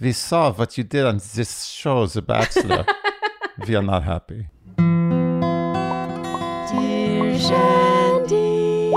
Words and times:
We 0.00 0.10
saw 0.12 0.52
what 0.52 0.76
you 0.76 0.82
did 0.84 1.06
on 1.06 1.20
this 1.34 1.66
show, 1.66 2.06
The 2.06 2.20
Bachelor. 2.20 2.84
we 3.68 3.76
are 3.76 3.82
not 3.82 4.02
happy. 4.02 4.48
Dear 6.68 7.38
Shandy. 7.38 8.90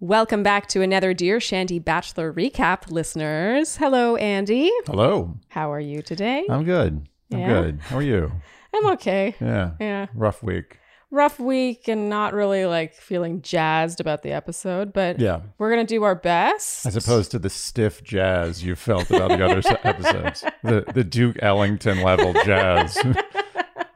Welcome 0.00 0.42
back 0.42 0.66
to 0.68 0.82
another 0.82 1.14
Dear 1.14 1.38
Shandy 1.38 1.78
Bachelor 1.78 2.32
recap, 2.32 2.90
listeners. 2.90 3.76
Hello, 3.76 4.16
Andy. 4.16 4.72
Hello. 4.86 5.38
How 5.48 5.72
are 5.72 5.80
you 5.80 6.02
today? 6.02 6.44
I'm 6.50 6.64
good. 6.64 7.08
I'm 7.32 7.38
Yeah? 7.38 7.46
good. 7.46 7.80
How 7.82 7.98
are 7.98 8.02
you? 8.02 8.32
I'm 8.74 8.86
okay. 8.94 9.36
Yeah. 9.40 9.70
Yeah. 9.80 10.06
Rough 10.14 10.42
week. 10.42 10.78
Rough 11.12 11.38
week 11.38 11.86
and 11.88 12.08
not 12.10 12.34
really 12.34 12.66
like 12.66 12.94
feeling 12.94 13.40
jazzed 13.40 14.00
about 14.00 14.22
the 14.22 14.32
episode, 14.32 14.92
but 14.92 15.18
Yeah. 15.20 15.40
we're 15.58 15.70
going 15.72 15.86
to 15.86 15.94
do 15.94 16.02
our 16.02 16.16
best. 16.16 16.84
As 16.84 16.96
opposed 16.96 17.30
to 17.30 17.38
the 17.38 17.48
stiff 17.48 18.02
jazz 18.02 18.64
you 18.64 18.74
felt 18.74 19.08
about 19.10 19.28
the 19.30 19.44
other 19.44 19.62
episodes. 19.84 20.44
The 20.64 20.84
the 20.92 21.04
Duke 21.04 21.36
Ellington 21.40 22.02
level 22.02 22.32
jazz. 22.44 22.98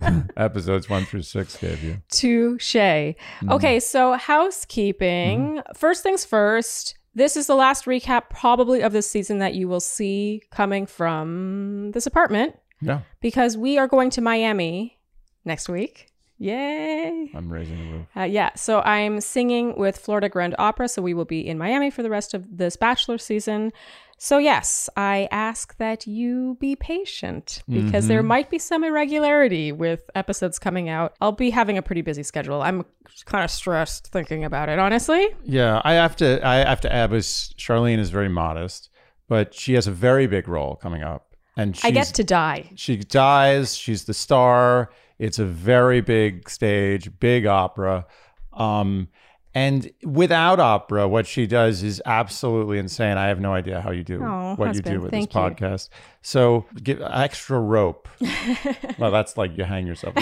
episodes 0.36 0.88
one 0.88 1.04
through 1.04 1.22
six 1.22 1.56
gave 1.56 1.82
you. 1.82 1.98
Touche. 2.10 2.74
Mm-hmm. 2.74 3.50
Okay, 3.52 3.80
so 3.80 4.14
housekeeping. 4.14 5.60
First 5.74 6.02
things 6.02 6.24
first. 6.24 6.96
This 7.14 7.36
is 7.36 7.46
the 7.48 7.56
last 7.56 7.84
recap, 7.86 8.30
probably, 8.30 8.82
of 8.82 8.92
this 8.92 9.10
season 9.10 9.38
that 9.40 9.54
you 9.54 9.68
will 9.68 9.80
see 9.80 10.42
coming 10.52 10.86
from 10.86 11.90
this 11.90 12.06
apartment 12.06 12.54
Yeah. 12.80 13.00
because 13.20 13.56
we 13.56 13.78
are 13.78 13.88
going 13.88 14.10
to 14.10 14.20
Miami 14.20 14.98
next 15.44 15.68
week. 15.68 16.09
Yay! 16.42 17.30
I'm 17.34 17.52
raising 17.52 17.76
the 17.76 17.92
roof. 17.92 18.06
Uh, 18.16 18.22
yeah, 18.22 18.50
so 18.56 18.80
I'm 18.80 19.20
singing 19.20 19.76
with 19.76 19.98
Florida 19.98 20.30
Grand 20.30 20.54
Opera, 20.58 20.88
so 20.88 21.02
we 21.02 21.12
will 21.12 21.26
be 21.26 21.46
in 21.46 21.58
Miami 21.58 21.90
for 21.90 22.02
the 22.02 22.08
rest 22.08 22.32
of 22.32 22.56
this 22.56 22.76
Bachelor 22.76 23.18
season. 23.18 23.74
So, 24.16 24.38
yes, 24.38 24.88
I 24.96 25.28
ask 25.30 25.76
that 25.76 26.06
you 26.06 26.56
be 26.58 26.76
patient 26.76 27.62
because 27.68 28.06
there 28.08 28.22
might 28.22 28.48
be 28.48 28.58
some 28.58 28.84
irregularity 28.84 29.70
with 29.70 30.10
episodes 30.14 30.58
coming 30.58 30.88
out. 30.88 31.14
I'll 31.20 31.32
be 31.32 31.50
having 31.50 31.76
a 31.76 31.82
pretty 31.82 32.00
busy 32.00 32.22
schedule. 32.22 32.62
I'm 32.62 32.86
kind 33.26 33.44
of 33.44 33.50
stressed 33.50 34.06
thinking 34.08 34.44
about 34.44 34.70
it, 34.70 34.78
honestly. 34.78 35.28
Yeah, 35.44 35.82
I 35.84 35.92
have 35.92 36.16
to. 36.16 36.46
I 36.46 36.56
have 36.56 36.80
to 36.82 36.92
add. 36.92 37.10
Was 37.10 37.54
Charlene 37.58 37.98
is 37.98 38.08
very 38.08 38.28
modest, 38.30 38.88
but 39.28 39.52
she 39.54 39.74
has 39.74 39.86
a 39.86 39.92
very 39.92 40.26
big 40.26 40.48
role 40.48 40.76
coming 40.76 41.02
up, 41.02 41.34
and 41.56 41.78
I 41.84 41.90
get 41.90 42.08
to 42.08 42.24
die. 42.24 42.70
She 42.76 42.96
dies. 42.96 43.74
She's 43.76 44.04
the 44.04 44.14
star. 44.14 44.90
It's 45.20 45.38
a 45.38 45.44
very 45.44 46.00
big 46.00 46.48
stage, 46.48 47.10
big 47.20 47.44
opera. 47.46 48.06
Um, 48.54 49.08
and 49.54 49.90
without 50.04 50.60
opera, 50.60 51.06
what 51.08 51.26
she 51.26 51.46
does 51.46 51.82
is 51.82 52.00
absolutely 52.06 52.78
insane. 52.78 53.18
I 53.18 53.26
have 53.26 53.38
no 53.40 53.52
idea 53.52 53.80
how 53.82 53.90
you 53.90 54.02
do 54.02 54.22
Oh, 54.24 54.54
what 54.56 54.74
you 54.74 54.80
do 54.80 55.00
with 55.00 55.10
this 55.10 55.22
you. 55.22 55.26
podcast. 55.28 55.88
So 56.22 56.64
give 56.82 57.02
extra 57.02 57.58
rope. 57.60 58.08
well, 58.98 59.10
that's 59.10 59.36
like 59.36 59.58
you 59.58 59.64
hang 59.64 59.86
yourself. 59.86 60.14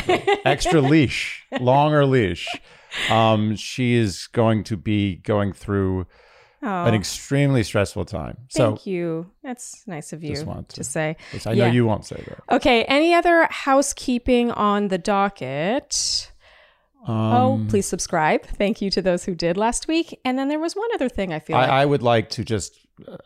extra 0.44 0.80
leash, 0.80 1.44
longer 1.60 2.04
leash. 2.04 2.48
Um, 3.10 3.54
she 3.54 3.94
is 3.94 4.26
going 4.28 4.64
to 4.64 4.76
be 4.76 5.16
going 5.16 5.52
through 5.52 6.06
Oh, 6.62 6.84
an 6.84 6.94
extremely 6.94 7.62
stressful 7.62 8.04
time. 8.04 8.36
So 8.48 8.70
thank 8.70 8.86
you. 8.86 9.30
That's 9.44 9.86
nice 9.86 10.12
of 10.12 10.24
you 10.24 10.30
Just 10.34 10.46
want 10.46 10.68
to 10.70 10.76
to- 10.76 10.84
say. 10.84 11.16
I 11.46 11.54
know 11.54 11.66
Yeah. 11.66 11.70
you 11.72 11.86
won't 11.86 12.04
say 12.04 12.16
that. 12.26 12.56
Okay, 12.56 12.82
any 12.84 13.14
other 13.14 13.46
housekeeping 13.50 14.50
on 14.50 14.88
the 14.88 14.98
docket? 14.98 16.30
oh, 17.06 17.12
Um, 17.54 17.68
please 17.68 17.86
subscribe. 17.86 18.42
Thank 18.44 18.82
you 18.82 18.90
to 18.90 19.00
those 19.00 19.24
who 19.24 19.34
did 19.34 19.56
last 19.56 19.86
week. 19.88 20.18
And 20.24 20.36
then 20.38 20.48
there 20.48 20.58
was 20.58 20.74
one 20.74 20.88
other 20.94 21.08
thing 21.08 21.32
I 21.32 21.38
feel 21.38 21.56
like. 21.56 21.68
I, 21.70 21.82
I 21.82 21.86
would 21.86 22.02
like 22.02 22.30
to 22.30 22.44
just 22.44 22.76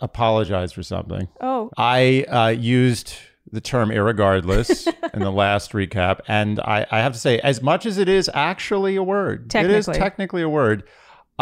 apologize 0.01 0.73
for 0.73 0.83
something. 0.83 1.29
oh, 1.41 1.71
I 1.79 2.25
uh, 2.29 2.49
used 2.49 3.15
the 3.51 3.61
term 3.61 3.89
irregardless 3.91 4.87
in 5.15 5.21
the 5.21 5.33
last 5.33 5.73
recap, 5.73 6.21
and 6.29 6.61
I, 6.61 6.87
I 6.91 6.99
have 7.01 7.13
to 7.15 7.19
say, 7.19 7.39
as 7.41 7.63
much 7.63 7.87
as 7.87 7.99
it 7.99 8.09
is 8.09 8.31
actually 8.33 8.97
a 8.97 9.03
word, 9.03 9.55
it 9.55 9.71
is 9.71 9.87
technically 9.87 10.43
a 10.43 10.49
word. 10.49 10.85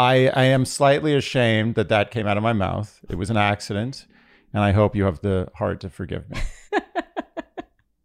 I, 0.01 0.31
I 0.33 0.43
am 0.45 0.65
slightly 0.65 1.13
ashamed 1.15 1.75
that 1.75 1.89
that 1.89 2.09
came 2.09 2.25
out 2.25 2.37
of 2.37 2.43
my 2.43 2.53
mouth. 2.53 2.99
It 3.09 3.15
was 3.15 3.29
an 3.29 3.37
accident, 3.37 4.07
and 4.53 4.63
I 4.63 4.71
hope 4.71 4.95
you 4.95 5.03
have 5.03 5.21
the 5.21 5.49
heart 5.55 5.79
to 5.81 5.89
forgive 5.89 6.27
me. 6.29 6.39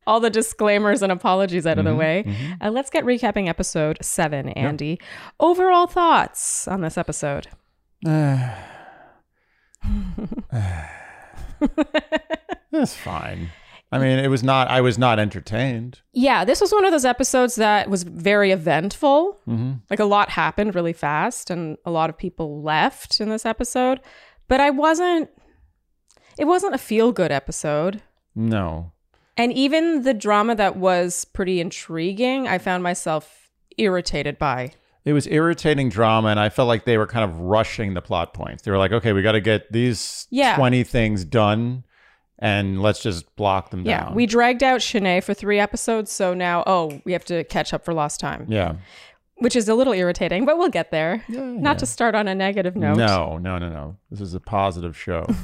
all 0.06 0.20
the 0.20 0.30
disclaimers 0.30 1.02
and 1.02 1.10
apologies 1.10 1.66
out 1.66 1.78
of 1.78 1.84
the 1.84 1.90
Mm-hmm, 1.92 1.98
way. 1.98 2.56
Uh, 2.60 2.70
let's 2.70 2.90
get 2.90 3.04
recapping 3.04 3.48
episode 3.48 3.98
seven, 4.02 4.50
Andy. 4.50 5.00
Overall 5.40 5.86
thoughts 5.86 6.68
on 6.68 6.82
this 6.82 6.98
episode? 6.98 7.48
That's 12.72 12.94
fine. 12.94 13.50
I 13.92 13.98
mean, 13.98 14.18
it 14.18 14.28
was 14.28 14.42
not. 14.42 14.68
I 14.68 14.80
was 14.80 14.98
not 14.98 15.18
entertained. 15.18 16.00
Yeah, 16.12 16.44
this 16.44 16.60
was 16.60 16.72
one 16.72 16.84
of 16.84 16.90
those 16.90 17.04
episodes 17.04 17.54
that 17.54 17.88
was 17.88 18.02
very 18.02 18.50
eventful. 18.50 19.38
Mm-hmm. 19.48 19.74
Like 19.88 20.00
a 20.00 20.04
lot 20.04 20.28
happened 20.30 20.74
really 20.74 20.92
fast, 20.92 21.50
and 21.50 21.78
a 21.84 21.90
lot 21.90 22.10
of 22.10 22.18
people 22.18 22.62
left 22.62 23.20
in 23.20 23.28
this 23.28 23.46
episode. 23.46 24.00
But 24.48 24.60
I 24.60 24.70
wasn't. 24.70 25.30
It 26.38 26.46
wasn't 26.46 26.74
a 26.74 26.78
feel 26.78 27.12
good 27.12 27.30
episode. 27.32 28.02
No. 28.34 28.92
And 29.36 29.52
even 29.52 30.02
the 30.02 30.14
drama 30.14 30.54
that 30.56 30.76
was 30.76 31.24
pretty 31.24 31.60
intriguing, 31.60 32.48
I 32.48 32.58
found 32.58 32.82
myself 32.82 33.50
irritated 33.78 34.38
by. 34.38 34.72
It 35.04 35.12
was 35.12 35.26
irritating 35.28 35.88
drama, 35.88 36.28
and 36.28 36.40
I 36.40 36.48
felt 36.48 36.66
like 36.68 36.84
they 36.84 36.98
were 36.98 37.06
kind 37.06 37.24
of 37.24 37.38
rushing 37.38 37.94
the 37.94 38.02
plot 38.02 38.34
points. 38.34 38.64
They 38.64 38.70
were 38.72 38.78
like, 38.78 38.92
okay, 38.92 39.12
we 39.12 39.22
got 39.22 39.32
to 39.32 39.40
get 39.40 39.70
these 39.72 40.26
Yeah. 40.30 40.56
20 40.56 40.82
things 40.84 41.24
done, 41.24 41.84
and 42.38 42.82
let's 42.82 43.02
just 43.02 43.34
block 43.36 43.70
them 43.70 43.84
Yeah, 43.86 44.04
down. 44.04 44.14
we 44.14 44.26
dragged 44.26 44.62
out 44.62 44.80
Shanae 44.80 45.22
for 45.22 45.34
three 45.34 45.58
episodes, 45.58 46.10
so 46.12 46.34
now, 46.34 46.62
oh, 46.66 47.00
we 47.04 47.12
have 47.12 47.24
to 47.26 47.44
catch 47.44 47.72
up 47.72 47.84
for 47.84 47.94
lost 47.94 48.20
time, 48.20 48.46
Yeah. 48.48 48.74
Which 49.38 49.56
is 49.56 49.68
a 49.68 49.74
little 49.74 49.92
irritating, 49.92 50.44
but 50.44 50.58
we'll 50.58 50.68
get 50.68 50.90
there. 50.90 51.24
Not 51.28 51.78
to 51.80 51.86
start 51.86 52.14
on 52.14 52.28
a 52.28 52.34
negative 52.34 52.76
note. 52.76 52.96
No, 52.96 53.38
no, 53.38 53.58
no, 53.58 53.68
no. 53.68 53.96
This 54.10 54.20
is 54.20 54.34
a 54.34 54.40
positive 54.40 54.96
show. 54.96 55.26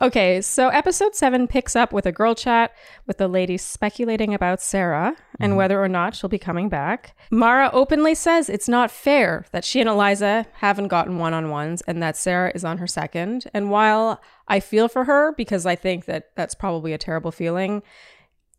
Okay, 0.00 0.40
so 0.40 0.68
episode 0.68 1.14
seven 1.14 1.48
picks 1.48 1.74
up 1.74 1.92
with 1.92 2.06
a 2.06 2.12
girl 2.12 2.34
chat 2.34 2.72
with 3.06 3.18
the 3.18 3.26
ladies 3.26 3.62
speculating 3.62 4.32
about 4.32 4.60
Sarah 4.60 5.16
and 5.40 5.50
mm-hmm. 5.50 5.56
whether 5.56 5.82
or 5.82 5.88
not 5.88 6.14
she'll 6.14 6.30
be 6.30 6.38
coming 6.38 6.68
back. 6.68 7.16
Mara 7.30 7.70
openly 7.72 8.14
says 8.14 8.48
it's 8.48 8.68
not 8.68 8.90
fair 8.90 9.44
that 9.50 9.64
she 9.64 9.80
and 9.80 9.88
Eliza 9.88 10.46
haven't 10.54 10.88
gotten 10.88 11.18
one 11.18 11.34
on 11.34 11.50
ones 11.50 11.82
and 11.88 12.02
that 12.02 12.16
Sarah 12.16 12.52
is 12.54 12.64
on 12.64 12.78
her 12.78 12.86
second. 12.86 13.46
And 13.52 13.70
while 13.70 14.20
I 14.46 14.60
feel 14.60 14.88
for 14.88 15.04
her 15.04 15.32
because 15.32 15.66
I 15.66 15.74
think 15.74 16.04
that 16.04 16.30
that's 16.36 16.54
probably 16.54 16.92
a 16.92 16.98
terrible 16.98 17.32
feeling, 17.32 17.82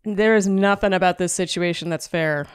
there 0.04 0.36
is 0.36 0.48
nothing 0.48 0.94
about 0.94 1.18
this 1.18 1.34
situation 1.34 1.90
that's 1.90 2.08
fair. 2.08 2.48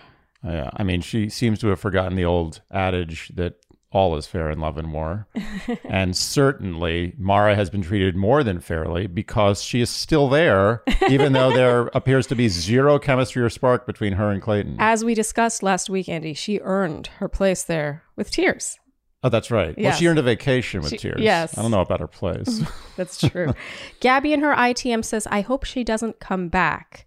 Yeah. 0.44 0.70
I 0.76 0.82
mean, 0.82 1.00
she 1.00 1.28
seems 1.28 1.58
to 1.60 1.68
have 1.68 1.80
forgotten 1.80 2.16
the 2.16 2.24
old 2.24 2.60
adage 2.70 3.30
that 3.34 3.54
all 3.90 4.16
is 4.16 4.26
fair 4.26 4.50
in 4.50 4.58
love 4.58 4.76
and 4.76 4.92
war. 4.92 5.28
and 5.84 6.16
certainly, 6.16 7.14
Mara 7.16 7.54
has 7.54 7.70
been 7.70 7.82
treated 7.82 8.16
more 8.16 8.42
than 8.42 8.58
fairly 8.60 9.06
because 9.06 9.62
she 9.62 9.80
is 9.80 9.88
still 9.88 10.28
there, 10.28 10.82
even 11.08 11.32
though 11.32 11.52
there 11.54 11.82
appears 11.94 12.26
to 12.26 12.34
be 12.34 12.48
zero 12.48 12.98
chemistry 12.98 13.40
or 13.42 13.48
spark 13.50 13.86
between 13.86 14.14
her 14.14 14.30
and 14.32 14.42
Clayton. 14.42 14.76
As 14.80 15.04
we 15.04 15.14
discussed 15.14 15.62
last 15.62 15.88
week, 15.88 16.08
Andy, 16.08 16.34
she 16.34 16.58
earned 16.60 17.06
her 17.18 17.28
place 17.28 17.62
there 17.62 18.02
with 18.16 18.30
tears. 18.32 18.78
Oh, 19.22 19.28
that's 19.30 19.50
right. 19.50 19.74
Well, 19.76 19.84
Yes. 19.84 19.98
she 19.98 20.06
earned 20.08 20.18
a 20.18 20.22
vacation 20.22 20.82
with 20.82 20.90
She- 20.90 20.98
tears. 20.98 21.20
yes. 21.20 21.56
I 21.56 21.62
don't 21.62 21.70
know 21.70 21.80
about 21.80 22.00
her 22.00 22.06
place. 22.06 22.60
That's 22.96 23.16
true. 23.26 23.54
Gabby 24.00 24.34
in 24.34 24.40
her 24.40 24.52
ITM 24.54 25.02
says, 25.02 25.26
I 25.30 25.40
hope 25.40 25.64
she 25.64 25.82
doesn't 25.82 26.20
come 26.20 26.48
back. 26.48 27.06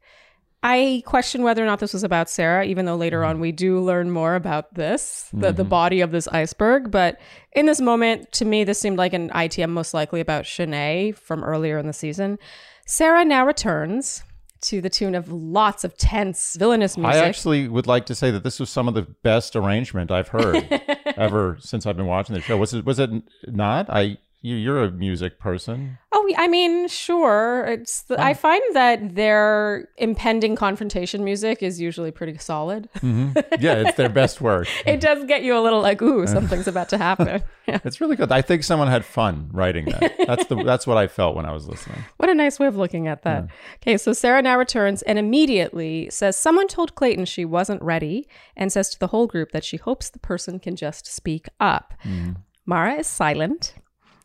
I 0.64 1.04
question 1.06 1.44
whether 1.44 1.64
or 1.64 1.68
not 1.68 1.80
this 1.80 1.94
was 1.94 2.04
about 2.04 2.30
Sarah, 2.30 2.66
even 2.66 2.86
though 2.86 2.96
later 2.96 3.22
mm-hmm. 3.22 3.30
on 3.30 3.40
we 3.40 3.52
do 3.52 3.80
learn 3.80 4.10
more 4.10 4.36
about 4.36 4.74
this, 4.74 5.30
the, 5.32 5.52
the 5.52 5.64
mm-hmm. 5.64 5.70
body 5.70 6.02
of 6.02 6.12
this 6.12 6.28
iceberg. 6.28 6.90
But 6.90 7.20
in 7.54 7.68
this 7.68 7.80
moment, 7.80 8.32
to 8.34 8.46
me, 8.46 8.64
this 8.64 8.80
seemed 8.80 8.98
like 8.98 9.14
an 9.14 9.30
ITM 9.30 9.70
most 9.70 9.94
likely 9.94 10.20
about 10.20 10.46
Shanae 10.46 11.16
from 11.16 11.44
earlier 11.44 11.78
in 11.78 11.86
the 11.88 11.94
season. 11.94 12.40
Sarah 12.86 13.24
now 13.24 13.46
returns 13.46 14.24
to 14.62 14.82
the 14.82 14.90
tune 14.90 15.14
of 15.14 15.32
lots 15.32 15.84
of 15.84 15.98
tense, 15.98 16.56
villainous 16.58 16.98
music. 16.98 17.22
I 17.22 17.26
actually 17.26 17.68
would 17.68 17.88
like 17.88 18.06
to 18.08 18.16
say 18.16 18.32
that 18.32 18.44
this 18.44 18.60
was 18.60 18.70
some 18.70 18.88
of 18.88 18.96
the 18.96 19.04
best 19.04 19.56
arrangement 19.56 20.12
I've 20.12 20.30
heard 20.30 20.68
ever 21.18 21.58
since 21.60 21.86
I've 21.86 21.98
been 21.98 22.08
watching 22.08 22.34
the 22.34 22.42
show. 22.42 22.58
Was 22.58 22.74
it? 22.74 22.86
Was 22.86 23.00
it 23.00 23.10
not? 23.48 23.90
I. 23.90 24.18
You, 24.42 24.56
you're 24.56 24.84
a 24.84 24.92
music 24.92 25.40
person. 25.40 25.98
I 26.36 26.48
mean, 26.48 26.88
sure. 26.88 27.66
It's 27.66 28.02
the, 28.04 28.20
I 28.22 28.34
find 28.34 28.62
that 28.74 29.16
their 29.16 29.88
impending 29.98 30.56
confrontation 30.56 31.24
music 31.24 31.62
is 31.64 31.80
usually 31.80 32.12
pretty 32.12 32.38
solid. 32.38 32.90
Mm-hmm. 32.98 33.38
Yeah, 33.60 33.74
it's 33.76 33.98
their 33.98 34.10
best 34.10 34.40
work. 34.40 34.68
it 34.86 35.00
does 35.00 35.24
get 35.26 35.42
you 35.44 35.58
a 35.58 35.62
little 35.62 35.82
like, 35.82 36.02
ooh, 36.02 36.28
something's 36.38 36.68
about 36.68 36.90
to 36.90 36.98
happen. 36.98 37.44
Yeah. 37.68 37.80
It's 37.86 38.00
really 38.00 38.16
good. 38.16 38.32
I 38.32 38.42
think 38.42 38.64
someone 38.64 38.88
had 38.88 39.04
fun 39.04 39.50
writing 39.52 39.86
that. 39.86 40.16
That's 40.26 40.46
the. 40.46 40.56
That's 40.64 40.88
what 40.88 40.98
I 40.98 41.08
felt 41.08 41.36
when 41.36 41.46
I 41.46 41.52
was 41.52 41.68
listening. 41.68 42.04
What 42.18 42.30
a 42.30 42.34
nice 42.34 42.60
way 42.60 42.68
of 42.68 42.78
looking 42.78 43.08
at 43.08 43.24
that. 43.24 43.48
Okay, 43.82 43.98
so 43.98 44.14
Sarah 44.14 44.42
now 44.42 44.58
returns 44.58 45.02
and 45.02 45.20
immediately 45.20 46.10
says 46.10 46.36
someone 46.38 46.68
told 46.68 46.96
Clayton 46.96 47.26
she 47.26 47.44
wasn't 47.46 47.82
ready 47.82 48.28
and 48.56 48.72
says 48.72 48.90
to 48.92 49.00
the 49.00 49.08
whole 49.08 49.28
group 49.28 49.52
that 49.52 49.66
she 49.66 49.78
hopes 49.78 50.10
the 50.10 50.20
person 50.20 50.60
can 50.60 50.76
just 50.76 51.06
speak 51.08 51.48
up. 51.60 51.94
Mm-hmm. 52.06 52.34
Mara 52.66 52.96
is 52.96 53.08
silent. 53.08 53.74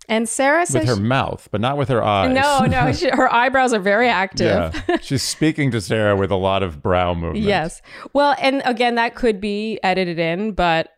And 0.09 0.29
Sarah 0.29 0.67
says 0.67 0.81
with 0.81 0.89
her 0.89 0.97
she- 0.97 1.03
mouth, 1.03 1.49
but 1.51 1.61
not 1.61 1.77
with 1.77 1.89
her 1.89 2.03
eyes. 2.03 2.35
no, 2.35 2.65
no, 2.67 2.93
she, 2.95 3.09
her 3.09 3.33
eyebrows 3.33 3.73
are 3.73 3.81
very 3.81 4.09
active. 4.09 4.83
Yeah. 4.89 4.97
She's 5.03 5.23
speaking 5.23 5.71
to 5.71 5.81
Sarah 5.81 6.17
with 6.17 6.31
a 6.31 6.37
lot 6.37 6.63
of 6.63 6.83
brow 6.83 7.15
movement. 7.15 7.45
Yes. 7.45 7.83
Well, 8.13 8.35
and 8.41 8.63
again, 8.65 8.97
that 8.97 9.15
could 9.15 9.41
be 9.41 9.79
edited 9.83 10.19
in, 10.19 10.53
but 10.53 10.91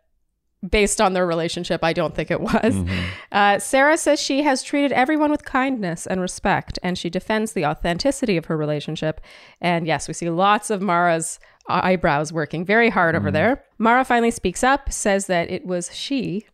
based 0.68 1.00
on 1.00 1.12
their 1.12 1.26
relationship, 1.26 1.84
I 1.84 1.92
don't 1.92 2.14
think 2.14 2.30
it 2.30 2.40
was. 2.40 2.52
Mm-hmm. 2.54 3.04
Uh, 3.30 3.58
Sarah 3.58 3.98
says 3.98 4.20
she 4.20 4.42
has 4.42 4.62
treated 4.62 4.92
everyone 4.92 5.30
with 5.30 5.44
kindness 5.44 6.06
and 6.06 6.20
respect, 6.20 6.78
and 6.82 6.96
she 6.96 7.10
defends 7.10 7.52
the 7.52 7.66
authenticity 7.66 8.36
of 8.36 8.46
her 8.46 8.56
relationship. 8.56 9.20
And 9.60 9.86
yes, 9.86 10.08
we 10.08 10.14
see 10.14 10.30
lots 10.30 10.70
of 10.70 10.80
Mara's 10.80 11.38
eyebrows 11.68 12.32
working 12.32 12.64
very 12.64 12.90
hard 12.90 13.14
over 13.14 13.30
there. 13.30 13.64
Mara 13.78 14.04
finally 14.04 14.30
speaks 14.30 14.62
up, 14.62 14.92
says 14.92 15.26
that 15.26 15.50
it 15.50 15.66
was 15.66 15.94
she, 15.94 16.46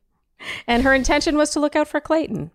and 0.66 0.82
her 0.82 0.94
intention 0.94 1.36
was 1.36 1.50
to 1.50 1.60
look 1.60 1.76
out 1.76 1.88
for 1.88 2.00
Clayton. 2.00 2.50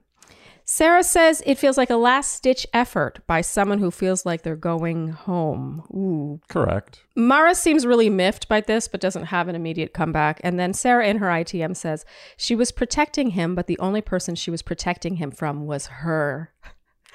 Sarah 0.67 1.03
says 1.03 1.43
it 1.45 1.59
feels 1.59 1.77
like 1.77 1.91
a 1.91 1.95
last 1.95 2.33
stitch 2.33 2.65
effort 2.73 3.19
by 3.27 3.41
someone 3.41 3.77
who 3.77 3.91
feels 3.91 4.25
like 4.25 4.41
they're 4.41 4.55
going 4.55 5.09
home. 5.09 5.83
Ooh, 5.91 6.41
Correct. 6.49 7.03
Mara 7.15 7.53
seems 7.53 7.85
really 7.85 8.09
miffed 8.09 8.47
by 8.49 8.61
this, 8.61 8.87
but 8.87 8.99
doesn't 8.99 9.25
have 9.25 9.47
an 9.47 9.55
immediate 9.55 9.93
comeback. 9.93 10.41
And 10.43 10.59
then 10.59 10.73
Sarah 10.73 11.07
in 11.07 11.19
her 11.19 11.27
ITM 11.27 11.75
says 11.75 12.03
she 12.35 12.55
was 12.55 12.71
protecting 12.71 13.31
him, 13.31 13.53
but 13.53 13.67
the 13.67 13.77
only 13.77 14.01
person 14.01 14.33
she 14.33 14.49
was 14.49 14.63
protecting 14.63 15.17
him 15.17 15.29
from 15.29 15.67
was 15.67 15.85
her. 15.85 16.51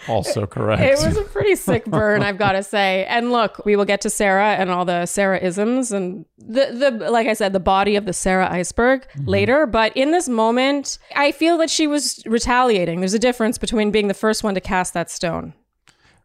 Also 0.09 0.47
correct. 0.47 0.83
It 0.83 1.07
was 1.07 1.17
a 1.17 1.23
pretty 1.23 1.57
sick 1.57 1.85
burn, 1.85 2.23
I've 2.23 2.39
got 2.39 2.53
to 2.53 2.63
say. 2.63 3.05
And 3.07 3.31
look, 3.31 3.65
we 3.65 3.77
will 3.77 3.85
get 3.85 4.01
to 4.03 4.11
Sarah 4.11 4.55
and 4.55 4.71
all 4.71 4.85
the 4.85 5.07
Sarah 5.07 5.39
isms 5.39 5.93
and 5.93 6.25
the 6.39 6.97
the 6.99 7.11
like 7.11 7.27
I 7.27 7.35
said, 7.35 7.53
the 7.53 7.61
body 7.61 7.97
of 7.97 8.07
the 8.07 8.13
Sarah 8.13 8.51
iceberg 8.51 9.07
mm-hmm. 9.09 9.29
later. 9.29 9.67
But 9.67 9.97
in 9.97 10.11
this 10.11 10.29
moment, 10.29 10.99
I 11.15 11.33
feel 11.33 11.59
that 11.59 11.71
she 11.71 11.87
was 11.87 12.23
retaliating. 12.27 13.01
There's 13.01 13.15
a 13.15 13.19
difference 13.19 13.59
between 13.59 13.91
being 13.91 14.09
the 14.09 14.15
first 14.15 14.43
one 14.43 14.55
to 14.55 14.61
cast 14.61 14.95
that 14.95 15.11
stone. 15.11 15.55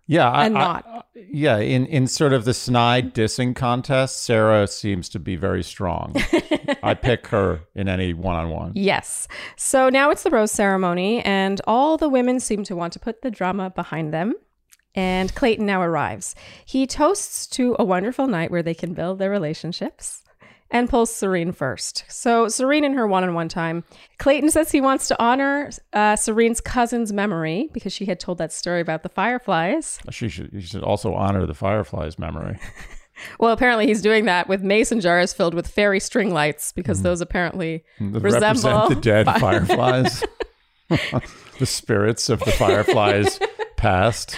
Yeah, 0.07 0.29
I, 0.29 0.45
and 0.45 0.57
I- 0.57 0.61
not. 0.61 1.07
yeah, 1.15 1.57
in 1.57 1.85
in 1.87 2.07
sort 2.07 2.33
of 2.33 2.45
the 2.45 2.53
snide 2.53 3.13
dissing 3.13 3.55
contest, 3.55 4.23
Sarah 4.23 4.67
seems 4.67 5.09
to 5.09 5.19
be 5.19 5.35
very 5.35 5.63
strong. 5.63 6.15
I 6.83 6.93
pick 6.93 7.27
her 7.27 7.61
in 7.75 7.87
any 7.89 8.13
one 8.13 8.35
on 8.35 8.49
one. 8.49 8.71
Yes. 8.75 9.27
So 9.55 9.89
now 9.89 10.09
it's 10.11 10.23
the 10.23 10.29
rose 10.29 10.51
ceremony, 10.51 11.21
and 11.23 11.61
all 11.65 11.97
the 11.97 12.09
women 12.09 12.39
seem 12.39 12.63
to 12.65 12.75
want 12.75 12.93
to 12.93 12.99
put 12.99 13.21
the 13.21 13.31
drama 13.31 13.69
behind 13.69 14.13
them. 14.13 14.33
And 14.97 15.33
Clayton 15.35 15.65
now 15.65 15.81
arrives. 15.81 16.35
He 16.65 16.87
toasts 16.87 17.47
to 17.47 17.75
a 17.77 17.83
wonderful 17.83 18.27
night 18.27 18.49
where 18.49 18.63
they 18.63 18.73
can 18.73 18.93
build 18.93 19.19
their 19.19 19.29
relationships 19.29 20.23
and 20.71 20.89
pulls 20.89 21.13
Serene 21.13 21.51
first. 21.51 22.05
So, 22.09 22.47
Serene 22.47 22.83
in 22.83 22.93
her 22.93 23.07
one 23.07 23.23
on 23.23 23.33
one 23.33 23.49
time, 23.49 23.83
Clayton 24.17 24.49
says 24.49 24.71
he 24.71 24.81
wants 24.81 25.07
to 25.07 25.21
honor 25.21 25.69
uh, 25.93 26.15
Serene's 26.15 26.61
cousin's 26.61 27.13
memory 27.13 27.69
because 27.73 27.93
she 27.93 28.05
had 28.05 28.19
told 28.19 28.37
that 28.39 28.51
story 28.51 28.81
about 28.81 29.03
the 29.03 29.09
fireflies. 29.09 29.99
She 30.11 30.29
should 30.29 30.51
you 30.51 30.61
should 30.61 30.83
also 30.83 31.13
honor 31.13 31.45
the 31.45 31.53
fireflies' 31.53 32.19
memory. 32.19 32.59
Well, 33.39 33.53
apparently 33.53 33.87
he's 33.87 34.01
doing 34.01 34.25
that 34.25 34.49
with 34.49 34.61
mason 34.61 34.99
jars 34.99 35.31
filled 35.31 35.53
with 35.53 35.67
fairy 35.69 36.01
string 36.01 36.33
lights 36.33 36.73
because 36.73 37.01
those 37.01 37.21
apparently 37.21 37.85
That 37.97 38.19
resemble 38.19 38.71
represent 38.71 38.89
the 38.89 38.95
dead 38.95 39.25
fireflies. 39.39 40.21
the 41.59 41.65
spirits 41.65 42.29
of 42.29 42.39
the 42.41 42.51
fireflies 42.51 43.39
past. 43.77 44.35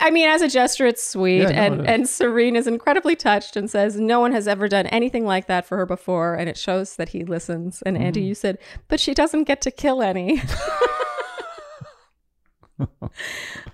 I 0.00 0.10
mean, 0.10 0.28
as 0.28 0.42
a 0.42 0.48
gesture, 0.48 0.86
it's 0.86 1.04
sweet. 1.06 1.42
Yeah, 1.42 1.50
no, 1.50 1.74
and, 1.80 1.86
and 1.88 2.08
Serene 2.08 2.56
is 2.56 2.66
incredibly 2.66 3.16
touched 3.16 3.56
and 3.56 3.70
says 3.70 3.98
no 3.98 4.20
one 4.20 4.32
has 4.32 4.46
ever 4.48 4.68
done 4.68 4.86
anything 4.88 5.24
like 5.24 5.46
that 5.46 5.66
for 5.66 5.76
her 5.76 5.86
before. 5.86 6.34
And 6.34 6.48
it 6.48 6.56
shows 6.56 6.96
that 6.96 7.10
he 7.10 7.24
listens. 7.24 7.82
And 7.82 7.96
Andy, 7.98 8.20
Mm-hmm. 8.20 8.28
you 8.28 8.34
said, 8.34 8.58
but 8.88 9.00
she 9.00 9.14
doesn't 9.14 9.44
get 9.44 9.60
to 9.62 9.70
kill 9.70 10.02
any. 10.02 10.40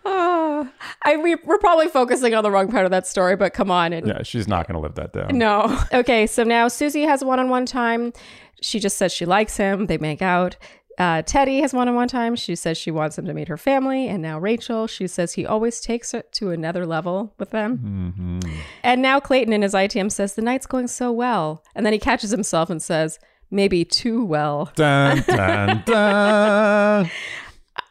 oh, 0.04 0.68
I, 1.04 1.16
we, 1.16 1.36
we're 1.44 1.58
probably 1.58 1.88
focusing 1.88 2.34
on 2.34 2.42
the 2.42 2.50
wrong 2.50 2.70
part 2.70 2.84
of 2.84 2.90
that 2.90 3.06
story, 3.06 3.36
but 3.36 3.52
come 3.54 3.70
on. 3.70 3.92
It, 3.92 4.06
Yeah, 4.06 4.22
she's 4.22 4.48
not 4.48 4.66
going 4.66 4.74
to 4.74 4.80
live 4.80 4.94
that 4.94 5.12
down. 5.12 5.36
no. 5.36 5.78
Okay, 5.92 6.26
so 6.26 6.42
now 6.44 6.68
Susie 6.68 7.02
has 7.02 7.24
one 7.24 7.38
on 7.38 7.48
one 7.48 7.66
time. 7.66 8.12
She 8.60 8.80
just 8.80 8.96
says 8.96 9.12
she 9.12 9.26
likes 9.26 9.56
him. 9.56 9.86
They 9.86 9.98
make 9.98 10.22
out. 10.22 10.56
Uh, 10.98 11.22
Teddi 11.22 11.60
has 11.60 11.72
one 11.74 11.88
on 11.88 11.94
one 11.94 12.06
time. 12.08 12.36
She 12.36 12.54
says 12.54 12.78
she 12.78 12.90
wants 12.90 13.18
him 13.18 13.26
to 13.26 13.34
meet 13.34 13.48
her 13.48 13.56
family. 13.56 14.06
And 14.08 14.22
now 14.22 14.38
Rachel, 14.38 14.86
she 14.86 15.06
says 15.08 15.32
he 15.32 15.44
always 15.44 15.80
takes 15.80 16.14
it 16.14 16.30
to 16.34 16.50
another 16.50 16.86
level 16.86 17.34
with 17.38 17.50
them. 17.50 18.40
And 18.82 19.02
now 19.02 19.18
Clayton 19.20 19.52
in 19.52 19.62
his 19.62 19.74
ITM 19.74 20.12
says 20.12 20.34
the 20.34 20.42
night's 20.42 20.66
going 20.66 20.86
so 20.88 21.10
well. 21.10 21.64
And 21.74 21.84
then 21.84 21.92
he 21.92 21.98
catches 21.98 22.30
himself 22.30 22.70
and 22.70 22.80
says, 22.80 23.18
maybe 23.50 23.84
too 23.84 24.24
well. 24.24 24.70
Dun, 24.76 25.22
dun, 25.26 25.82
dun. 25.86 27.10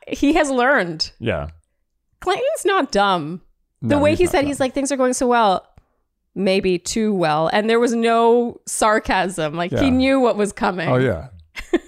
He 0.08 0.34
has 0.34 0.50
learned. 0.50 1.12
Yeah. 1.20 1.50
Clayton's 2.22 2.66
not 2.66 2.92
dumb. 2.92 3.42
The 3.82 3.96
No, 3.96 4.00
way 4.02 4.16
he 4.16 4.26
said 4.28 4.42
dumb. 4.42 4.48
he's 4.48 4.60
like 4.62 4.74
things 4.74 4.92
are 4.94 4.98
going 4.98 5.14
so 5.14 5.28
well 5.28 5.68
maybe 6.36 6.80
too 6.80 7.14
well 7.14 7.48
and 7.54 7.70
there 7.70 7.80
was 7.80 7.94
no 7.94 8.60
sarcasm 8.66 9.54
like 9.54 9.72
Yeah. 9.72 9.82
he 9.82 9.92
knew 9.92 10.20
what 10.20 10.36
was 10.36 10.52
coming 10.52 10.90
Oh 10.90 10.96
yeah. 10.96 11.28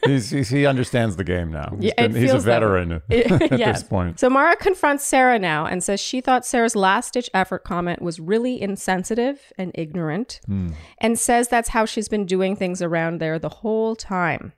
He's, 0.05 0.29
he's 0.29 0.49
he 0.49 0.65
understands 0.65 1.15
the 1.15 1.23
game 1.23 1.51
now. 1.51 1.75
He's, 1.79 1.91
Yeah, 1.97 2.07
been- 2.07 2.15
he's 2.21 2.33
a 2.33 2.39
veteran 2.39 2.91
at 3.09 3.57
Yes. 3.59 3.81
this 3.81 3.83
point. 3.89 4.19
So 4.19 4.29
Mara 4.29 4.55
confronts 4.55 5.03
Sarah 5.05 5.39
now 5.39 5.65
and 5.65 5.83
says 5.83 5.99
she 5.99 6.21
thought 6.21 6.45
Sarah's 6.45 6.75
last 6.75 7.13
ditch 7.13 7.29
effort 7.33 7.63
comment 7.63 8.01
was 8.01 8.19
really 8.19 8.61
insensitive 8.61 9.51
and 9.57 9.71
ignorant, 9.75 10.39
Hmm. 10.45 10.69
and 10.99 11.17
says 11.19 11.47
that's 11.47 11.69
how 11.69 11.85
she's 11.85 12.07
been 12.07 12.25
doing 12.25 12.55
things 12.55 12.81
around 12.81 13.19
there 13.19 13.39
the 13.39 13.49
whole 13.49 13.95
time. 13.95 14.53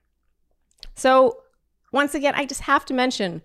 So, 0.95 1.38
once 1.91 2.13
again, 2.15 2.33
I 2.35 2.45
just 2.45 2.61
have 2.61 2.85
to 2.85 2.94
mention 2.94 3.41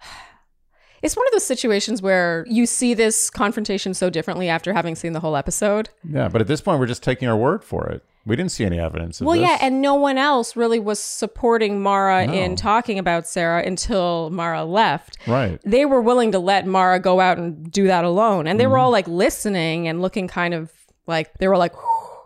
it's 1.02 1.16
one 1.16 1.26
of 1.26 1.32
those 1.32 1.44
situations 1.46 2.00
where 2.02 2.44
you 2.48 2.66
see 2.66 2.94
this 2.94 3.30
confrontation 3.30 3.94
so 3.94 4.10
differently 4.10 4.48
after 4.48 4.72
having 4.72 4.94
seen 4.94 5.12
the 5.12 5.20
whole 5.20 5.36
episode. 5.36 5.90
Yeah, 6.08 6.28
but 6.28 6.40
at 6.40 6.46
this 6.46 6.60
point, 6.60 6.80
we're 6.80 6.86
just 6.86 7.02
taking 7.02 7.28
our 7.28 7.36
word 7.36 7.62
for 7.64 7.86
it. 7.88 8.02
We 8.26 8.34
didn't 8.36 8.50
see 8.50 8.64
any 8.64 8.78
evidence 8.80 9.20
of 9.20 9.26
Well, 9.28 9.36
this. 9.38 9.48
yeah, 9.48 9.58
and 9.60 9.80
no 9.80 9.94
one 9.94 10.18
else 10.18 10.56
really 10.56 10.80
was 10.80 10.98
supporting 10.98 11.80
Mara 11.80 12.26
No. 12.26 12.32
in 12.32 12.56
talking 12.56 12.98
about 12.98 13.26
Sarah 13.26 13.62
until 13.64 14.30
Mara 14.30 14.64
left. 14.64 15.16
right. 15.28 15.60
they 15.64 15.84
were 15.84 16.00
willing 16.02 16.32
to 16.32 16.38
let 16.40 16.66
Mara 16.66 16.98
go 16.98 17.20
out 17.20 17.38
and 17.38 17.70
do 17.70 17.86
that 17.86 18.04
alone. 18.04 18.46
And 18.48 18.58
they 18.58 18.64
Mm-hmm. 18.64 18.72
were 18.72 18.78
all 18.78 18.90
like 18.90 19.06
listening 19.06 19.86
and 19.88 20.02
looking 20.02 20.26
kind 20.28 20.52
of 20.54 20.72
like 21.06 21.38
they 21.38 21.46
were 21.48 21.56
like, 21.56 21.72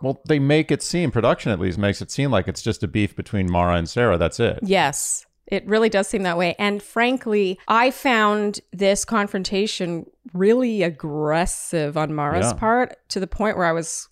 Well, 0.01 0.19
they 0.27 0.39
make 0.39 0.71
it 0.71 0.81
seem 0.81 1.11
production 1.11 1.51
at 1.51 1.59
least 1.59 1.77
makes 1.77 2.01
it 2.01 2.09
seem 2.09 2.31
like 2.31 2.47
it's 2.47 2.63
just 2.63 2.81
a 2.81 2.87
beef 2.87 3.15
between 3.15 3.49
Mara 3.51 3.75
and 3.75 3.87
Sarah. 3.87 4.17
That's 4.17 4.39
it. 4.39 4.57
yes, 4.63 5.27
it 5.45 5.67
really 5.67 5.89
does 5.89 6.07
seem 6.07 6.23
that 6.23 6.37
way. 6.37 6.55
And 6.57 6.81
frankly, 6.81 7.59
I 7.67 7.91
found 7.91 8.59
this 8.71 9.05
confrontation 9.05 10.07
really 10.33 10.81
aggressive 10.81 11.97
on 11.97 12.13
Mara's 12.13 12.47
Yeah. 12.47 12.53
part 12.53 12.95
to 13.09 13.19
the 13.19 13.27
point 13.27 13.57
where 13.57 13.65
I 13.67 13.71
was, 13.73 14.07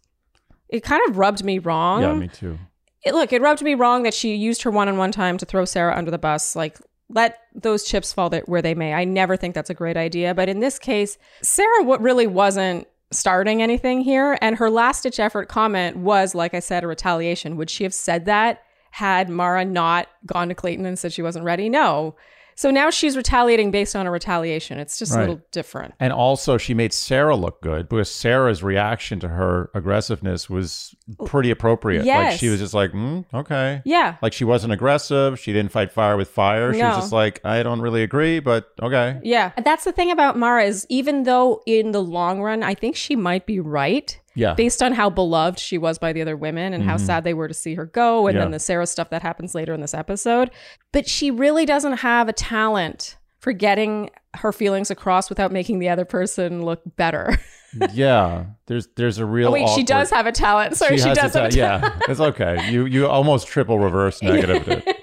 it 0.70 0.84
kind 0.84 1.02
of 1.10 1.18
rubbed 1.18 1.44
me 1.44 1.60
wrong. 1.60 2.02
Yeah, 2.02 2.14
me 2.14 2.28
too. 2.28 2.58
it, 3.04 3.14
look, 3.14 3.34
it 3.34 3.42
rubbed 3.42 3.62
me 3.62 3.76
wrong 3.76 4.04
that 4.04 4.14
she 4.14 4.36
used 4.36 4.62
her 4.64 4.72
one 4.72 4.88
on 4.88 4.98
one 4.98 5.12
time 5.12 5.38
to 5.38 5.46
throw 5.46 5.66
Sarah 5.66 5.96
under 5.96 6.12
the 6.12 6.18
bus. 6.18 6.56
Like, 6.56 6.78
let 7.10 7.40
those 7.56 7.84
chips 7.84 8.14
fall 8.14 8.30
where 8.46 8.62
they 8.62 8.76
may. 8.76 8.94
I 8.94 9.04
never 9.04 9.36
think 9.36 9.56
that's 9.56 9.70
a 9.70 9.74
great 9.76 9.98
idea. 9.98 10.36
But 10.36 10.48
in 10.48 10.60
this 10.60 10.78
case, 10.78 11.18
Sarah 11.42 11.84
what 11.84 12.02
really 12.02 12.28
wasn't 12.28 12.88
starting 13.12 13.62
anything 13.62 14.02
here. 14.02 14.38
And 14.42 14.58
her 14.58 14.70
last 14.70 15.04
ditch 15.04 15.20
effort 15.20 15.50
comment 15.50 15.98
was, 15.98 16.36
like 16.36 16.54
I 16.54 16.60
said, 16.60 16.84
a 16.84 16.88
retaliation. 16.88 17.56
Would 17.58 17.70
she 17.70 17.84
have 17.84 17.94
said 17.94 18.26
that 18.26 18.62
had 18.92 19.30
Mara 19.30 19.66
not 19.66 20.08
gone 20.26 20.50
to 20.50 20.56
Clayton 20.56 20.86
and 20.86 21.00
said 21.00 21.14
she 21.14 21.24
wasn't 21.24 21.46
ready? 21.46 21.70
No. 21.70 22.16
So 22.60 22.72
now 22.72 22.90
she's 22.90 23.16
retaliating 23.16 23.72
based 23.72 23.96
on 23.96 24.06
a 24.06 24.12
retaliation. 24.12 24.80
It's 24.80 25.00
just 25.00 25.16
a 25.16 25.20
little 25.22 25.40
different. 25.52 25.94
And 25.98 26.12
also, 26.12 26.58
she 26.58 26.74
made 26.74 26.92
Sarah 26.92 27.38
look 27.38 27.62
good 27.62 27.88
because 27.88 28.12
Sarah's 28.12 28.62
reaction 28.62 29.18
to 29.22 29.30
her 29.30 29.72
aggressiveness 29.74 30.50
was 30.50 30.94
pretty 31.26 31.52
appropriate. 31.52 32.04
Yes. 32.04 32.32
Like 32.34 32.40
she 32.42 32.50
was 32.50 32.60
just 32.60 32.74
like, 32.74 32.92
mm, 32.92 33.24
okay. 33.34 33.82
Yeah. 33.86 34.18
Like 34.22 34.34
she 34.34 34.44
wasn't 34.44 34.74
aggressive. 34.74 35.40
She 35.40 35.54
didn't 35.54 35.72
fight 35.72 35.94
fire 35.94 36.18
with 36.18 36.28
fire. 36.28 36.74
She 36.74 36.84
was 36.84 36.98
just 36.98 37.14
like, 37.14 37.40
I 37.46 37.64
don't 37.64 37.80
really 37.80 38.04
agree, 38.04 38.42
but 38.42 38.74
okay. 38.82 39.22
Yeah. 39.24 39.54
That's 39.64 39.86
the 39.86 39.94
thing 39.94 40.12
about 40.12 40.38
Mara 40.38 40.66
is 40.66 40.86
even 40.90 41.24
though 41.24 41.64
in 41.66 41.92
the 41.92 42.04
long 42.04 42.42
run, 42.42 42.62
I 42.62 42.74
think 42.76 42.98
she 42.98 43.16
might 43.16 43.46
be 43.46 43.62
right. 43.62 44.20
Yeah. 44.40 44.54
based 44.54 44.82
on 44.82 44.94
how 44.94 45.10
beloved 45.10 45.60
she 45.60 45.78
was 45.78 45.98
by 46.00 46.14
the 46.14 46.22
other 46.22 46.36
women 46.38 46.74
and 46.74 46.84
how 46.84 46.98
sad 46.98 47.24
they 47.24 47.34
were 47.34 47.48
to 47.48 47.54
see 47.54 47.76
her 47.76 47.86
go 47.86 48.28
and 48.28 48.38
then 48.38 48.46
Mm-hmm. 48.46 48.54
The 48.54 48.60
Sarah 48.60 48.88
stuff 48.88 49.10
that 49.12 49.22
happens 49.22 49.54
later 49.54 49.74
in 49.74 49.82
this 49.82 49.94
episode. 49.94 50.50
But 50.92 51.08
she 51.08 51.30
really 51.30 51.66
doesn't 51.66 51.98
have 51.98 52.28
a 52.30 52.34
talent 52.34 53.18
for 53.40 53.54
getting 53.54 54.10
her 54.36 54.52
feelings 54.52 54.90
across 54.92 55.30
without 55.30 55.52
making 55.52 55.80
the 55.80 55.90
other 55.90 56.06
person 56.06 56.64
look 56.66 56.82
better. 56.96 57.38
yeah. 57.94 58.46
There's 58.66 58.88
there's 58.96 59.18
a 59.20 59.26
real. 59.26 59.50
oh, 59.50 59.52
wait, 59.52 59.70
she 59.70 59.84
does 59.84 60.10
have 60.10 60.26
a 60.26 60.32
talent. 60.32 60.76
Sorry, 60.78 60.98
she, 60.98 61.08
has 61.10 61.18
does 61.18 61.36
a 61.36 61.42
have 61.42 61.50
a 61.50 61.56
ta- 61.56 61.80
talent. 61.80 61.96
Yeah, 62.00 62.12
it's 62.12 62.20
okay. 62.20 62.72
You 62.72 62.86
you 62.86 63.08
almost 63.08 63.48
triple 63.48 63.78
reverse 63.80 64.22
negative 64.24 64.68
it. 64.68 64.98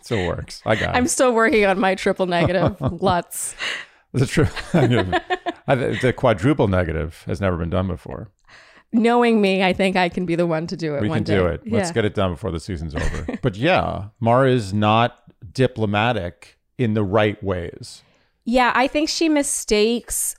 Still 0.00 0.26
works. 0.26 0.62
I 0.66 0.76
got 0.76 0.94
it. 0.94 0.98
I'm 0.98 1.08
still 1.08 1.32
working 1.32 1.64
on 1.64 1.78
my 1.78 1.94
triple 1.94 2.26
negative. 2.26 2.80
Lutz. 3.02 3.54
The, 4.12 4.24
tri- 4.26 4.48
the 5.66 6.14
quadruple 6.16 6.68
negative 6.68 7.22
has 7.26 7.40
never 7.40 7.56
been 7.56 7.70
done 7.70 7.86
before. 7.88 8.30
Knowing 8.96 9.40
me, 9.40 9.62
I 9.62 9.72
think 9.72 9.96
I 9.96 10.08
can 10.08 10.26
be 10.26 10.34
the 10.34 10.46
one 10.46 10.66
to 10.68 10.76
do 10.76 10.94
it. 10.94 11.02
We 11.02 11.08
can 11.08 11.22
day. 11.22 11.36
do 11.36 11.46
it. 11.46 11.62
Let's 11.70 11.90
Yeah. 11.90 11.94
get 11.94 12.04
it 12.04 12.14
done 12.14 12.32
before 12.32 12.50
the 12.50 12.60
season's 12.60 12.94
over. 12.94 13.38
but 13.42 13.56
yeah, 13.56 14.06
Mara 14.20 14.50
is 14.50 14.72
not 14.72 15.18
diplomatic 15.52 16.58
in 16.78 16.94
the 16.94 17.02
right 17.04 17.42
ways. 17.42 18.02
Yeah, 18.44 18.72
I 18.74 18.86
think 18.86 19.08
she 19.08 19.28
mistakes 19.28 20.36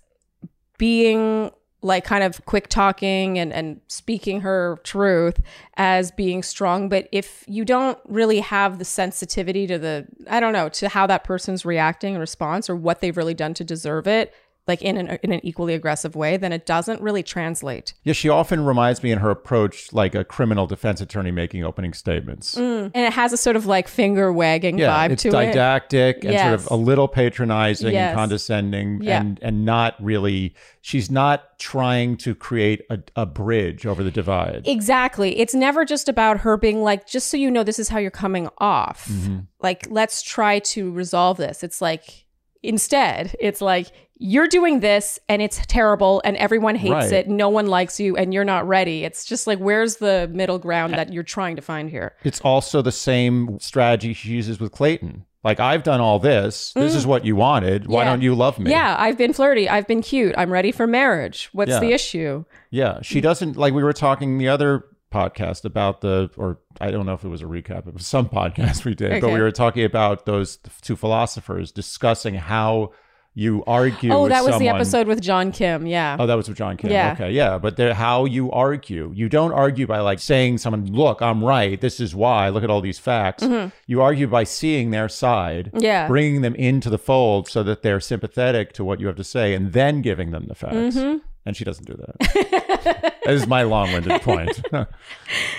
being 0.78 1.52
like 1.82 2.04
kind 2.04 2.24
of 2.24 2.44
quick 2.46 2.68
talking 2.70 3.38
and, 3.38 3.54
and 3.54 3.80
speaking 3.88 4.42
her 4.42 4.80
truth 4.84 5.40
as 5.76 6.12
being 6.12 6.42
strong. 6.42 6.90
But 6.90 7.08
if 7.12 7.44
you 7.48 7.64
don't 7.64 8.00
really 8.06 8.40
have 8.40 8.80
the 8.80 8.86
sensitivity 8.86 9.68
to 9.68 9.78
the, 9.78 10.08
I 10.30 10.40
don't 10.40 10.54
know, 10.54 10.70
to 10.70 10.90
how 10.90 11.06
that 11.08 11.24
person's 11.24 11.66
reacting 11.66 12.16
in 12.16 12.20
response 12.20 12.70
or 12.70 12.76
what 12.76 13.00
they've 13.00 13.16
really 13.16 13.36
done 13.36 13.54
to 13.56 13.64
deserve 13.64 14.08
it, 14.08 14.34
like 14.68 14.82
in 14.82 14.98
an, 14.98 15.18
in 15.24 15.32
an 15.32 15.40
equally 15.44 15.74
aggressive 15.74 16.16
way, 16.16 16.38
then 16.38 16.52
it 16.52 16.66
doesn't 16.66 17.02
really 17.02 17.24
translate. 17.24 17.94
Yeah, 18.04 18.14
she 18.14 18.30
often 18.30 18.66
reminds 18.66 19.02
me 19.04 19.12
in 19.12 19.20
her 19.20 19.30
approach 19.30 19.94
like 19.94 20.14
a 20.16 20.24
criminal 20.24 20.68
defense 20.68 21.02
attorney 21.02 21.32
making 21.32 21.64
opening 21.64 21.94
statements. 21.94 22.56
And 22.58 22.92
it 22.96 23.14
has 23.14 23.34
a 23.34 23.38
sort 23.38 23.56
of 23.56 23.66
like 23.66 23.88
finger 23.88 24.32
wagging 24.34 24.78
Yeah, 24.78 25.08
vibe 25.08 25.12
it's 25.12 25.24
to 25.24 25.30
it. 25.30 25.32
didactic 25.32 26.24
and 26.24 26.38
sort 26.40 26.54
of 26.54 26.68
a 26.72 26.76
little 26.76 27.08
patronizing 27.08 27.94
Yes. 27.94 28.10
and 28.10 28.18
condescending 28.18 29.02
Yeah. 29.02 29.20
and 29.22 29.40
and 29.42 29.66
not 29.66 29.96
really 30.04 30.56
she's 30.82 31.10
not 31.12 31.58
trying 31.60 32.16
to 32.18 32.34
create 32.36 32.82
a, 32.90 33.00
a 33.16 33.26
bridge 33.26 33.86
over 33.86 34.04
the 34.04 34.12
divide. 34.12 34.64
Exactly. 34.66 35.38
It's 35.40 35.54
never 35.54 35.84
just 35.86 36.08
about 36.08 36.40
her 36.40 36.56
being 36.56 36.82
like, 36.82 37.06
just 37.08 37.28
so 37.28 37.36
you 37.36 37.52
know, 37.52 37.64
this 37.64 37.78
is 37.80 37.90
how 37.90 37.98
you're 38.00 38.10
coming 38.12 38.48
off. 38.60 39.08
Mm-hmm. 39.10 39.40
Like, 39.60 39.88
let's 39.90 40.22
try 40.22 40.60
to 40.60 40.90
resolve 40.92 41.38
this. 41.38 41.62
It's 41.64 41.82
like, 41.82 42.26
instead, 42.64 43.36
it's 43.40 43.62
like, 43.62 43.88
you're 44.20 44.48
doing 44.48 44.80
this 44.80 45.20
and 45.30 45.42
it's 45.42 45.60
terrible 45.68 46.22
and 46.26 46.36
everyone 46.38 46.76
hates 46.76 46.92
Right. 46.92 47.14
it. 47.14 47.28
No 47.28 47.50
one 47.50 47.68
likes 47.68 48.00
you 48.00 48.18
and 48.18 48.34
you're 48.34 48.44
not 48.46 48.68
ready. 48.68 49.04
It's 49.04 49.26
just 49.26 49.46
like, 49.48 49.60
where's 49.60 49.98
the 49.98 50.30
middle 50.34 50.58
ground 50.60 50.94
that 50.96 51.14
you're 51.14 51.24
trying 51.24 51.56
to 51.56 51.62
find 51.62 51.90
here? 51.90 52.16
It's 52.24 52.42
also 52.42 52.82
the 52.82 52.92
same 52.92 53.60
strategy 53.60 54.14
she 54.14 54.30
uses 54.30 54.60
with 54.60 54.72
Clayton. 54.72 55.26
Like 55.44 55.60
I've 55.60 55.84
done 55.84 56.02
all 56.02 56.20
this. 56.20 56.74
This 56.74 56.96
is 56.96 57.06
what 57.06 57.24
you 57.26 57.36
wanted. 57.36 57.88
Why 57.88 58.02
Mm. 58.02 58.06
Yeah. 58.06 58.10
don't 58.12 58.22
you 58.24 58.36
love 58.36 58.60
me? 58.60 58.72
Yeah, 58.72 58.96
I've 59.00 59.18
been 59.18 59.34
flirty. 59.34 59.70
I've 59.70 59.88
been 59.88 60.02
cute. 60.02 60.34
I'm 60.38 60.52
ready 60.52 60.72
for 60.72 60.88
marriage. 60.88 61.50
What's 61.54 61.70
Yeah. 61.72 61.80
the 61.80 61.92
issue? 61.94 62.44
Yeah, 62.72 63.00
she 63.02 63.22
doesn't 63.22 63.56
like 63.56 63.74
we 63.74 63.84
were 63.84 63.94
talking 63.94 64.40
the 64.40 64.50
other 64.50 64.84
podcast 65.14 65.64
about 65.64 66.02
the 66.02 66.30
or 66.36 66.58
I 66.82 66.92
don't 66.92 67.06
know 67.06 67.14
if 67.14 67.24
it 67.24 67.30
was 67.30 67.42
a 67.42 67.46
recap, 67.46 67.88
it 67.88 67.94
was 67.94 68.06
some 68.06 68.28
podcast 68.40 68.84
we 68.84 68.94
did, 68.96 69.22
but 69.22 69.32
we 69.32 69.40
were 69.40 69.52
talking 69.52 69.86
about 69.86 70.26
those 70.26 70.58
two 70.82 70.96
philosophers 70.98 71.72
discussing 71.72 72.34
how 72.34 72.92
you 73.40 73.64
argue 73.68 74.12
Oh, 74.12 74.28
that 74.28 74.44
was 74.44 74.58
the 74.58 74.68
episode 74.68 75.06
with 75.06 75.22
John 75.22 75.52
Kim. 75.52 75.86
Yeah. 75.86 76.18
Oh, 76.20 76.26
that 76.26 76.34
was 76.34 76.48
with 76.50 76.58
John 76.58 76.76
Kim. 76.76 76.90
Yeah. 76.90 77.12
Okay, 77.14 77.30
yeah, 77.32 77.60
but 77.60 77.78
how 77.94 78.26
you 78.26 78.52
argue. 78.52 79.12
You 79.14 79.30
don't 79.30 79.52
argue 79.52 79.86
by 79.86 80.00
like 80.00 80.18
saying 80.18 80.58
someone, 80.58 80.88
"Look, 80.92 81.22
I'm 81.22 81.44
right. 81.44 81.80
This 81.80 82.00
is 82.00 82.16
why. 82.16 82.50
Look 82.50 82.64
at 82.64 82.72
all 82.72 82.82
these 82.82 82.98
facts." 82.98 83.44
You 83.86 84.02
argue 84.02 84.26
by 84.28 84.44
seeing 84.44 84.90
their 84.90 85.08
side, 85.08 85.68
Mm-hmm. 85.68 85.84
Yeah. 85.84 86.08
bringing 86.08 86.42
them 86.42 86.56
into 86.56 86.90
the 86.90 86.98
fold 86.98 87.48
so 87.48 87.62
that 87.64 87.84
they're 87.84 88.00
sympathetic 88.00 88.74
to 88.74 88.84
what 88.84 89.00
you 89.00 89.06
have 89.08 89.16
to 89.18 89.24
say, 89.24 89.54
and 89.54 89.72
then 89.72 90.02
giving 90.02 90.32
them 90.32 90.46
the 90.48 90.56
facts. 90.56 90.96
Mm-hmm. 90.98 91.18
And 91.46 91.56
she 91.56 91.64
doesn't 91.64 91.86
do 91.86 91.94
that. 91.94 93.14
that 93.24 93.34
is 93.34 93.46
my 93.48 93.62
long-winded 93.64 94.22
point. 94.24 94.62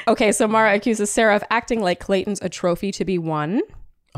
Okay, 0.08 0.32
so 0.32 0.48
Mara 0.48 0.74
accuses 0.74 1.10
Sarah 1.10 1.36
of 1.36 1.44
acting 1.50 1.80
like 1.82 2.00
Clayton's 2.00 2.40
a 2.40 2.48
trophy 2.48 2.90
to 2.92 3.04
be 3.04 3.18
won. 3.18 3.60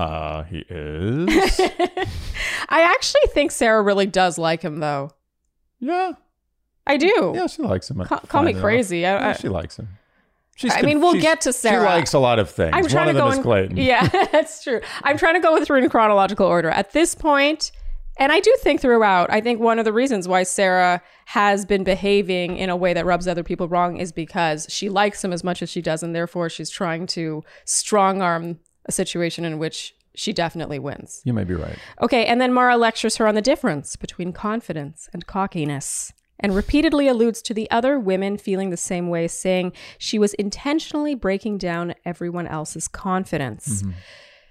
Uh, 0.00 0.42
he 0.45 0.64
is. 0.69 1.61
I 2.69 2.83
actually 2.83 3.21
think 3.28 3.50
Sarah 3.50 3.83
really 3.83 4.07
does 4.07 4.38
like 4.38 4.62
him, 4.62 4.80
though. 4.80 5.11
yeah, 5.78 6.12
I 6.87 6.97
do. 6.97 7.33
yeah, 7.35 7.47
she 7.47 7.62
likes 7.62 7.90
him. 7.90 8.02
Ca- 8.04 8.21
call 8.21 8.42
me 8.42 8.54
crazy. 8.54 9.04
I, 9.07 9.19
Yeah, 9.19 9.33
she 9.35 9.49
likes 9.49 9.78
him. 9.78 9.88
She's 10.57 10.75
I 10.75 10.83
mean, 10.83 11.00
we'll 11.00 11.19
get 11.21 11.40
to 11.42 11.52
Sarah. 11.54 11.80
She 11.87 11.87
likes 11.87 12.12
a 12.12 12.19
lot 12.19 12.38
of 12.38 12.50
things. 12.50 12.73
I'm 12.75 12.87
trying 12.87 13.07
One 13.07 13.14
to 13.14 13.25
of 13.25 13.25
them 13.25 13.25
go 13.26 13.30
is 13.33 13.37
in. 13.38 13.42
Clayton. 13.42 13.76
Yeah, 13.78 14.07
that's 14.33 14.62
true. 14.62 14.80
I'm 15.02 15.16
trying 15.16 15.35
to 15.35 15.40
go 15.40 15.54
with, 15.54 15.66
through 15.66 15.78
in 15.83 15.88
chronological 15.88 16.47
order. 16.47 16.69
At 16.69 16.92
this 16.92 17.14
point, 17.14 17.73
and 18.19 18.30
I 18.30 18.40
do 18.40 18.54
think 18.61 18.83
throughout, 18.83 19.30
I 19.30 19.40
think 19.40 19.61
one 19.61 19.78
of 19.78 19.87
the 19.87 19.92
reasons 19.92 20.28
why 20.28 20.42
Sarah 20.42 21.00
has 21.26 21.64
been 21.64 21.83
behaving 21.83 22.59
in 22.59 22.69
a 22.69 22.76
way 22.76 22.92
that 22.92 23.07
rubs 23.07 23.26
other 23.26 23.42
people 23.42 23.69
wrong 23.69 23.97
is 23.97 24.12
because 24.12 24.66
she 24.69 24.90
likes 24.90 25.25
him 25.25 25.33
as 25.33 25.42
much 25.42 25.62
as 25.62 25.71
she 25.71 25.80
does, 25.80 26.02
and 26.02 26.14
therefore 26.14 26.50
she's 26.50 26.69
trying 26.69 27.07
to 27.09 27.42
strong 27.64 28.21
arm 28.21 28.59
a 28.91 28.93
situation 28.93 29.45
in 29.45 29.59
which 29.59 29.95
she 30.17 30.33
definitely 30.33 30.81
wins. 30.81 31.23
You 31.25 31.33
may 31.33 31.45
be 31.45 31.55
right. 31.55 31.79
Okay, 32.03 32.27
and 32.27 32.41
then 32.41 32.53
Mara 32.53 32.77
lectures 32.77 33.17
her 33.19 33.29
on 33.29 33.37
the 33.37 33.41
difference 33.41 33.95
between 33.95 34.33
confidence 34.33 35.09
and 35.13 35.25
cockiness 35.27 36.13
and 36.41 36.55
repeatedly 36.57 37.07
alludes 37.07 37.41
to 37.43 37.55
the 37.55 37.71
other 37.71 37.99
women 38.01 38.37
feeling 38.37 38.71
the 38.71 38.77
same 38.77 39.09
way, 39.09 39.29
saying 39.29 39.73
she 39.99 40.19
was 40.19 40.35
intentionally 40.35 41.15
breaking 41.15 41.59
down 41.59 41.95
everyone 42.05 42.47
else's 42.49 42.89
confidence. 42.89 43.83
Mm-hmm. 43.83 43.91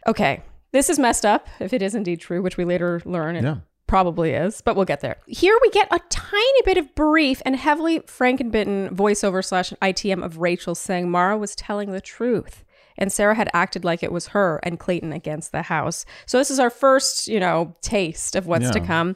Okay, 0.08 0.43
this 0.72 0.89
is 0.89 0.98
messed 0.98 1.25
up 1.25 1.48
if 1.60 1.74
it 1.74 1.81
is 1.81 1.93
indeed 1.96 2.22
true, 2.22 2.41
which 2.41 2.55
we 2.58 2.63
later 2.63 3.01
learn 3.05 3.36
it 3.36 3.43
Yeah. 3.43 3.58
probably 3.88 4.31
is, 4.31 4.62
but 4.62 4.75
we'll 4.77 4.86
get 4.86 5.01
there. 5.01 5.17
Here 5.27 5.58
we 5.62 5.69
get 5.72 5.88
a 5.91 6.00
tiny 6.10 6.62
bit 6.63 6.77
of 6.77 6.93
brief 6.96 7.41
and 7.46 7.55
heavily 7.55 8.00
Frankenbitten 8.01 8.91
voiceover 8.91 9.43
slash 9.43 9.74
ITM 9.81 10.24
of 10.24 10.38
Rachel 10.38 10.75
saying 10.75 11.10
Mara 11.12 11.38
was 11.38 11.53
telling 11.55 11.91
the 11.91 12.01
truth. 12.01 12.63
And 12.99 13.11
Sarah 13.11 13.33
had 13.33 13.49
acted 13.53 13.83
like 13.83 14.03
it 14.03 14.11
was 14.11 14.27
her 14.27 14.59
and 14.61 14.77
Clayton 14.77 15.11
against 15.11 15.51
the 15.51 15.63
house. 15.63 16.05
So 16.27 16.37
this 16.37 16.51
is 16.51 16.59
our 16.59 16.69
first, 16.69 17.27
you 17.27 17.39
know, 17.39 17.73
taste 17.81 18.35
of 18.35 18.45
what's 18.45 18.69
to 18.69 18.79
come. 18.79 19.15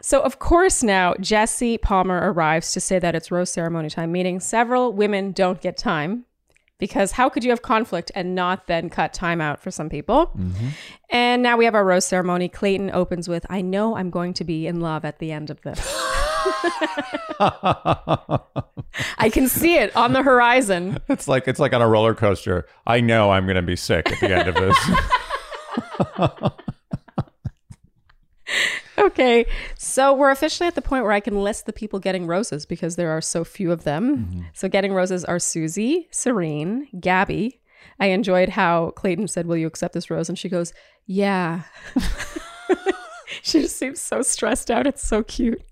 So 0.00 0.22
of 0.22 0.38
course 0.38 0.82
now 0.82 1.14
Jesse 1.20 1.76
Palmer 1.76 2.32
arrives 2.32 2.72
to 2.72 2.80
say 2.80 2.98
that 2.98 3.14
it's 3.14 3.30
rose 3.30 3.50
ceremony 3.50 3.90
time, 3.90 4.12
meaning 4.12 4.40
several 4.40 4.92
women 4.92 5.32
don't 5.32 5.60
get 5.60 5.76
time 5.76 6.24
because 6.78 7.12
how 7.12 7.28
could 7.28 7.42
you 7.42 7.50
have 7.50 7.62
conflict 7.62 8.12
and 8.14 8.34
not 8.34 8.66
then 8.66 8.90
cut 8.90 9.12
time 9.12 9.40
out 9.40 9.60
for 9.60 9.70
some 9.70 9.88
people? 9.88 10.30
Mm-hmm. 10.36 10.68
And 11.10 11.42
now 11.42 11.56
we 11.56 11.64
have 11.64 11.74
our 11.74 11.84
rose 11.84 12.04
ceremony. 12.04 12.48
Clayton 12.48 12.90
opens 12.92 13.28
with, 13.28 13.46
I 13.48 13.62
know 13.62 13.96
I'm 13.96 14.10
going 14.10 14.34
to 14.34 14.44
be 14.44 14.66
in 14.66 14.80
love 14.80 15.04
at 15.04 15.18
the 15.18 15.32
end 15.32 15.50
of 15.50 15.60
this. 15.62 15.80
I 19.18 19.30
can 19.30 19.48
see 19.48 19.76
it 19.76 19.94
on 19.96 20.12
the 20.12 20.22
horizon. 20.22 20.98
It's 21.08 21.28
like 21.28 21.48
it's 21.48 21.60
like 21.60 21.72
on 21.72 21.82
a 21.82 21.88
roller 21.88 22.14
coaster. 22.14 22.66
I 22.86 23.00
know 23.00 23.30
I'm 23.30 23.44
going 23.44 23.56
to 23.56 23.62
be 23.62 23.76
sick 23.76 24.10
at 24.10 24.20
the 24.20 24.34
end 24.34 24.48
of 24.48 24.54
this. 24.54 24.76
Okay. 28.98 29.46
So 29.76 30.12
we're 30.14 30.30
officially 30.30 30.66
at 30.66 30.74
the 30.74 30.82
point 30.82 31.04
where 31.04 31.12
I 31.12 31.20
can 31.20 31.42
list 31.42 31.66
the 31.66 31.72
people 31.72 31.98
getting 31.98 32.26
roses 32.26 32.66
because 32.66 32.96
there 32.96 33.10
are 33.10 33.20
so 33.20 33.44
few 33.44 33.70
of 33.70 33.84
them. 33.84 34.16
Mm-hmm. 34.16 34.40
So 34.52 34.68
getting 34.68 34.92
roses 34.92 35.24
are 35.24 35.38
Susie, 35.38 36.08
Serene, 36.10 36.88
Gabby. 36.98 37.60
I 38.00 38.06
enjoyed 38.06 38.50
how 38.50 38.90
Clayton 38.90 39.28
said, 39.28 39.46
Will 39.46 39.56
you 39.56 39.66
accept 39.66 39.94
this 39.94 40.10
rose? 40.10 40.28
And 40.28 40.38
she 40.38 40.48
goes, 40.48 40.72
Yeah. 41.06 41.62
she 43.42 43.60
just 43.60 43.78
seems 43.78 44.00
so 44.00 44.22
stressed 44.22 44.70
out. 44.70 44.86
It's 44.86 45.06
so 45.06 45.22
cute. 45.22 45.62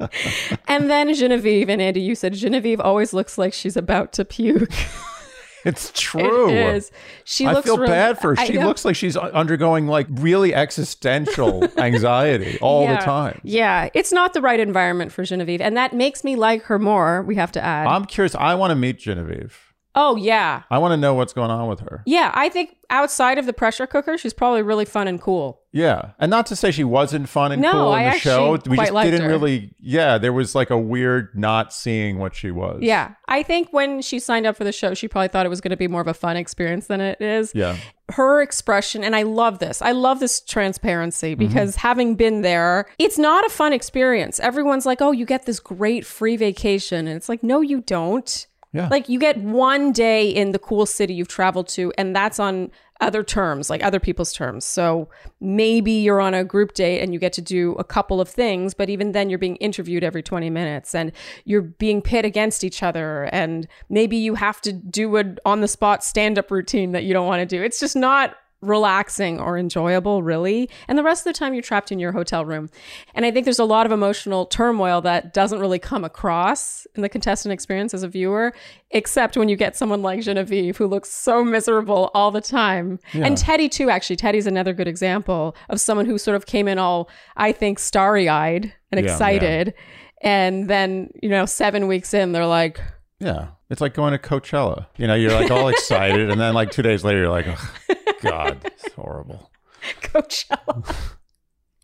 and 0.68 0.90
then 0.90 1.12
Genevieve 1.14 1.68
and 1.68 1.80
Andy, 1.82 2.00
you 2.00 2.14
said 2.14 2.34
Genevieve 2.34 2.80
always 2.80 3.12
looks 3.12 3.38
like 3.38 3.52
she's 3.52 3.76
about 3.76 4.12
to 4.14 4.24
puke. 4.24 4.70
it's 5.64 5.90
true. 5.94 6.48
It 6.50 6.74
is. 6.76 6.90
She 7.24 7.46
I 7.46 7.52
looks 7.52 7.66
feel 7.66 7.76
really- 7.76 7.88
bad 7.88 8.18
for 8.20 8.34
her. 8.34 8.46
She 8.46 8.58
looks 8.58 8.84
like 8.84 8.94
she's 8.96 9.16
undergoing 9.16 9.86
like 9.88 10.06
really 10.10 10.54
existential 10.54 11.64
anxiety 11.78 12.58
all 12.60 12.84
Yeah. 12.84 12.96
the 12.98 13.04
time. 13.04 13.40
Yeah, 13.42 13.88
it's 13.94 14.12
not 14.12 14.32
the 14.34 14.40
right 14.40 14.60
environment 14.60 15.12
for 15.12 15.24
Genevieve, 15.24 15.60
and 15.60 15.76
that 15.76 15.92
makes 15.92 16.22
me 16.24 16.36
like 16.36 16.62
her 16.64 16.78
more. 16.78 17.22
We 17.22 17.34
have 17.36 17.52
to 17.52 17.62
add. 17.64 17.86
I'm 17.86 18.04
curious. 18.04 18.34
I 18.34 18.54
want 18.54 18.70
to 18.70 18.76
meet 18.76 18.98
Genevieve. 18.98 19.65
Oh 19.96 20.16
yeah, 20.16 20.62
I 20.70 20.78
want 20.78 20.92
to 20.92 20.96
know 20.96 21.14
what's 21.14 21.32
going 21.32 21.50
on 21.50 21.68
with 21.68 21.80
her. 21.80 22.02
yeah. 22.06 22.30
I 22.34 22.48
think 22.48 22.76
outside 22.88 23.38
of 23.38 23.46
the 23.46 23.52
pressure 23.52 23.86
cooker, 23.86 24.16
she's 24.16 24.32
probably 24.32 24.62
really 24.62 24.84
fun 24.84 25.08
and 25.08 25.20
cool. 25.20 25.62
Yeah, 25.72 26.12
and 26.18 26.30
not 26.30 26.46
to 26.46 26.56
say 26.56 26.70
she 26.70 26.84
wasn't 26.84 27.28
fun 27.28 27.52
and 27.52 27.60
No, 27.60 27.72
cool 27.72 27.94
in 27.94 28.04
I 28.04 28.12
the 28.12 28.18
show. 28.18 28.52
We 28.66 28.76
quite 28.76 28.92
just 28.92 29.04
didn't 29.04 29.22
her. 29.22 29.28
really. 29.28 29.74
Yeah, 29.80 30.18
there 30.18 30.32
was 30.32 30.54
like 30.54 30.70
a 30.70 30.78
weird 30.78 31.30
not 31.34 31.72
seeing 31.72 32.18
what 32.18 32.34
she 32.34 32.50
was. 32.50 32.78
Yeah, 32.82 33.14
I 33.26 33.42
think 33.42 33.72
when 33.72 34.00
she 34.02 34.18
signed 34.20 34.46
up 34.46 34.56
for 34.56 34.64
the 34.64 34.72
show, 34.72 34.94
she 34.94 35.08
probably 35.08 35.28
thought 35.28 35.44
it 35.44 35.50
was 35.50 35.60
going 35.60 35.70
to 35.70 35.76
be 35.76 35.88
more 35.88 36.00
of 36.00 36.06
a 36.06 36.14
fun 36.14 36.36
experience 36.36 36.86
than 36.86 37.00
it 37.00 37.20
is. 37.20 37.52
Yeah. 37.54 37.76
her 38.10 38.40
expression 38.40 39.02
and 39.02 39.16
I 39.16 39.22
love 39.22 39.58
this. 39.58 39.82
I 39.82 39.90
love 39.92 40.20
this 40.20 40.40
transparency 40.40 41.34
mm-hmm. 41.34 41.46
because 41.46 41.76
having 41.76 42.14
been 42.14 42.42
there, 42.42 42.86
it's 42.98 43.18
not 43.18 43.44
a 43.44 43.48
fun 43.48 43.72
experience. 43.72 44.38
Everyone's 44.40 44.86
like, 44.86 45.02
"Oh, 45.02 45.10
you 45.12 45.26
get 45.26 45.44
this 45.46 45.60
great 45.60 46.06
free 46.06 46.36
vacation." 46.36 47.06
And 47.08 47.16
it's 47.16 47.28
like, 47.28 47.42
"No, 47.42 47.60
you 47.60 47.80
don't." 47.80 48.46
Yeah. 48.76 48.88
Like 48.90 49.08
you 49.08 49.18
get 49.18 49.38
one 49.38 49.92
day 49.92 50.28
in 50.28 50.52
the 50.52 50.58
cool 50.58 50.84
city 50.84 51.14
you've 51.14 51.28
traveled 51.28 51.68
to 51.68 51.92
and 51.96 52.14
that's 52.14 52.38
on 52.38 52.70
other 53.00 53.22
terms, 53.22 53.68
like 53.68 53.82
other 53.82 54.00
people's 54.00 54.32
terms. 54.32 54.64
So 54.64 55.08
maybe 55.40 55.92
you're 55.92 56.20
on 56.20 56.34
a 56.34 56.44
group 56.44 56.74
date 56.74 57.00
and 57.00 57.12
you 57.12 57.18
get 57.18 57.32
to 57.34 57.42
do 57.42 57.72
a 57.74 57.84
couple 57.84 58.20
of 58.20 58.28
things, 58.28 58.74
but 58.74 58.88
even 58.88 59.12
then 59.12 59.28
you're 59.28 59.38
being 59.38 59.56
interviewed 59.56 60.04
every 60.04 60.22
20 60.22 60.50
minutes 60.50 60.94
and 60.94 61.12
you're 61.44 61.62
being 61.62 62.02
pit 62.02 62.24
against 62.24 62.64
each 62.64 62.82
other 62.82 63.24
and 63.32 63.66
maybe 63.88 64.16
you 64.16 64.34
have 64.34 64.60
to 64.62 64.72
do 64.72 65.16
an 65.16 65.38
on 65.44 65.60
the 65.60 65.68
spot 65.68 66.04
stand 66.04 66.38
up 66.38 66.50
routine 66.50 66.92
that 66.92 67.04
you 67.04 67.12
don't 67.12 67.26
want 67.26 67.40
to 67.40 67.46
do. 67.46 67.62
It's 67.62 67.80
just 67.80 67.96
not 67.96 68.36
relaxing 68.66 69.40
or 69.40 69.56
enjoyable, 69.56 70.22
really. 70.22 70.68
And 70.88 70.98
the 70.98 71.02
rest 71.02 71.26
of 71.26 71.32
the 71.32 71.38
time, 71.38 71.54
you're 71.54 71.62
trapped 71.62 71.92
in 71.92 71.98
your 71.98 72.12
hotel 72.12 72.44
room. 72.44 72.68
And 73.14 73.24
I 73.24 73.30
think 73.30 73.44
there's 73.44 73.58
a 73.58 73.64
lot 73.64 73.86
of 73.86 73.92
emotional 73.92 74.46
turmoil 74.46 75.00
that 75.02 75.32
doesn't 75.32 75.60
really 75.60 75.78
come 75.78 76.04
across 76.04 76.86
in 76.94 77.02
the 77.02 77.08
contestant 77.08 77.52
experience 77.52 77.94
as 77.94 78.02
a 78.02 78.08
viewer, 78.08 78.52
except 78.90 79.36
when 79.36 79.48
you 79.48 79.56
get 79.56 79.76
someone 79.76 80.02
like 80.02 80.20
Genevieve 80.20 80.76
who 80.76 80.86
looks 80.86 81.10
so 81.10 81.44
miserable 81.44 82.10
all 82.14 82.30
the 82.30 82.40
time. 82.40 82.98
And 83.14 83.36
Teddi, 83.36 83.70
too, 83.70 83.90
actually. 83.90 84.16
Teddi's 84.16 84.46
another 84.46 84.72
good 84.72 84.88
example 84.88 85.56
of 85.68 85.80
someone 85.80 86.06
who 86.06 86.18
sort 86.18 86.36
of 86.36 86.46
came 86.46 86.68
in 86.68 86.78
all, 86.78 87.08
I 87.36 87.52
think, 87.52 87.78
starry 87.78 88.28
eyed 88.28 88.72
and 88.92 89.04
Yeah, 89.04 89.12
excited. 89.12 89.74
And 90.22 90.68
then, 90.68 91.10
you 91.22 91.28
know, 91.28 91.46
seven 91.46 91.86
weeks 91.86 92.14
in, 92.14 92.32
they're 92.32 92.46
like, 92.46 92.80
Yeah. 93.20 93.48
It's 93.68 93.80
like 93.80 93.94
going 93.94 94.12
to 94.12 94.18
Coachella. 94.18 94.86
You 94.96 95.08
know, 95.08 95.14
you're 95.14 95.32
like 95.32 95.50
all 95.50 95.68
excited, 95.76 96.30
and 96.30 96.40
then 96.40 96.54
like 96.54 96.70
two 96.70 96.82
days 96.82 97.02
later, 97.02 97.18
you're 97.18 97.28
like, 97.28 97.46
oh, 97.48 97.94
God, 98.20 98.60
it's 98.64 98.92
horrible. 98.94 99.50
Coachella. 100.02 100.94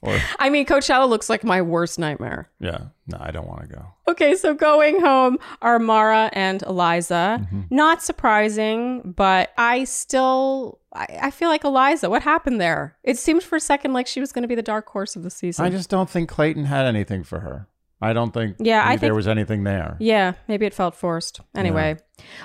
Or, 0.05 0.19
I 0.41 0.51
mean, 0.51 0.67
Coachella 0.67 1.09
looks 1.09 1.31
like 1.31 1.45
my 1.45 1.63
worst 1.63 1.97
nightmare. 1.97 2.51
yeah, 2.59 2.87
no, 3.07 3.19
I 3.21 3.31
don't 3.31 3.47
want 3.47 3.61
to 3.61 3.69
go. 3.69 3.87
Okay, 4.09 4.35
so 4.35 4.53
going 4.53 5.01
home 5.01 5.39
are 5.61 5.79
Mara 5.79 6.29
and 6.33 6.61
Eliza. 6.63 7.39
Mm-hmm. 7.41 7.61
Not 7.71 8.03
surprising, 8.03 9.13
but 9.17 9.53
I 9.57 9.85
still 9.85 10.81
I, 10.93 11.07
I 11.23 11.31
feel 11.31 11.49
like 11.49 11.63
Eliza. 11.63 12.11
What 12.11 12.23
happened 12.23 12.61
there? 12.61 12.97
It 13.05 13.17
seemed 13.17 13.45
for 13.45 13.55
a 13.55 13.61
second 13.61 13.93
like 13.93 14.09
she 14.09 14.19
was 14.19 14.33
going 14.33 14.43
to 14.43 14.49
be 14.49 14.57
the 14.57 14.63
dark 14.63 14.89
horse 14.89 15.15
of 15.15 15.23
the 15.23 15.31
season. 15.31 15.65
I 15.65 15.71
just 15.71 15.89
don't 15.89 16.11
think 16.11 16.29
Clayton 16.29 16.65
had 16.65 16.85
anything 16.85 17.23
for 17.23 17.39
her. 17.39 17.69
I 18.03 18.13
don't 18.13 18.35
think 18.35 18.57
Yeah, 18.59 18.83
I 18.83 18.97
there 18.97 19.11
think- 19.11 19.15
was 19.15 19.29
anything 19.29 19.63
there. 19.65 19.97
yeah, 20.01 20.33
maybe 20.49 20.67
it 20.67 20.75
felt 20.75 20.95
forced. 20.97 21.41
Anyway, 21.55 21.97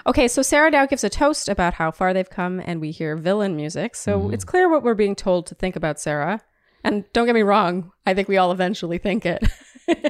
okay, 0.05 0.27
so 0.27 0.41
Sarah 0.43 0.69
Dow 0.71 0.85
gives 0.85 1.03
a 1.03 1.09
toast 1.09 1.49
about 1.49 1.73
how 1.73 1.89
far 1.91 2.13
they've 2.13 2.29
come, 2.29 2.61
and 2.63 2.79
we 2.79 2.91
hear 2.91 3.15
villain 3.17 3.55
music. 3.55 3.95
So 3.95 4.19
mm-hmm. 4.19 4.33
it's 4.33 4.43
clear 4.45 4.69
what 4.69 4.83
we're 4.83 4.93
being 4.93 5.15
told 5.15 5.47
to 5.47 5.55
think 5.55 5.75
about 5.75 5.99
Sarah. 5.99 6.41
And 6.83 7.03
don't 7.11 7.25
get 7.25 7.33
me 7.35 7.41
wrong, 7.41 7.91
I 8.05 8.13
think 8.13 8.27
we 8.27 8.37
all 8.37 8.51
eventually 8.51 8.97
think 8.99 9.25
it. 9.25 9.43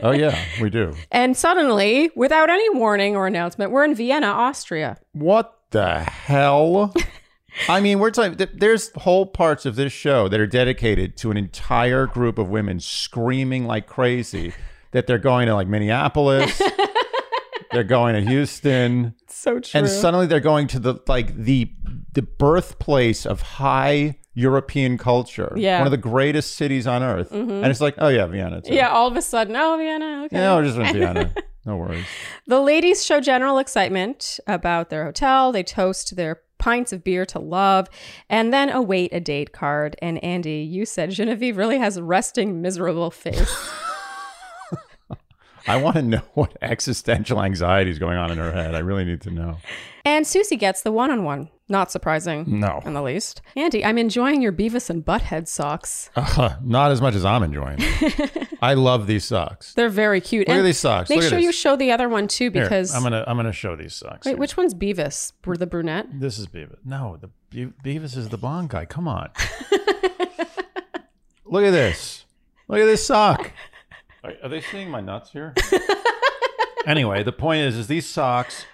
Oh, 0.01 0.09
yeah, 0.09 0.35
we 0.59 0.71
do. 0.71 0.95
and 1.11 1.37
suddenly, 1.37 2.09
without 2.15 2.49
any 2.49 2.67
warning 2.71 3.15
or 3.15 3.27
announcement, 3.27 3.71
we're 3.71 3.83
in 3.85 3.93
Vienna, 3.93 4.25
Austria. 4.25 4.97
What 5.11 5.53
the 5.69 5.99
hell? 5.99 6.95
I 7.69 7.79
mean, 7.79 7.99
we're 7.99 8.09
talking, 8.09 8.47
there's 8.55 8.91
whole 8.93 9.27
parts 9.27 9.67
of 9.67 9.75
this 9.75 9.93
show 9.93 10.29
that 10.29 10.39
are 10.39 10.47
dedicated 10.47 11.15
to 11.17 11.29
an 11.29 11.37
entire 11.37 12.07
group 12.07 12.39
of 12.39 12.49
women 12.49 12.79
screaming 12.79 13.65
like 13.67 13.85
crazy 13.85 14.53
that 14.91 15.07
they're 15.07 15.17
going 15.17 15.47
to 15.47 15.55
like 15.55 15.67
Minneapolis, 15.67 16.61
they're 17.71 17.83
going 17.83 18.15
to 18.15 18.21
Houston, 18.29 19.13
So 19.27 19.59
true. 19.59 19.79
and 19.79 19.89
suddenly 19.89 20.25
they're 20.27 20.39
going 20.39 20.67
to 20.67 20.79
the 20.79 20.95
like 21.07 21.35
the 21.35 21.71
the 22.13 22.21
birthplace 22.21 23.25
of 23.25 23.41
high 23.41 24.17
European 24.33 24.97
culture, 24.97 25.51
Yeah. 25.55 25.73
Mm-hmm. 25.75 25.79
one 25.81 25.87
of 25.87 25.91
the 25.91 25.97
greatest 26.09 26.55
cities 26.55 26.85
on 26.87 27.03
earth, 27.03 27.31
and 27.31 27.65
it's 27.65 27.81
like, 27.81 27.95
oh 27.97 28.07
yeah, 28.07 28.25
Vienna, 28.27 28.61
too. 28.61 28.73
Yeah, 28.73 28.89
all 28.89 29.07
of 29.07 29.15
a 29.17 29.21
sudden, 29.21 29.55
oh, 29.55 29.77
Vienna, 29.77 30.23
okay. 30.25 30.37
yeah, 30.37 30.55
we're 30.55 30.63
just 30.65 30.77
in 30.77 30.93
Vienna. 30.93 31.33
No 31.65 31.75
worries. 31.75 32.05
The 32.45 32.61
ladies 32.61 33.05
show 33.05 33.19
general 33.19 33.57
excitement 33.57 34.39
about 34.47 34.89
their 34.89 35.03
hotel. 35.03 35.51
They 35.51 35.63
toast 35.63 36.15
their 36.15 36.39
pints 36.59 36.93
of 36.93 37.03
beer 37.03 37.25
to 37.25 37.39
love 37.39 37.89
and 38.29 38.53
then 38.53 38.69
await 38.69 39.11
a 39.13 39.19
date 39.19 39.51
card. 39.51 39.97
And 40.01 40.23
Andy, 40.23 40.59
you 40.61 40.85
said 40.85 41.09
Genevieve 41.11 41.57
really 41.57 41.77
has 41.77 41.97
a 41.97 42.03
resting, 42.05 42.61
miserable 42.61 43.11
face. 43.11 43.69
I 45.67 45.77
want 45.77 45.95
to 45.97 46.01
know 46.01 46.21
what 46.33 46.57
existential 46.61 47.41
anxiety 47.43 47.91
is 47.91 47.99
going 47.99 48.17
on 48.17 48.31
in 48.31 48.37
her 48.37 48.51
head. 48.51 48.73
I 48.75 48.79
really 48.79 49.03
need 49.03 49.21
to 49.21 49.31
know. 49.31 49.57
and 50.05 50.25
Susie 50.25 50.55
gets 50.55 50.81
the 50.81 50.91
one 50.91 51.11
on 51.11 51.23
one. 51.23 51.49
Not 51.69 51.91
surprising. 51.91 52.59
No. 52.61 52.81
In 52.85 52.93
the 52.93 53.01
least. 53.01 53.41
Andy, 53.57 53.83
I'm 53.83 53.97
enjoying 53.97 54.41
your 54.41 54.53
Beavis 54.53 54.89
and 54.89 55.03
Butthead 55.03 55.49
socks. 55.49 56.09
Uh, 56.15 56.55
not 56.63 56.91
as 56.91 57.01
much 57.01 57.13
as 57.13 57.25
I'm 57.25 57.43
enjoying. 57.43 57.77
them. 57.79 58.47
I 58.61 58.73
love 58.75 59.05
these 59.05 59.25
socks. 59.25 59.73
They're 59.73 59.89
very 59.89 60.21
cute. 60.21 60.47
Look 60.47 60.55
at 60.57 60.61
these 60.61 60.79
socks. 60.79 61.09
Make 61.09 61.19
Look 61.19 61.29
sure 61.29 61.39
you 61.39 61.51
show 61.51 61.75
the 61.75 61.91
other 61.91 62.07
one 62.07 62.29
too 62.29 62.49
Here, 62.51 62.63
because. 62.63 62.95
I'm 62.95 63.03
gonna 63.03 63.25
I'm 63.27 63.35
gonna 63.35 63.51
show 63.51 63.75
these 63.75 63.93
socks. 63.93 64.25
Wait, 64.25 64.31
here. 64.31 64.39
which 64.39 64.55
one's 64.55 64.73
Beavis? 64.73 65.33
Were 65.45 65.57
the 65.57 65.67
brunette? 65.67 66.07
This 66.13 66.39
is 66.39 66.47
Beavis. 66.47 66.77
No, 66.85 67.17
the 67.19 67.29
Be- 67.49 67.73
Beavis 67.83 68.15
is 68.15 68.29
the 68.29 68.37
blonde 68.37 68.69
guy. 68.69 68.85
Come 68.85 69.09
on. 69.09 69.29
Look 71.45 71.63
at 71.63 71.71
this. 71.71 72.25
Look 72.67 72.79
at 72.79 72.85
this 72.85 73.05
sock. 73.05 73.51
Are, 74.43 74.49
they 74.49 74.61
seeing 74.61 74.89
my 74.89 75.01
nuts 75.01 75.31
here? 75.31 75.53
anyway, 76.85 77.23
the 77.23 77.31
point 77.31 77.61
is, 77.61 77.77
is 77.77 77.87
these 77.87 78.07
socks 78.07 78.65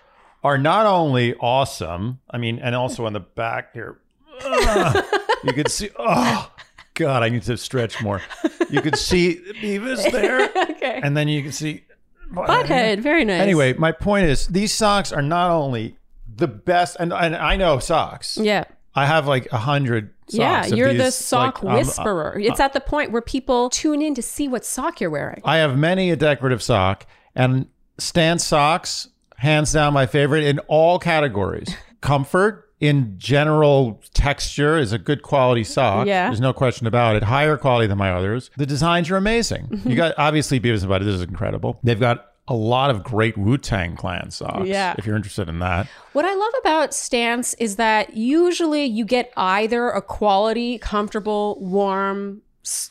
are 0.44 0.57
not 0.57 0.85
only 0.85 1.35
awesome. 1.35 2.20
I 2.29 2.37
mean, 2.37 2.59
and 2.59 2.75
also 2.75 3.05
on 3.05 3.13
the 3.13 3.20
back 3.20 3.74
here, 3.74 4.00
Ugh. 4.44 5.05
you 5.44 5.53
can 5.53 5.68
see. 5.70 5.89
Oh 5.98 6.51
God, 6.96 7.24
I 7.24 7.29
need 7.29 7.44
to 7.44 7.57
stretch 7.57 8.01
more. 8.01 8.22
You 8.70 8.81
can 8.81 8.96
see 8.96 9.42
Beavis 9.61 10.11
there, 10.11 10.50
okay. 10.72 11.00
and 11.03 11.16
then 11.16 11.27
you 11.27 11.42
can 11.42 11.51
see 11.51 11.83
Butthead. 12.31 13.00
Very 13.00 13.25
nice. 13.25 13.42
Anyway, 13.42 13.74
my 13.74 13.92
point 13.92 14.25
is, 14.25 14.48
these 14.48 14.74
socks 14.74 15.11
are 15.11 15.22
not 15.22 15.51
only 15.51 15.98
the 16.35 16.48
best, 16.48 16.98
and, 17.00 17.13
and 17.13 17.35
I 17.35 17.55
know 17.55 17.79
socks. 17.79 18.37
Yeah. 18.37 18.66
I 18.96 19.06
have 19.06 19.27
like 19.27 19.51
a 19.51 19.58
hundred. 19.58 20.12
Yeah, 20.29 20.66
you're 20.66 20.94
the 20.94 21.12
sock 21.12 21.64
like, 21.64 21.72
um, 21.72 21.77
whisperer. 21.77 22.40
it's 22.40 22.60
at 22.60 22.74
the 22.74 22.79
point 22.79 23.12
where 23.12 23.22
people 23.22 23.70
tune 23.70 24.01
in 24.01 24.16
to 24.16 24.22
see 24.22 24.48
what 24.48 24.64
sock 24.66 25.01
you're 25.01 25.10
wearing. 25.10 25.42
I 25.44 25.58
have 25.58 25.77
many 25.77 26.12
a 26.12 26.16
decorative 26.16 26.62
sock, 26.64 27.06
and 27.36 27.68
Stance 27.98 28.44
socks, 28.44 29.10
hands 29.38 29.72
down, 29.72 29.94
my 29.94 30.06
favorite 30.06 30.44
in 30.44 30.60
all 30.68 30.98
categories. 31.00 31.75
Comfort 32.01 32.72
in 32.79 33.18
general 33.18 34.01
texture 34.14 34.77
is 34.77 34.92
a 34.92 34.98
good 34.98 35.22
quality 35.22 35.64
sock. 35.64 36.06
Yeah. 36.06 36.27
there's 36.27 36.42
no 36.42 36.51
question 36.51 36.86
about 36.86 37.16
it. 37.16 37.24
Higher 37.24 37.56
quality 37.56 37.88
than 37.88 37.98
my 37.98 38.12
others. 38.12 38.50
The 38.58 38.66
designs 38.66 39.10
are 39.10 39.16
amazing. 39.16 39.82
You 39.86 39.96
got 39.96 40.16
obviously 40.18 40.60
Beavis 40.60 40.82
and 40.82 40.92
Butthead. 40.92 41.06
This 41.06 41.16
is 41.16 41.22
incredible. 41.22 41.79
They've 41.84 42.00
got 42.00 42.32
a 42.48 42.53
lot 42.53 42.90
of 42.90 43.03
great 43.03 43.38
Wu 43.38 43.58
Tang 43.58 43.96
Clan 43.96 44.29
socks. 44.32 44.68
Yeah. 44.68 44.96
if 44.98 45.06
you're 45.06 45.16
interested 45.16 45.48
in 45.48 45.60
that. 45.60 45.88
What 46.12 46.25
I 46.25 46.34
love 46.34 46.53
about 46.60 46.94
Stance 46.94 47.53
is 47.56 47.77
that 47.77 48.16
usually 48.16 48.86
you 48.86 49.06
get 49.06 49.32
either 49.38 49.90
a 49.90 50.01
quality, 50.01 50.77
comfortable, 50.77 51.58
warm, 51.62 52.42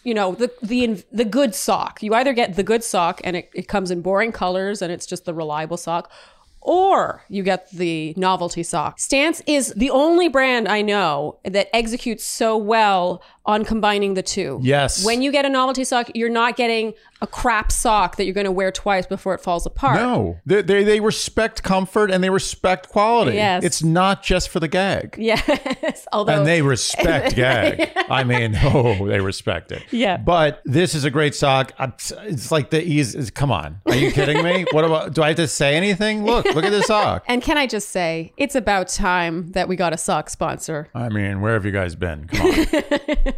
you 0.05 0.15
know, 0.15 0.35
the 0.35 0.51
the 0.62 1.05
the 1.12 1.25
good 1.25 1.55
sock. 1.55 2.03
You 2.03 2.15
either 2.15 2.33
get 2.33 2.57
the 2.57 2.62
good 2.62 2.83
sock 2.83 3.21
and 3.25 3.37
it, 3.37 3.51
it 3.55 3.69
comes 3.69 3.91
in 3.91 4.01
boring 4.01 4.33
colors 4.33 4.81
and 4.81 4.91
it's 4.91 5.07
just 5.07 5.25
the 5.27 5.35
reliable 5.35 5.77
sock. 5.77 6.11
Or 6.65 7.25
you 7.29 7.43
get 7.43 7.69
the 7.73 8.15
novelty 8.17 8.62
sock. 8.62 9.01
Stance 9.01 9.43
is 9.47 9.75
the 9.75 9.91
only 9.91 10.29
brand 10.29 10.69
I 10.69 10.81
know 10.81 11.41
that 11.45 11.69
executes 11.75 12.25
so 12.25 12.57
well 12.57 13.21
on 13.44 13.64
combining 13.64 14.14
the 14.14 14.22
two. 14.22 14.61
Yes. 14.62 15.05
When 15.05 15.22
you 15.22 15.33
get 15.33 15.44
a 15.44 15.48
novelty 15.48 15.85
sock, 15.85 16.11
you're 16.14 16.31
not 16.31 16.57
getting 16.57 16.94
a 17.20 17.26
crap 17.26 17.70
sock 17.70 18.16
that 18.16 18.24
you're 18.24 18.35
going 18.35 18.44
to 18.46 18.52
wear 18.52 18.72
twice 18.72 19.07
before 19.07 19.35
it 19.35 19.40
falls 19.40 19.64
apart. 19.64 19.96
No, 19.96 20.40
they, 20.44 20.61
they 20.62 20.83
they 20.83 21.00
respect 21.00 21.62
comfort 21.62 22.11
and 22.11 22.22
they 22.22 22.31
respect 22.31 22.88
quality. 22.88 23.37
Yes. 23.37 23.62
it's 23.64 23.83
not 23.83 24.22
just 24.24 24.48
for 24.48 24.59
the 24.59 24.66
gag. 24.68 25.16
Yes. 25.18 26.07
Although 26.12 26.38
And 26.38 26.46
they 26.46 26.62
respect 26.62 27.37
gag. 27.37 27.90
I 28.09 28.24
mean, 28.24 28.57
oh, 28.62 29.07
they 29.07 29.20
respect 29.20 29.70
it. 29.72 29.85
Yeah. 29.92 30.16
But 30.16 30.62
this 30.64 30.94
is 30.94 31.05
a 31.05 31.11
great 31.11 31.35
sock. 31.35 31.72
It's 31.78 32.50
like 32.50 32.70
the 32.70 32.83
ease. 32.83 33.31
Come 33.31 33.52
on, 33.52 33.81
are 33.87 33.94
you 33.94 34.11
kidding 34.11 34.42
me? 34.42 34.66
What 34.72 34.85
about? 34.85 35.14
Do 35.14 35.22
I 35.22 35.28
have 35.28 35.37
to 35.37 35.48
say 35.48 35.76
anything? 35.76 36.24
Look, 36.24 36.44
look 36.46 36.64
at 36.64 36.70
this 36.70 36.87
sock. 36.87 37.24
And 37.28 37.40
can 37.40 37.57
I 37.57 37.66
just 37.66 37.90
say, 37.90 38.33
it's 38.37 38.55
about 38.57 38.88
time 38.88 39.52
that 39.52 39.68
we 39.68 39.76
got 39.76 39.92
a 39.92 39.98
sock 39.98 40.28
sponsor. 40.28 40.88
I 40.94 41.09
mean, 41.09 41.40
where 41.40 41.55
have 41.55 41.64
you 41.64 41.72
guys 41.72 41.94
been? 41.94 42.26
Come 42.26 42.46
on. 42.46 43.32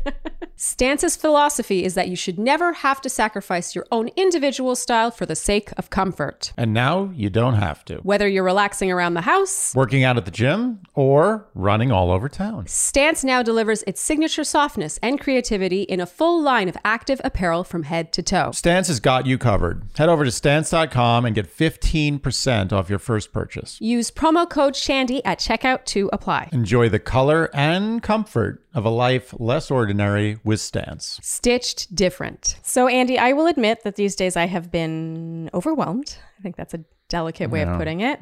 Stance's 0.57 1.17
philosophy 1.17 1.85
is 1.85 1.95
that 1.95 2.09
you 2.09 2.15
should 2.15 2.39
never 2.39 2.73
have 2.73 3.01
to 3.01 3.09
sacrifice 3.09 3.75
your 3.75 3.85
own 3.91 4.09
individual 4.17 4.77
style 4.77 5.11
for 5.11 5.27
the 5.27 5.35
sake 5.35 5.73
of 5.77 5.91
comfort. 5.91 6.53
And 6.57 6.73
now 6.73 7.11
you 7.13 7.29
don't 7.29 7.55
have 7.55 7.85
to. 7.87 7.97
Whether 7.99 8.29
you're 8.29 8.45
relaxing 8.45 8.91
around 8.91 9.15
the 9.15 9.23
house, 9.23 9.75
Working 9.75 10.05
out 10.05 10.17
at 10.17 10.25
the 10.25 10.31
gym 10.31 10.81
or 10.95 11.47
running 11.55 11.91
all 11.91 12.11
over 12.11 12.29
town. 12.29 12.67
Stance 12.69 13.25
now 13.25 13.43
delivers 13.43 13.83
its 13.83 14.01
signature 14.01 14.45
softness 14.45 14.99
and 15.03 15.21
creativity 15.21 15.83
in 15.83 16.01
a 16.01 16.07
full 16.07 16.41
line 16.41 16.69
of 16.69 16.77
active 16.85 17.21
apparel 17.25 17.65
from 17.65 17.83
head 17.83 18.13
to 18.13 18.23
toe. 18.23 18.53
Stance 18.53 18.89
has 18.89 19.01
got 19.01 19.27
you 19.27 19.39
covered. 19.39 19.83
Head 19.97 20.09
over 20.09 20.25
to 20.25 20.31
stance.com 20.31 21.25
and 21.25 21.35
get 21.35 21.55
15% 21.55 22.73
off 22.73 22.89
your 22.89 22.99
first 22.99 23.33
purchase. 23.33 23.81
Use 23.81 24.11
promo 24.11 24.49
code 24.49 24.77
Shandy 24.77 25.25
at 25.25 25.39
checkout 25.41 25.85
to 25.87 26.09
apply. 26.13 26.49
Enjoy 26.53 26.89
the 26.89 26.99
color 27.01 27.51
and 27.53 28.03
comfort 28.03 28.64
of 28.75 28.85
a 28.85 28.91
life 28.91 29.33
less 29.39 29.71
ordinary 29.71 30.39
with 30.45 30.61
Stance. 30.61 31.21
Stitched 31.23 31.95
different. 31.95 32.57
So, 32.63 32.89
Andy, 32.89 33.19
I 33.19 33.33
will 33.33 33.47
admit 33.47 33.85
that 33.85 33.97
these 33.97 34.17
days 34.17 34.37
I 34.37 34.47
have 34.47 34.71
been 34.71 35.49
overwhelmed. 35.55 36.17
I 36.39 36.43
think 36.43 36.57
that's 36.57 36.75
a 36.75 36.85
delicate 37.09 37.51
way 37.51 37.63
of 37.63 37.79
putting 37.79 38.01
it. 38.01 38.19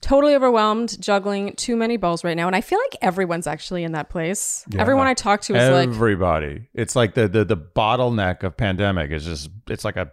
Totally 0.00 0.34
overwhelmed, 0.34 1.00
juggling 1.00 1.54
too 1.54 1.76
many 1.76 1.96
balls 1.96 2.24
right 2.24 2.36
now. 2.36 2.48
And 2.48 2.56
I 2.56 2.60
feel 2.60 2.78
like 2.78 2.96
everyone's 3.00 3.46
actually 3.46 3.84
in 3.84 3.92
that 3.92 4.10
place. 4.10 4.64
Everyone 4.76 5.06
I 5.06 5.14
talk 5.14 5.42
to 5.42 5.54
is 5.54 5.70
like, 5.70 5.88
Everybody. 5.88 6.68
It's 6.74 6.96
like 6.96 7.14
the, 7.14 7.28
the 7.28 7.44
the 7.44 7.56
bottleneck 7.56 8.42
of 8.42 8.56
pandemic 8.56 9.12
is 9.12 9.24
just 9.24 9.50
it's 9.68 9.84
like 9.84 9.96
a 9.96 10.10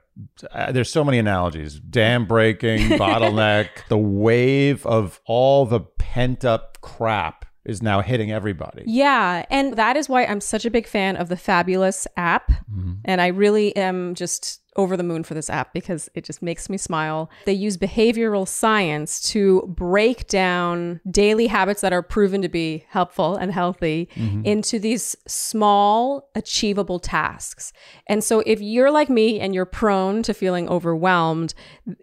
uh, 0.52 0.71
there's 0.71 0.91
so 0.91 1.04
many 1.04 1.17
analogies. 1.17 1.80
Dam 1.80 2.25
breaking, 2.25 2.80
bottleneck, 2.99 3.69
the 3.88 3.97
wave 3.97 4.86
of 4.86 5.19
all 5.25 5.65
the 5.65 5.80
pent 5.80 6.45
up 6.45 6.80
crap 6.82 7.45
is 7.69 7.82
now 7.82 8.01
hitting 8.01 8.32
everybody. 8.32 8.84
Yeah, 8.86 9.45
and 9.49 9.75
that 9.75 9.95
is 9.95 10.10
why 10.10 10.25
I'm 10.25 10.41
such 10.41 10.65
a 10.65 10.71
big 10.71 10.88
fan 10.88 11.15
of 11.15 11.29
the 11.29 11.38
Fabulous 11.38 12.08
app. 12.17 12.51
Mm-hmm. 12.51 12.93
And 13.05 13.21
I 13.21 13.27
really 13.27 13.75
am 13.75 14.15
just 14.15 14.59
over 14.75 14.95
the 14.95 15.03
moon 15.03 15.23
for 15.23 15.34
this 15.34 15.49
app 15.49 15.73
because 15.73 16.10
it 16.15 16.23
just 16.23 16.41
makes 16.41 16.69
me 16.69 16.77
smile. 16.77 17.29
They 17.45 17.53
use 17.53 17.77
behavioral 17.77 18.47
science 18.47 19.21
to 19.32 19.63
break 19.67 20.27
down 20.27 21.01
daily 21.10 21.47
habits 21.47 21.82
that 21.82 21.93
are 21.93 22.01
proven 22.01 22.41
to 22.41 22.49
be 22.49 22.86
helpful 22.89 23.36
and 23.36 23.51
healthy 23.51 24.10
mm-hmm. 24.15 24.45
into 24.45 24.79
these 24.79 25.15
small, 25.27 26.29
achievable 26.36 26.99
tasks. 26.99 27.73
And 28.08 28.23
so 28.23 28.41
if 28.45 28.62
you're 28.62 28.91
like 28.91 29.10
me 29.10 29.39
and 29.39 29.53
you're 29.53 29.65
prone 29.65 30.23
to 30.23 30.34
feeling 30.34 30.69
overwhelmed, 30.69 31.53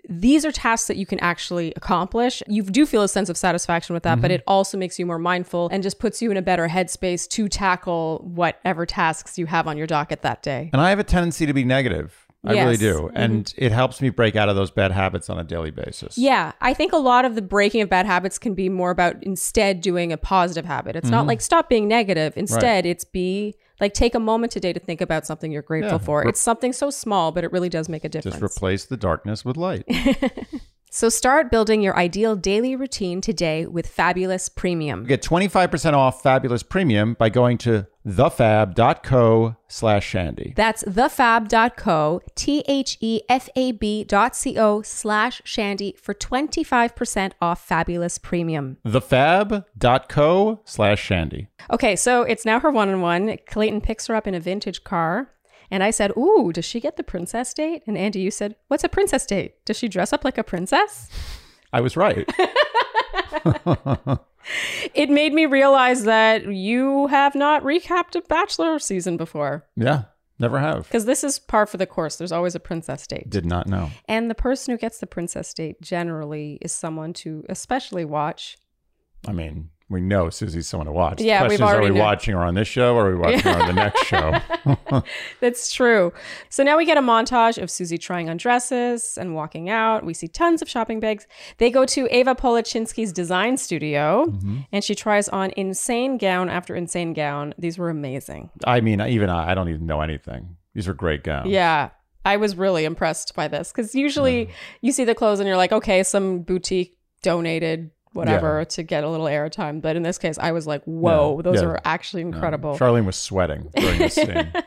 these 0.08 0.44
are 0.44 0.52
tasks 0.52 0.88
that 0.88 0.96
you 0.96 1.06
can 1.06 1.20
actually 1.20 1.72
accomplish. 1.76 2.42
You 2.46 2.62
do 2.62 2.84
feel 2.84 3.02
a 3.02 3.08
sense 3.08 3.28
of 3.28 3.36
satisfaction 3.36 3.94
with 3.94 4.02
that, 4.02 4.20
but 4.20 4.30
mm-hmm. 4.30 4.36
it 4.36 4.44
also 4.46 4.76
makes 4.76 4.98
you 4.98 5.06
more 5.06 5.18
mindful 5.18 5.68
and 5.72 5.82
just 5.82 5.98
puts 5.98 6.20
you 6.20 6.30
in 6.30 6.36
a 6.36 6.42
better 6.42 6.68
headspace 6.68 7.28
to 7.28 7.48
tackle 7.48 8.22
whatever 8.24 8.84
tasks 8.84 9.38
you 9.38 9.46
have 9.46 9.66
on 9.66 9.76
your 9.76 9.86
docket 9.86 10.22
that 10.22 10.42
day. 10.42 10.70
And 10.72 10.82
I 10.82 10.90
have 10.90 10.98
a 10.98 11.04
tendency 11.04 11.46
to 11.46 11.54
be 11.54 11.64
negative. 11.64 12.25
I 12.46 12.52
really 12.52 12.76
Yes. 12.76 12.82
Mm-hmm. 12.96 13.06
do. 13.06 13.10
And 13.14 13.54
it 13.56 13.72
helps 13.72 14.00
me 14.00 14.10
break 14.10 14.36
out 14.36 14.48
of 14.48 14.56
those 14.56 14.70
bad 14.70 14.92
habits 14.92 15.28
on 15.30 15.38
a 15.38 15.44
daily 15.44 15.70
basis. 15.70 16.16
Yeah, 16.18 16.52
I 16.60 16.74
think 16.74 16.92
a 16.92 16.96
lot 16.98 17.24
of 17.24 17.34
the 17.34 17.42
breaking 17.42 17.82
of 17.82 17.88
bad 17.88 18.06
habits 18.06 18.38
can 18.38 18.54
be 18.54 18.68
more 18.68 18.90
about 18.90 19.22
instead 19.22 19.80
doing 19.80 20.12
a 20.12 20.16
positive 20.16 20.64
habit. 20.64 20.96
It's 20.96 21.10
not 21.10 21.26
like 21.26 21.40
stop 21.40 21.68
being 21.68 21.88
negative. 21.88 22.34
Instead, 22.36 22.86
it's 22.86 23.04
be 23.04 23.54
like 23.80 23.92
take 23.92 24.14
a 24.14 24.20
moment 24.20 24.52
today 24.52 24.72
to 24.72 24.80
think 24.80 25.00
about 25.00 25.26
something 25.26 25.52
you're 25.52 25.60
grateful 25.62 25.92
Yeah. 25.98 25.98
for. 25.98 26.22
Re- 26.22 26.28
it's 26.30 26.40
something 26.40 26.72
so 26.72 26.88
small, 26.90 27.30
but 27.32 27.44
it 27.44 27.52
really 27.52 27.68
does 27.68 27.88
make 27.88 28.04
a 28.04 28.08
difference. 28.08 28.38
Just 28.38 28.56
replace 28.56 28.84
the 28.86 28.96
darkness 28.96 29.44
with 29.44 29.56
light. 29.56 29.84
so 30.96 31.10
start 31.10 31.50
building 31.50 31.82
your 31.82 31.94
ideal 31.98 32.36
daily 32.36 32.74
routine 32.74 33.20
today 33.20 33.66
with 33.66 33.86
Fabulous 33.86 34.48
Premium. 34.48 35.04
Get 35.04 35.22
25% 35.22 35.92
off 35.92 36.22
Fabulous 36.22 36.62
Premium 36.62 37.12
by 37.12 37.28
going 37.28 37.58
to 37.58 37.86
thefab.co 38.06 39.56
slash 39.68 40.06
shandy. 40.06 40.54
That's 40.56 40.84
thefab.co, 40.84 42.22
T 42.34 42.64
H 42.66 42.96
E 43.02 43.20
F 43.28 43.50
A 43.56 43.72
B 43.72 44.04
dot 44.04 44.34
C 44.34 44.58
O 44.58 44.80
slash 44.80 45.42
shandy 45.44 45.94
for 46.00 46.14
25% 46.14 47.32
off 47.42 47.66
Fabulous 47.66 48.16
Premium. 48.16 48.78
Thefab.co 48.86 50.60
slash 50.64 51.02
shandy. 51.02 51.48
Okay, 51.70 51.94
so 51.94 52.22
it's 52.22 52.46
now 52.46 52.58
her 52.60 52.70
one 52.70 52.88
on 52.88 53.02
one. 53.02 53.36
Clayton 53.46 53.82
picks 53.82 54.06
her 54.06 54.14
up 54.14 54.26
in 54.26 54.34
a 54.34 54.40
vintage 54.40 54.82
car. 54.82 55.30
And 55.70 55.82
I 55.82 55.90
said, 55.90 56.12
Ooh, 56.16 56.52
does 56.52 56.64
she 56.64 56.80
get 56.80 56.96
the 56.96 57.02
princess 57.02 57.52
date? 57.54 57.82
And 57.86 57.98
Andy, 57.98 58.20
you 58.20 58.30
said, 58.30 58.56
What's 58.68 58.84
a 58.84 58.88
princess 58.88 59.26
date? 59.26 59.64
Does 59.64 59.76
she 59.76 59.88
dress 59.88 60.12
up 60.12 60.24
like 60.24 60.38
a 60.38 60.44
princess? 60.44 61.08
I 61.72 61.80
was 61.80 61.96
right. 61.96 62.28
It 64.94 65.10
made 65.10 65.32
me 65.32 65.46
realize 65.46 66.04
that 66.04 66.46
you 66.46 67.08
have 67.08 67.34
not 67.34 67.62
recapped 67.62 68.14
a 68.14 68.22
Bachelor 68.22 68.78
season 68.78 69.16
before. 69.16 69.66
yeah, 69.76 70.04
never 70.38 70.58
have. 70.58 70.84
Because 70.84 71.04
this 71.04 71.24
is 71.24 71.38
par 71.38 71.66
for 71.66 71.76
the 71.76 71.86
course. 71.86 72.16
There's 72.16 72.32
always 72.32 72.54
a 72.54 72.60
princess 72.60 73.06
date. 73.06 73.28
Did 73.28 73.46
not 73.46 73.66
know. 73.66 73.90
And 74.06 74.30
the 74.30 74.34
person 74.34 74.72
who 74.72 74.78
gets 74.78 74.98
the 74.98 75.06
princess 75.06 75.52
date 75.52 75.80
generally 75.80 76.58
is 76.60 76.72
someone 76.72 77.12
to 77.14 77.44
especially 77.48 78.04
watch. 78.04 78.56
I 79.26 79.32
mean, 79.32 79.70
we 79.88 80.00
know 80.00 80.30
Susie's 80.30 80.66
someone 80.66 80.86
to 80.86 80.92
watch. 80.92 81.20
Yeah, 81.20 81.44
the 81.44 81.50
we've 81.50 81.54
is, 81.54 81.60
already 81.60 81.86
Are 81.86 81.92
we 81.92 82.00
watching 82.00 82.34
her 82.34 82.40
on 82.40 82.54
this 82.54 82.66
show 82.66 82.96
or 82.96 83.06
are 83.06 83.10
we 83.12 83.16
watching 83.16 83.40
her 83.40 83.60
on 83.60 83.66
the 83.68 83.72
next 83.72 84.04
show? 84.06 85.02
That's 85.40 85.72
true. 85.72 86.12
So 86.48 86.64
now 86.64 86.76
we 86.76 86.84
get 86.84 86.96
a 86.96 87.02
montage 87.02 87.62
of 87.62 87.70
Susie 87.70 87.98
trying 87.98 88.28
on 88.28 88.36
dresses 88.36 89.16
and 89.16 89.34
walking 89.34 89.70
out. 89.70 90.04
We 90.04 90.12
see 90.12 90.26
tons 90.26 90.60
of 90.60 90.68
shopping 90.68 90.98
bags. 90.98 91.28
They 91.58 91.70
go 91.70 91.84
to 91.86 92.08
Ava 92.10 92.34
Polachinsky's 92.34 93.12
design 93.12 93.56
studio 93.56 94.26
mm-hmm. 94.26 94.60
and 94.72 94.82
she 94.82 94.96
tries 94.96 95.28
on 95.28 95.52
insane 95.56 96.18
gown 96.18 96.48
after 96.48 96.74
insane 96.74 97.12
gown. 97.12 97.54
These 97.56 97.78
were 97.78 97.88
amazing. 97.88 98.50
I 98.64 98.80
mean, 98.80 99.00
even 99.00 99.30
I, 99.30 99.52
I 99.52 99.54
don't 99.54 99.68
even 99.68 99.86
know 99.86 100.00
anything. 100.00 100.56
These 100.74 100.88
are 100.88 100.94
great 100.94 101.22
gowns. 101.22 101.48
Yeah. 101.48 101.90
I 102.24 102.38
was 102.38 102.56
really 102.56 102.84
impressed 102.84 103.36
by 103.36 103.46
this 103.46 103.70
because 103.70 103.94
usually 103.94 104.50
you 104.80 104.90
see 104.90 105.04
the 105.04 105.14
clothes 105.14 105.38
and 105.38 105.46
you're 105.46 105.56
like, 105.56 105.70
okay, 105.70 106.02
some 106.02 106.40
boutique 106.40 106.98
donated 107.22 107.92
whatever 108.16 108.64
to 108.64 108.82
get 108.82 109.04
a 109.04 109.08
little 109.08 109.26
airtime. 109.26 109.80
But 109.80 109.94
in 109.96 110.02
this 110.02 110.18
case, 110.18 110.38
I 110.38 110.50
was 110.52 110.66
like, 110.66 110.82
whoa, 110.84 111.36
Yeah. 111.36 111.42
those 111.42 111.62
Yeah. 111.62 111.68
are 111.68 111.80
actually 111.84 112.22
incredible. 112.22 112.76
Charlene 112.78 113.04
was 113.06 113.16
sweating 113.16 113.70
during 113.76 113.98
this 113.98 114.14
scene. 114.14 114.52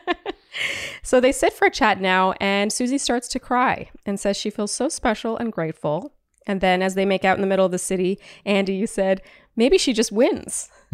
So 1.02 1.20
they 1.20 1.32
sit 1.32 1.52
for 1.54 1.66
a 1.66 1.70
chat 1.70 2.00
now, 2.00 2.34
and 2.40 2.72
Susie 2.72 2.98
starts 2.98 3.28
to 3.28 3.38
cry 3.38 3.88
and 4.04 4.18
says 4.20 4.36
she 4.36 4.50
feels 4.50 4.70
so 4.72 4.88
special 4.88 5.36
and 5.36 5.50
grateful. 5.52 6.12
And 6.46 6.60
then, 6.60 6.82
as 6.82 6.94
they 6.94 7.06
make 7.06 7.24
out 7.24 7.36
in 7.36 7.40
the 7.40 7.46
middle 7.46 7.64
of 7.64 7.72
the 7.72 7.78
city, 7.78 8.18
Andy, 8.44 8.74
you 8.74 8.86
said, 8.86 9.22
maybe 9.56 9.78
she 9.78 9.92
just 9.92 10.12
wins. 10.12 10.68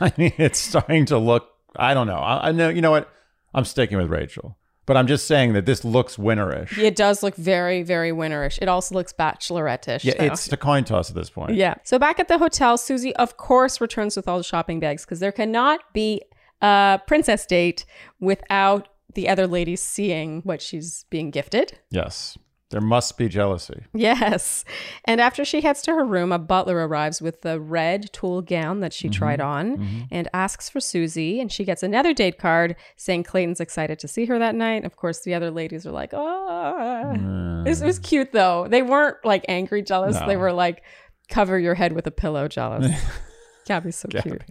I 0.00 0.12
mean, 0.16 0.32
it's 0.38 0.58
starting 0.58 1.06
to 1.06 1.18
look. 1.18 1.48
I 1.76 1.94
don't 1.94 2.06
know. 2.06 2.16
I, 2.18 2.48
I 2.48 2.52
know. 2.52 2.68
You 2.68 2.80
know 2.82 2.90
what? 2.90 3.08
I'm 3.54 3.64
sticking 3.64 3.98
with 3.98 4.08
Rachel, 4.10 4.56
but 4.86 4.96
I'm 4.96 5.06
just 5.06 5.26
saying 5.26 5.52
that 5.52 5.66
this 5.66 5.84
looks 5.84 6.16
winnerish. 6.16 6.76
It 6.78 6.96
does 6.96 7.22
look 7.22 7.36
very, 7.36 7.82
very 7.82 8.10
winnerish. 8.10 8.58
It 8.60 8.68
also 8.68 8.94
looks 8.94 9.12
bachelorette-ish. 9.12 10.04
Yeah, 10.04 10.14
though. 10.18 10.24
it's 10.24 10.52
a 10.52 10.56
coin 10.56 10.84
toss 10.84 11.10
at 11.10 11.16
this 11.16 11.30
point. 11.30 11.54
Yeah. 11.54 11.74
So 11.84 11.98
back 11.98 12.18
at 12.18 12.28
the 12.28 12.38
hotel, 12.38 12.76
Susie, 12.76 13.14
of 13.16 13.36
course, 13.36 13.80
returns 13.80 14.16
with 14.16 14.26
all 14.26 14.38
the 14.38 14.44
shopping 14.44 14.80
bags 14.80 15.04
because 15.04 15.20
there 15.20 15.32
cannot 15.32 15.80
be 15.92 16.22
a 16.60 17.00
princess 17.06 17.46
date 17.46 17.84
without 18.20 18.88
the 19.14 19.28
other 19.28 19.46
ladies 19.46 19.82
seeing 19.82 20.40
what 20.42 20.62
she's 20.62 21.04
being 21.10 21.30
gifted. 21.30 21.78
Yes, 21.90 22.38
there 22.70 22.80
must 22.80 23.18
be 23.18 23.28
jealousy. 23.28 23.82
Yes. 23.92 24.64
And 25.04 25.20
after 25.20 25.44
she 25.44 25.60
heads 25.60 25.82
to 25.82 25.92
her 25.92 26.04
room, 26.04 26.30
a 26.30 26.38
butler 26.38 26.86
arrives 26.86 27.20
with 27.20 27.42
the 27.42 27.60
red 27.60 28.12
tulle 28.12 28.42
gown 28.42 28.78
that 28.80 28.92
she 28.92 29.08
mm-hmm. 29.08 29.18
tried 29.18 29.40
on 29.40 29.76
mm-hmm. 29.76 30.00
and 30.10 30.28
asks 30.32 30.68
for 30.68 30.78
Susie. 30.78 31.40
And 31.40 31.50
she 31.50 31.64
gets 31.64 31.82
another 31.82 32.14
date 32.14 32.38
card 32.38 32.76
saying 32.96 33.24
Clayton's 33.24 33.60
excited 33.60 33.98
to 33.98 34.08
see 34.08 34.24
her 34.26 34.38
that 34.38 34.54
night. 34.54 34.84
Of 34.84 34.96
course, 34.96 35.20
the 35.20 35.34
other 35.34 35.50
ladies 35.50 35.84
are 35.84 35.90
like, 35.90 36.14
ah. 36.14 37.12
oh. 37.12 37.64
This 37.64 37.82
was 37.82 37.98
cute, 37.98 38.30
though. 38.30 38.68
They 38.68 38.82
weren't 38.82 39.16
like 39.24 39.44
angry 39.48 39.82
jealous. 39.82 40.18
No. 40.18 40.26
They 40.26 40.36
were 40.36 40.52
like, 40.52 40.84
cover 41.28 41.58
your 41.58 41.74
head 41.74 41.92
with 41.92 42.06
a 42.06 42.12
pillow 42.12 42.46
jealous. 42.46 42.94
Gabby's 43.66 43.96
so 43.96 44.08
cute. 44.08 44.42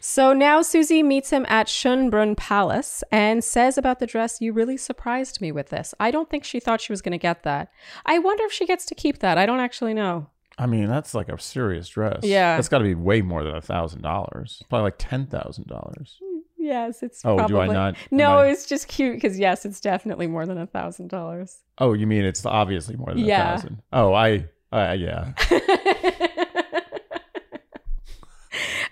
So 0.00 0.32
now 0.32 0.62
Susie 0.62 1.02
meets 1.02 1.30
him 1.30 1.46
at 1.48 1.66
Schönbrunn 1.66 2.36
Palace 2.36 3.02
and 3.10 3.42
says 3.42 3.76
about 3.78 3.98
the 3.98 4.06
dress, 4.06 4.40
You 4.40 4.52
really 4.52 4.76
surprised 4.76 5.40
me 5.40 5.50
with 5.52 5.68
this. 5.70 5.94
I 5.98 6.10
don't 6.10 6.28
think 6.30 6.44
she 6.44 6.60
thought 6.60 6.80
she 6.80 6.92
was 6.92 7.02
going 7.02 7.12
to 7.12 7.18
get 7.18 7.42
that. 7.44 7.70
I 8.04 8.18
wonder 8.18 8.44
if 8.44 8.52
she 8.52 8.66
gets 8.66 8.84
to 8.86 8.94
keep 8.94 9.18
that. 9.20 9.38
I 9.38 9.46
don't 9.46 9.60
actually 9.60 9.94
know. 9.94 10.28
I 10.58 10.66
mean, 10.66 10.88
that's 10.88 11.14
like 11.14 11.28
a 11.28 11.38
serious 11.38 11.88
dress. 11.88 12.20
Yeah. 12.22 12.56
that's 12.56 12.68
got 12.68 12.78
to 12.78 12.84
be 12.84 12.94
way 12.94 13.20
more 13.20 13.44
than 13.44 13.54
a 13.54 13.60
thousand 13.60 14.02
dollars. 14.02 14.62
Probably 14.70 14.84
like 14.84 14.96
ten 14.98 15.26
thousand 15.26 15.66
dollars. 15.66 16.18
Yes, 16.58 17.02
it's 17.02 17.20
Oh, 17.24 17.36
do 17.36 17.42
I 17.44 17.46
probably- 17.66 17.74
not- 17.74 17.96
No, 18.10 18.38
I- 18.38 18.48
it's 18.48 18.66
just 18.66 18.88
cute 18.88 19.14
because 19.16 19.38
yes, 19.38 19.64
it's 19.66 19.80
definitely 19.80 20.26
more 20.26 20.46
than 20.46 20.58
a 20.58 20.66
thousand 20.66 21.08
dollars. 21.08 21.62
Oh, 21.78 21.92
you 21.92 22.06
mean 22.06 22.24
it's 22.24 22.44
obviously 22.46 22.96
more 22.96 23.08
than 23.10 23.18
Yeah. 23.18 23.42
a 23.42 23.56
thousand? 23.58 23.82
Oh, 23.92 24.14
I, 24.14 24.46
uh, 24.72 24.96
yeah. 24.98 25.32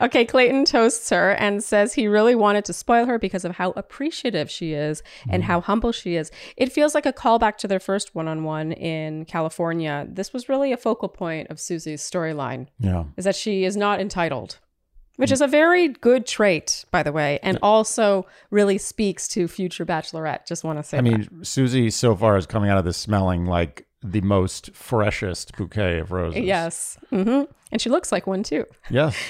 Okay, 0.05 0.27
Clayton 0.27 0.67
toasts 0.67 1.09
her 1.11 1.31
and 1.33 1.65
says 1.65 1.95
he 1.95 2.07
really 2.09 2.35
wanted 2.35 2.67
to 2.67 2.73
spoil 2.75 3.07
her 3.07 3.19
because 3.19 3.45
of 3.45 3.57
how 3.57 3.71
appreciative 3.71 4.51
she 4.51 4.75
is 4.75 5.03
and 5.31 5.43
how 5.43 5.63
humble 5.63 5.93
she 5.93 6.17
is. 6.17 6.31
It 6.59 6.71
feels 6.71 6.95
like 6.95 7.07
a 7.07 7.13
callback 7.13 7.57
to 7.59 7.69
their 7.69 7.81
first 7.81 8.15
one 8.15 8.29
on 8.29 8.45
one 8.45 8.73
in 8.73 9.25
California. 9.25 10.07
This 10.09 10.33
was 10.33 10.49
really 10.49 10.73
a 10.73 10.77
focal 10.77 11.09
point 11.09 11.49
of 11.49 11.59
Susie's 11.59 12.03
storyline. 12.03 12.67
Yeah. 12.79 13.05
is 13.17 13.25
that 13.25 13.35
she 13.35 13.65
is 13.65 13.77
not 13.79 13.99
entitled, 13.99 14.59
which 15.17 15.33
is 15.33 15.41
a 15.41 15.47
very 15.47 15.89
good 15.89 16.27
trait, 16.27 16.85
by 16.91 17.03
the 17.03 17.13
way, 17.13 17.39
and 17.43 17.59
also 17.63 18.27
really 18.51 18.77
speaks 18.77 19.27
to 19.29 19.49
future 19.49 19.87
Bachelorette. 19.87 20.47
Just 20.47 20.65
want 20.65 20.79
to 20.79 20.83
say, 20.83 20.99
I 20.99 21.01
mean, 21.01 21.43
Susie 21.43 21.89
so 21.89 22.15
far 22.15 22.37
is 22.37 22.45
coming 22.47 22.69
out 22.69 22.77
of 22.77 22.85
this 22.85 22.99
smelling 22.99 23.47
like 23.47 23.87
the 24.03 24.21
most 24.21 24.75
freshest 24.75 25.57
bouquet 25.57 25.99
of 25.99 26.13
roses. 26.13 26.35
that. 26.35 26.45
yes, 26.45 26.99
hmm 27.09 27.45
and 27.73 27.81
she 27.81 27.91
looks 27.91 28.13
like 28.13 28.27
one 28.27 28.43
too. 28.43 28.67
Yes. 28.91 29.17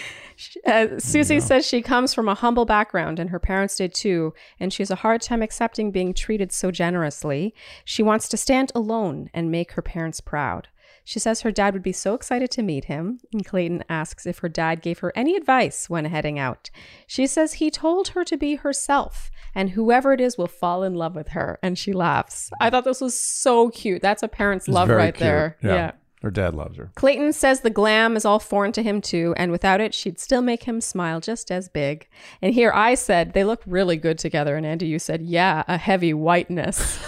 Uh, 0.67 0.99
Susie 0.99 1.41
says 1.41 1.67
she 1.67 1.83
comes 1.83 2.15
from 2.15 2.29
a 2.29 2.35
humble 2.35 2.65
background, 2.65 3.19
and 3.19 3.31
her 3.31 3.39
parents 3.39 3.77
did 3.77 3.95
too, 3.95 4.35
and 4.61 4.73
she 4.73 4.83
has 4.83 4.91
a 4.91 4.97
hard 4.97 5.23
time 5.23 5.43
accepting 5.43 5.91
being 5.91 6.15
treated 6.15 6.53
so 6.53 6.71
generously. 6.71 7.55
She 7.85 8.03
wants 8.03 8.29
to 8.29 8.37
stand 8.37 8.73
alone 8.75 9.31
and 9.35 9.51
make 9.51 9.73
her 9.73 9.83
parents 9.83 10.21
proud. 10.21 10.69
She 11.07 11.19
says 11.19 11.43
her 11.43 11.53
dad 11.53 11.75
would 11.75 11.83
be 11.83 11.93
so 11.93 12.15
excited 12.15 12.51
to 12.53 12.63
meet 12.63 12.87
him, 12.87 13.21
and 13.33 13.45
Clayton 13.45 13.85
asks 13.91 14.25
if 14.27 14.39
her 14.39 14.49
dad 14.49 14.81
gave 14.81 15.01
her 15.01 15.13
any 15.15 15.37
advice 15.37 15.91
when 15.91 16.07
heading 16.07 16.39
out. 16.39 16.71
She 17.07 17.27
says 17.27 17.55
he 17.55 17.71
told 17.71 18.09
her 18.09 18.25
to 18.25 18.39
be 18.39 18.55
herself, 18.55 19.31
and 19.55 19.71
whoever 19.71 20.15
it 20.15 20.21
is 20.21 20.39
will 20.39 20.47
fall 20.47 20.83
in 20.83 20.95
love 20.95 21.15
with 21.15 21.29
her, 21.29 21.59
and 21.63 21.79
she 21.79 21.93
laughs. 21.93 22.51
I 22.59 22.71
thought 22.71 22.85
this 22.85 23.03
was 23.03 23.19
so 23.21 23.69
cute. 23.69 24.01
That's 24.01 24.23
a 24.23 24.29
parent's 24.29 24.67
It's 24.67 24.75
love 24.75 24.89
right 24.89 25.15
cute. 25.15 25.21
there. 25.21 25.59
yeah. 25.63 25.93
Her 26.25 26.31
dad 26.31 26.55
loves 26.55 26.79
her. 26.79 26.91
Clayton 26.95 27.35
says 27.35 27.61
the 27.61 27.69
glam 27.69 28.17
is 28.17 28.25
all 28.25 28.39
foreign 28.39 28.73
to 28.73 28.83
him 28.83 29.03
too, 29.03 29.35
and 29.37 29.53
without 29.53 29.83
it, 29.83 29.93
she'd 29.93 30.19
still 30.19 30.41
make 30.41 30.63
him 30.63 30.81
smile 30.81 31.21
just 31.21 31.51
as 31.51 31.69
big. 31.69 32.09
And 32.41 32.55
here 32.55 32.73
I 32.75 32.95
said 32.95 33.35
they 33.35 33.45
look 33.45 33.61
really 33.67 33.99
good 33.99 34.19
together, 34.19 34.57
and 34.57 34.65
Andy, 34.65 34.87
you 34.87 34.99
said, 34.99 35.21
yeah, 35.21 35.65
a 35.69 35.77
heavy 35.77 36.15
whiteness. 36.15 36.99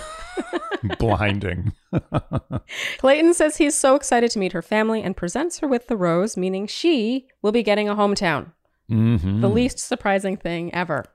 Blinding. 0.99 1.73
Clayton 2.99 3.33
says 3.33 3.57
he's 3.57 3.75
so 3.75 3.95
excited 3.95 4.31
to 4.33 4.39
meet 4.39 4.53
her 4.53 4.61
family 4.61 5.03
and 5.03 5.17
presents 5.17 5.61
her 5.61 5.67
with 5.67 5.87
the 5.87 5.97
rose, 5.97 6.37
meaning 6.37 6.67
she 6.67 7.27
will 7.41 7.53
be 7.53 7.63
getting 7.63 7.89
a 7.89 7.97
hometown. 7.97 8.53
hmm 8.91 9.41
The 9.41 9.49
least 9.49 9.79
surprising 9.79 10.37
thing 10.37 10.75
ever. 10.75 11.07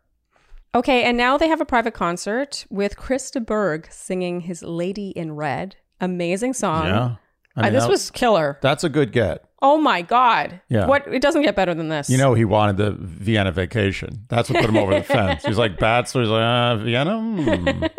Okay, 0.73 1.03
and 1.03 1.17
now 1.17 1.37
they 1.37 1.49
have 1.49 1.61
a 1.61 1.65
private 1.65 1.93
concert 1.93 2.65
with 2.71 2.97
Chris 2.97 3.29
de 3.29 3.39
Burgh 3.39 3.87
singing 3.91 4.41
his 4.41 4.63
Lady 4.63 5.09
in 5.09 5.35
Red. 5.35 5.75
Amazing 5.99 6.53
song. 6.53 6.85
Yeah. 6.87 7.15
I 7.55 7.59
Uh, 7.59 7.63
mean, 7.65 7.73
this 7.73 7.83
that- 7.83 7.89
was 7.89 8.11
killer. 8.11 8.57
That's 8.61 8.83
a 8.83 8.89
good 8.89 9.11
get. 9.11 9.45
Oh 9.61 9.77
my 9.77 10.01
god. 10.01 10.59
Yeah. 10.69 10.87
What 10.87 11.05
it 11.13 11.21
doesn't 11.21 11.43
get 11.43 11.55
better 11.55 11.73
than 11.75 11.89
this. 11.89 12.09
You 12.09 12.17
know, 12.17 12.33
he 12.33 12.45
wanted 12.45 12.77
the 12.77 12.91
Vienna 12.99 13.51
vacation. 13.51 14.25
That's 14.27 14.49
what 14.49 14.59
put 14.61 14.69
him 14.69 14.77
over 14.77 14.93
the 14.95 15.03
fence. 15.15 15.45
He's 15.45 15.57
like, 15.57 15.77
bats. 15.77 16.13
He's 16.13 16.27
like, 16.27 16.41
uh, 16.41 16.77
Vienna? 16.77 17.19
Hmm. 17.19 17.83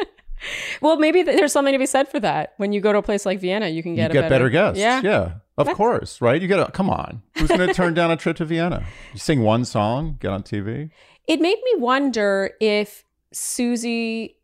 Well, 0.81 0.97
maybe 0.97 1.23
there's 1.23 1.53
something 1.53 1.73
to 1.73 1.79
be 1.79 1.87
said 1.87 2.09
for 2.09 2.19
that. 2.19 2.55
When 2.57 2.73
you 2.73 2.81
go 2.81 2.91
to 2.93 2.99
a 2.99 3.03
place 3.03 3.25
like 3.25 3.39
Vienna, 3.39 3.69
you 3.69 3.81
can 3.81 3.93
You 3.93 3.99
get 3.99 4.11
get 4.13 4.25
a 4.25 4.29
better 4.29 4.51
guests. 4.51 4.77
Yeah. 4.81 5.01
Yeah. 5.01 5.33
Of 5.57 5.69
course, 5.69 6.21
right? 6.21 6.43
You 6.43 6.49
get 6.49 6.59
a, 6.59 6.69
come 6.73 6.91
on. 6.91 7.23
Who's 7.39 7.47
going 7.49 7.61
to 7.69 7.73
turn 7.73 7.95
down 7.95 8.11
a 8.11 8.17
trip 8.17 8.39
to 8.39 8.45
Vienna? 8.45 8.85
You 9.13 9.21
sing 9.21 9.43
one 9.43 9.65
song, 9.65 10.17
get 10.21 10.33
on 10.33 10.43
TV. 10.43 10.91
It 11.29 11.41
made 11.41 11.59
me 11.63 11.75
wonder 11.81 12.51
if 12.61 13.05
Susie 13.31 14.35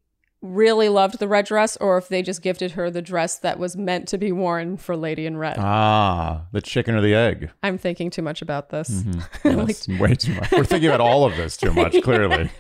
really 0.41 0.89
loved 0.89 1.19
the 1.19 1.27
red 1.29 1.45
dress 1.47 1.77
or 1.79 1.99
if 1.99 2.09
they 2.09 2.23
just 2.23 2.43
gifted 2.43 2.73
her 2.73 2.91
the 2.91 3.03
dress 3.03 3.39
that 3.39 3.59
was 3.59 3.77
meant 3.77 4.07
to 4.09 4.19
be 4.19 4.31
worn 4.33 4.77
for 4.77 4.97
Lady 4.97 5.27
in 5.27 5.37
Red. 5.37 5.57
Ah, 5.59 6.45
the 6.53 6.61
chicken 6.61 6.95
or 6.95 7.01
the 7.01 7.15
egg. 7.15 7.51
I'm 7.63 7.77
thinking 7.79 8.11
too 8.11 8.23
much 8.23 8.41
about 8.43 8.71
this. 8.71 8.89
Mm-hmm. 8.89 9.57
That's 9.67 9.89
way 9.89 10.15
too 10.15 10.35
much. 10.35 10.53
We're 10.53 10.65
thinking 10.65 10.89
about 10.89 11.01
all 11.01 11.25
of 11.25 11.37
this 11.37 11.57
too 11.57 11.73
much, 11.73 12.01
clearly. 12.03 12.51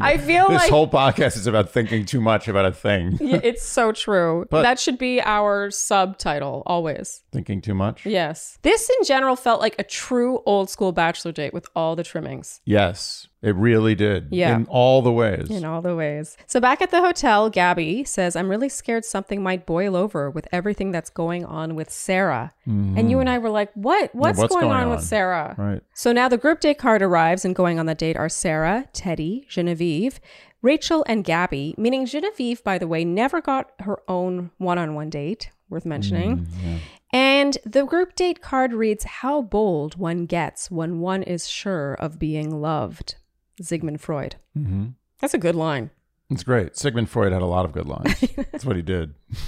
I 0.00 0.16
feel 0.18 0.48
this 0.48 0.62
like 0.62 0.70
whole 0.70 0.88
podcast 0.88 1.36
is 1.36 1.46
about 1.46 1.70
thinking 1.70 2.04
too 2.04 2.20
much 2.20 2.48
about 2.48 2.66
a 2.66 2.72
thing. 2.72 3.18
Yeah, 3.20 3.40
it's 3.42 3.62
so 3.64 3.92
true. 3.92 4.46
But- 4.50 4.62
that 4.62 4.78
should 4.78 4.98
be 4.98 5.20
our 5.22 5.70
subtitle 5.70 6.62
always. 6.66 7.22
thinking 7.32 7.60
too 7.60 7.74
much? 7.74 8.06
Yes. 8.06 8.58
This 8.62 8.88
in 8.90 9.04
general 9.04 9.36
felt 9.36 9.60
like 9.60 9.74
a 9.78 9.84
true 9.84 10.40
old 10.46 10.70
school 10.70 10.92
bachelor 10.92 11.32
date 11.32 11.52
with 11.54 11.66
all 11.74 11.96
the 11.96 12.04
trimmings 12.04 12.60
Yes, 12.64 13.27
it 13.40 13.54
really 13.54 13.94
did. 13.94 14.28
Yeah. 14.30 14.56
In 14.56 14.66
all 14.66 15.00
the 15.00 15.12
ways. 15.12 15.48
in 15.48 15.64
all 15.64 15.80
the 15.80 15.94
ways. 15.94 16.36
So 16.46 16.60
back 16.60 16.82
at 16.82 16.90
the 16.90 17.00
hotel, 17.00 17.48
Gabby 17.50 18.02
says, 18.02 18.34
I'm 18.34 18.48
really 18.48 18.68
scared 18.68 19.04
something 19.04 19.42
might 19.42 19.64
boil 19.64 19.94
over 19.94 20.28
with 20.28 20.48
everything 20.50 20.90
that's 20.90 21.10
going 21.10 21.44
on 21.44 21.76
with 21.76 21.90
Sarah. 21.90 22.52
And 22.66 23.10
you 23.10 23.18
and 23.18 23.30
I 23.30 23.38
were 23.38 23.48
like, 23.48 23.72
what? 23.72 24.14
What's, 24.14 24.38
what's 24.38 24.52
going, 24.52 24.66
going 24.66 24.76
on, 24.76 24.90
with? 24.90 25.02
Sarah? 25.02 25.54
Right. 25.56 25.80
So 25.94 26.12
now 26.12 26.28
the 26.28 26.36
group 26.36 26.60
date 26.60 26.76
card 26.76 27.00
arrives, 27.00 27.44
and 27.44 27.54
going 27.54 27.78
on 27.78 27.86
the 27.86 27.94
date 27.94 28.16
are 28.16 28.28
Sarah, 28.28 28.86
Teddi, 28.92 29.48
Genevieve, 29.48 30.20
Rachel, 30.60 31.02
and 31.08 31.24
Gabby. 31.24 31.74
Meaning 31.78 32.04
Genevieve, 32.04 32.62
by 32.62 32.76
the 32.76 32.86
way, 32.86 33.06
never 33.06 33.40
got 33.40 33.70
her 33.80 34.00
own 34.06 34.50
one 34.58 34.76
on 34.76 34.94
one 34.94 35.08
date, 35.08 35.50
worth 35.70 35.86
mentioning. 35.86 36.46
Mm, 36.46 36.78
and 37.12 37.58
the 37.64 37.84
group 37.86 38.14
date 38.14 38.42
card 38.42 38.74
reads 38.74 39.04
How 39.04 39.40
bold 39.40 39.96
one 39.96 40.26
gets 40.26 40.70
when 40.70 41.00
one 41.00 41.22
is 41.22 41.48
sure 41.48 41.94
of 41.94 42.18
being 42.18 42.60
loved. 42.60 43.14
Sigmund 43.62 44.00
Freud. 44.00 44.36
hmm 44.54 44.86
That's 45.20 45.34
a 45.34 45.38
good 45.38 45.54
line. 45.54 45.90
It's 46.30 46.44
great. 46.44 46.76
Sigmund 46.76 47.08
Freud 47.08 47.32
had 47.32 47.42
a 47.42 47.46
lot 47.46 47.64
of 47.64 47.72
good 47.72 47.86
lines. 47.86 48.20
That's 48.52 48.64
what 48.64 48.76
he 48.76 48.82
did. 48.82 49.14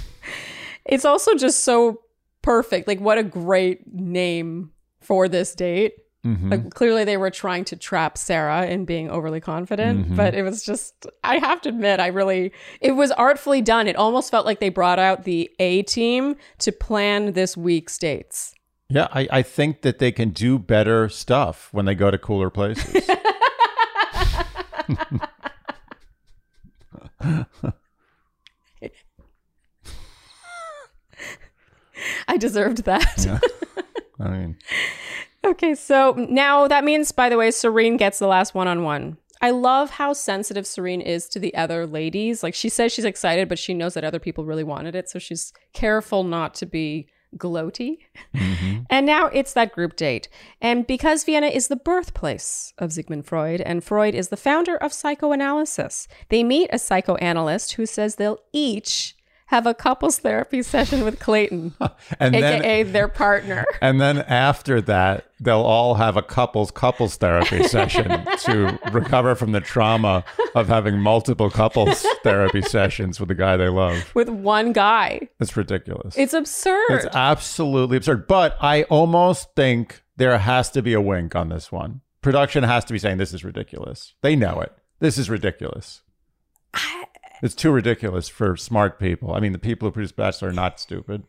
It's 0.85 1.05
also 1.05 1.35
just 1.35 1.63
so 1.63 2.01
perfect. 2.41 2.87
Like, 2.87 2.99
what 2.99 3.19
a 3.19 3.23
great 3.23 3.93
name 3.93 4.71
for 4.99 5.27
this 5.27 5.53
date. 5.53 5.93
Mhm. 6.25 6.49
Like, 6.51 6.73
clearly, 6.73 7.03
they 7.03 7.17
were 7.17 7.29
trying 7.29 7.65
to 7.65 7.75
trap 7.75 8.17
Sarah 8.17 8.65
in 8.65 8.85
being 8.85 9.09
overly 9.09 9.39
confident, 9.39 10.15
but 10.15 10.33
it 10.33 10.41
was 10.43 10.63
just, 10.63 11.05
I 11.23 11.37
have 11.37 11.61
to 11.61 11.69
admit, 11.69 11.99
I 11.99 12.07
really, 12.07 12.51
it 12.79 12.93
was 12.93 13.11
artfully 13.11 13.61
done. 13.61 13.87
It 13.87 13.95
almost 13.95 14.31
felt 14.31 14.45
like 14.47 14.59
they 14.59 14.69
brought 14.69 14.99
out 14.99 15.23
the 15.23 15.51
A 15.59 15.83
team 15.83 16.35
to 16.59 16.71
plan 16.71 17.33
this 17.33 17.55
week's 17.55 17.97
dates. 17.99 18.53
Yeah, 18.89 19.07
I, 19.13 19.27
I 19.31 19.41
think 19.43 19.83
that 19.83 19.99
they 19.99 20.11
can 20.11 20.29
do 20.31 20.59
better 20.59 21.09
stuff 21.09 21.69
when 21.71 21.85
they 21.85 21.95
go 21.95 22.11
to 22.11 22.17
cooler 22.17 22.49
places. 22.49 23.07
I 32.27 32.37
deserved 32.37 32.85
that. 32.85 33.41
I 34.19 34.29
mean, 34.29 34.57
Okay, 35.43 35.73
so 35.73 36.13
now 36.29 36.67
that 36.67 36.83
means, 36.83 37.11
by 37.11 37.27
the 37.29 37.37
way, 37.37 37.49
Serene 37.49 37.97
gets 37.97 38.19
the 38.19 38.27
last 38.27 38.53
one 38.53 38.67
on 38.67 38.83
one. 38.83 39.17
I 39.41 39.49
love 39.49 39.89
how 39.89 40.13
sensitive 40.13 40.67
Serene 40.67 41.01
is 41.01 41.27
to 41.29 41.39
the 41.39 41.55
other 41.55 41.87
ladies. 41.87 42.43
Like 42.43 42.53
she 42.53 42.69
says 42.69 42.91
she's 42.91 43.05
excited, 43.05 43.49
but 43.49 43.57
she 43.57 43.73
knows 43.73 43.95
that 43.95 44.03
other 44.03 44.19
people 44.19 44.45
really 44.45 44.63
wanted 44.63 44.93
it. 44.93 45.09
So 45.09 45.17
she's 45.17 45.51
careful 45.73 46.23
not 46.23 46.53
to 46.55 46.67
be 46.67 47.07
gloaty. 47.37 47.99
Mm-hmm. 48.35 48.81
And 48.89 49.05
now 49.05 49.27
it's 49.27 49.53
that 49.53 49.73
group 49.73 49.95
date. 49.95 50.27
And 50.61 50.85
because 50.85 51.23
Vienna 51.23 51.47
is 51.47 51.67
the 51.67 51.75
birthplace 51.75 52.73
of 52.77 52.93
Sigmund 52.93 53.25
Freud, 53.25 53.61
and 53.61 53.83
Freud 53.83 54.15
is 54.15 54.29
the 54.29 54.37
founder 54.37 54.75
of 54.77 54.93
psychoanalysis, 54.93 56.07
they 56.29 56.43
meet 56.43 56.69
a 56.73 56.79
psychoanalyst 56.79 57.73
who 57.73 57.85
says 57.85 58.15
they'll 58.15 58.39
each 58.51 59.15
have 59.51 59.67
a 59.67 59.73
couples 59.73 60.17
therapy 60.19 60.63
session 60.63 61.03
with 61.03 61.19
Clayton, 61.19 61.73
and 62.19 62.33
then 62.33 62.61
aka 62.61 62.83
their 62.83 63.09
partner. 63.09 63.65
and 63.81 63.99
then 63.99 64.19
after 64.19 64.79
that, 64.81 65.25
they'll 65.41 65.59
all 65.59 65.95
have 65.95 66.15
a 66.15 66.21
couples 66.21 66.71
couples 66.71 67.17
therapy 67.17 67.61
session 67.67 68.25
to 68.43 68.79
recover 68.93 69.35
from 69.35 69.51
the 69.51 69.59
trauma 69.59 70.23
of 70.55 70.69
having 70.69 70.97
multiple 70.99 71.49
couples 71.49 72.05
therapy 72.23 72.61
sessions 72.61 73.19
with 73.19 73.27
the 73.27 73.35
guy 73.35 73.57
they 73.57 73.67
love. 73.67 74.15
with 74.15 74.29
one 74.29 74.71
guy. 74.71 75.27
It's 75.41 75.57
ridiculous. 75.57 76.17
It's 76.17 76.33
absurd. 76.33 76.89
It's 76.89 77.13
absolutely 77.13 77.97
absurd. 77.97 78.27
But 78.27 78.55
I 78.61 78.83
almost 78.83 79.53
think 79.53 80.01
there 80.15 80.37
has 80.37 80.71
to 80.71 80.81
be 80.81 80.93
a 80.93 81.01
wink 81.01 81.35
on 81.35 81.49
this 81.49 81.73
one. 81.73 81.99
Production 82.21 82.63
has 82.63 82.85
to 82.85 82.93
be 82.93 82.99
saying 82.99 83.17
this 83.17 83.33
is 83.33 83.43
ridiculous. 83.43 84.13
They 84.21 84.37
know 84.37 84.61
it. 84.61 84.71
This 85.01 85.17
is 85.17 85.29
ridiculous. 85.29 86.03
It's 87.41 87.55
too 87.55 87.71
ridiculous 87.71 88.29
for 88.29 88.55
smart 88.55 88.99
people. 88.99 89.33
I 89.33 89.39
mean, 89.39 89.51
the 89.51 89.59
people 89.59 89.87
who 89.87 89.91
produce 89.91 90.11
Bachelor 90.11 90.49
are 90.49 90.53
not 90.53 90.79
stupid. 90.79 91.23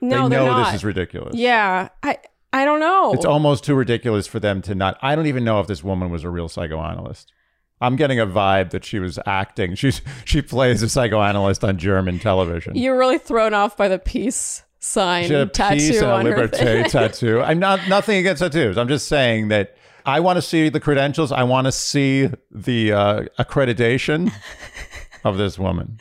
no, 0.00 0.28
they 0.28 0.36
know 0.36 0.46
not. 0.46 0.66
this 0.66 0.76
is 0.76 0.84
ridiculous. 0.84 1.34
Yeah, 1.34 1.88
I 2.02 2.18
I 2.52 2.64
don't 2.64 2.80
know. 2.80 3.12
It's 3.12 3.24
almost 3.24 3.64
too 3.64 3.74
ridiculous 3.74 4.26
for 4.26 4.40
them 4.40 4.62
to 4.62 4.74
not. 4.74 4.98
I 5.02 5.14
don't 5.14 5.26
even 5.26 5.44
know 5.44 5.60
if 5.60 5.66
this 5.66 5.84
woman 5.84 6.10
was 6.10 6.24
a 6.24 6.30
real 6.30 6.48
psychoanalyst. 6.48 7.32
I'm 7.80 7.96
getting 7.96 8.18
a 8.18 8.26
vibe 8.26 8.70
that 8.70 8.84
she 8.84 8.98
was 8.98 9.18
acting. 9.26 9.74
She's 9.74 10.00
she 10.24 10.42
plays 10.42 10.82
a 10.82 10.88
psychoanalyst 10.88 11.62
on 11.64 11.78
German 11.78 12.18
television. 12.18 12.74
You're 12.76 12.98
really 12.98 13.18
thrown 13.18 13.54
off 13.54 13.76
by 13.76 13.88
the 13.88 13.98
peace 13.98 14.62
sign 14.80 15.26
She 15.26 15.32
had 15.32 15.48
a 15.48 15.50
tattoo 15.50 15.76
peace 15.76 15.96
and 16.00 16.06
a 16.06 16.12
on 16.12 16.26
her 16.26 16.48
liberté 16.48 16.86
tattoo. 16.90 17.40
I'm 17.40 17.58
not 17.58 17.88
nothing 17.88 18.18
against 18.18 18.40
tattoos. 18.40 18.78
I'm 18.78 18.88
just 18.88 19.08
saying 19.08 19.48
that 19.48 19.76
I 20.06 20.20
want 20.20 20.36
to 20.36 20.42
see 20.42 20.68
the 20.68 20.80
credentials. 20.80 21.32
I 21.32 21.42
want 21.42 21.66
to 21.66 21.72
see 21.72 22.30
the 22.50 22.92
uh, 22.92 23.22
accreditation 23.38 24.32
of 25.28 25.36
this 25.36 25.58
woman. 25.58 25.98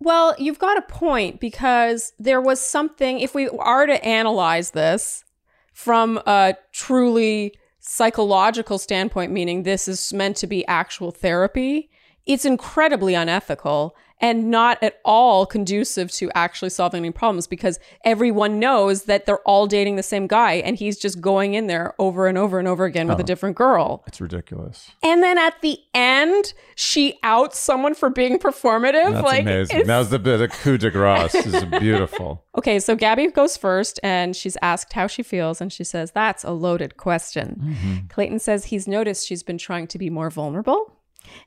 Well, 0.00 0.34
you've 0.38 0.58
got 0.58 0.76
a 0.76 0.82
point 0.82 1.40
because 1.40 2.12
there 2.18 2.40
was 2.40 2.60
something. 2.60 3.20
If 3.20 3.34
we 3.34 3.48
are 3.48 3.86
to 3.86 4.04
analyze 4.04 4.72
this 4.72 5.24
from 5.72 6.18
a 6.26 6.54
truly 6.72 7.54
psychological 7.80 8.78
standpoint, 8.78 9.32
meaning 9.32 9.62
this 9.62 9.88
is 9.88 10.12
meant 10.12 10.36
to 10.38 10.46
be 10.46 10.66
actual 10.66 11.12
therapy, 11.12 11.88
it's 12.26 12.44
incredibly 12.44 13.14
unethical 13.14 13.96
and 14.20 14.50
not 14.50 14.82
at 14.82 14.98
all 15.04 15.44
conducive 15.46 16.10
to 16.10 16.30
actually 16.34 16.70
solving 16.70 17.00
any 17.04 17.10
problems 17.10 17.46
because 17.46 17.78
everyone 18.04 18.58
knows 18.58 19.04
that 19.04 19.26
they're 19.26 19.40
all 19.40 19.66
dating 19.66 19.96
the 19.96 20.02
same 20.02 20.26
guy 20.26 20.54
and 20.54 20.76
he's 20.76 20.98
just 20.98 21.20
going 21.20 21.54
in 21.54 21.66
there 21.66 21.94
over 21.98 22.26
and 22.26 22.38
over 22.38 22.58
and 22.58 22.66
over 22.66 22.84
again 22.84 23.06
Oh. 23.06 23.08
with 23.10 23.18
a 23.18 23.20
uh-huh. 23.20 23.26
different 23.26 23.56
girl. 23.56 24.02
It's 24.06 24.20
ridiculous. 24.20 24.90
And 25.02 25.22
then 25.22 25.36
at 25.38 25.60
the 25.60 25.78
end, 25.94 26.54
she 26.74 27.18
outs 27.22 27.58
someone 27.58 27.94
for 27.94 28.08
being 28.08 28.38
performative. 28.38 29.12
That's 29.12 29.24
like 29.24 29.42
amazing. 29.42 29.76
it's- 29.80 29.86
That 29.86 29.98
was 29.98 30.10
the, 30.10 30.18
the 30.18 30.48
coup 30.48 30.78
de 30.78 30.90
grace. 30.90 31.34
Is 31.34 31.64
beautiful. 31.64 32.42
Okay, 32.56 32.78
so 32.78 32.96
Gabby 32.96 33.26
goes 33.30 33.54
first 33.58 34.00
and 34.02 34.34
she's 34.34 34.56
asked 34.62 34.94
how 34.94 35.06
she 35.06 35.22
feels, 35.22 35.60
and 35.60 35.70
she 35.70 35.84
says, 35.84 36.12
That's 36.12 36.42
a 36.42 36.52
loaded 36.52 36.96
question. 36.96 37.60
Mm-hmm. 37.62 38.06
Clayton 38.08 38.38
says 38.38 38.64
he's 38.64 38.88
noticed 38.88 39.26
she's 39.26 39.42
been 39.42 39.58
trying 39.58 39.86
to 39.88 39.98
be 39.98 40.08
more 40.08 40.30
vulnerable. 40.30 40.94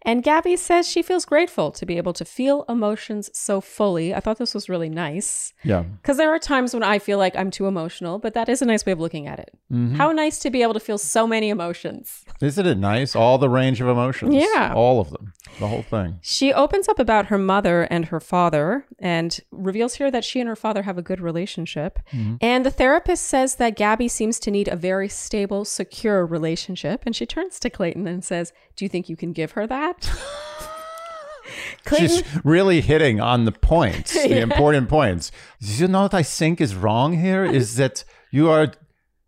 And 0.03 0.23
Gabby 0.23 0.55
says 0.55 0.87
she 0.87 1.01
feels 1.01 1.25
grateful 1.25 1.71
to 1.71 1.85
be 1.85 1.97
able 1.97 2.13
to 2.13 2.25
feel 2.25 2.65
emotions 2.69 3.29
so 3.33 3.61
fully. 3.61 4.13
I 4.13 4.19
thought 4.19 4.37
this 4.37 4.53
was 4.53 4.69
really 4.69 4.89
nice 4.89 5.53
Yeah. 5.63 5.83
because 6.01 6.17
there 6.17 6.33
are 6.33 6.39
times 6.39 6.73
when 6.73 6.83
I 6.83 6.99
feel 6.99 7.17
like 7.17 7.35
I'm 7.35 7.51
too 7.51 7.67
emotional, 7.67 8.19
but 8.19 8.33
that 8.33 8.49
is 8.49 8.61
a 8.61 8.65
nice 8.65 8.85
way 8.85 8.91
of 8.91 8.99
looking 8.99 9.27
at 9.27 9.39
it. 9.39 9.51
Mm-hmm. 9.71 9.95
How 9.95 10.11
nice 10.11 10.39
to 10.39 10.49
be 10.49 10.61
able 10.61 10.73
to 10.73 10.79
feel 10.79 10.97
so 10.97 11.27
many 11.27 11.49
emotions. 11.49 12.23
Isn't 12.41 12.65
it 12.65 12.77
nice? 12.77 13.15
All 13.15 13.37
the 13.37 13.49
range 13.49 13.81
of 13.81 13.87
emotions. 13.87 14.33
Yeah. 14.33 14.73
All 14.75 14.99
of 14.99 15.09
them. 15.11 15.33
The 15.59 15.67
whole 15.67 15.81
thing. 15.83 16.19
She 16.21 16.53
opens 16.53 16.87
up 16.87 16.99
about 16.99 17.25
her 17.27 17.37
mother 17.37 17.83
and 17.83 18.05
her 18.05 18.19
father 18.19 18.85
and 18.99 19.39
reveals 19.51 19.95
here 19.95 20.09
that 20.11 20.23
she 20.23 20.39
and 20.39 20.47
her 20.47 20.55
father 20.55 20.83
have 20.83 20.97
a 20.97 21.01
good 21.01 21.19
relationship. 21.19 21.99
Mm-hmm. 22.13 22.35
And 22.41 22.65
the 22.65 22.71
therapist 22.71 23.25
says 23.25 23.55
that 23.55 23.75
Gabby 23.75 24.07
seems 24.07 24.39
to 24.39 24.51
need 24.51 24.67
a 24.67 24.75
very 24.75 25.09
stable, 25.09 25.65
secure 25.65 26.25
relationship. 26.25 27.03
And 27.05 27.15
she 27.15 27.25
turns 27.25 27.59
to 27.59 27.69
Clayton 27.69 28.07
and 28.07 28.23
says, 28.23 28.53
Do 28.75 28.85
you 28.85 28.89
think 28.89 29.09
you 29.09 29.17
can 29.17 29.33
give 29.33 29.51
her 29.51 29.67
that? 29.69 30.11
Clayton, 31.85 32.07
She's 32.09 32.45
really 32.45 32.81
hitting 32.81 33.19
on 33.19 33.45
the 33.45 33.51
points, 33.51 34.13
the 34.13 34.39
important 34.41 34.89
points. 34.89 35.31
You 35.59 35.87
know 35.87 36.03
what 36.03 36.13
I 36.13 36.23
think 36.23 36.61
is 36.61 36.75
wrong 36.75 37.17
here 37.19 37.43
is 37.59 37.75
that 37.77 38.03
you 38.31 38.49
are 38.49 38.71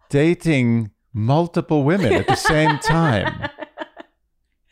dating 0.10 0.92
multiple 1.14 1.84
women 1.84 2.14
at 2.14 2.28
the 2.28 2.36
same 2.36 2.78
time. 2.80 3.50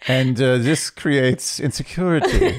And 0.07 0.39
uh, 0.41 0.57
this 0.59 0.89
creates 0.89 1.59
insecurity. 1.59 2.57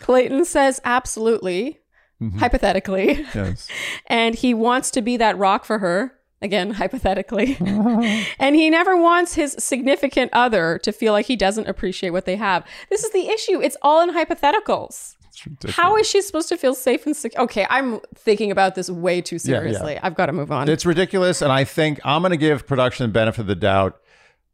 Clayton 0.00 0.44
says 0.44 0.80
absolutely, 0.84 1.78
Mm-hmm. 2.22 2.38
hypothetically, 2.38 3.26
yes. 3.34 3.66
and 4.06 4.36
he 4.36 4.54
wants 4.54 4.92
to 4.92 5.02
be 5.02 5.16
that 5.16 5.36
rock 5.38 5.64
for 5.64 5.80
her. 5.80 6.14
Again, 6.42 6.70
hypothetically. 6.82 7.56
and 8.38 8.56
he 8.56 8.68
never 8.68 8.96
wants 8.96 9.34
his 9.34 9.54
significant 9.58 10.30
other 10.34 10.78
to 10.82 10.92
feel 10.92 11.12
like 11.12 11.26
he 11.26 11.36
doesn't 11.36 11.68
appreciate 11.68 12.10
what 12.10 12.24
they 12.26 12.36
have. 12.36 12.64
This 12.90 13.04
is 13.04 13.10
the 13.12 13.28
issue. 13.28 13.60
It's 13.60 13.76
all 13.82 14.02
in 14.02 14.10
hypotheticals. 14.14 15.16
How 15.70 15.96
is 15.96 16.06
she 16.08 16.20
supposed 16.22 16.48
to 16.50 16.56
feel 16.56 16.74
safe 16.74 17.06
and 17.06 17.16
secure? 17.16 17.42
Okay, 17.44 17.66
I'm 17.70 18.00
thinking 18.14 18.50
about 18.50 18.74
this 18.74 18.90
way 18.90 19.20
too 19.22 19.36
Yeah, 19.36 19.54
yeah. 19.54 19.58
seriously. 19.60 19.98
I've 19.98 20.14
got 20.14 20.26
to 20.26 20.32
move 20.32 20.52
on. 20.52 20.68
It's 20.68 20.84
ridiculous. 20.86 21.42
And 21.42 21.50
I 21.50 21.64
think 21.64 22.00
I'm 22.04 22.22
going 22.22 22.30
to 22.30 22.36
give 22.36 22.66
production 22.66 23.06
the 23.06 23.12
benefit 23.12 23.40
of 23.40 23.46
the 23.46 23.54
doubt. 23.56 23.98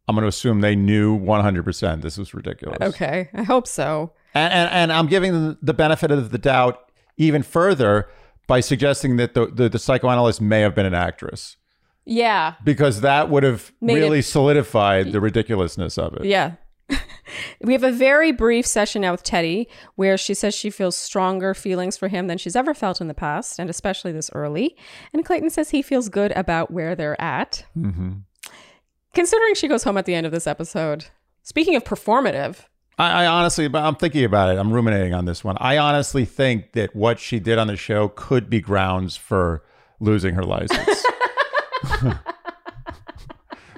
I'm 0.06 0.14
going 0.14 0.22
to 0.22 0.28
assume 0.28 0.60
they 0.62 0.76
knew 0.76 1.18
100% 1.18 2.00
this 2.02 2.16
was 2.16 2.32
ridiculous. 2.32 2.78
okay, 2.80 3.28
I 3.34 3.42
hope 3.42 3.66
so. 3.66 4.12
And, 4.34 4.52
and, 4.52 4.70
and 4.70 4.92
I'm 4.92 5.06
giving 5.06 5.32
them 5.32 5.58
the 5.60 5.74
benefit 5.74 6.10
of 6.10 6.30
the 6.30 6.38
doubt 6.38 6.90
even 7.18 7.42
further 7.42 8.08
by 8.46 8.60
suggesting 8.60 9.16
that 9.18 9.34
the, 9.34 9.46
the, 9.46 9.68
the 9.68 9.78
psychoanalyst 9.78 10.40
may 10.40 10.60
have 10.60 10.74
been 10.74 10.86
an 10.86 10.94
actress 10.94 11.56
Yeah, 12.10 12.54
because 12.64 13.02
that 13.02 13.28
would 13.28 13.42
have 13.42 13.70
Made 13.80 13.96
really 13.96 14.18
it- 14.20 14.24
solidified 14.24 15.12
the 15.12 15.20
ridiculousness 15.20 15.98
of 15.98 16.14
it. 16.14 16.24
yeah. 16.24 16.52
we 17.62 17.74
have 17.74 17.84
a 17.84 17.92
very 17.92 18.32
brief 18.32 18.64
session 18.64 19.02
now 19.02 19.12
with 19.12 19.22
Teddi 19.22 19.66
where 19.96 20.16
she 20.16 20.32
says 20.32 20.54
she 20.54 20.70
feels 20.70 20.96
stronger 20.96 21.52
feelings 21.52 21.98
for 21.98 22.08
him 22.08 22.28
than 22.28 22.38
she's 22.38 22.56
ever 22.56 22.72
felt 22.72 23.02
in 23.02 23.08
the 23.08 23.14
past, 23.14 23.58
and 23.58 23.68
especially 23.68 24.10
this 24.10 24.30
early. 24.34 24.74
And 25.12 25.22
Clayton 25.22 25.50
says 25.50 25.68
he 25.68 25.82
feels 25.82 26.08
good 26.08 26.32
about 26.32 26.70
where 26.70 26.94
they're 26.94 27.20
at. 27.20 27.66
Mm-hmm. 27.76 28.12
Considering 29.14 29.54
she 29.54 29.68
goes 29.68 29.84
home 29.84 29.98
at 29.98 30.06
the 30.06 30.14
end 30.14 30.24
of 30.24 30.32
this 30.32 30.46
episode. 30.46 31.06
Speaking 31.42 31.76
of 31.76 31.84
performative, 31.84 32.64
I, 32.98 33.24
I 33.24 33.26
honestly, 33.26 33.68
but 33.68 33.84
I'm 33.84 33.96
thinking 33.96 34.24
about 34.24 34.50
it. 34.54 34.58
I'm 34.58 34.72
ruminating 34.72 35.12
on 35.12 35.26
this 35.26 35.44
one. 35.44 35.56
I 35.60 35.76
honestly 35.76 36.24
think 36.24 36.72
that 36.72 36.96
what 36.96 37.18
she 37.18 37.38
did 37.38 37.58
on 37.58 37.66
the 37.66 37.76
show 37.76 38.08
could 38.08 38.48
be 38.48 38.60
grounds 38.62 39.14
for 39.16 39.62
losing 40.00 40.34
her 40.34 40.42
license. 40.42 41.04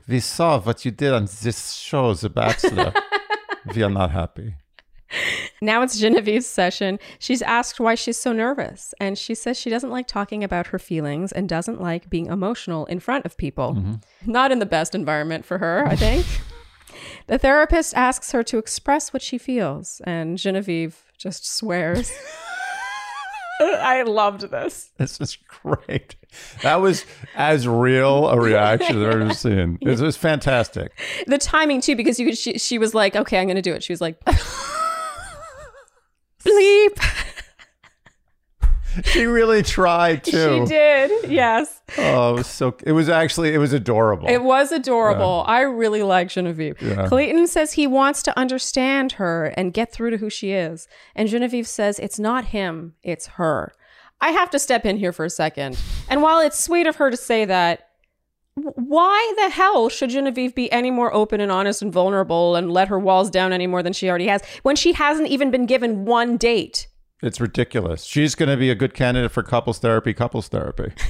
we 0.09 0.21
saw 0.21 0.61
what 0.61 0.85
you 0.85 0.91
did 0.91 1.13
on 1.13 1.29
this 1.43 1.73
show, 1.73 2.15
The 2.15 2.31
Bachelor. 2.31 2.93
we 3.75 3.83
are 3.83 3.91
not 3.91 4.11
happy. 4.11 4.55
Now 5.61 5.83
it's 5.83 5.99
Genevieve's 5.99 6.47
session. 6.47 6.99
She's 7.19 7.43
asked 7.43 7.81
why 7.81 7.95
she's 7.95 8.17
so 8.17 8.33
nervous, 8.33 8.95
and 9.01 9.19
she 9.19 9.35
says 9.35 9.59
she 9.59 9.69
doesn't 9.69 9.91
like 9.91 10.07
talking 10.07 10.43
about 10.43 10.69
her 10.69 10.79
feelings 10.79 11.33
and 11.33 11.49
doesn't 11.49 11.81
like 11.81 12.09
being 12.09 12.27
emotional 12.27 12.87
in 12.87 13.01
front 13.01 13.27
of 13.27 13.37
people. 13.37 13.75
Mm-hmm. 13.75 14.31
Not 14.31 14.53
in 14.53 14.59
the 14.59 14.67
best 14.67 14.95
environment 14.95 15.45
for 15.45 15.59
her, 15.59 15.85
I 15.87 15.97
think. 15.97 16.27
the 17.27 17.39
therapist 17.39 17.95
asks 17.95 18.33
her 18.33 18.43
to 18.45 18.59
express 18.59 19.13
what 19.13 19.23
she 19.23 19.37
feels, 19.37 20.01
and 20.05 20.39
Genevieve 20.39 21.03
just 21.19 21.47
swears. 21.47 22.13
I 23.61 24.03
loved 24.03 24.51
this. 24.51 24.91
This 24.97 25.21
is 25.21 25.37
great. 25.63 26.17
That 26.63 26.81
was 26.81 27.05
as 27.35 27.69
real 27.69 28.29
a 28.29 28.41
reaction 28.41 29.03
I've 29.03 29.15
ever 29.15 29.35
seen. 29.35 29.79
It 29.81 30.01
was 30.01 30.17
fantastic. 30.17 30.99
The 31.27 31.39
timing 31.39 31.81
too, 31.81 31.97
because 31.97 32.19
you 32.19 32.27
could, 32.27 32.39
she, 32.39 32.59
she 32.59 32.79
was 32.79 32.95
like, 32.95 33.17
"Okay, 33.17 33.39
I'm 33.39 33.47
going 33.47 33.57
to 33.57 33.63
do 33.63 33.75
it." 33.75 33.83
She 33.83 33.93
was 33.93 34.01
like, 34.01 34.19
"Bleep." 36.45 37.17
She 39.11 39.25
really 39.27 39.63
tried 39.63 40.25
too. 40.25 40.65
She 40.67 40.73
did. 40.73 41.31
Yes. 41.31 41.81
Oh, 41.99 42.31
it 42.31 42.39
was 42.39 42.47
so. 42.47 42.77
It 42.85 42.93
was 42.93 43.09
actually. 43.09 43.53
It 43.55 43.59
was 43.59 43.73
adorable. 43.73 44.29
It 44.29 44.43
was 44.43 44.73
adorable. 44.73 45.45
I 45.47 45.63
really 45.63 46.03
like 46.03 46.29
Genevieve. 46.29 46.81
Yeah. 46.81 47.09
Clayton 47.09 47.47
says 47.47 47.73
he 47.73 47.87
wants 47.87 48.23
to 48.25 48.39
understand 48.39 49.13
her 49.13 49.47
and 49.57 49.73
get 49.73 49.93
through 49.93 50.11
to 50.11 50.17
who 50.19 50.31
she 50.31 50.53
is. 50.53 50.89
And 51.15 51.29
Genevieve 51.29 51.67
says 51.69 51.99
it's 51.99 52.19
not 52.19 52.47
him, 52.47 52.95
it's 53.03 53.27
her. 53.27 53.73
I 54.21 54.31
have 54.31 54.51
to 54.51 54.59
step 54.59 54.85
in 54.85 54.99
here 54.99 55.13
for 55.13 55.25
a 55.25 55.31
second. 55.31 55.79
And 56.09 56.23
while 56.23 56.41
it's 56.41 56.63
sweet 56.63 56.87
of 56.87 56.97
her 56.97 57.11
to 57.11 57.17
say 57.17 57.45
that, 57.47 57.89
why 58.55 59.35
the 59.39 59.49
hell 59.49 59.89
should 59.89 60.11
Genevieve 60.11 60.55
be 60.55 60.71
any 60.71 60.91
more 60.91 61.13
open 61.15 61.41
and 61.41 61.51
honest 61.51 61.81
and 61.83 61.93
vulnerable 61.93 62.57
and 62.57 62.71
let 62.71 62.89
her 62.89 62.99
walls 62.99 63.31
down 63.31 63.53
any 63.53 63.67
more 63.67 63.83
than 63.83 63.93
she 63.93 64.09
already 64.09 64.27
has 64.27 64.43
when 64.63 64.77
she 64.77 64.93
hasn't 64.93 65.29
even 65.29 65.51
been 65.51 65.67
given 65.67 66.05
one 66.05 66.37
date? 66.37 66.87
It's 67.23 67.41
ridiculous. 67.41 68.05
She's 68.05 68.35
going 68.35 68.49
to 68.49 68.57
be 68.57 68.71
a 68.71 68.75
good 68.75 68.95
candidate 68.95 69.31
for 69.31 69.43
couples 69.43 69.79
therapy. 69.79 70.15
Couples 70.15 70.49
therapy. 70.49 70.93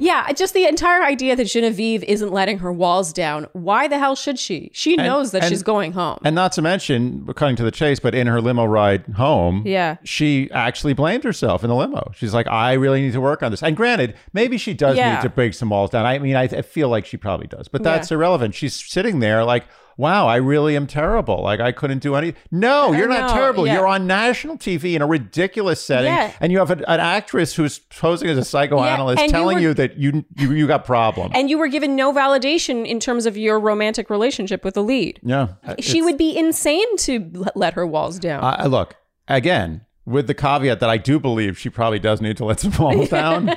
Yeah, 0.00 0.30
just 0.30 0.54
the 0.54 0.64
entire 0.64 1.02
idea 1.02 1.34
that 1.34 1.46
Genevieve 1.46 2.04
isn't 2.04 2.30
letting 2.32 2.58
her 2.60 2.70
walls 2.72 3.12
down. 3.12 3.48
Why 3.52 3.88
the 3.88 3.98
hell 3.98 4.14
should 4.14 4.38
she? 4.38 4.70
She 4.72 4.94
knows 4.94 5.32
that 5.32 5.42
and- 5.42 5.48
she's 5.50 5.64
going 5.64 5.90
home. 5.90 6.20
And 6.24 6.36
not 6.36 6.52
to 6.52 6.62
mention, 6.62 7.26
cutting 7.34 7.56
to 7.56 7.64
the 7.64 7.72
chase, 7.72 7.98
but 7.98 8.14
in 8.14 8.28
her 8.28 8.40
limo 8.40 8.64
ride 8.64 9.04
home, 9.16 9.64
Yeah. 9.66 9.96
she 10.04 10.48
actually 10.52 10.92
blamed 10.92 11.24
herself 11.24 11.64
in 11.64 11.68
the 11.68 11.74
limo. 11.74 12.12
She's 12.14 12.32
like, 12.32 12.46
I 12.46 12.74
really 12.74 13.00
need 13.02 13.12
to 13.14 13.20
work 13.20 13.42
on 13.42 13.50
this. 13.50 13.60
And 13.60 13.76
granted, 13.76 14.14
maybe 14.32 14.56
she 14.56 14.72
does 14.72 14.96
Yeah. 14.96 15.16
need 15.16 15.22
to 15.22 15.30
break 15.30 15.52
some 15.52 15.70
walls 15.70 15.90
down. 15.90 16.06
I 16.06 16.20
mean, 16.20 16.36
I, 16.36 16.42
I 16.44 16.62
feel 16.62 16.88
like 16.88 17.04
she 17.04 17.16
probably 17.16 17.48
does, 17.48 17.66
but 17.66 17.82
that's 17.82 18.12
irrelevant. 18.12 18.54
She's 18.54 18.76
sitting 18.76 19.18
there 19.18 19.42
like, 19.44 19.64
wow, 19.98 20.26
I 20.26 20.36
really 20.36 20.74
am 20.76 20.86
terrible. 20.86 21.42
Like, 21.42 21.60
I 21.60 21.72
couldn't 21.72 21.98
do 21.98 22.14
any. 22.14 22.32
No, 22.50 22.92
you're 22.92 23.08
not 23.08 23.28
terrible. 23.34 23.66
yeah. 23.66 23.74
You're 23.74 23.86
on 23.86 24.06
national 24.06 24.56
TV 24.56 24.94
in 24.94 25.02
a 25.02 25.06
ridiculous 25.06 25.84
setting, 25.84 26.10
Yeah. 26.14 26.32
and 26.40 26.50
you 26.50 26.58
have 26.58 26.70
an, 26.70 26.80
an 26.88 27.00
actress 27.00 27.54
who's 27.56 27.78
posing 27.80 28.30
as 28.30 28.38
a 28.38 28.44
psychoanalyst 28.44 29.20
you 29.22 29.28
telling 29.28 29.56
were- 29.56 29.60
you 29.62 29.74
that 29.74 29.98
you, 29.98 30.24
you, 30.36 30.52
you 30.52 30.66
got 30.66 30.86
problems. 30.86 31.32
and 31.34 31.50
you 31.50 31.58
were 31.58 31.68
given 31.68 31.94
no 31.96 32.12
validation 32.14 32.86
in 32.86 33.00
terms 33.00 33.26
of 33.26 33.36
your 33.36 33.60
romantic 33.60 34.08
relationship 34.08 34.64
with 34.64 34.72
the 34.74 34.82
lead. 34.82 35.20
yeah. 35.22 35.48
Uh, 35.66 35.74
she 35.80 36.00
would 36.00 36.16
be 36.16 36.34
insane 36.38 36.96
to 36.98 37.44
let 37.54 37.74
her 37.74 37.86
walls 37.86 38.18
down. 38.18 38.42
I- 38.42 38.66
look 38.66 38.94
again 39.26 39.84
with 40.06 40.26
the 40.26 40.32
caveat 40.34 40.80
that 40.80 40.88
I 40.88 40.96
do 40.96 41.18
believe 41.20 41.58
she 41.58 41.68
probably 41.68 41.98
does 41.98 42.22
need 42.22 42.36
to 42.38 42.44
let 42.46 42.60
some 42.60 42.72
walls 42.78 43.08
down. 43.20 43.54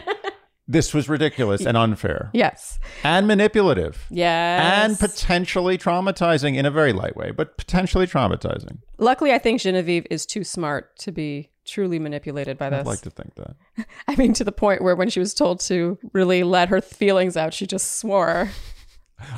This 0.72 0.94
was 0.94 1.10
ridiculous 1.10 1.66
and 1.66 1.76
unfair 1.76 2.30
yes. 2.34 2.80
and 3.04 3.28
manipulative 3.28 4.06
Yes. 4.10 4.64
and 4.64 4.98
potentially 4.98 5.78
traumatizing 5.78 6.56
in 6.56 6.66
a 6.66 6.72
very 6.72 6.94
light 6.94 7.18
way, 7.18 7.32
but 7.32 7.58
potentially 7.58 8.08
traumatizing. 8.08 8.78
Luckily, 8.98 9.34
I 9.34 9.38
think 9.38 9.60
Genevieve 9.60 10.08
is 10.10 10.26
too 10.26 10.46
smart 10.46 10.98
to 11.00 11.12
be 11.12 11.50
truly 11.66 12.00
manipulated 12.00 12.58
by 12.58 12.70
this. 12.70 12.80
I'd 12.80 12.86
like 12.86 13.02
to 13.02 13.10
think 13.10 13.36
that. 13.36 13.56
I 14.08 14.16
mean, 14.16 14.32
to 14.34 14.46
the 14.46 14.54
point 14.54 14.82
where 14.82 14.96
when 14.96 15.10
she 15.10 15.20
was 15.20 15.34
told 15.34 15.60
to 15.62 15.98
really 16.14 16.44
let 16.44 16.70
her 16.70 16.80
feelings 16.80 17.36
out, 17.36 17.54
she 17.54 17.68
just 17.68 18.00
swore. 18.00 18.50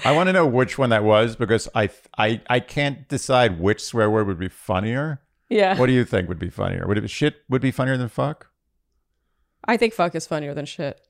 I 0.06 0.12
want 0.12 0.28
to 0.28 0.34
know 0.34 0.46
which 0.46 0.78
one 0.78 0.92
that 0.92 1.04
was 1.04 1.36
because 1.36 1.68
I 1.74 1.90
I 2.16 2.42
I 2.48 2.60
can't 2.60 3.10
decide 3.10 3.60
which 3.60 3.84
swear 3.84 4.10
word 4.10 4.28
would 4.28 4.40
be 4.40 4.50
funnier. 4.50 5.20
Yeah. 5.50 5.80
What 5.80 5.88
do 5.88 5.94
you 5.94 6.06
think 6.06 6.30
would 6.30 6.40
be 6.40 6.50
funnier? 6.52 6.88
Would 6.88 7.00
it 7.00 7.10
shit 7.10 7.38
would 7.50 7.62
be 7.62 7.72
funnier 7.72 7.98
than 7.98 8.08
fuck? 8.08 8.50
I 9.66 9.78
think 9.78 9.94
fuck 9.94 10.14
is 10.16 10.28
funnier 10.28 10.54
than 10.54 10.66
shit. 10.66 11.02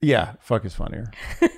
Yeah, 0.00 0.34
fuck 0.40 0.64
is 0.64 0.74
funnier. 0.74 1.10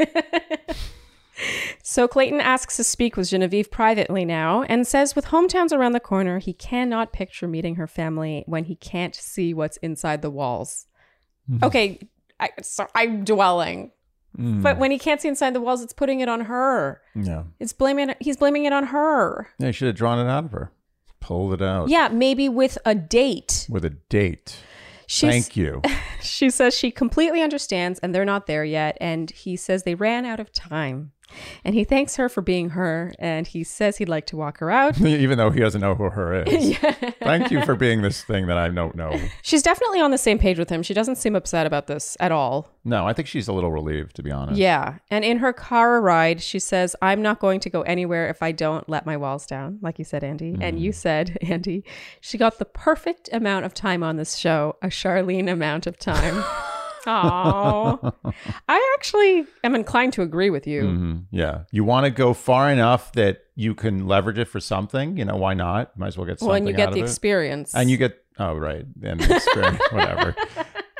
So 1.90 2.06
Clayton 2.06 2.40
asks 2.40 2.76
to 2.76 2.84
speak 2.84 3.16
with 3.16 3.30
Genevieve 3.30 3.68
privately 3.68 4.24
now 4.24 4.62
and 4.62 4.86
says 4.86 5.16
with 5.16 5.26
hometowns 5.26 5.72
around 5.72 5.90
the 5.90 5.98
corner, 5.98 6.38
he 6.38 6.52
cannot 6.52 7.12
picture 7.12 7.48
meeting 7.48 7.74
her 7.74 7.88
family 7.88 8.44
when 8.46 8.64
he 8.64 8.76
can't 8.76 9.14
see 9.14 9.52
what's 9.52 9.76
inside 9.78 10.22
the 10.22 10.30
walls. 10.30 10.86
Mm-hmm. 11.50 11.64
Okay, 11.64 11.98
I, 12.38 12.50
so 12.62 12.86
I'm 12.94 13.24
dwelling. 13.24 13.90
Mm. 14.38 14.62
But 14.62 14.78
when 14.78 14.92
he 14.92 15.00
can't 15.00 15.20
see 15.20 15.26
inside 15.26 15.52
the 15.52 15.60
walls, 15.60 15.82
it's 15.82 15.92
putting 15.92 16.20
it 16.20 16.28
on 16.28 16.42
her. 16.42 17.00
Yeah. 17.16 17.42
It's 17.58 17.72
blaming 17.72 18.14
he's 18.20 18.36
blaming 18.36 18.66
it 18.66 18.72
on 18.72 18.84
her. 18.84 19.48
Yeah, 19.58 19.66
you 19.66 19.72
should 19.72 19.86
have 19.86 19.96
drawn 19.96 20.24
it 20.24 20.30
out 20.30 20.44
of 20.44 20.52
her. 20.52 20.70
Pulled 21.18 21.54
it 21.54 21.62
out. 21.62 21.88
Yeah, 21.88 22.06
maybe 22.06 22.48
with 22.48 22.78
a 22.84 22.94
date. 22.94 23.66
With 23.68 23.84
a 23.84 23.90
date. 23.90 24.56
She's, 25.08 25.28
Thank 25.28 25.56
you. 25.56 25.82
She 26.22 26.50
says 26.50 26.74
she 26.74 26.90
completely 26.90 27.42
understands 27.42 27.98
and 28.00 28.14
they're 28.14 28.24
not 28.24 28.46
there 28.46 28.64
yet. 28.64 28.96
And 29.00 29.30
he 29.30 29.56
says 29.56 29.82
they 29.82 29.94
ran 29.94 30.24
out 30.24 30.40
of 30.40 30.52
time. 30.52 31.12
And 31.64 31.74
he 31.74 31.84
thanks 31.84 32.16
her 32.16 32.28
for 32.28 32.40
being 32.40 32.70
her. 32.70 33.12
And 33.18 33.46
he 33.46 33.64
says 33.64 33.98
he'd 33.98 34.08
like 34.08 34.26
to 34.26 34.36
walk 34.36 34.58
her 34.58 34.70
out. 34.70 35.00
Even 35.00 35.38
though 35.38 35.50
he 35.50 35.60
doesn't 35.60 35.80
know 35.80 35.94
who 35.94 36.10
her 36.10 36.42
is. 36.42 36.78
Thank 37.22 37.50
you 37.50 37.64
for 37.64 37.74
being 37.74 38.02
this 38.02 38.22
thing 38.24 38.46
that 38.46 38.58
I 38.58 38.68
don't 38.68 38.94
know. 38.94 39.18
She's 39.42 39.62
definitely 39.62 40.00
on 40.00 40.10
the 40.10 40.18
same 40.18 40.38
page 40.38 40.58
with 40.58 40.68
him. 40.68 40.82
She 40.82 40.94
doesn't 40.94 41.16
seem 41.16 41.36
upset 41.36 41.66
about 41.66 41.86
this 41.86 42.16
at 42.20 42.32
all. 42.32 42.68
No, 42.84 43.06
I 43.06 43.12
think 43.12 43.28
she's 43.28 43.46
a 43.46 43.52
little 43.52 43.70
relieved, 43.70 44.16
to 44.16 44.22
be 44.22 44.30
honest. 44.30 44.58
Yeah. 44.58 44.98
And 45.10 45.22
in 45.22 45.38
her 45.38 45.52
car 45.52 46.00
ride, 46.00 46.40
she 46.40 46.58
says, 46.58 46.96
I'm 47.02 47.20
not 47.20 47.38
going 47.38 47.60
to 47.60 47.70
go 47.70 47.82
anywhere 47.82 48.28
if 48.28 48.42
I 48.42 48.52
don't 48.52 48.88
let 48.88 49.04
my 49.04 49.18
walls 49.18 49.44
down, 49.44 49.78
like 49.82 49.98
you 49.98 50.04
said, 50.04 50.24
Andy. 50.24 50.56
And 50.58 50.80
you 50.80 50.90
mm. 50.90 50.94
said, 50.94 51.36
Andy, 51.42 51.84
she 52.22 52.38
got 52.38 52.58
the 52.58 52.64
perfect 52.64 53.28
amount 53.32 53.66
of 53.66 53.74
time 53.74 54.02
on 54.02 54.16
this 54.16 54.36
show, 54.36 54.76
a 54.80 54.86
Charlene 54.86 55.50
amount 55.50 55.86
of 55.86 55.98
time. 55.98 56.42
Oh, 57.06 58.12
I 58.68 58.94
actually 58.98 59.46
am 59.64 59.74
inclined 59.74 60.12
to 60.14 60.22
agree 60.22 60.50
with 60.50 60.66
you. 60.66 60.82
Mhm. 60.82 61.24
Yeah. 61.30 61.60
You 61.70 61.84
want 61.84 62.04
to 62.04 62.10
go 62.10 62.34
far 62.34 62.70
enough 62.70 63.12
that 63.12 63.38
you 63.54 63.74
can 63.74 64.06
leverage 64.06 64.38
it 64.38 64.46
for 64.48 64.60
something. 64.60 65.16
You 65.16 65.24
know, 65.24 65.36
why 65.36 65.54
not? 65.54 65.96
Might 65.98 66.08
as 66.08 66.16
well 66.18 66.26
get 66.26 66.38
something 66.38 66.48
Well, 66.48 66.56
and 66.56 66.68
you 66.68 66.74
get 66.74 66.92
the 66.92 66.98
it. 67.00 67.02
experience. 67.02 67.74
And 67.74 67.90
you 67.90 67.96
get, 67.96 68.18
oh, 68.38 68.54
right. 68.54 68.84
And 69.02 69.20
the 69.20 69.36
experience, 69.36 69.80
whatever. 69.92 70.34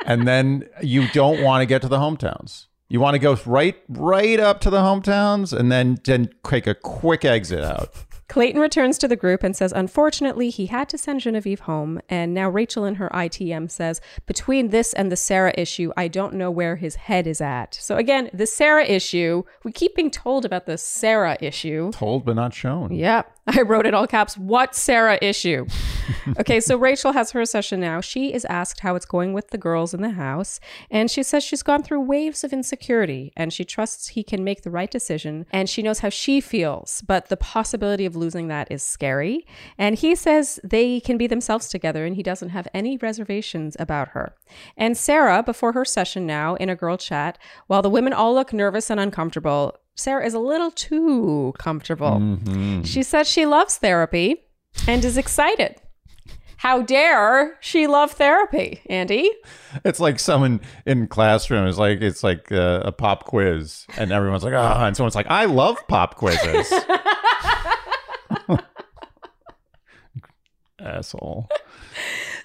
And 0.05 0.27
then 0.27 0.67
you 0.81 1.07
don't 1.09 1.41
want 1.43 1.61
to 1.61 1.65
get 1.65 1.81
to 1.83 1.87
the 1.87 1.97
hometowns. 1.97 2.65
You 2.89 2.99
want 2.99 3.13
to 3.15 3.19
go 3.19 3.37
right, 3.45 3.75
right 3.87 4.39
up 4.39 4.59
to 4.61 4.69
the 4.69 4.79
hometowns 4.79 5.57
and 5.57 5.71
then, 5.71 5.99
then 6.03 6.29
take 6.47 6.67
a 6.67 6.75
quick 6.75 7.23
exit 7.23 7.63
out. 7.63 7.89
Clayton 8.31 8.61
returns 8.61 8.97
to 8.99 9.09
the 9.09 9.17
group 9.17 9.43
and 9.43 9.57
says, 9.57 9.73
unfortunately, 9.73 10.49
he 10.49 10.67
had 10.67 10.87
to 10.87 10.97
send 10.97 11.19
Genevieve 11.19 11.59
home. 11.59 11.99
And 12.07 12.33
now 12.33 12.49
Rachel 12.49 12.85
in 12.85 12.95
her 12.95 13.09
ITM 13.09 13.69
says, 13.69 13.99
between 14.25 14.69
this 14.69 14.93
and 14.93 15.11
the 15.11 15.17
Sarah 15.17 15.53
issue, 15.57 15.91
I 15.97 16.07
don't 16.07 16.35
know 16.35 16.49
where 16.49 16.77
his 16.77 16.95
head 16.95 17.27
is 17.27 17.41
at. 17.41 17.73
So 17.73 17.97
again, 17.97 18.29
the 18.33 18.47
Sarah 18.47 18.85
issue, 18.85 19.43
we 19.65 19.73
keep 19.73 19.95
being 19.95 20.09
told 20.09 20.45
about 20.45 20.65
the 20.65 20.77
Sarah 20.77 21.35
issue. 21.41 21.91
Told 21.91 22.23
but 22.23 22.37
not 22.37 22.53
shown. 22.53 22.93
Yep. 22.93 23.35
I 23.57 23.61
wrote 23.61 23.85
it 23.85 23.93
all 23.93 24.07
caps. 24.07 24.37
What 24.37 24.75
Sarah 24.75 25.17
issue? 25.21 25.65
okay, 26.39 26.59
so 26.59 26.77
Rachel 26.77 27.11
has 27.11 27.31
her 27.31 27.45
session 27.45 27.79
now. 27.79 27.99
She 27.99 28.33
is 28.33 28.45
asked 28.45 28.79
how 28.79 28.95
it's 28.95 29.05
going 29.05 29.33
with 29.33 29.49
the 29.49 29.57
girls 29.57 29.93
in 29.93 30.01
the 30.01 30.11
house, 30.11 30.59
and 30.89 31.11
she 31.11 31.23
says 31.23 31.43
she's 31.43 31.63
gone 31.63 31.83
through 31.83 32.01
waves 32.01 32.43
of 32.43 32.53
insecurity 32.53 33.33
and 33.35 33.51
she 33.51 33.65
trusts 33.65 34.09
he 34.09 34.23
can 34.23 34.43
make 34.43 34.61
the 34.61 34.71
right 34.71 34.89
decision 34.89 35.45
and 35.51 35.69
she 35.69 35.81
knows 35.81 35.99
how 35.99 36.09
she 36.09 36.39
feels, 36.39 37.01
but 37.07 37.27
the 37.29 37.37
possibility 37.37 38.05
of 38.05 38.15
losing 38.15 38.47
that 38.47 38.71
is 38.71 38.83
scary. 38.83 39.45
And 39.77 39.95
he 39.95 40.15
says 40.15 40.59
they 40.63 40.99
can 40.99 41.17
be 41.17 41.27
themselves 41.27 41.67
together 41.67 42.05
and 42.05 42.15
he 42.15 42.23
doesn't 42.23 42.49
have 42.49 42.67
any 42.73 42.97
reservations 42.97 43.75
about 43.79 44.09
her. 44.09 44.35
And 44.77 44.97
Sarah, 44.97 45.43
before 45.43 45.73
her 45.73 45.85
session 45.85 46.25
now 46.25 46.55
in 46.55 46.69
a 46.69 46.75
girl 46.75 46.97
chat, 46.97 47.37
while 47.67 47.81
the 47.81 47.89
women 47.89 48.13
all 48.13 48.33
look 48.33 48.53
nervous 48.53 48.89
and 48.89 48.99
uncomfortable, 48.99 49.77
Sarah 50.01 50.25
is 50.25 50.33
a 50.33 50.39
little 50.39 50.71
too 50.71 51.53
comfortable. 51.59 52.17
Mhm. 52.19 52.85
She 52.85 53.03
says 53.03 53.27
she 53.27 53.45
loves 53.45 53.77
therapy 53.77 54.37
and 54.87 55.05
is 55.05 55.15
excited. 55.17 55.75
How 56.57 56.81
dare 56.81 57.57
she 57.59 57.87
love 57.87 58.11
therapy, 58.11 58.81
Andy? 58.87 59.31
It's 59.85 59.99
like 59.99 60.19
someone 60.19 60.61
in 60.85 61.07
classroom 61.07 61.65
is 61.67 61.77
like, 61.79 62.01
it's 62.01 62.23
like 62.23 62.51
a, 62.51 62.81
a 62.85 62.91
pop 62.91 63.25
quiz. 63.25 63.85
And 63.97 64.11
everyone's 64.11 64.43
like, 64.43 64.53
ah, 64.55 64.85
and 64.85 64.95
someone's 64.97 65.15
like, 65.15 65.27
I 65.29 65.45
love 65.45 65.77
pop 65.87 66.15
quizzes. 66.15 66.71
Asshole. 70.79 71.47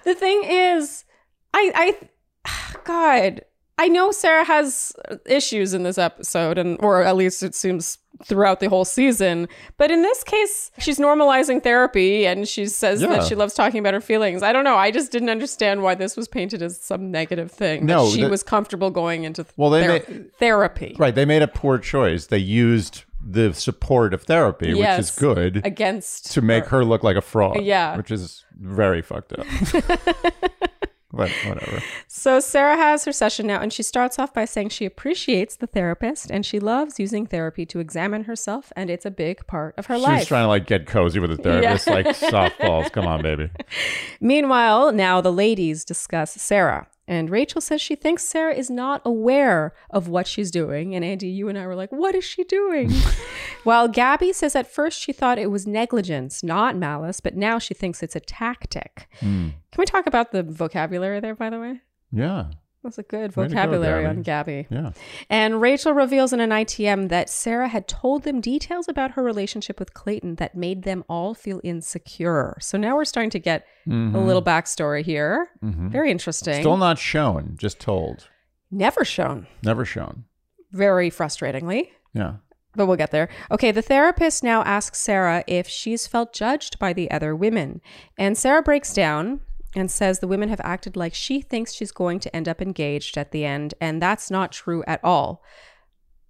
The 0.03 0.13
thing 0.15 0.43
is, 0.45 1.05
I, 1.53 1.97
I, 2.45 2.79
God, 2.83 3.41
I 3.79 3.87
know 3.89 4.11
Sarah 4.11 4.43
has 4.43 4.91
issues 5.27 5.73
in 5.73 5.83
this 5.83 5.97
episode, 5.97 6.57
and 6.57 6.77
or 6.81 7.03
at 7.03 7.15
least 7.15 7.43
it 7.43 7.53
seems 7.53 7.99
throughout 8.23 8.59
the 8.59 8.67
whole 8.69 8.85
season. 8.85 9.47
But 9.77 9.91
in 9.91 10.01
this 10.01 10.23
case, 10.23 10.71
she's 10.79 10.97
normalizing 10.97 11.61
therapy, 11.61 12.25
and 12.25 12.47
she 12.47 12.65
says 12.65 13.01
Yeah. 13.03 13.09
that 13.09 13.25
she 13.25 13.35
loves 13.35 13.53
talking 13.53 13.79
about 13.79 13.93
her 13.93 14.01
feelings. 14.01 14.41
I 14.41 14.51
don't 14.51 14.63
know. 14.63 14.75
I 14.75 14.89
just 14.89 15.11
didn't 15.11 15.29
understand 15.29 15.83
why 15.83 15.93
this 15.93 16.17
was 16.17 16.27
painted 16.27 16.63
as 16.63 16.81
some 16.81 17.11
negative 17.11 17.51
thing. 17.51 17.81
that 17.85 17.93
No, 17.93 18.09
she 18.09 18.21
the- 18.23 18.29
was 18.29 18.41
comfortable 18.41 18.89
going 18.89 19.23
into 19.23 19.45
Well, 19.55 19.69
they 19.69 19.83
ther- 19.99 20.11
may- 20.11 20.23
therapy. 20.39 20.95
Right. 20.97 21.13
They 21.13 21.25
made 21.25 21.43
a 21.43 21.47
poor 21.47 21.77
choice. 21.77 22.25
They 22.25 22.39
used 22.39 23.03
the 23.23 23.53
support 23.53 24.13
of 24.15 24.23
therapy, 24.23 24.73
which 24.73 24.87
is 24.99 25.11
good, 25.11 25.61
against 25.63 26.31
to 26.33 26.41
make 26.41 26.65
her 26.67 26.83
look 26.83 27.03
like 27.03 27.17
a 27.17 27.21
fraud. 27.21 27.61
Yeah. 27.61 27.95
Which 27.97 28.09
is 28.09 28.43
very 28.59 29.03
fucked 29.03 29.33
up. 29.33 29.45
but 31.17 31.31
whatever. 31.45 31.83
So 32.07 32.39
Sarah 32.39 32.77
has 32.77 33.05
her 33.05 33.11
session 33.11 33.47
now, 33.47 33.59
and 33.59 33.73
she 33.73 33.83
starts 33.83 34.17
off 34.17 34.33
by 34.33 34.45
saying 34.45 34.69
she 34.69 34.85
appreciates 34.85 35.55
the 35.55 35.67
therapist 35.67 36.31
and 36.31 36.45
she 36.45 36.59
loves 36.59 36.99
using 36.99 37.25
therapy 37.25 37.65
to 37.65 37.79
examine 37.79 38.23
herself, 38.25 38.71
and 38.75 38.89
it's 38.89 39.05
a 39.05 39.11
big 39.11 39.45
part 39.47 39.75
of 39.77 39.87
her 39.87 39.95
She 39.97 40.01
life. 40.01 40.19
She's 40.19 40.27
trying 40.27 40.43
to 40.43 40.49
like 40.49 40.67
get 40.67 40.87
cozy 40.87 41.19
with 41.19 41.31
the 41.31 41.37
therapist, 41.37 41.87
like 41.87 42.05
softballs. 42.07 42.91
Come 42.91 43.07
on, 43.07 43.21
baby. 43.21 43.49
Meanwhile, 44.21 44.93
now 44.93 45.19
the 45.21 45.33
ladies 45.33 45.83
discuss 45.83 46.33
Sarah. 46.33 46.87
And 47.07 47.29
Rachel 47.29 47.61
says 47.61 47.81
she 47.81 47.95
thinks 47.95 48.23
Sarah 48.23 48.53
is 48.53 48.69
not 48.69 49.01
aware 49.05 49.73
of 49.89 50.09
what 50.09 50.27
she's 50.27 50.51
doing. 50.51 50.93
And 50.93 51.05
Andy, 51.05 51.27
you 51.27 51.47
and 51.47 51.57
I 51.57 51.65
were 51.65 51.75
like, 51.75 51.91
what 51.91 52.15
is 52.15 52.25
she 52.25 52.43
doing? 52.43 52.91
While 53.63 53.87
Gabby 53.87 54.33
says 54.33 54.55
at 54.55 54.71
first 54.71 54.99
she 54.99 55.13
thought 55.13 55.39
it 55.39 55.49
was 55.49 55.65
negligence, 55.65 56.43
not 56.43 56.75
malice, 56.75 57.21
but 57.21 57.35
now 57.35 57.59
she 57.59 57.73
thinks 57.73 58.03
it's 58.03 58.15
a 58.15 58.19
tactic. 58.19 59.07
Hmm. 59.19 59.49
Can 59.71 59.79
we 59.79 59.85
talk 59.85 60.05
about 60.05 60.31
the 60.31 60.43
vocabulary 60.43 61.19
there, 61.21 61.35
by 61.35 61.49
the 61.49 61.59
way? 61.59 61.81
Yeah. 62.11 62.51
That's 62.87 62.97
a 62.99 63.03
good 63.03 63.35
Way 63.35 63.49
to 63.49 63.49
go, 63.49 63.55
vocabulary 63.55 64.03
Gabby. 64.03 64.17
on 64.17 64.21
Gabby. 64.21 64.67
Yeah. 64.69 64.91
And 65.29 65.59
Rachel 65.59 65.91
reveals 65.91 66.31
in 66.31 66.39
an 66.39 66.51
ITM 66.51 67.09
that 67.09 67.29
Sarah 67.29 67.67
had 67.67 67.85
told 67.85 68.23
them 68.23 68.39
details 68.39 68.87
about 68.87 69.11
her 69.11 69.23
relationship 69.23 69.77
with 69.77 69.93
Clayton 69.93 70.35
that 70.35 70.55
made 70.55 70.83
them 70.83 71.03
all 71.09 71.33
feel 71.33 71.59
insecure. 71.65 72.55
So 72.61 72.77
now 72.77 72.95
we're 72.95 73.03
starting 73.03 73.29
to 73.31 73.39
get 73.39 73.65
a 73.89 73.91
little 73.91 74.41
backstory 74.41 75.03
here. 75.03 75.49
Very 75.61 76.11
interesting. 76.11 76.53
Mm-hmm. 76.53 76.61
Still 76.61 76.77
not 76.77 76.97
shown, 76.97 77.57
just 77.59 77.81
told. 77.81 78.29
Never 78.71 79.03
shown. 79.03 79.47
Never 79.63 79.83
shown. 79.83 80.23
Very 80.71 81.11
frustratingly. 81.11 81.89
Yeah. 82.13 82.35
But 82.73 82.85
we'll 82.85 82.95
get 82.95 83.11
there. 83.11 83.27
Okay, 83.51 83.71
the 83.73 83.81
therapist 83.81 84.45
now 84.45 84.61
asks 84.63 84.99
Sarah 85.01 85.43
if 85.45 85.67
she's 85.67 86.07
felt 86.07 86.31
judged 86.31 86.79
by 86.79 86.93
the 86.93 87.11
other 87.11 87.35
women. 87.35 87.81
And 88.17 88.37
Sarah 88.37 88.61
breaks 88.61 88.93
down 88.93 89.41
and 89.75 89.91
says 89.91 90.19
the 90.19 90.27
women 90.27 90.49
have 90.49 90.61
acted 90.63 90.95
like 90.95 91.13
she 91.13 91.41
thinks 91.41 91.73
she's 91.73 91.91
going 91.91 92.19
to 92.21 92.35
end 92.35 92.47
up 92.47 92.61
engaged 92.61 93.17
at 93.17 93.31
the 93.31 93.45
end. 93.45 93.73
And 93.81 94.01
that's 94.01 94.31
not 94.31 94.51
true 94.51 94.83
at 94.87 95.03
all. 95.03 95.43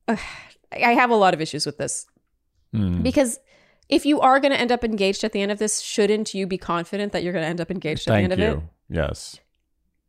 Ugh, 0.07 0.19
I 0.71 0.93
have 0.93 1.09
a 1.09 1.15
lot 1.15 1.33
of 1.33 1.41
issues 1.41 1.65
with 1.65 1.77
this 1.77 2.05
Mm. 2.75 3.01
because 3.01 3.39
if 3.87 4.05
you 4.05 4.19
are 4.19 4.41
going 4.41 4.51
to 4.51 4.59
end 4.59 4.73
up 4.73 4.83
engaged 4.83 5.23
at 5.23 5.31
the 5.31 5.41
end 5.41 5.53
of 5.53 5.57
this, 5.57 5.79
shouldn't 5.79 6.33
you 6.33 6.45
be 6.45 6.57
confident 6.57 7.13
that 7.13 7.23
you're 7.23 7.31
going 7.31 7.43
to 7.43 7.47
end 7.49 7.61
up 7.61 7.71
engaged 7.71 8.09
at 8.09 8.15
the 8.15 8.19
end 8.19 8.31
Thank 8.33 8.41
you. 8.41 8.47
of 8.57 8.63
Yes. 8.89 9.39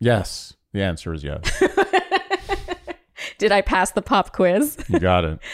Yes. 0.01 0.55
The 0.73 0.83
answer 0.83 1.15
is 1.15 1.23
yes. 1.23 1.63
Did 3.39 3.53
I 3.53 3.61
pass 3.61 3.93
the 3.93 4.03
pop 4.03 4.33
quiz? 4.33 4.77
You 4.89 4.99
got 4.99 5.25
it. 5.25 5.39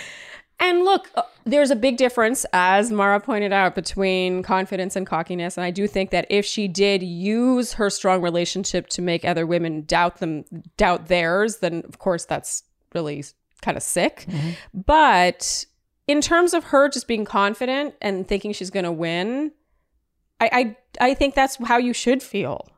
And 0.60 0.84
look, 0.84 1.10
uh, 1.14 1.22
there's 1.44 1.70
a 1.70 1.76
big 1.76 1.96
difference, 1.96 2.46
as 2.52 2.90
Mara 2.90 3.20
pointed 3.20 3.52
out, 3.52 3.74
between 3.74 4.42
confidence 4.42 4.96
and 4.96 5.06
cockiness. 5.06 5.56
And 5.56 5.64
I 5.64 5.70
do 5.70 5.86
think 5.86 6.10
that 6.10 6.26
if 6.30 6.46
she 6.46 6.68
did 6.68 7.02
use 7.02 7.74
her 7.74 7.90
strong 7.90 8.22
relationship 8.22 8.88
to 8.90 9.02
make 9.02 9.24
other 9.24 9.46
women 9.46 9.82
doubt 9.82 10.18
them, 10.18 10.44
doubt 10.76 11.08
theirs, 11.08 11.58
then 11.58 11.82
of 11.86 11.98
course 11.98 12.24
that's 12.24 12.62
really 12.94 13.24
kind 13.62 13.76
of 13.76 13.82
sick. 13.82 14.26
But 14.72 15.64
in 16.06 16.20
terms 16.20 16.54
of 16.54 16.64
her 16.64 16.88
just 16.88 17.08
being 17.08 17.24
confident 17.24 17.94
and 18.00 18.26
thinking 18.26 18.52
she's 18.52 18.70
going 18.70 18.84
to 18.84 18.92
win, 18.92 19.52
I, 20.40 20.76
I 21.00 21.08
I 21.10 21.14
think 21.14 21.34
that's 21.34 21.56
how 21.56 21.78
you 21.78 21.92
should 21.92 22.22
feel. 22.22 22.68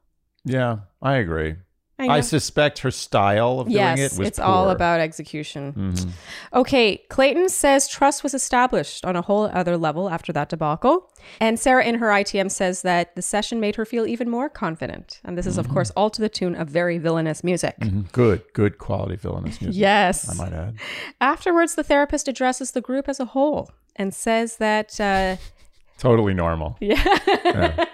Yeah, 0.45 0.79
I 1.03 1.17
agree. 1.17 1.57
I 1.99 2.19
I, 2.19 2.21
suspect 2.21 2.81
her 2.81 2.91
style 2.91 3.61
of 3.61 3.71
yes, 3.71 3.97
doing 3.97 4.05
it 4.07 4.19
was 4.19 4.29
it's 4.29 4.39
all 4.39 4.69
about 4.69 5.01
execution. 5.01 5.73
Mhm. 5.73 6.11
Okay, 6.53 6.99
Clayton 7.09 7.49
says 7.49 7.89
trust 7.89 8.23
was 8.23 8.35
established 8.35 9.05
on 9.07 9.17
a 9.17 9.23
whole 9.23 9.47
other 9.47 9.79
level 9.79 10.11
after 10.11 10.31
that 10.35 10.51
debacle. 10.51 11.11
And 11.41 11.59
Sarah 11.59 11.85
in 11.85 11.95
her 11.97 12.09
ITM 12.09 12.51
says 12.51 12.83
that 12.83 13.15
the 13.17 13.23
session 13.23 13.61
made 13.61 13.77
her 13.77 13.87
feel 13.87 14.07
even 14.07 14.29
more 14.29 14.51
confident. 14.51 15.21
And 15.25 15.39
this 15.39 15.47
is, 15.47 15.57
of 15.57 15.69
course, 15.71 15.91
all 15.97 16.11
to 16.11 16.21
the 16.21 16.29
tune 16.29 16.55
of 16.55 16.69
very 16.69 16.99
villainous 16.99 17.43
music. 17.43 17.79
Mhm. 17.81 18.13
Good, 18.13 18.43
good 18.53 18.77
quality 18.77 19.17
villainous 19.17 19.61
music. 19.63 19.81
Yes. 19.81 20.29
I 20.29 20.35
might 20.45 20.53
add. 20.53 20.75
Afterwards, 21.21 21.77
the 21.77 21.83
therapist 21.83 22.29
addresses 22.29 22.73
the 22.73 22.83
group 22.83 23.09
as 23.09 23.21
a 23.21 23.25
whole 23.27 23.71
and 23.97 24.13
says 24.15 24.57
that, 24.59 25.01
uh, 25.01 25.37
Totally 25.99 26.35
normal. 26.35 26.77
yeah. 26.81 27.87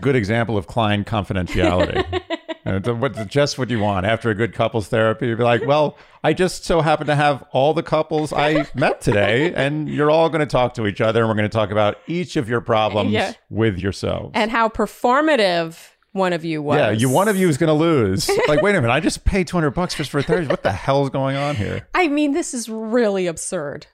Good 0.00 0.16
example 0.16 0.56
of 0.56 0.66
Klein 0.66 1.04
confidentiality. 1.04 2.22
What- 2.66 3.28
just 3.28 3.58
what 3.58 3.70
you 3.70 3.78
want 3.78 4.06
after 4.06 4.30
a 4.30 4.34
good 4.34 4.52
couples 4.52 4.88
therapy. 4.88 5.28
You'd 5.28 5.38
be 5.38 5.44
like, 5.44 5.64
well, 5.66 5.96
I 6.24 6.32
just 6.32 6.64
so 6.64 6.80
happen 6.80 7.06
to 7.06 7.14
have 7.14 7.44
all 7.52 7.72
the 7.74 7.82
couples 7.82 8.32
I 8.32 8.66
met 8.74 9.00
today, 9.00 9.52
and 9.54 9.88
you're 9.88 10.10
all 10.10 10.28
going 10.28 10.40
to 10.40 10.46
talk 10.46 10.74
to 10.74 10.86
each 10.86 11.00
other, 11.00 11.20
and 11.20 11.28
we're 11.28 11.36
going 11.36 11.48
to 11.48 11.54
talk 11.56 11.70
about 11.70 11.98
each 12.06 12.36
of 12.36 12.48
your 12.48 12.60
problems 12.60 13.12
Yeah. 13.12 13.32
with 13.50 13.78
yourselves. 13.78 14.32
and 14.34 14.50
how 14.50 14.68
performative 14.68 15.78
one 16.12 16.32
of 16.32 16.44
you 16.44 16.62
was. 16.62 16.78
yeah, 16.78 16.90
you 16.90 17.08
one 17.10 17.28
of 17.28 17.36
you 17.36 17.48
is 17.48 17.58
going 17.58 17.68
to 17.68 17.74
lose. 17.74 18.28
Like, 18.48 18.62
wait 18.62 18.74
a 18.74 18.80
minute, 18.80 18.92
I 18.92 19.00
just 19.00 19.24
paid 19.24 19.46
200 19.46 19.70
bucks 19.72 19.94
just 19.94 20.10
for 20.10 20.22
therapy. 20.22 20.48
What 20.48 20.62
the 20.62 20.72
hell's 20.72 21.10
going 21.10 21.36
on 21.36 21.56
here? 21.56 21.86
I 21.94 22.08
mean, 22.08 22.32
this 22.32 22.54
is 22.54 22.68
really 22.68 23.26
absurd. 23.26 23.86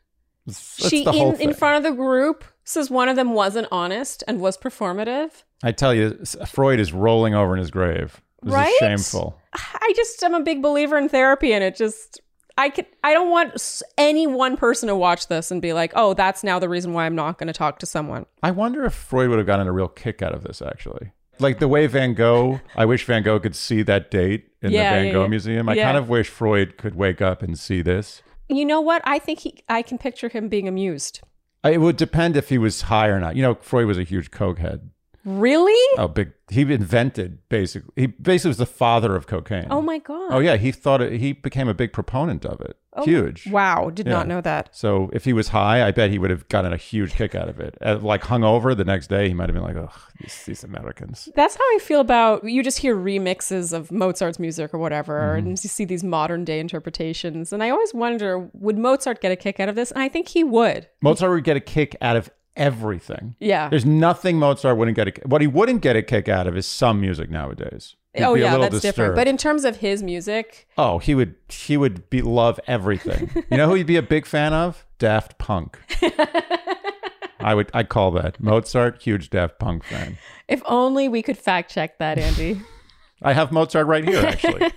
That's 0.47 0.89
she, 0.89 1.03
in, 1.05 1.41
in 1.41 1.55
front 1.55 1.77
of 1.85 1.91
the 1.91 1.97
group, 1.97 2.45
says 2.65 2.91
one 2.91 3.09
of 3.09 3.17
them 3.17 3.33
wasn't 3.35 3.69
honest 3.73 4.23
and 4.27 4.41
was 4.41 4.57
performative. 4.57 5.43
I 5.63 5.73
tell 5.73 5.93
you, 5.95 6.19
Freud 6.47 6.81
is 6.81 6.93
rolling 6.93 7.35
over 7.35 7.55
in 7.55 7.59
his 7.59 7.71
grave. 7.71 8.21
This 8.43 8.53
Right? 8.55 8.73
is 8.73 8.79
shameful. 8.79 9.39
I 9.55 9.93
just 9.97 10.23
am 10.23 10.35
a 10.35 10.41
big 10.43 10.63
believer 10.63 10.97
in 10.99 11.09
therapy, 11.09 11.53
and 11.53 11.63
it 11.63 11.77
just 11.77 12.21
I 12.59 12.69
could 12.71 12.87
I 13.05 13.13
don't 13.13 13.31
want 13.31 13.83
any 13.97 14.27
one 14.27 14.57
person 14.57 14.89
to 14.89 14.97
watch 14.97 15.29
this 15.29 15.51
and 15.51 15.63
be 15.63 15.73
like, 15.73 15.93
oh, 15.95 16.15
that's 16.15 16.43
now 16.45 16.59
the 16.59 16.69
reason 16.69 16.93
why 16.93 17.07
I'm 17.07 17.15
not 17.15 17.39
going 17.39 17.47
to 17.49 17.53
talk 17.53 17.79
to 17.81 17.87
someone. 17.87 18.27
I 18.43 18.51
wonder 18.51 18.85
if 18.85 18.95
Freud 18.95 19.29
would 19.31 19.39
have 19.39 19.47
gotten 19.47 19.67
a 19.67 19.73
real 19.73 19.89
kick 19.89 20.23
out 20.23 20.35
of 20.35 20.43
this, 20.43 20.61
actually. 20.63 21.13
like 21.39 21.59
the 21.61 21.69
way 21.69 21.87
Van 21.87 22.15
Gogh. 22.15 22.61
I 22.77 22.85
wish 22.85 23.05
Van 23.07 23.23
Gogh 23.23 23.41
could 23.41 23.57
see 23.57 23.83
that 23.83 24.11
date 24.11 24.49
in 24.61 24.71
Yeah, 24.73 24.91
the 24.93 24.97
Van 24.99 25.07
yeah, 25.07 25.13
Gogh 25.13 25.23
yeah. 25.23 25.29
Museum. 25.29 25.69
I 25.69 25.77
kind 25.77 25.97
of 25.97 26.09
wish 26.09 26.29
Freud 26.29 26.77
could 26.77 26.95
wake 26.95 27.21
up 27.23 27.43
and 27.43 27.59
see 27.59 27.81
this. 27.83 28.23
You 28.49 28.65
know 28.67 28.81
what? 28.83 29.01
I 29.05 29.19
think 29.19 29.41
he. 29.41 29.63
I 29.69 29.81
can 29.83 29.97
picture 29.99 30.29
him 30.29 30.49
being 30.49 30.69
amused. 30.69 31.21
It 31.65 31.81
would 31.81 31.97
depend 31.97 32.37
if 32.37 32.49
he 32.51 32.59
was 32.59 32.83
high 32.83 33.07
or 33.09 33.19
not. 33.21 33.35
You 33.37 33.43
know, 33.43 33.55
Freud 33.61 33.87
was 33.87 33.97
a 33.99 34.03
huge 34.03 34.31
coke 34.31 34.59
head. 34.59 34.91
Really? 35.25 35.99
Oh, 35.99 36.09
big. 36.09 36.33
He 36.51 36.63
invented 36.63 37.39
basically. 37.49 37.93
He 37.97 38.07
basically 38.09 38.49
was 38.51 38.57
the 38.59 38.67
father 38.67 39.15
of 39.17 39.27
cocaine. 39.27 39.69
Oh 39.71 39.81
my 39.81 39.99
god. 39.99 40.29
Oh 40.33 40.39
yeah, 40.41 40.57
he 40.57 40.73
thought 40.73 41.01
it. 41.01 41.19
He 41.21 41.33
became 41.33 41.69
a 41.69 41.75
big 41.75 41.93
proponent 41.93 42.45
of 42.45 42.61
it. 42.61 42.77
Oh, 42.95 43.05
huge. 43.05 43.47
Wow. 43.47 43.89
Did 43.89 44.07
Yeah. 44.07 44.13
not 44.15 44.29
know 44.29 44.41
that. 44.43 44.69
So 44.73 45.09
if 45.15 45.25
he 45.25 45.33
was 45.33 45.49
high, 45.49 45.87
I 45.87 45.93
bet 45.93 46.11
he 46.11 46.19
would 46.19 46.29
have 46.31 46.47
gotten 46.49 46.73
a 46.75 46.77
huge 46.77 47.15
kick 47.15 47.35
out 47.35 47.49
of 47.49 47.59
it. 47.61 47.79
Uh, 47.81 47.99
like 48.03 48.23
hungover 48.23 48.77
the 48.77 48.85
next 48.85 49.07
day, 49.07 49.29
he 49.29 49.35
might 49.35 49.49
have 49.49 49.55
been 49.55 49.63
like, 49.63 49.77
"Ugh, 49.77 49.99
these, 50.21 50.45
these 50.45 50.65
Americans." 50.65 51.29
That's 51.35 51.55
how 51.55 51.65
I 51.65 51.79
feel 51.81 52.01
about 52.01 52.45
you 52.45 52.63
just 52.63 52.79
hear 52.79 52.95
remixes 52.97 53.73
of 53.73 53.91
Mozart's 53.93 54.39
music 54.39 54.75
or 54.75 54.79
whatever, 54.79 55.21
Mm-hmm. 55.21 55.39
and 55.39 55.49
you 55.51 55.57
see 55.57 55.85
these 55.87 56.05
modern 56.05 56.45
day 56.45 56.61
interpretations. 56.61 57.53
And 57.53 57.63
I 57.63 57.71
always 57.71 57.95
wonder, 57.95 58.51
would 58.55 58.77
Mozart 58.77 59.21
get 59.23 59.33
a 59.33 59.37
kick 59.37 59.59
out 59.61 59.69
of 59.71 59.75
this? 59.75 59.91
And 59.93 60.03
I 60.03 60.09
think 60.09 60.29
he 60.29 60.45
would. 60.45 60.89
Mozart 61.01 61.31
would 61.31 61.45
get 61.45 61.57
a 61.57 61.61
kick 61.61 61.97
out 62.03 62.17
of 62.17 62.29
everything. 62.57 63.37
Yeah. 63.39 63.69
There's 63.69 63.85
nothing 63.85 64.39
Mozart 64.39 64.77
wouldn't 64.77 64.97
get. 64.97 65.09
A, 65.09 65.29
what 65.29 65.41
he 65.41 65.47
wouldn't 65.47 65.83
get 65.83 65.97
a 65.97 66.03
kick 66.03 66.29
out 66.29 66.47
of 66.47 66.57
is 66.57 66.67
some 66.67 67.01
music 67.01 67.31
nowadays. 67.31 67.97
He'd 68.15 68.25
oh 68.25 68.35
yeah, 68.35 68.59
that's 68.59 68.81
different. 68.81 69.15
But 69.15 69.27
in 69.27 69.39
terms 69.39 69.65
of 69.65 69.79
his 69.79 70.03
music, 70.03 70.69
oh, 70.77 70.99
he 70.99 71.15
would. 71.15 71.35
He 71.49 71.77
would 71.77 72.11
be 72.11 72.21
love 72.21 72.61
everything. 72.67 73.31
you 73.51 73.57
know 73.57 73.69
who 73.69 73.75
he'd 73.75 73.87
be 73.87 73.97
a 73.97 74.03
big 74.03 74.27
fan 74.27 74.53
of? 74.53 74.85
Daft 74.99 75.39
Punk. 75.39 75.79
I 77.41 77.55
would. 77.55 77.71
I'd 77.73 77.89
call 77.89 78.11
that 78.13 78.39
Mozart. 78.39 79.03
Huge 79.03 79.31
Daft 79.31 79.59
Punk 79.59 79.85
fan. 79.85 80.19
if 80.47 80.63
only 80.67 81.09
we 81.09 81.23
could 81.23 81.39
fact 81.39 81.73
check 81.73 81.99
that, 81.99 82.19
Andy. 82.19 82.61
I 83.23 83.33
have 83.33 83.53
Mozart 83.53 83.87
right 83.87 84.07
here, 84.07 84.25
actually. 84.27 84.71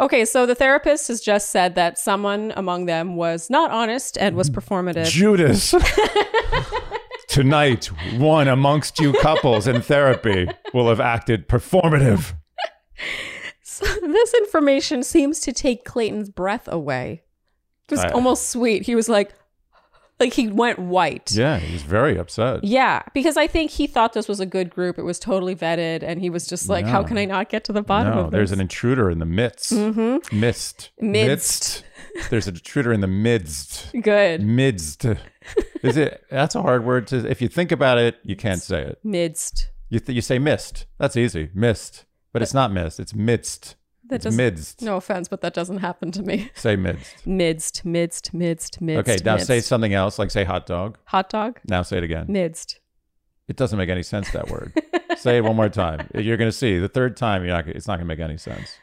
Okay, 0.00 0.24
so 0.24 0.46
the 0.46 0.54
therapist 0.54 1.08
has 1.08 1.20
just 1.20 1.50
said 1.50 1.74
that 1.74 1.98
someone 1.98 2.52
among 2.56 2.86
them 2.86 3.16
was 3.16 3.50
not 3.50 3.70
honest 3.70 4.16
and 4.18 4.36
was 4.36 4.50
performative. 4.50 5.06
Judas. 5.06 5.74
Tonight, 7.28 7.86
one 8.18 8.46
amongst 8.46 9.00
you 9.00 9.12
couples 9.14 9.66
in 9.66 9.82
therapy 9.82 10.46
will 10.72 10.88
have 10.88 11.00
acted 11.00 11.48
performative. 11.48 12.34
So 13.62 13.86
this 13.86 14.34
information 14.34 15.02
seems 15.02 15.40
to 15.40 15.52
take 15.52 15.84
Clayton's 15.84 16.30
breath 16.30 16.68
away. 16.68 17.24
Just 17.88 18.04
I- 18.06 18.10
almost 18.10 18.50
sweet. 18.50 18.86
He 18.86 18.94
was 18.94 19.08
like, 19.08 19.34
like 20.20 20.32
he 20.32 20.48
went 20.48 20.78
white. 20.78 21.32
Yeah, 21.32 21.58
he 21.58 21.72
was 21.72 21.82
very 21.82 22.16
upset. 22.16 22.62
Yeah, 22.64 23.02
because 23.14 23.36
I 23.36 23.46
think 23.46 23.70
he 23.72 23.86
thought 23.86 24.12
this 24.12 24.28
was 24.28 24.40
a 24.40 24.46
good 24.46 24.70
group. 24.70 24.98
It 24.98 25.02
was 25.02 25.18
totally 25.18 25.54
vetted, 25.56 26.02
and 26.02 26.20
he 26.20 26.30
was 26.30 26.46
just 26.46 26.68
like, 26.68 26.86
"How 26.86 27.02
can 27.02 27.18
I 27.18 27.24
not 27.24 27.48
get 27.48 27.64
to 27.64 27.72
the 27.72 27.82
bottom 27.82 28.14
No, 28.14 28.20
of 28.20 28.30
this?" 28.30 28.38
there's 28.38 28.52
an 28.52 28.60
intruder 28.60 29.10
in 29.10 29.18
the 29.18 29.26
midst. 29.26 29.72
Mm-hmm. 29.72 30.38
Mist. 30.38 30.90
Midst. 31.00 31.84
There's 32.30 32.46
an 32.46 32.54
intruder 32.54 32.92
in 32.92 33.00
the 33.00 33.06
midst. 33.08 33.90
good 34.02 34.40
Midst. 34.42 35.04
Is 35.82 35.96
it? 35.96 36.24
That's 36.30 36.54
a 36.54 36.62
hard 36.62 36.84
word 36.84 37.06
to. 37.08 37.28
If 37.28 37.42
you 37.42 37.48
think 37.48 37.72
about 37.72 37.98
it, 37.98 38.16
you 38.22 38.36
can't 38.36 38.62
say 38.62 38.82
it. 38.82 38.98
midst. 39.04 39.68
You 39.90 40.00
th- 40.00 40.14
you 40.14 40.22
say 40.22 40.38
mist. 40.38 40.86
That's 40.98 41.16
easy. 41.16 41.50
Mist. 41.54 42.04
But 42.32 42.42
it's 42.42 42.54
not 42.54 42.72
mist. 42.72 42.98
It's 42.98 43.14
midst. 43.14 43.76
That 44.08 44.16
It's 44.16 44.24
doesn't. 44.24 44.36
midst. 44.36 44.82
No 44.82 44.96
offense, 44.96 45.28
but 45.28 45.40
that 45.40 45.54
doesn't 45.54 45.78
happen 45.78 46.10
to 46.12 46.22
me. 46.22 46.50
Say 46.54 46.76
midst. 46.76 47.14
Midst, 47.26 47.84
midst, 47.84 48.34
midst, 48.34 48.80
midst. 48.82 49.08
Okay, 49.08 49.18
now 49.24 49.34
midst. 49.34 49.46
say 49.46 49.60
something 49.60 49.94
else, 49.94 50.18
like 50.18 50.30
say 50.30 50.44
hot 50.44 50.66
dog. 50.66 50.98
hot 51.06 51.30
dog. 51.30 51.58
Now 51.66 51.82
say 51.82 51.96
it 51.98 52.04
again. 52.04 52.26
Midst. 52.28 52.80
It 53.48 53.56
doesn't 53.56 53.78
make 53.78 53.88
any 53.88 54.02
sense 54.02 54.30
that 54.32 54.48
word. 54.50 54.72
Say 55.18 55.36
it 55.36 55.44
one 55.44 55.54
more 55.54 55.68
time. 55.68 56.08
You're 56.14 56.36
going 56.38 56.48
to 56.50 56.56
see 56.56 56.78
the 56.78 56.88
third 56.88 57.14
time. 57.16 57.44
You're 57.44 57.52
not. 57.54 57.68
It's 57.68 57.86
not 57.86 57.96
going 57.96 58.08
to 58.08 58.14
make 58.14 58.18
any 58.18 58.36
sense. 58.38 58.76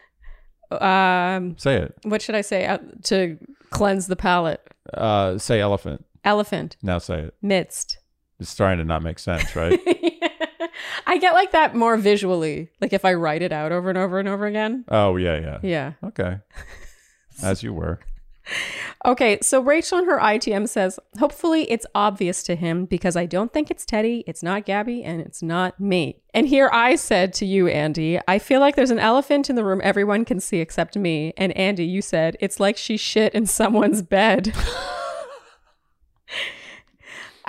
Um, 0.70 1.58
Say 1.58 1.78
it. 1.78 1.96
what 2.04 2.22
should 2.22 2.36
I 2.36 2.42
say 2.42 2.66
uh, 2.66 2.78
to 3.06 3.38
cleanse 3.72 4.08
the 4.08 4.16
palate? 4.16 4.62
Uh, 4.94 5.38
say 5.38 5.60
elephant. 5.60 6.06
Elephant. 6.24 6.78
Now 6.82 7.00
say 7.00 7.20
it. 7.22 7.36
Midst. 7.42 7.98
It's 8.40 8.50
starting 8.50 8.78
to 8.80 8.86
not 8.86 9.02
make 9.04 9.20
sense, 9.20 9.56
right? 9.56 9.80
I 11.08 11.18
get 11.18 11.34
like 11.34 11.52
that 11.52 11.76
more 11.76 11.98
visually. 11.98 12.70
Like 12.80 12.94
if 12.94 13.06
I 13.06 13.14
write 13.14 13.42
it 13.42 13.52
out 13.52 13.72
over 13.72 13.90
and 13.90 13.98
over 13.98 14.20
and 14.20 14.28
over 14.28 14.46
again. 14.46 14.86
oh 14.90 15.16
yeah, 15.18 15.40
yeah. 15.40 15.60
Yeah. 15.64 15.94
Okay. 16.04 16.40
As 17.44 17.64
you 17.64 17.74
were. 17.74 18.00
Okay, 19.06 19.40
so 19.42 19.62
Rachel 19.62 20.00
in 20.00 20.06
her 20.06 20.20
ITM 20.20 20.68
says, 20.68 21.00
hopefully 21.20 21.70
it's 21.72 21.86
obvious 21.96 22.44
to 22.44 22.56
him 22.56 22.86
because 22.86 23.16
I 23.16 23.26
don't 23.26 23.52
think 23.54 23.72
it's 23.72 23.86
Teddi, 23.86 24.24
it's 24.28 24.44
not 24.44 24.66
Gabby, 24.66 25.04
and 25.04 25.22
it's 25.22 25.42
not 25.42 25.80
me. 25.80 26.22
And 26.34 26.48
here 26.48 26.70
I 26.72 26.96
said 26.96 27.34
to 27.36 27.46
you, 27.46 27.68
Andy, 27.68 28.20
I 28.28 28.40
feel 28.40 28.60
like 28.60 28.76
there's 28.76 28.92
an 28.92 29.00
elephant 29.00 29.50
in 29.50 29.56
the 29.56 29.64
room 29.64 29.82
everyone 29.84 30.26
can 30.26 30.40
see 30.40 30.60
except 30.60 30.96
me. 30.98 31.34
And 31.38 31.56
Andy, 31.58 31.86
you 31.86 32.02
said, 32.02 32.38
it's 32.40 32.60
like 32.60 32.78
she 32.78 32.98
shit 32.98 33.34
in 33.34 33.46
someone's 33.48 34.02
bed. 34.02 34.54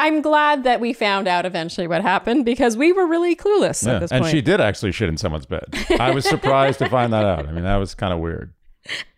I'm 0.02 0.20
glad 0.20 0.64
that 0.64 0.80
we 0.80 0.92
found 0.92 1.28
out 1.28 1.46
eventually 1.46 1.86
what 1.86 2.02
happened 2.02 2.44
because 2.44 2.76
we 2.76 2.92
were 2.92 3.06
really 3.06 3.36
clueless 3.36 3.86
Yeah. 3.86 3.94
at 3.94 4.00
this 4.00 4.10
And 4.10 4.22
point. 4.22 4.34
And 4.34 4.38
she 4.38 4.42
did 4.42 4.60
actually 4.60 4.92
shit 4.92 5.08
in 5.08 5.16
someone's 5.16 5.46
bed. 5.46 5.64
I 5.98 6.10
was 6.10 6.24
surprised 6.28 6.80
to 6.80 6.88
find 6.88 7.12
that 7.12 7.24
out. 7.24 7.46
I 7.48 7.52
mean, 7.52 7.64
that 7.64 7.76
was 7.76 7.94
kind 7.94 8.12
of 8.12 8.18
weird. 8.18 8.52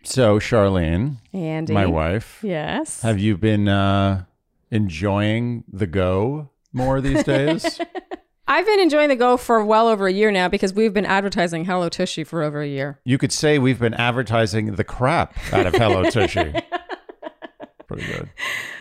So, 0.02 0.38
Charlene, 0.38 1.16
Andy. 1.32 1.72
my 1.72 1.86
wife, 1.86 2.40
Yes. 2.42 3.00
have 3.00 3.18
you 3.18 3.38
been 3.38 3.66
uh, 3.66 4.24
enjoying 4.70 5.64
the 5.72 5.86
go 5.86 6.50
more 6.72 7.00
these 7.00 7.24
days? 7.24 7.80
I've 8.46 8.66
been 8.66 8.80
enjoying 8.80 9.08
the 9.08 9.16
Go 9.16 9.38
for 9.38 9.64
well 9.64 9.88
over 9.88 10.06
a 10.06 10.12
year 10.12 10.30
now 10.30 10.48
because 10.50 10.74
we've 10.74 10.92
been 10.92 11.06
advertising 11.06 11.64
Hello 11.64 11.88
Tushy 11.88 12.24
for 12.24 12.42
over 12.42 12.60
a 12.60 12.68
year. 12.68 13.00
you 13.02 13.16
could 13.16 13.32
say 13.32 13.58
we've 13.58 13.78
been 13.80 13.94
advertising 13.94 14.74
the 14.74 14.84
crap 14.84 15.34
out 15.50 15.64
of 15.64 15.74
Hello 15.74 16.10
Tushy. 16.10 16.52
Pretty 17.94 18.12
good. 18.12 18.30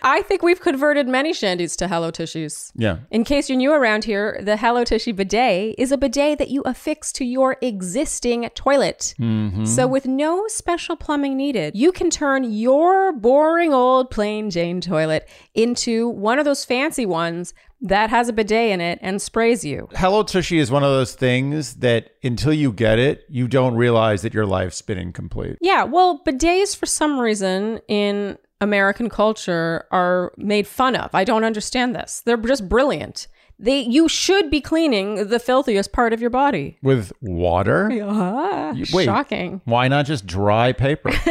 I 0.01 0.21
think 0.23 0.41
we've 0.41 0.59
converted 0.59 1.07
many 1.07 1.31
shandies 1.31 1.77
to 1.77 1.87
Hello 1.87 2.11
Tissues. 2.11 2.71
Yeah. 2.75 2.97
In 3.09 3.23
case 3.23 3.49
you're 3.49 3.57
new 3.57 3.71
around 3.71 4.03
here, 4.03 4.39
the 4.41 4.57
Hello 4.57 4.83
Tushy 4.83 5.11
bidet 5.11 5.75
is 5.77 5.91
a 5.91 5.97
bidet 5.97 6.39
that 6.39 6.49
you 6.49 6.61
affix 6.63 7.11
to 7.13 7.25
your 7.25 7.57
existing 7.61 8.49
toilet. 8.55 9.13
Mm-hmm. 9.19 9.65
So, 9.65 9.87
with 9.87 10.05
no 10.05 10.47
special 10.47 10.95
plumbing 10.95 11.37
needed, 11.37 11.75
you 11.75 11.91
can 11.91 12.09
turn 12.09 12.51
your 12.51 13.13
boring 13.13 13.73
old 13.73 14.11
plain 14.11 14.49
Jane 14.49 14.81
toilet 14.81 15.29
into 15.53 16.09
one 16.09 16.39
of 16.39 16.45
those 16.45 16.65
fancy 16.65 17.05
ones 17.05 17.53
that 17.83 18.09
has 18.09 18.29
a 18.29 18.33
bidet 18.33 18.71
in 18.71 18.81
it 18.81 18.97
and 19.01 19.21
sprays 19.21 19.63
you. 19.63 19.89
Hello 19.93 20.23
Tushy 20.23 20.57
is 20.57 20.71
one 20.71 20.83
of 20.83 20.89
those 20.89 21.13
things 21.13 21.75
that 21.75 22.11
until 22.23 22.53
you 22.53 22.71
get 22.71 22.97
it, 22.97 23.25
you 23.29 23.47
don't 23.47 23.75
realize 23.75 24.21
that 24.21 24.33
your 24.33 24.45
life's 24.45 24.81
been 24.81 24.97
incomplete. 24.97 25.57
Yeah, 25.59 25.83
well, 25.83 26.23
bidets 26.25 26.75
for 26.75 26.85
some 26.85 27.19
reason 27.19 27.81
in 27.89 28.37
American 28.63 29.09
culture 29.09 29.85
are 29.91 30.31
made 30.37 30.65
fun 30.67 30.95
of. 30.95 31.13
I 31.13 31.23
don't 31.23 31.43
understand 31.43 31.95
this. 31.95 32.21
They're 32.25 32.37
just 32.37 32.67
brilliant. 32.67 33.27
They 33.59 33.81
you 33.81 34.09
should 34.09 34.49
be 34.49 34.59
cleaning 34.61 35.27
the 35.27 35.39
filthiest 35.39 35.91
part 35.93 36.11
of 36.13 36.19
your 36.21 36.31
body. 36.31 36.77
With 36.81 37.11
water? 37.21 37.91
Ah, 38.03 38.73
wait. 38.91 39.05
shocking. 39.05 39.61
Why 39.65 39.87
not 39.87 40.05
just 40.07 40.25
dry 40.25 40.73
paper? 40.73 41.11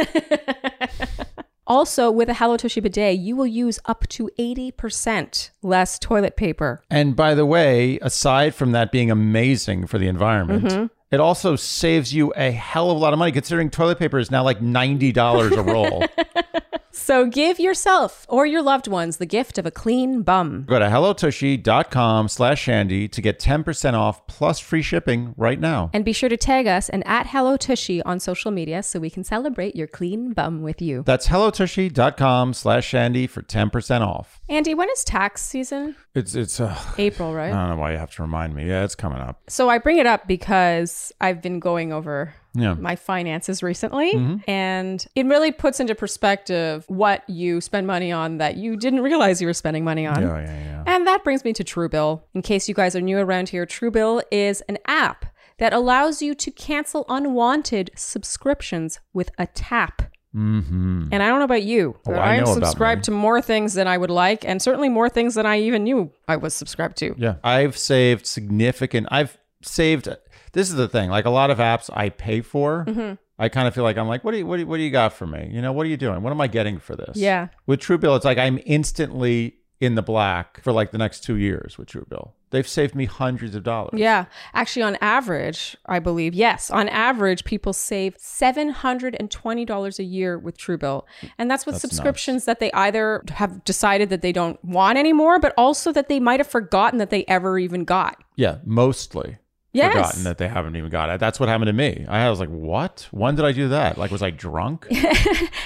Also, 1.65 2.11
with 2.11 2.27
a 2.27 2.33
Hello 2.33 2.57
Tushy 2.57 2.81
bidet, 2.81 3.17
you 3.19 3.37
will 3.37 3.47
use 3.47 3.79
up 3.85 4.05
to 4.09 4.29
80% 4.37 5.49
less 5.61 5.97
toilet 5.97 6.35
paper. 6.35 6.83
and 6.91 7.15
by 7.15 7.33
the 7.33 7.45
way, 7.45 7.97
aside 8.01 8.53
from 8.53 8.73
that 8.73 8.91
being 8.91 9.09
amazing 9.09 9.87
for 9.87 9.97
the 9.97 10.07
environment, 10.09 10.65
Mm-hmm. 10.65 10.85
it 11.09 11.21
also 11.21 11.55
saves 11.55 12.13
you 12.13 12.33
a 12.35 12.51
hell 12.51 12.91
of 12.91 12.97
a 12.97 12.99
lot 12.99 13.13
of 13.13 13.17
money 13.19 13.31
considering 13.31 13.69
toilet 13.69 13.97
paper 13.97 14.19
is 14.19 14.29
now 14.29 14.43
like 14.43 14.59
$90 14.59 15.57
a 15.57 15.61
roll. 15.63 16.03
So 16.93 17.25
give 17.25 17.59
yourself 17.59 18.25
or 18.29 18.45
your 18.45 18.61
loved 18.61 18.87
ones 18.87 19.17
the 19.17 19.25
gift 19.25 19.57
of 19.57 19.65
a 19.65 19.71
clean 19.71 20.21
bum. 20.21 20.65
Go 20.67 20.79
to 20.79 20.85
hellotushy.com 20.85 22.27
slash 22.27 22.61
shandy 22.61 23.07
to 23.07 23.21
get 23.21 23.39
10% 23.39 23.93
off 23.93 24.25
plus 24.27 24.59
free 24.59 24.83
shipping 24.83 25.33
right 25.35 25.59
now. 25.59 25.89
And 25.93 26.05
be 26.05 26.13
sure 26.13 26.29
to 26.29 26.37
tag 26.37 26.67
us 26.67 26.89
and 26.89 27.05
at 27.07 27.27
Hello 27.27 27.57
Tushy 27.57 28.01
on 28.03 28.19
social 28.19 28.51
media 28.51 28.83
so 28.83 28.99
we 28.99 29.09
can 29.09 29.23
celebrate 29.23 29.75
your 29.75 29.87
clean 29.87 30.33
bum 30.33 30.61
with 30.61 30.81
you. 30.81 31.03
That's 31.05 31.27
hellotushy.com 31.27 32.53
slash 32.53 32.85
shandy 32.87 33.25
for 33.27 33.41
10% 33.41 34.01
off. 34.01 34.39
Andy, 34.47 34.75
when 34.75 34.89
is 34.91 35.03
tax 35.03 35.41
season? 35.41 35.95
It's, 36.13 36.35
it's, 36.35 36.59
uh, 36.59 36.79
April, 36.99 37.33
right? 37.33 37.51
I 37.51 37.55
don't 37.55 37.69
know 37.69 37.81
why 37.81 37.93
you 37.93 37.97
have 37.97 38.13
to 38.15 38.21
remind 38.21 38.53
me. 38.53 38.67
Yeah, 38.67 38.83
it's 38.83 38.95
coming 38.95 39.19
up. 39.19 39.41
So 39.47 39.67
I 39.67 39.79
bring 39.79 39.97
it 39.97 40.05
up 40.05 40.27
because 40.27 41.11
I've 41.19 41.41
been 41.41 41.59
going 41.59 41.91
over 41.91 42.35
Yeah. 42.55 42.75
my 42.75 42.95
finances 42.95 43.63
recently 43.63 44.13
Mm-hmm. 44.13 44.49
and 44.49 45.05
it 45.15 45.25
really 45.25 45.51
puts 45.51 45.79
into 45.79 45.95
perspective 45.95 46.85
what 46.87 47.27
you 47.29 47.61
spend 47.61 47.87
money 47.87 48.11
on 48.11 48.37
that 48.37 48.57
you 48.57 48.75
didn't 48.77 49.01
realize 49.01 49.41
you 49.41 49.47
were 49.47 49.53
spending 49.53 49.83
money 49.83 50.05
on. 50.05 50.21
Yeah, 50.21 50.39
yeah, 50.39 50.45
yeah. 50.45 50.83
And 50.85 51.07
that 51.07 51.23
brings 51.23 51.43
me 51.43 51.53
to 51.53 51.63
Truebill. 51.63 52.21
In 52.35 52.41
case 52.41 52.69
you 52.69 52.75
guys 52.75 52.95
are 52.95 53.01
new 53.01 53.17
around 53.17 53.49
here, 53.49 53.65
Truebill 53.65 54.21
is 54.31 54.61
an 54.69 54.77
app 54.87 55.25
that 55.57 55.73
allows 55.73 56.21
you 56.21 56.35
to 56.35 56.51
cancel 56.51 57.05
unwanted 57.09 57.89
subscriptions 57.95 58.99
with 59.13 59.31
a 59.37 59.47
tap. 59.47 60.01
Mm-hmm. 60.35 61.09
And 61.11 61.21
I 61.21 61.27
don't 61.27 61.37
know 61.39 61.45
about 61.45 61.63
you, 61.63 61.95
but 62.05 62.15
Oh, 62.15 62.19
I 62.19 62.33
I, 62.33 62.35
am 62.37 62.45
subscribed 62.47 63.03
to 63.05 63.11
more 63.11 63.39
things 63.41 63.75
than 63.75 63.87
I 63.87 63.97
would 63.97 64.09
like, 64.09 64.43
and 64.43 64.61
certainly 64.61 64.89
more 64.89 65.07
things 65.09 65.35
than 65.35 65.45
I 65.45 65.59
even 65.59 65.83
knew 65.83 66.11
I 66.27 66.37
was 66.37 66.53
subscribed 66.55 66.97
to. 66.97 67.13
Yeah. 67.17 67.35
I've 67.43 67.77
saved 67.77 68.25
significant, 68.25 69.07
I've 69.11 69.37
saved. 69.61 70.09
This 70.53 70.69
is 70.69 70.75
the 70.75 70.87
thing. 70.87 71.09
Like 71.09 71.25
a 71.25 71.29
lot 71.29 71.51
of 71.51 71.57
apps 71.57 71.89
I 71.93 72.09
pay 72.09 72.41
for, 72.41 72.85
Mm-hmm. 72.87 73.15
I 73.39 73.49
kind 73.49 73.67
of 73.67 73.73
feel 73.73 73.83
like 73.83 73.97
I'm 73.97 74.07
like, 74.07 74.23
what 74.23 74.31
do 74.31 74.37
you 74.37 74.45
what 74.45 74.57
do 74.57 74.61
you, 74.61 74.67
what 74.67 74.77
do 74.77 74.83
you 74.83 74.91
got 74.91 75.11
for 75.11 75.25
me? 75.25 75.49
You 75.51 75.61
know, 75.61 75.73
what 75.73 75.85
are 75.85 75.89
you 75.89 75.97
doing? 75.97 76.21
What 76.21 76.29
am 76.31 76.39
I 76.39 76.47
getting 76.47 76.77
for 76.79 76.95
this? 76.95 77.17
Yeah. 77.17 77.47
With 77.65 77.79
Truebill, 77.81 78.15
it's 78.15 78.25
like 78.25 78.37
I'm 78.37 78.59
instantly 78.65 79.57
in 79.81 79.95
the 79.95 80.01
black 80.03 80.61
for 80.63 80.71
like 80.71 80.91
the 80.91 80.97
next 80.99 81.21
two 81.21 81.35
years 81.35 81.77
with 81.77 81.89
Truebill. 81.89 82.31
They've 82.51 82.67
saved 82.67 82.93
me 82.93 83.05
hundreds 83.05 83.55
of 83.55 83.63
dollars. 83.63 83.99
Yeah. 83.99 84.25
Actually, 84.53 84.83
on 84.83 84.97
average, 85.01 85.75
I 85.87 85.97
believe, 85.97 86.35
yes, 86.35 86.69
on 86.69 86.87
average, 86.87 87.43
people 87.43 87.73
save 87.73 88.15
$720 88.17 89.99
a 89.99 90.03
year 90.03 90.37
with 90.37 90.57
Truebill. 90.57 91.03
And 91.37 91.49
that's 91.49 91.65
with 91.65 91.73
That's 91.73 91.81
subscriptions 91.81 92.45
that 92.45 92.59
they 92.59 92.71
either 92.73 93.23
have 93.29 93.63
decided 93.63 94.09
that 94.09 94.21
they 94.21 94.31
don't 94.31 94.63
want 94.63 94.97
anymore, 94.97 95.39
but 95.39 95.53
also 95.57 95.91
that 95.91 96.07
they 96.07 96.19
might 96.19 96.39
have 96.39 96.47
forgotten 96.47 96.99
that 96.99 97.09
they 97.09 97.25
ever 97.27 97.57
even 97.57 97.83
got. 97.83 98.23
Yeah, 98.35 98.57
mostly. 98.63 99.37
Yes. 99.73 99.93
Forgotten 99.93 100.23
that 100.25 100.37
they 100.37 100.47
haven't 100.47 100.75
even 100.75 100.89
got 100.91 101.09
it. 101.09 101.19
That's 101.19 101.39
what 101.39 101.49
happened 101.49 101.67
to 101.67 101.73
me. 101.73 102.05
I 102.07 102.29
was 102.29 102.39
like, 102.39 102.49
what? 102.49 103.07
When 103.11 103.33
did 103.35 103.43
I 103.43 103.51
do 103.51 103.67
that? 103.69 103.97
Like, 103.97 104.11
was 104.11 104.21
I 104.21 104.29
drunk? 104.29 104.87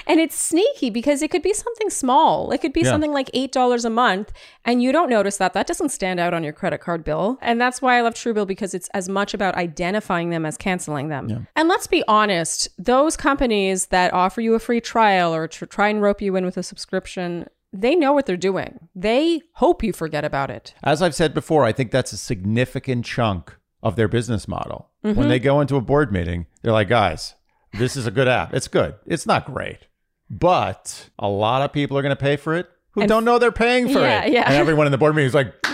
And 0.10 0.22
it's 0.22 0.40
sneaky 0.40 0.90
because 0.90 1.22
it 1.22 1.30
could 1.32 1.42
be 1.42 1.52
something 1.54 1.90
small. 1.90 2.52
It 2.52 2.60
could 2.60 2.72
be 2.72 2.80
Yeah. 2.80 2.92
something 2.92 3.12
like 3.12 3.30
$8 3.34 3.84
a 3.84 3.90
month, 3.90 4.32
and 4.64 4.82
you 4.82 4.94
don't 4.94 5.10
notice 5.10 5.36
that. 5.38 5.52
That 5.52 5.68
doesn't 5.68 5.90
stand 5.90 6.18
out 6.22 6.34
on 6.34 6.46
your 6.46 6.54
credit 6.54 6.78
card 6.80 7.04
bill. 7.04 7.38
And 7.42 7.60
that's 7.60 7.82
why 7.82 7.98
I 7.98 8.02
love 8.02 8.14
Truebill 8.14 8.48
because 8.48 8.74
it's 8.74 8.88
as 8.94 9.10
much 9.10 9.34
about 9.34 9.56
identifying 9.56 10.30
them 10.30 10.46
as 10.46 10.56
canceling 10.56 11.10
them. 11.10 11.48
And 11.58 11.68
let's 11.68 11.88
be 11.88 12.06
honest, 12.08 12.70
those 12.78 13.18
companies 13.18 13.88
that 13.88 14.14
offer 14.14 14.40
you 14.40 14.54
a 14.56 14.60
free 14.60 14.80
trial 14.80 15.36
or 15.36 15.50
tr- 15.50 15.66
try 15.66 15.90
and 15.90 16.02
rope 16.02 16.22
you 16.22 16.38
in 16.38 16.46
with 16.46 16.56
a 16.56 16.64
subscription, 16.64 17.48
they 17.74 17.94
know 17.94 18.14
what 18.14 18.26
they're 18.26 18.38
doing. 18.38 18.88
They 18.96 19.42
hope 19.56 19.84
you 19.84 19.92
forget 19.92 20.24
about 20.24 20.50
it. 20.50 20.74
As 20.84 21.02
I've 21.02 21.16
said 21.16 21.34
before, 21.34 21.66
I 21.66 21.74
think 21.74 21.92
that's 21.92 22.14
a 22.14 22.18
significant 22.18 23.04
chunk 23.04 23.58
of 23.84 23.96
their 23.96 24.08
business 24.08 24.48
model. 24.48 24.90
Mm-hmm. 25.04 25.20
When 25.20 25.30
they 25.30 25.40
go 25.40 25.62
into 25.62 25.76
a 25.76 25.82
board 25.82 26.12
meeting, 26.12 26.46
they're 26.62 26.72
like, 26.74 26.90
guys, 26.90 27.36
this 27.74 27.96
is 27.96 28.06
a 28.08 28.12
good 28.12 28.28
app. 28.28 28.54
It's 28.54 28.68
good. 28.68 28.96
It's 29.06 29.26
not 29.26 29.46
great. 29.46 29.88
But 30.30 31.10
a 31.20 31.30
lot 31.30 31.62
of 31.62 31.72
people 31.72 31.98
are 31.98 32.02
going 32.02 32.16
to 32.16 32.22
pay 32.22 32.36
for 32.36 32.54
it 32.56 32.68
who 32.92 33.06
don't 33.08 33.24
know 33.26 33.38
they're 33.40 33.52
paying 33.52 33.88
for 33.88 34.00
Yeah, 34.00 34.24
it. 34.26 34.34
yeah. 34.34 34.44
And 34.46 34.56
everyone 34.56 34.88
in 34.88 34.92
the 34.92 34.98
board 34.98 35.16
meeting 35.16 35.28
is 35.28 35.34
like, 35.36 35.54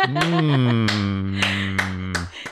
"Hmm." 0.00 1.76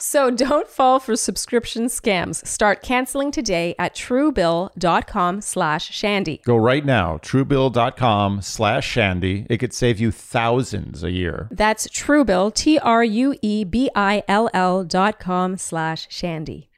So 0.02 0.32
don't 0.32 0.66
fall 0.66 0.98
for 0.98 1.14
subscription 1.14 1.86
scams. 1.86 2.44
Start 2.44 2.82
canceling 2.82 3.30
today 3.30 3.76
at 3.78 3.94
truebill.com 3.94 5.40
slash 5.40 5.92
shandy. 5.92 6.40
Go 6.44 6.56
right 6.56 6.84
now, 6.84 7.18
truebill.com 7.18 8.42
slash 8.42 8.84
shandy. 8.84 9.46
It 9.48 9.58
could 9.58 9.72
save 9.72 10.00
you 10.00 10.10
thousands 10.10 11.04
a 11.04 11.12
year. 11.12 11.46
That's 11.52 11.86
Truebill, 11.86 12.52
T 12.52 12.80
R 12.80 13.04
U 13.04 13.36
E 13.42 13.62
B 13.62 13.90
I 13.94 14.24
L 14.26 14.50
L 14.52 14.82
dot 14.82 15.20
com 15.20 15.56
slash 15.56 16.08
shandy. 16.10 16.71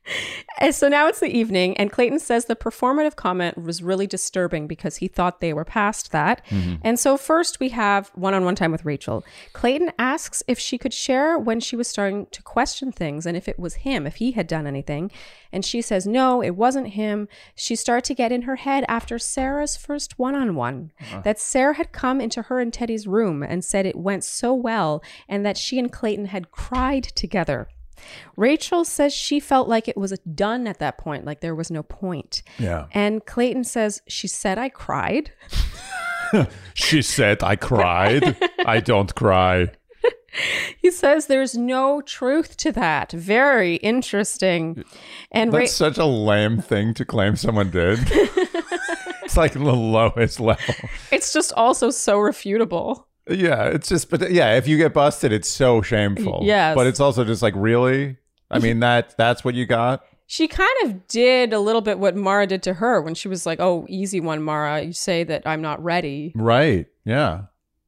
And 0.58 0.74
so 0.74 0.88
now 0.88 1.08
it's 1.08 1.20
the 1.20 1.34
evening, 1.34 1.76
and 1.76 1.90
Clayton 1.90 2.18
says 2.18 2.44
the 2.44 2.54
performative 2.54 3.16
comment 3.16 3.58
was 3.58 3.82
really 3.82 4.06
disturbing 4.06 4.66
because 4.66 4.96
he 4.96 5.08
thought 5.08 5.40
they 5.40 5.52
were 5.52 5.64
past 5.64 6.12
that. 6.12 6.44
Mm-hmm. 6.50 6.76
And 6.82 6.98
so, 6.98 7.16
first, 7.16 7.58
we 7.58 7.70
have 7.70 8.10
one 8.14 8.34
on 8.34 8.44
one 8.44 8.54
time 8.54 8.70
with 8.70 8.84
Rachel. 8.84 9.24
Clayton 9.52 9.92
asks 9.98 10.42
if 10.46 10.58
she 10.58 10.78
could 10.78 10.92
share 10.92 11.38
when 11.38 11.58
she 11.58 11.74
was 11.74 11.88
starting 11.88 12.26
to 12.26 12.42
question 12.42 12.92
things 12.92 13.26
and 13.26 13.36
if 13.36 13.48
it 13.48 13.58
was 13.58 13.76
him, 13.76 14.06
if 14.06 14.16
he 14.16 14.32
had 14.32 14.46
done 14.46 14.66
anything. 14.66 15.10
And 15.52 15.64
she 15.64 15.80
says, 15.80 16.06
no, 16.06 16.42
it 16.42 16.56
wasn't 16.56 16.88
him. 16.88 17.28
She 17.54 17.76
started 17.76 18.04
to 18.04 18.14
get 18.14 18.32
in 18.32 18.42
her 18.42 18.56
head 18.56 18.84
after 18.88 19.18
Sarah's 19.18 19.76
first 19.76 20.18
one 20.18 20.34
on 20.34 20.56
one 20.56 20.90
that 21.22 21.38
Sarah 21.38 21.74
had 21.74 21.92
come 21.92 22.20
into 22.20 22.42
her 22.42 22.60
and 22.60 22.72
Teddi's 22.72 23.06
room 23.06 23.42
and 23.42 23.64
said 23.64 23.86
it 23.86 23.96
went 23.96 24.24
so 24.24 24.52
well 24.52 25.02
and 25.28 25.46
that 25.46 25.56
she 25.56 25.78
and 25.78 25.92
Clayton 25.92 26.26
had 26.26 26.50
cried 26.50 27.04
together. 27.04 27.68
Rachel 28.36 28.84
says 28.84 29.12
she 29.12 29.40
felt 29.40 29.68
like 29.68 29.88
it 29.88 29.96
was 29.96 30.18
done 30.34 30.66
at 30.66 30.78
that 30.78 30.98
point, 30.98 31.24
like 31.24 31.40
there 31.40 31.54
was 31.54 31.70
no 31.70 31.82
point. 31.82 32.42
Yeah. 32.58 32.86
And 32.92 33.24
Clayton 33.24 33.64
says, 33.64 34.02
She 34.08 34.28
said 34.28 34.58
I 34.58 34.68
cried. 34.68 35.32
She 36.74 37.00
said, 37.02 37.44
I 37.44 37.54
cried. 37.54 38.36
I 38.66 38.80
don't 38.80 39.14
cry. 39.14 39.70
He 40.82 40.90
says 40.90 41.26
there's 41.26 41.56
no 41.56 42.00
truth 42.00 42.56
to 42.56 42.72
that. 42.72 43.12
Very 43.12 43.76
interesting. 43.76 44.84
And 45.30 45.52
Ra- 45.52 45.60
That's 45.60 45.72
such 45.72 45.96
a 45.96 46.04
lame 46.04 46.60
thing 46.60 46.92
to 46.94 47.04
claim 47.04 47.36
someone 47.36 47.70
did. 47.70 48.00
it's 49.22 49.36
like 49.36 49.52
the 49.52 49.60
lowest 49.60 50.40
level. 50.40 50.74
it's 51.12 51.32
just 51.32 51.52
also 51.52 51.90
so 51.90 52.18
refutable. 52.18 53.04
Yeah, 53.28 53.64
it's 53.68 53.88
just, 53.88 54.10
but 54.10 54.30
yeah, 54.30 54.56
if 54.56 54.68
you 54.68 54.76
get 54.76 54.92
busted, 54.92 55.32
it's 55.32 55.48
so 55.48 55.80
shameful. 55.82 56.40
Yes. 56.44 56.74
But 56.74 56.86
it's 56.86 57.00
also 57.00 57.24
just 57.24 57.40
like, 57.42 57.54
really? 57.56 58.16
I 58.50 58.58
mean, 58.58 58.80
that 58.80 59.16
that's 59.16 59.44
what 59.44 59.54
you 59.54 59.66
got? 59.66 60.04
She 60.26 60.46
kind 60.48 60.70
of 60.84 61.06
did 61.08 61.52
a 61.52 61.58
little 61.60 61.80
bit 61.80 61.98
what 61.98 62.16
Mara 62.16 62.46
did 62.46 62.62
to 62.64 62.74
her 62.74 63.00
when 63.02 63.14
she 63.14 63.28
was 63.28 63.44
like, 63.46 63.60
Oh, 63.60 63.84
easy 63.88 64.20
one, 64.20 64.42
Mara. 64.42 64.82
You 64.82 64.92
say 64.92 65.24
that 65.24 65.42
I'm 65.46 65.60
not 65.62 65.82
ready. 65.82 66.32
Right. 66.34 66.86
Yeah. 67.04 67.42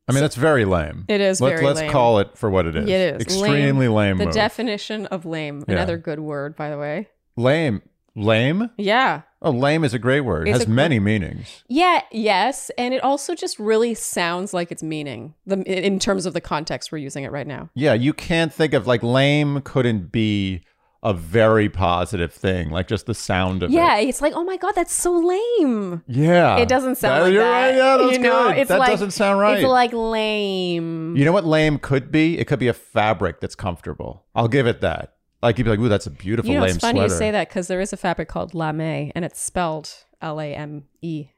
I 0.08 0.12
mean, 0.12 0.20
that's 0.20 0.36
very 0.36 0.64
lame. 0.64 1.04
It 1.08 1.20
is 1.20 1.40
Let's, 1.40 1.54
very 1.54 1.66
let's 1.66 1.80
lame. 1.80 1.90
call 1.90 2.18
it 2.20 2.36
for 2.38 2.48
what 2.48 2.66
it 2.66 2.76
is. 2.76 2.84
It 2.88 3.16
is. 3.16 3.22
Extremely 3.22 3.88
lame, 3.88 4.18
The 4.18 4.26
move. 4.26 4.34
definition 4.34 5.06
of 5.06 5.24
lame. 5.26 5.64
Yeah. 5.66 5.74
Another 5.74 5.98
good 5.98 6.20
word, 6.20 6.56
by 6.56 6.70
the 6.70 6.78
way. 6.78 7.08
lame. 7.36 7.82
Lame? 8.14 8.70
Yeah. 8.78 9.22
Oh, 9.42 9.50
lame 9.50 9.84
is 9.84 9.92
a 9.94 9.98
great 9.98 10.22
word. 10.22 10.48
It 10.48 10.52
has 10.52 10.64
a- 10.64 10.68
many 10.68 10.98
meanings. 10.98 11.62
Yeah, 11.68 12.02
yes, 12.10 12.70
and 12.78 12.94
it 12.94 13.02
also 13.04 13.34
just 13.34 13.58
really 13.58 13.94
sounds 13.94 14.54
like 14.54 14.72
it's 14.72 14.82
meaning 14.82 15.34
the 15.46 15.60
in 15.62 15.98
terms 15.98 16.24
of 16.26 16.32
the 16.32 16.40
context 16.40 16.90
we're 16.90 16.98
using 16.98 17.22
it 17.24 17.30
right 17.32 17.46
now. 17.46 17.68
Yeah, 17.74 17.92
you 17.92 18.12
can't 18.12 18.52
think 18.52 18.72
of 18.72 18.86
like 18.86 19.02
lame 19.02 19.60
couldn't 19.60 20.10
be 20.10 20.62
a 21.02 21.12
very 21.12 21.68
positive 21.68 22.32
thing, 22.32 22.70
like 22.70 22.88
just 22.88 23.06
the 23.06 23.14
sound 23.14 23.62
of 23.62 23.70
it. 23.70 23.74
Yeah, 23.74 23.98
it's 23.98 24.20
like, 24.22 24.32
oh 24.34 24.42
my 24.42 24.56
god, 24.56 24.72
that's 24.74 24.92
so 24.94 25.12
lame. 25.12 26.02
Yeah. 26.08 26.56
It 26.56 26.68
doesn't 26.68 26.96
sound 26.96 27.20
That- 27.20 27.24
like 27.26 27.32
you're 27.34 27.44
that. 27.44 27.66
right. 27.66 27.74
Yeah, 27.76 27.96
that's 27.98 28.12
you 28.12 28.18
know, 28.18 28.52
good. 28.54 28.68
that 28.68 28.78
like, 28.78 28.90
doesn't 28.90 29.10
sound 29.12 29.38
right. 29.38 29.58
It's 29.58 29.68
like 29.68 29.92
lame. 29.92 31.14
You 31.16 31.24
know 31.24 31.32
what 31.32 31.44
lame 31.44 31.78
could 31.78 32.10
be? 32.10 32.38
It 32.38 32.46
could 32.46 32.58
be 32.58 32.68
a 32.68 32.72
fabric 32.72 33.40
that's 33.40 33.54
comfortable. 33.54 34.24
I'll 34.34 34.48
give 34.48 34.66
it 34.66 34.80
that. 34.80 35.12
Like 35.46 35.58
you'd 35.58 35.64
be 35.64 35.70
like, 35.70 35.78
"Ooh, 35.80 35.88
that's 35.88 36.06
a 36.06 36.10
beautiful 36.10 36.50
You 36.50 36.58
know, 36.58 36.62
lame 36.64 36.74
it's 36.76 36.80
funny 36.80 36.98
sweater." 37.00 37.12
you 37.14 37.18
say 37.18 37.30
that 37.30 37.48
because 37.48 37.68
there 37.68 37.80
is 37.80 37.92
a 37.92 37.96
fabric 37.96 38.28
called 38.28 38.54
lame, 38.54 39.12
and 39.14 39.24
it's 39.24 39.40
spelled 39.40 39.92
L 40.20 40.40
A 40.40 40.54
M 40.54 40.84
E. 41.02 41.28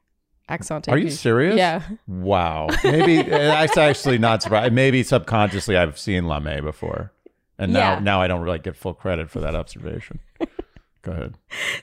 Accent. 0.47 0.89
Are 0.89 0.97
you 0.97 1.11
serious? 1.11 1.55
Yeah. 1.57 1.83
Wow. 2.07 2.69
Maybe 2.83 3.19
eh, 3.19 3.27
that's 3.27 3.77
actually 3.77 4.17
not 4.17 4.41
surprising. 4.41 4.73
Maybe 4.73 5.03
subconsciously 5.03 5.77
I've 5.77 5.99
seen 5.99 6.27
lame 6.27 6.63
before, 6.63 7.13
and 7.59 7.71
now 7.71 7.93
Yeah. 7.93 7.99
now 7.99 8.21
I 8.21 8.27
don't 8.27 8.41
really 8.41 8.57
get 8.57 8.75
full 8.75 8.95
credit 8.95 9.29
for 9.29 9.39
that 9.41 9.53
observation. 9.55 10.19
Go 11.03 11.13
ahead. 11.13 11.35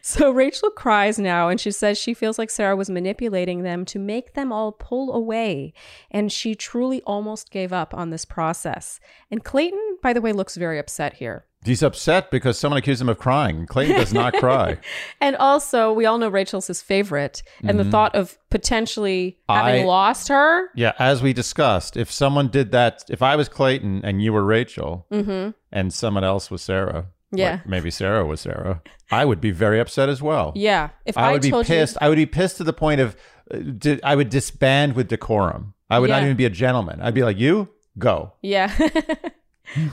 So 0.02 0.30
Rachel 0.30 0.70
cries 0.70 1.18
now 1.18 1.48
and 1.48 1.58
she 1.58 1.70
says 1.70 1.96
she 1.96 2.12
feels 2.12 2.38
like 2.38 2.50
Sarah 2.50 2.76
was 2.76 2.90
manipulating 2.90 3.62
them 3.62 3.86
to 3.86 3.98
make 3.98 4.34
them 4.34 4.52
all 4.52 4.72
pull 4.72 5.14
away. 5.14 5.72
And 6.10 6.30
she 6.30 6.54
truly 6.54 7.00
almost 7.06 7.50
gave 7.50 7.72
up 7.72 7.94
on 7.94 8.10
this 8.10 8.26
process. 8.26 9.00
And 9.30 9.42
Clayton, 9.42 9.96
by 10.02 10.12
the 10.12 10.20
way, 10.20 10.32
looks 10.34 10.56
very 10.58 10.78
upset 10.78 11.14
here. 11.14 11.46
He's 11.66 11.82
upset 11.82 12.30
because 12.30 12.58
someone 12.58 12.78
accused 12.78 13.00
him 13.00 13.08
of 13.08 13.18
crying. 13.18 13.66
Clayton 13.66 13.96
does 13.96 14.12
not 14.12 14.34
cry. 14.34 14.78
And 15.20 15.36
also, 15.36 15.92
we 15.92 16.06
all 16.06 16.18
know 16.18 16.28
Rachel's 16.28 16.66
his 16.68 16.82
favorite. 16.82 17.42
And 17.62 17.78
the 17.78 17.84
thought 17.84 18.14
of 18.14 18.38
potentially 18.50 19.38
having 19.48 19.74
Mm-hmm. 19.80 19.82
I- 19.84 19.86
lost 19.88 20.28
her. 20.28 20.68
Yeah, 20.74 20.92
as 20.98 21.22
we 21.22 21.32
discussed, 21.32 21.96
if 21.96 22.10
someone 22.12 22.48
did 22.48 22.72
that, 22.72 23.04
if 23.08 23.22
I 23.22 23.36
was 23.36 23.48
Clayton 23.48 24.02
and 24.04 24.22
you 24.22 24.32
were 24.32 24.44
Rachel, 24.44 25.06
and 25.10 25.92
someone 25.92 26.24
else 26.24 26.50
was 26.50 26.62
Sarah, 26.62 27.06
Mm-hmm. 27.32 27.38
Yeah. 27.38 27.50
like 27.52 27.66
maybe 27.66 27.90
Sarah 27.90 28.24
was 28.24 28.40
Sarah, 28.40 28.80
I 29.10 29.24
would 29.24 29.40
be 29.40 29.50
very 29.50 29.80
upset 29.80 30.08
as 30.08 30.22
well. 30.22 30.52
Yeah. 30.54 30.90
If 31.04 31.18
I 31.18 31.30
I, 31.30 31.32
would 31.32 31.42
be 31.42 31.50
told 31.50 31.66
pissed. 31.66 31.96
I 32.00 32.08
would 32.08 32.14
be 32.16 32.24
pissed 32.26 32.58
to 32.58 32.64
the 32.64 32.72
point 32.72 33.00
of, 33.00 33.16
uh, 33.52 33.58
di- 33.58 34.00
I 34.04 34.14
would 34.14 34.28
disband 34.30 34.94
with 34.94 35.08
decorum. 35.08 35.74
I 35.90 35.98
would 35.98 36.08
not 36.10 36.22
even 36.22 36.36
be 36.36 36.44
a 36.44 36.50
gentleman. 36.50 37.00
I'd 37.02 37.14
be 37.14 37.24
like, 37.24 37.36
you 37.38 37.68
go. 37.98 38.32
Yeah. 38.42 38.70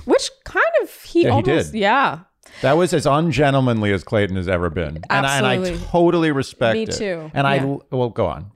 Which 0.06 0.30
kind 0.46 0.64
of 0.82 0.92
he 1.04 1.24
Yeah, 1.24 1.30
he 1.30 1.32
almost. 1.32 1.72
did. 1.72 1.80
Yeah. 1.80 2.20
That 2.62 2.74
was 2.78 2.94
as 2.94 3.08
ungentlemanly 3.08 3.92
as 3.94 4.04
Clayton 4.04 4.36
has 4.36 4.48
ever 4.48 4.70
been, 4.70 5.00
and 5.10 5.26
I, 5.26 5.38
and 5.38 5.46
I 5.48 5.76
totally 5.88 6.32
respect 6.32 6.76
Me 6.76 6.84
it. 6.84 6.92
too. 6.92 7.32
And 7.34 7.48
I, 7.48 7.64
well, 7.90 8.10
go 8.10 8.28
on. 8.28 8.52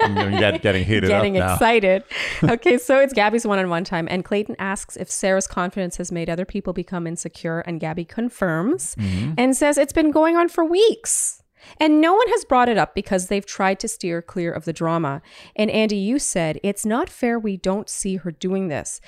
I'm 0.00 0.38
get, 0.38 0.62
getting 0.62 0.84
heated 0.84 1.08
getting 1.08 1.36
up 1.36 1.46
now. 1.48 1.52
excited. 1.54 2.02
okay, 2.42 2.78
so 2.78 2.98
it's 2.98 3.12
Gabby's 3.12 3.46
one 3.46 3.58
on 3.58 3.68
one 3.68 3.84
time, 3.84 4.08
and 4.10 4.24
Clayton 4.24 4.56
asks 4.58 4.96
if 4.96 5.10
Sarah's 5.10 5.46
confidence 5.46 5.98
has 5.98 6.10
made 6.10 6.30
other 6.30 6.46
people 6.46 6.72
become 6.72 7.06
insecure, 7.06 7.60
and 7.60 7.78
Gabby 7.78 8.06
confirms 8.06 8.94
Mm-hmm. 8.94 9.34
and 9.36 9.54
says 9.56 9.76
it's 9.76 9.92
been 9.92 10.12
going 10.12 10.36
on 10.36 10.48
for 10.48 10.64
weeks. 10.64 11.41
And 11.78 12.00
no 12.00 12.14
one 12.14 12.28
has 12.28 12.44
brought 12.44 12.68
it 12.68 12.78
up 12.78 12.94
because 12.94 13.26
they've 13.26 13.46
tried 13.46 13.80
to 13.80 13.88
steer 13.88 14.22
clear 14.22 14.52
of 14.52 14.64
the 14.64 14.72
drama. 14.72 15.22
And 15.56 15.70
Andy, 15.70 15.96
you 15.96 16.18
said, 16.18 16.58
it's 16.62 16.86
not 16.86 17.08
fair 17.08 17.38
we 17.38 17.56
don't 17.56 17.88
see 17.88 18.16
her 18.16 18.30
doing 18.30 18.68
this. 18.68 19.00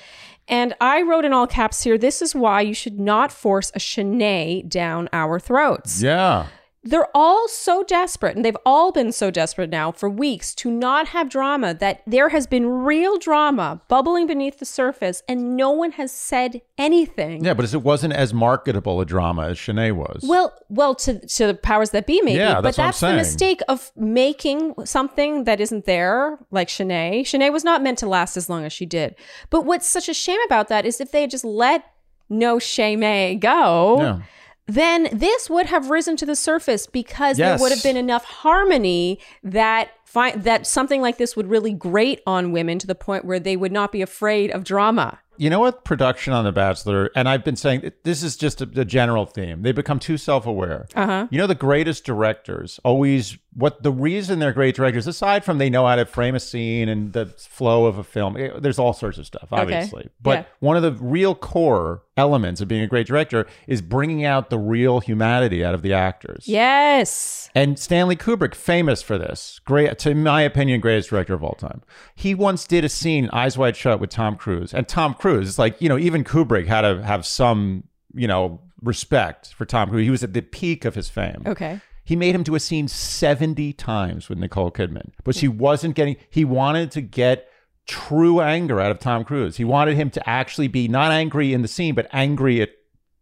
And 0.47 0.75
I 0.79 1.01
wrote 1.01 1.25
in 1.25 1.33
all 1.33 1.47
caps 1.47 1.83
here, 1.83 1.97
this 1.97 2.21
is 2.21 2.35
why 2.35 2.61
you 2.61 2.73
should 2.73 2.99
not 2.99 3.31
force 3.31 3.71
a 3.73 3.79
Shanae 3.79 4.67
down 4.69 5.09
our 5.11 5.39
throats. 5.39 6.01
Yeah, 6.01 6.47
they're 6.85 7.07
all 7.15 7.47
so 7.47 7.83
desperate, 7.83 8.35
and 8.35 8.45
they've 8.45 8.55
all 8.63 8.91
been 8.91 9.11
so 9.11 9.31
desperate 9.31 9.71
now 9.71 9.91
for 9.91 10.07
weeks 10.07 10.53
to 10.55 10.69
not 10.69 11.07
have 11.09 11.29
drama 11.29 11.73
that 11.73 12.03
there 12.05 12.29
has 12.29 12.45
been 12.45 12.67
real 12.67 13.17
drama 13.17 13.81
bubbling 13.87 14.27
beneath 14.27 14.59
the 14.59 14.65
surface, 14.65 15.23
and 15.27 15.57
no 15.57 15.71
one 15.71 15.93
has 15.93 16.11
said 16.11 16.61
anything. 16.77 17.43
Yeah, 17.43 17.55
but 17.55 17.73
it 17.73 17.81
wasn't 17.81 18.13
as 18.13 18.33
marketable 18.33 19.01
a 19.01 19.05
drama 19.05 19.47
as 19.47 19.57
Shanae 19.57 19.93
was. 19.93 20.23
Well, 20.23 20.53
well, 20.69 20.93
to 20.95 21.19
to 21.27 21.47
the 21.47 21.55
powers 21.55 21.89
that 21.89 22.05
be, 22.05 22.21
maybe. 22.21 22.37
Yeah, 22.37 22.61
but 22.61 22.75
that's 22.75 22.79
I'm 22.79 22.85
that's 22.85 22.99
the 22.99 23.13
mistake 23.15 23.61
of 23.67 23.91
making 23.95 24.75
something 24.85 25.45
that 25.45 25.59
isn't 25.59 25.85
there, 25.85 26.37
like 26.51 26.67
Shanae. 26.67 27.21
Shanae 27.21 27.51
was 27.51 27.63
not 27.63 27.81
meant 27.81 27.97
to 27.99 28.07
last 28.07 28.37
as 28.37 28.47
long 28.47 28.63
as 28.63 28.71
she 28.71 28.85
did. 28.85 29.15
But 29.49 29.65
what's 29.65 29.87
such 29.87 30.07
a 30.07 30.13
shame 30.13 30.39
about 30.45 30.67
that 30.67 30.85
is 30.85 31.01
if 31.01 31.11
they 31.11 31.21
had 31.21 31.31
just 31.31 31.45
let 31.45 31.83
no 32.29 32.57
Shanae 32.57 33.39
go, 33.39 33.97
Yeah. 33.99 34.19
Then 34.67 35.09
this 35.11 35.49
would 35.49 35.67
have 35.67 35.89
risen 35.89 36.15
to 36.17 36.25
the 36.25 36.35
surface 36.35 36.87
because 36.87 37.37
Yes. 37.37 37.59
there 37.59 37.63
would 37.63 37.71
have 37.71 37.83
been 37.83 37.97
enough 37.97 38.25
harmony 38.25 39.19
that 39.43 39.89
fi- 40.05 40.35
that 40.37 40.65
something 40.65 41.01
like 41.01 41.17
this 41.17 41.35
would 41.35 41.47
really 41.49 41.73
grate 41.73 42.21
on 42.25 42.51
women 42.53 42.79
to 42.79 42.87
the 42.87 42.95
point 42.95 43.25
where 43.25 43.39
they 43.39 43.57
would 43.57 43.71
not 43.71 43.91
be 43.91 44.01
afraid 44.01 44.51
of 44.51 44.63
drama. 44.63 45.19
You 45.37 45.49
know 45.49 45.59
what? 45.59 45.83
Production 45.83 46.31
on 46.31 46.45
The 46.45 46.53
Bachelor, 46.53 47.11
and 47.13 47.27
I've 47.27 47.43
been 47.43 47.57
saying 47.57 47.91
this 48.03 48.23
is 48.23 48.37
just 48.37 48.61
a, 48.61 48.69
a 48.79 48.85
general 48.85 49.25
theme. 49.25 49.63
They 49.63 49.73
become 49.73 49.99
too 49.99 50.15
self 50.17 50.45
aware. 50.45 50.87
Uh-huh. 50.95 51.27
You 51.29 51.37
know, 51.37 51.45
the 51.47 51.55
greatest 51.55 52.05
directors 52.05 52.79
always, 52.85 53.37
what 53.53 53.83
the 53.83 53.91
reason 53.91 54.39
they're 54.39 54.53
great 54.53 54.75
directors, 54.75 55.07
aside 55.07 55.43
from 55.43 55.57
they 55.57 55.69
know 55.69 55.85
how 55.85 55.97
to 55.97 56.05
frame 56.05 56.35
a 56.35 56.39
scene 56.39 56.87
and 56.87 57.11
the 57.11 57.25
flow 57.37 57.85
of 57.85 57.97
a 57.97 58.03
film, 58.05 58.37
eh, 58.37 58.51
there's 58.59 58.79
all 58.79 58.93
sorts 58.93 59.17
of 59.17 59.25
stuff, 59.25 59.49
obviously. 59.51 60.03
okay. 60.03 60.09
But 60.21 60.39
Yeah. 60.39 60.45
one 60.61 60.77
of 60.77 60.83
the 60.83 60.93
real 60.93 61.35
core 61.35 62.03
elements 62.15 62.61
of 62.61 62.69
being 62.69 62.81
a 62.83 62.87
great 62.87 63.05
director 63.05 63.45
is 63.67 63.81
bringing 63.81 64.23
out 64.23 64.49
the 64.49 64.57
real 64.57 65.01
humanity 65.01 65.65
out 65.65 65.73
of 65.73 65.81
the 65.81 65.91
actors. 65.91 66.47
Yes. 66.47 67.49
And 67.53 67.77
Stanley 67.77 68.15
Kubrick, 68.15 68.55
famous 68.55 69.01
for 69.01 69.17
this, 69.17 69.59
great, 69.65 69.89
to 70.05 70.13
my 70.13 70.41
opinion, 70.41 70.79
greatest 70.81 71.09
director 71.09 71.33
of 71.33 71.43
all 71.43 71.55
time. 71.55 71.81
He 72.13 72.35
once 72.35 72.65
did 72.65 72.85
a 72.85 72.89
scene, 72.89 73.27
Eyes 73.33 73.57
Wide 73.57 73.75
Shut, 73.75 73.99
with 73.99 74.11
Tom 74.11 74.35
Cruise. 74.35 74.71
And 74.71 74.87
Tom 74.87 75.15
Cruise, 75.15 75.49
it's 75.49 75.57
like, 75.57 75.81
you 75.81 75.89
know, 75.89 75.97
even 75.97 76.23
Kubrick 76.23 76.67
had 76.67 76.81
to 76.81 77.01
have 77.01 77.25
some, 77.25 77.85
you 78.13 78.27
know, 78.27 78.61
respect 78.83 79.55
for 79.55 79.65
Tom 79.65 79.89
Cruise. 79.89 80.03
He 80.03 80.11
was 80.11 80.23
at 80.23 80.33
the 80.33 80.43
peak 80.43 80.85
of 80.85 80.93
his 80.93 81.09
fame. 81.09 81.41
Okay. 81.47 81.81
He 82.03 82.15
made 82.15 82.35
him 82.35 82.43
do 82.43 82.53
a 82.53 82.59
scene 82.59 82.87
70 82.87 83.73
times 83.73 84.29
with 84.29 84.37
Nicole 84.37 84.69
Kidman, 84.69 85.09
but 85.23 85.33
she 85.33 85.47
wasn't 85.47 85.95
getting, 85.95 86.17
he 86.29 86.45
wanted 86.45 86.91
to 86.91 87.01
get 87.01 87.49
true 87.87 88.41
anger 88.41 88.79
out 88.79 88.91
of 88.91 88.99
Tom 88.99 89.23
Cruise. 89.23 89.57
He 89.57 89.65
wanted 89.65 89.95
him 89.95 90.11
to 90.11 90.29
actually 90.29 90.67
be 90.67 90.87
not 90.87 91.11
angry 91.11 91.51
in 91.51 91.63
the 91.63 91.67
scene, 91.67 91.95
but 91.95 92.07
angry 92.13 92.61
at 92.61 92.69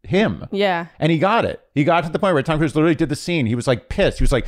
him. 0.04 0.46
Yeah. 0.52 0.88
And 1.00 1.14
he 1.14 1.18
got 1.18 1.46
it. 1.46 1.62
He 1.74 1.86
got 1.86 2.04
to 2.04 2.10
the 2.10 2.20
point 2.20 2.34
where 2.34 2.44
Tom 2.44 2.58
Cruise 2.58 2.76
literally 2.76 2.94
did 2.94 3.08
the 3.08 3.16
scene. 3.16 3.46
He 3.46 3.56
was 3.56 3.68
like 3.68 3.88
pissed. 3.88 4.20
He 4.20 4.24
was 4.24 4.34
like, 4.34 4.48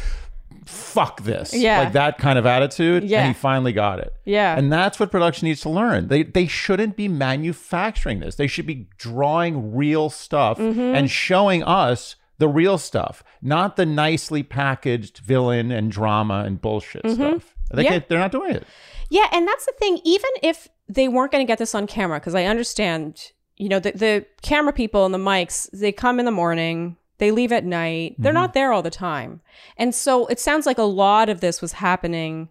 fuck 0.66 1.22
this. 1.24 1.53
Yeah. 1.53 1.80
Like 1.82 1.93
that 1.93 2.18
kind 2.18 2.38
of 2.39 2.45
attitude. 2.45 3.03
Yeah. 3.03 3.20
And 3.20 3.28
he 3.30 3.34
finally 3.39 3.72
got 3.74 3.99
it. 3.99 4.13
Yeah. 4.26 4.57
And 4.57 4.72
that's 4.72 4.99
what 4.99 5.11
production 5.11 5.47
needs 5.47 5.61
to 5.61 5.70
learn. 5.70 6.07
They 6.07 6.24
they 6.24 6.47
shouldn't 6.47 6.95
be 6.95 7.07
manufacturing 7.07 8.20
this. 8.20 8.36
They 8.36 8.47
should 8.47 8.66
be 8.66 8.88
drawing 8.97 9.76
real 9.76 10.09
stuff 10.09 10.57
Mm-hmm. 10.57 10.80
and 10.80 11.09
showing 11.11 11.63
us 11.63 12.16
the 12.38 12.47
real 12.47 12.78
stuff, 12.78 13.24
not 13.41 13.76
the 13.78 13.86
nicely 13.86 14.43
packaged 14.43 15.20
villain 15.20 15.72
and 15.72 15.91
drama 15.91 16.43
and 16.45 16.61
bullshit 16.61 17.09
stuff. 17.09 17.55
They. 17.74 17.84
Yeah. 17.84 17.89
can't, 17.91 18.09
they're 18.09 18.20
not 18.20 18.32
doing 18.32 18.55
it. 18.55 18.66
Yeah, 19.09 19.28
and 19.32 19.47
that's 19.47 19.66
the 19.66 19.74
thing. 19.80 19.99
Even 20.03 20.30
if 20.43 20.68
they 20.89 21.07
weren't 21.07 21.32
going 21.32 21.45
to 21.45 21.49
get 21.49 21.59
this 21.59 21.74
on 21.76 21.88
camera, 21.88 22.20
because 22.20 22.36
I 22.36 22.45
understand, 22.45 23.32
you 23.57 23.70
know, 23.70 23.80
the, 23.80 23.91
the 23.91 24.26
camera 24.41 24.74
people 24.74 25.05
and 25.05 25.13
the 25.13 25.20
mics, 25.20 25.70
they 25.72 25.91
come 25.91 26.20
in 26.20 26.26
the 26.26 26.32
morning, 26.32 26.97
they 27.18 27.32
leave 27.32 27.51
at 27.51 27.63
night, 27.63 28.16
they're 28.18 28.34
not 28.34 28.53
there 28.53 28.74
all 28.74 28.82
the 28.82 28.89
time. 28.89 29.41
And 29.78 29.95
so 29.95 30.26
it 30.28 30.39
sounds 30.39 30.66
like 30.66 30.78
a 30.78 30.84
lot 30.84 31.30
of 31.30 31.39
this 31.41 31.61
was 31.61 31.74
happening 31.74 32.49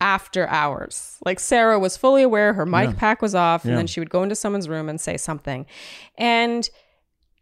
after 0.00 0.48
hours. 0.48 1.18
Like 1.24 1.38
Sarah 1.38 1.78
was 1.78 1.96
fully 1.96 2.22
aware 2.22 2.54
her 2.54 2.66
mic 2.66 2.90
Yeah. 2.90 2.94
pack 2.96 3.22
was 3.22 3.34
off, 3.34 3.64
and 3.64 3.76
then 3.76 3.86
she 3.86 4.00
would 4.00 4.10
go 4.10 4.22
into 4.22 4.34
someone's 4.34 4.68
room 4.68 4.88
and 4.88 5.00
say 5.00 5.16
something. 5.16 5.66
And 6.16 6.68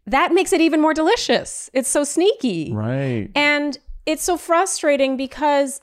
that 0.05 0.33
makes 0.33 0.51
it 0.53 0.61
even 0.61 0.81
more 0.81 0.93
delicious. 0.93 1.69
It's 1.73 1.89
so 1.89 2.03
sneaky. 2.03 2.71
Right. 2.73 3.29
And 3.35 3.77
it's 4.05 4.23
so 4.23 4.37
frustrating 4.37 5.17
because 5.17 5.81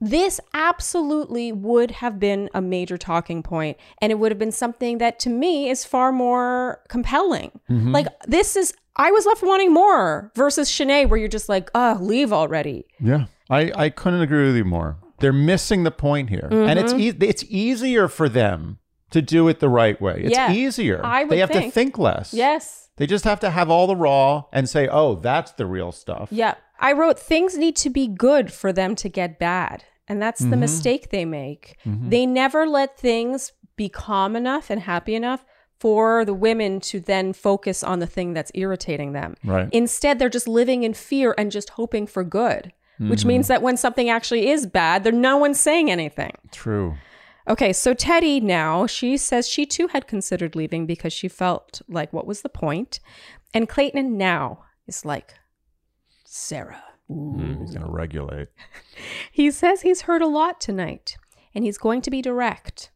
this 0.00 0.40
absolutely 0.54 1.50
would 1.52 1.90
have 1.90 2.18
been 2.20 2.48
a 2.54 2.62
major 2.62 2.96
talking 2.96 3.42
point 3.42 3.76
and 4.00 4.12
it 4.12 4.14
would 4.14 4.30
have 4.30 4.38
been 4.38 4.52
something 4.52 4.98
that 4.98 5.18
to 5.18 5.28
me 5.28 5.68
is 5.68 5.84
far 5.84 6.12
more 6.12 6.80
compelling. 6.88 7.50
Mm-hmm. 7.68 7.92
Like 7.92 8.06
this 8.26 8.54
is 8.56 8.72
I 8.98 9.10
was 9.12 9.26
left 9.26 9.42
wanting 9.42 9.72
more 9.72 10.32
versus 10.34 10.68
Shanae 10.70 11.08
where 11.08 11.18
you're 11.18 11.28
just 11.28 11.48
like, 11.48 11.70
oh, 11.74 11.98
leave 12.00 12.32
already. 12.32 12.86
Yeah, 13.00 13.26
I, 13.48 13.70
I 13.74 13.88
couldn't 13.90 14.22
agree 14.22 14.46
with 14.46 14.56
you 14.56 14.64
more. 14.64 14.98
They're 15.20 15.32
missing 15.32 15.84
the 15.84 15.90
point 15.90 16.30
here, 16.30 16.48
and 16.50 16.78
it's 16.78 16.92
Mm-hmm. 16.92 17.22
e- 17.24 17.28
it's 17.28 17.44
easier 17.48 18.08
for 18.08 18.28
them 18.28 18.78
to 19.10 19.22
do 19.22 19.48
it 19.48 19.58
the 19.60 19.68
right 19.68 20.00
way. 20.00 20.22
It's 20.24 20.36
Yeah, 20.36 20.52
easier. 20.52 21.00
I 21.04 21.24
would 21.24 21.30
they 21.30 21.38
have 21.38 21.50
to 21.50 21.58
think. 21.58 21.74
think 21.74 21.98
less. 21.98 22.32
Yes. 22.34 22.88
They 22.96 23.06
just 23.06 23.24
have 23.24 23.40
to 23.40 23.50
have 23.50 23.70
all 23.70 23.86
the 23.86 23.96
raw 23.96 24.44
and 24.52 24.68
say, 24.68 24.86
"Oh, 24.88 25.14
that's 25.14 25.52
the 25.52 25.66
real 25.66 25.92
stuff." 25.92 26.28
Yeah. 26.30 26.54
I 26.80 26.92
wrote 26.92 27.18
things 27.18 27.56
need 27.58 27.74
to 27.76 27.90
be 27.90 28.06
good 28.06 28.52
for 28.52 28.72
them 28.72 28.94
to 28.96 29.08
get 29.08 29.38
bad. 29.38 29.84
And 30.06 30.22
that's 30.22 30.40
Mm-hmm. 30.40 30.50
the 30.50 30.56
mistake 30.56 31.10
they 31.10 31.24
make. 31.24 31.76
They 31.84 32.24
never 32.26 32.66
let 32.66 32.96
things 32.98 33.52
be 33.76 33.88
calm 33.88 34.34
enough 34.36 34.70
and 34.70 34.80
happy 34.82 35.14
enough 35.14 35.44
for 35.80 36.24
the 36.24 36.34
women 36.34 36.80
to 36.80 37.00
then 37.00 37.32
focus 37.32 37.84
on 37.84 37.98
the 38.00 38.06
thing 38.06 38.32
that's 38.34 38.50
irritating 38.54 39.12
them. 39.12 39.34
Right. 39.44 39.68
Instead, 39.72 40.18
they're 40.18 40.28
just 40.28 40.48
living 40.48 40.82
in 40.82 40.94
fear 40.94 41.34
and 41.38 41.50
just 41.52 41.70
hoping 41.70 42.06
for 42.06 42.24
good, 42.24 42.72
which 42.98 43.20
Mm-hmm. 43.20 43.28
means 43.28 43.48
that 43.48 43.62
when 43.62 43.76
something 43.76 44.08
actually 44.10 44.48
is 44.50 44.66
bad, 44.66 45.04
there 45.04 45.12
no 45.12 45.36
one's 45.36 45.60
saying 45.60 45.90
anything. 45.90 46.32
True. 46.50 46.96
Okay, 47.46 47.72
so 47.72 47.94
Teddi 47.94 48.42
now, 48.42 48.86
she 48.86 49.16
says 49.16 49.48
she 49.48 49.64
too 49.64 49.86
had 49.88 50.06
considered 50.06 50.54
leaving 50.56 50.84
because 50.84 51.12
she 51.12 51.28
felt 51.28 51.80
like 51.88 52.12
what 52.12 52.26
was 52.26 52.42
the 52.42 52.48
point? 52.50 53.00
And 53.54 53.68
Clayton 53.68 54.18
now 54.18 54.64
is 54.86 55.04
like, 55.04 55.34
Sarah. 56.24 56.82
Mm, 57.10 57.60
he's 57.62 57.72
gonna 57.74 57.90
regulate. 57.90 58.48
He 59.32 59.50
says 59.52 59.82
he's 59.82 60.02
heard 60.02 60.20
a 60.22 60.26
lot 60.26 60.60
tonight 60.60 61.16
and 61.54 61.64
he's 61.64 61.78
going 61.78 62.02
to 62.02 62.10
be 62.10 62.20
direct. 62.20 62.90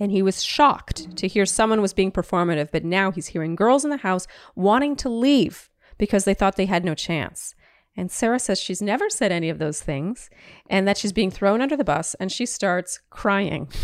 And 0.00 0.12
he 0.12 0.22
was 0.22 0.44
shocked 0.44 1.16
to 1.16 1.26
hear 1.26 1.44
someone 1.44 1.80
was 1.80 1.92
being 1.92 2.12
performative, 2.12 2.70
but 2.70 2.84
now 2.84 3.10
he's 3.10 3.28
hearing 3.28 3.56
girls 3.56 3.84
in 3.84 3.90
the 3.90 3.96
house 3.98 4.26
wanting 4.54 4.94
to 4.96 5.08
leave 5.08 5.70
because 5.98 6.24
they 6.24 6.34
thought 6.34 6.56
they 6.56 6.66
had 6.66 6.84
no 6.84 6.94
chance. 6.94 7.54
And 7.96 8.12
Sarah 8.12 8.38
says 8.38 8.60
she's 8.60 8.80
never 8.80 9.10
said 9.10 9.32
any 9.32 9.48
of 9.48 9.58
those 9.58 9.82
things 9.82 10.30
and 10.70 10.86
that 10.86 10.96
she's 10.96 11.12
being 11.12 11.32
thrown 11.32 11.60
under 11.60 11.76
the 11.76 11.82
bus 11.82 12.14
and 12.20 12.30
she 12.30 12.46
starts 12.46 13.00
crying. 13.10 13.68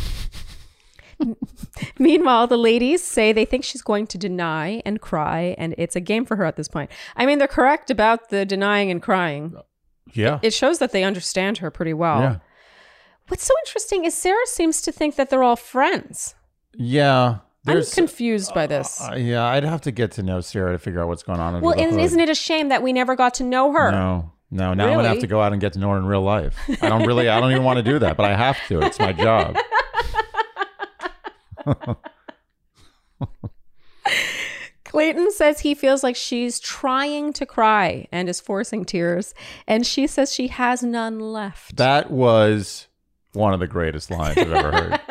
Meanwhile, 1.98 2.46
the 2.46 2.56
ladies 2.56 3.02
say 3.02 3.32
they 3.32 3.44
think 3.44 3.64
she's 3.64 3.82
going 3.82 4.06
to 4.08 4.18
deny 4.18 4.82
and 4.84 5.00
cry, 5.00 5.54
and 5.58 5.74
it's 5.78 5.96
a 5.96 6.00
game 6.00 6.24
for 6.24 6.36
her 6.36 6.44
at 6.44 6.56
this 6.56 6.68
point. 6.68 6.90
I 7.16 7.26
mean, 7.26 7.38
they're 7.38 7.48
correct 7.48 7.90
about 7.90 8.30
the 8.30 8.44
denying 8.44 8.90
and 8.90 9.02
crying. 9.02 9.54
Yeah. 10.12 10.38
It 10.42 10.52
shows 10.52 10.78
that 10.78 10.92
they 10.92 11.04
understand 11.04 11.58
her 11.58 11.70
pretty 11.70 11.94
well. 11.94 12.20
yeah. 12.20 12.36
What's 13.28 13.44
so 13.44 13.54
interesting 13.66 14.04
is 14.04 14.14
Sarah 14.14 14.46
seems 14.46 14.82
to 14.82 14.92
think 14.92 15.16
that 15.16 15.30
they're 15.30 15.42
all 15.42 15.56
friends. 15.56 16.34
Yeah. 16.74 17.38
There's. 17.64 17.90
I'm 17.92 18.06
confused 18.06 18.52
by 18.52 18.66
this. 18.66 19.00
uh, 19.00 19.14
yeah, 19.14 19.44
I'd 19.44 19.64
have 19.64 19.80
to 19.82 19.90
get 19.90 20.10
to 20.12 20.22
know 20.22 20.42
Sarah 20.42 20.72
to 20.72 20.78
figure 20.78 21.00
out 21.00 21.08
what's 21.08 21.22
going 21.22 21.40
on. 21.40 21.62
Well, 21.62 21.78
and 21.78 21.98
isn't 21.98 22.20
it 22.20 22.28
a 22.28 22.34
shame 22.34 22.68
that 22.68 22.82
we 22.82 22.92
never 22.92 23.16
got 23.16 23.32
to 23.34 23.44
know 23.44 23.72
her? 23.72 23.90
No, 23.90 24.32
no. 24.50 24.74
Now 24.74 24.88
I'm 24.88 24.96
gonna 24.96 25.08
have 25.08 25.20
to 25.20 25.26
go 25.26 25.40
out 25.40 25.52
and 25.52 25.60
get 25.62 25.72
to 25.72 25.78
know 25.78 25.90
her 25.90 25.96
in 25.96 26.04
real 26.04 26.20
life. 26.20 26.58
I 26.82 26.90
don't 26.90 27.06
really. 27.06 27.30
I 27.30 27.40
don't 27.40 27.52
even 27.52 27.64
want 27.64 27.78
to 27.78 27.82
do 27.82 27.98
that, 28.00 28.18
but 28.18 28.26
I 28.26 28.36
have 28.36 28.58
to. 28.68 28.80
It's 28.82 28.98
my 28.98 29.12
job. 29.14 29.56
Clayton 34.84 35.32
says 35.32 35.60
he 35.60 35.74
feels 35.74 36.02
like 36.04 36.14
she's 36.14 36.60
trying 36.60 37.32
to 37.32 37.46
cry 37.46 38.06
and 38.12 38.28
is 38.28 38.40
forcing 38.40 38.84
tears, 38.84 39.34
and 39.66 39.86
she 39.86 40.06
says 40.06 40.32
she 40.32 40.48
has 40.48 40.82
none 40.82 41.18
left. 41.18 41.76
That 41.76 42.10
was 42.10 42.86
one 43.35 43.53
of 43.55 43.61
the 43.61 43.66
greatest 43.66 44.11
lines 44.11 44.39
I've 44.39 44.53
ever 44.53 44.72
heard. 44.72 45.01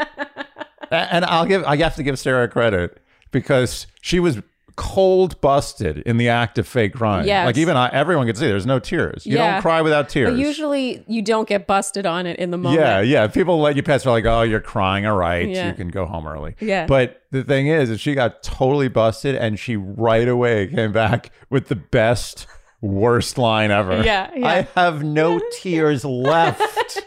And 0.92 1.26
I'll 1.26 1.46
give 1.48 1.64
I 1.64 1.76
have 1.78 1.96
to 1.96 2.04
give 2.04 2.20
Sarah 2.20 2.48
credit 2.48 3.00
because 3.32 3.88
she 4.02 4.20
was 4.20 4.40
cold 4.76 5.40
busted 5.42 5.98
in 6.00 6.18
the 6.18 6.30
act 6.30 6.58
of 6.60 6.68
fake 6.68 6.94
crying. 6.94 7.26
Yes. 7.28 7.48
Like 7.48 7.58
even 7.58 7.76
I, 7.76 7.90
everyone 7.90 8.28
could 8.28 8.38
see 8.38 8.46
there's 8.48 8.66
no 8.68 8.78
tears. 8.78 9.26
You 9.26 9.38
Yeah. 9.38 9.54
don't 9.54 9.62
cry 9.64 9.82
without 9.82 10.08
tears. 10.10 10.32
But 10.32 10.38
usually 10.40 11.04
you 11.08 11.24
don't 11.24 11.48
get 11.48 11.66
busted 11.66 12.06
on 12.06 12.28
it 12.28 12.38
in 12.38 12.52
the 12.52 12.58
moment. 12.60 12.80
yeah, 12.82 13.02
yeah. 13.02 13.26
People 13.28 13.60
let 13.60 13.76
you 13.76 13.82
pass. 13.82 14.04
They're 14.04 14.12
like, 14.14 14.26
"Oh, 14.26 14.44
you're 14.44 14.60
crying. 14.60 15.08
All 15.08 15.18
right, 15.18 15.48
Yeah. 15.50 15.68
you 15.70 15.74
can 15.74 15.88
go 15.90 16.06
home 16.06 16.28
early." 16.28 16.56
Yeah. 16.60 16.86
But 16.86 17.24
the 17.32 17.44
thing 17.44 17.66
is, 17.68 17.90
is 17.90 18.00
she 18.00 18.14
got 18.14 18.44
totally 18.44 18.88
busted, 18.88 19.34
and 19.36 19.58
she 19.58 19.76
right 19.76 20.28
away 20.28 20.68
came 20.68 20.92
back 20.92 21.32
with 21.50 21.70
the 21.70 21.76
best, 21.76 22.46
worst 22.82 23.40
line 23.40 23.72
ever. 23.72 24.04
Yeah, 24.04 24.30
yeah. 24.36 24.48
I 24.48 24.80
have 24.80 25.04
no 25.04 25.40
tears 25.60 26.06
left. 26.06 27.00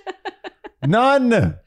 None. 0.85 1.59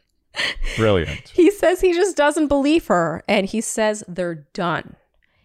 Brilliant. 0.77 1.29
He 1.29 1.51
says 1.51 1.81
he 1.81 1.93
just 1.93 2.15
doesn't 2.15 2.47
believe 2.47 2.87
her, 2.87 3.23
and 3.27 3.45
he 3.45 3.61
says 3.61 4.03
they're 4.07 4.47
done. 4.53 4.95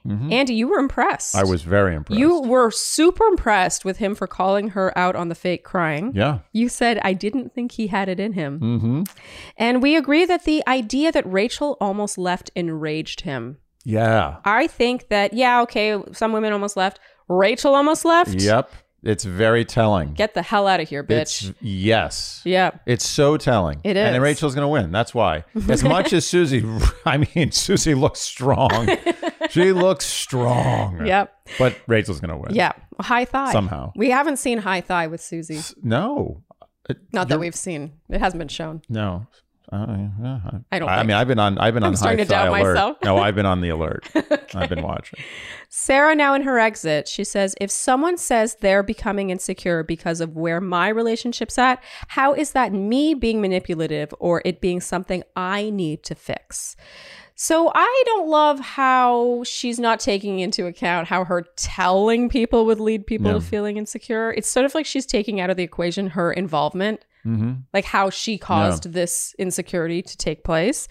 Andy, 0.07 0.53
you 0.53 0.69
were 0.69 0.77
impressed. 0.77 1.35
I 1.35 1.45
was 1.45 1.63
very 1.63 1.95
impressed. 1.95 2.21
You 2.21 2.43
were 2.43 2.71
super 2.71 3.25
impressed 3.25 3.87
with 3.87 3.97
him 3.97 4.15
for 4.15 4.27
calling 4.27 4.69
her 4.69 4.97
out 4.99 5.17
on 5.17 5.31
the 5.31 5.35
fake 5.35 5.65
crying. 5.65 6.13
yeah. 6.15 6.41
You 6.53 6.69
said, 6.69 7.01
I 7.03 7.15
didn't 7.15 7.55
think 7.55 7.73
he 7.73 7.87
had 7.87 8.11
it 8.11 8.21
in 8.21 8.35
him. 8.35 8.61
Mm-hmm. 8.61 9.03
And 9.57 9.83
we 9.83 9.97
agree 9.97 10.27
that 10.27 10.45
the 10.45 10.63
idea 10.69 11.11
that 11.11 11.25
Rachel 11.25 11.79
almost 11.81 12.19
left 12.19 12.51
enraged 12.55 13.23
him. 13.23 13.57
Yeah. 13.83 14.41
I 14.45 14.67
think 14.67 15.09
that, 15.09 15.33
yeah, 15.33 15.63
okay, 15.63 15.99
some 16.13 16.33
women 16.35 16.53
almost 16.53 16.77
left. 16.77 17.01
Rachel 17.27 17.75
almost 17.75 18.05
left. 18.05 18.35
Yep. 18.35 18.71
It's 19.05 19.25
very 19.25 19.65
telling. 19.67 20.15
Get 20.15 20.33
the 20.33 20.43
hell 20.43 20.67
out 20.67 20.81
of 20.81 20.89
here, 20.89 21.05
bitch. 21.05 21.51
It's 21.51 21.53
yes. 21.61 22.41
yeah. 22.45 22.71
It's 22.87 23.07
so 23.07 23.37
telling. 23.37 23.81
It 23.85 23.97
is. 23.97 24.09
And. 24.15 24.23
Rachel's 24.23 24.55
going 24.55 24.65
to 24.65 24.69
win. 24.69 24.91
That's 24.93 25.15
why. 25.15 25.45
As 25.69 25.85
much 25.95 26.15
as 26.15 26.27
Susie, 26.27 26.65
I 27.05 27.19
mean, 27.19 27.53
Susie 27.53 27.95
looks 27.95 28.21
strong. 28.21 28.89
she 29.51 29.73
looks 29.73 30.07
strong. 30.07 31.07
Yep. 31.07 31.33
But 31.59 31.77
Rachel's 31.87 32.21
going 32.21 32.31
to 32.31 32.39
win. 32.39 32.55
Yeah. 32.55 32.73
High 32.99 33.27
thigh. 33.27 33.53
Somehow. 33.53 33.93
We 33.95 34.09
haven't 34.11 34.39
seen 34.39 34.59
high 34.59 34.81
thigh 34.81 35.07
with 35.07 35.21
Susie. 35.21 35.61
No. 35.83 36.43
Uh, 36.89 36.95
Not 37.13 37.29
that 37.29 37.39
we've 37.39 37.55
seen. 37.55 37.93
It 38.09 38.21
hasn't 38.21 38.39
been 38.39 38.49
shown. 38.49 38.81
No. 38.89 39.27
Uh, 39.75 40.59
I 40.71 40.79
don't 40.79 40.89
I 40.89 41.03
mean, 41.03 41.17
I've 41.17 41.27
been 41.27 41.39
on. 41.39 41.59
I've 41.59 41.75
been 41.75 41.83
on 41.83 41.95
high 41.95 42.15
to 42.15 42.25
doubt 42.25 42.49
alert. 42.49 42.75
myself. 42.75 42.99
No, 43.03 43.19
I've 43.19 43.35
been 43.35 43.47
on 43.47 43.61
the 43.61 43.71
alert. 43.71 44.09
I've 44.55 44.69
been 44.69 44.83
watching. 44.83 45.19
Sarah, 45.69 46.15
now 46.15 46.35
in 46.35 46.43
her 46.43 46.59
exit, 46.61 47.09
she 47.09 47.25
says, 47.25 47.57
If 47.61 47.71
someone 47.71 48.17
says 48.17 48.57
they're 48.61 48.85
becoming 48.85 49.31
insecure 49.31 49.83
because 49.83 50.21
of 50.21 50.37
where 50.37 50.61
my 50.61 50.89
relationship's 50.89 51.59
at, 51.59 51.83
how 52.09 52.35
is 52.35 52.53
that 52.53 52.73
me 52.73 53.15
being 53.15 53.41
manipulative 53.41 54.15
or 54.21 54.43
it 54.45 54.61
being 54.61 54.81
something 54.81 55.25
I 55.35 55.71
need 55.71 56.05
to 56.05 56.15
fix? 56.15 56.77
So 57.35 57.73
I 57.75 58.03
don't 58.07 58.29
love 58.29 58.61
how 58.61 59.43
she's 59.45 59.81
not 59.81 59.99
taking 59.99 60.39
into 60.39 60.67
account 60.67 61.09
how 61.09 61.25
her 61.25 61.43
telling 61.57 62.29
people 62.29 62.65
would 62.67 62.79
lead 62.79 63.09
people 63.09 63.33
to 63.33 63.41
feeling 63.41 63.77
insecure. 63.77 64.31
It's 64.31 64.49
sort 64.49 64.67
of 64.67 64.75
like 64.75 64.87
she's 64.87 65.05
taking 65.05 65.41
out 65.41 65.51
of 65.51 65.57
the 65.57 65.65
equation 65.65 66.11
her 66.11 66.33
involvement, 66.33 67.05
Mm-hmm. 67.27 67.53
like 67.73 67.87
how 67.87 68.11
she 68.11 68.37
caused 68.37 68.93
this 68.93 69.35
insecurity 69.39 70.03
to 70.03 70.17
take 70.17 70.45
place. 70.45 70.89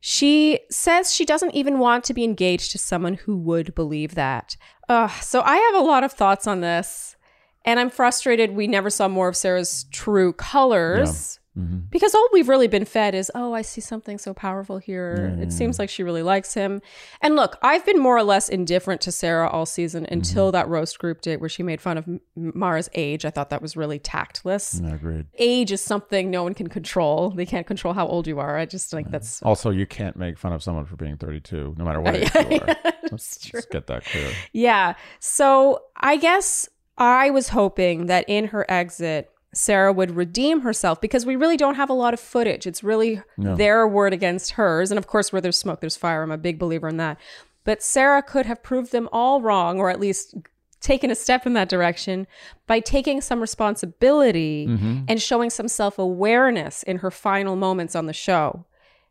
She 0.00 0.60
says 0.70 1.12
she 1.14 1.24
doesn't 1.24 1.54
even 1.54 1.78
want 1.78 2.04
to 2.04 2.14
be 2.14 2.24
engaged 2.24 2.72
to 2.72 2.78
someone 2.78 3.14
who 3.14 3.36
would 3.36 3.74
believe 3.74 4.14
that. 4.14 4.56
Ugh, 4.88 5.10
so 5.20 5.42
I 5.42 5.56
have 5.56 5.74
a 5.74 5.86
lot 5.86 6.04
of 6.04 6.12
thoughts 6.12 6.46
on 6.46 6.60
this, 6.60 7.16
and 7.64 7.78
I'm 7.78 7.90
frustrated 7.90 8.52
we 8.52 8.66
never 8.66 8.90
saw 8.90 9.08
more 9.08 9.28
of 9.28 9.36
Sarah's 9.36 9.84
true 9.90 10.32
colors. 10.32 11.37
Mm-hmm. 11.58 11.78
Because 11.90 12.14
all 12.14 12.28
we've 12.32 12.48
really 12.48 12.68
been 12.68 12.84
fed 12.84 13.14
is, 13.14 13.30
oh, 13.34 13.52
I 13.52 13.62
see 13.62 13.80
something 13.80 14.18
so 14.18 14.32
powerful 14.32 14.78
here. 14.78 15.36
It 15.40 15.52
seems 15.52 15.78
like 15.78 15.90
she 15.90 16.02
really 16.02 16.22
likes 16.22 16.54
him. 16.54 16.80
And 17.20 17.34
look, 17.34 17.58
I've 17.62 17.84
been 17.84 17.98
more 17.98 18.16
or 18.16 18.22
less 18.22 18.48
indifferent 18.48 19.00
to 19.02 19.12
Sarah 19.12 19.48
all 19.48 19.66
season 19.66 20.06
until 20.10 20.52
that 20.52 20.68
roast 20.68 20.98
group 20.98 21.20
date 21.20 21.40
where 21.40 21.48
she 21.48 21.62
made 21.62 21.80
fun 21.80 21.98
of 21.98 22.06
Mara's 22.36 22.88
age. 22.94 23.24
I 23.24 23.30
thought 23.30 23.50
that 23.50 23.60
was 23.60 23.76
really 23.76 23.98
tactless. 23.98 24.80
Agreed. 24.80 25.26
Age 25.38 25.72
is 25.72 25.80
something 25.80 26.30
no 26.30 26.42
one 26.42 26.54
can 26.54 26.68
control. 26.68 27.30
They 27.30 27.46
can't 27.46 27.66
control 27.66 27.94
how 27.94 28.06
old 28.06 28.26
you 28.26 28.38
are. 28.38 28.56
I 28.56 28.66
just 28.66 28.90
think 28.90 29.10
that's 29.10 29.42
Also, 29.42 29.70
you 29.70 29.86
can't 29.86 30.16
make 30.16 30.38
fun 30.38 30.52
of 30.52 30.62
someone 30.62 30.84
for 30.84 30.96
being 30.96 31.16
32, 31.16 31.74
no 31.76 31.84
matter 31.84 32.00
what 32.00 32.14
age 32.16 32.30
you 32.34 32.60
are. 32.60 32.76
Let's, 33.10 33.52
let's 33.54 33.66
get 33.66 33.86
that 33.86 34.04
clear. 34.04 34.30
Yeah. 34.52 34.94
So 35.18 35.82
I 35.96 36.18
guess 36.18 36.68
I 36.98 37.30
was 37.30 37.48
hoping 37.48 38.06
that 38.06 38.26
in 38.28 38.48
her 38.48 38.66
exit, 38.70 39.30
Sarah 39.54 39.92
would 39.92 40.14
redeem 40.14 40.60
herself 40.60 41.00
because 41.00 41.24
we 41.24 41.36
really 41.36 41.56
don't 41.56 41.76
have 41.76 41.90
a 41.90 41.94
lot 41.94 42.14
of 42.14 42.20
footage. 42.20 42.66
It's 42.66 42.84
really 42.84 43.22
No. 43.36 43.56
their 43.56 43.88
word 43.88 44.12
against 44.12 44.52
hers. 44.52 44.90
And 44.90 44.98
of 44.98 45.06
course, 45.06 45.32
where 45.32 45.40
there's 45.40 45.56
smoke, 45.56 45.80
there's 45.80 45.96
fire. 45.96 46.22
I'm 46.22 46.30
a 46.30 46.38
big 46.38 46.58
believer 46.58 46.88
in 46.88 46.98
that. 46.98 47.18
But 47.64 47.82
Sarah 47.82 48.22
could 48.22 48.46
have 48.46 48.62
proved 48.62 48.92
them 48.92 49.08
all 49.12 49.40
wrong, 49.42 49.78
or 49.78 49.90
at 49.90 50.00
least 50.00 50.34
taken 50.80 51.10
a 51.10 51.14
step 51.14 51.46
in 51.46 51.54
that 51.54 51.68
direction 51.68 52.26
by 52.66 52.80
taking 52.80 53.20
some 53.20 53.40
responsibility 53.40 54.66
mm-hmm. 54.68 55.00
and 55.08 55.20
showing 55.20 55.50
some 55.50 55.68
self 55.68 55.98
awareness 55.98 56.82
in 56.82 56.98
her 56.98 57.10
final 57.10 57.56
moments 57.56 57.96
on 57.96 58.06
the 58.06 58.12
show. 58.12 58.64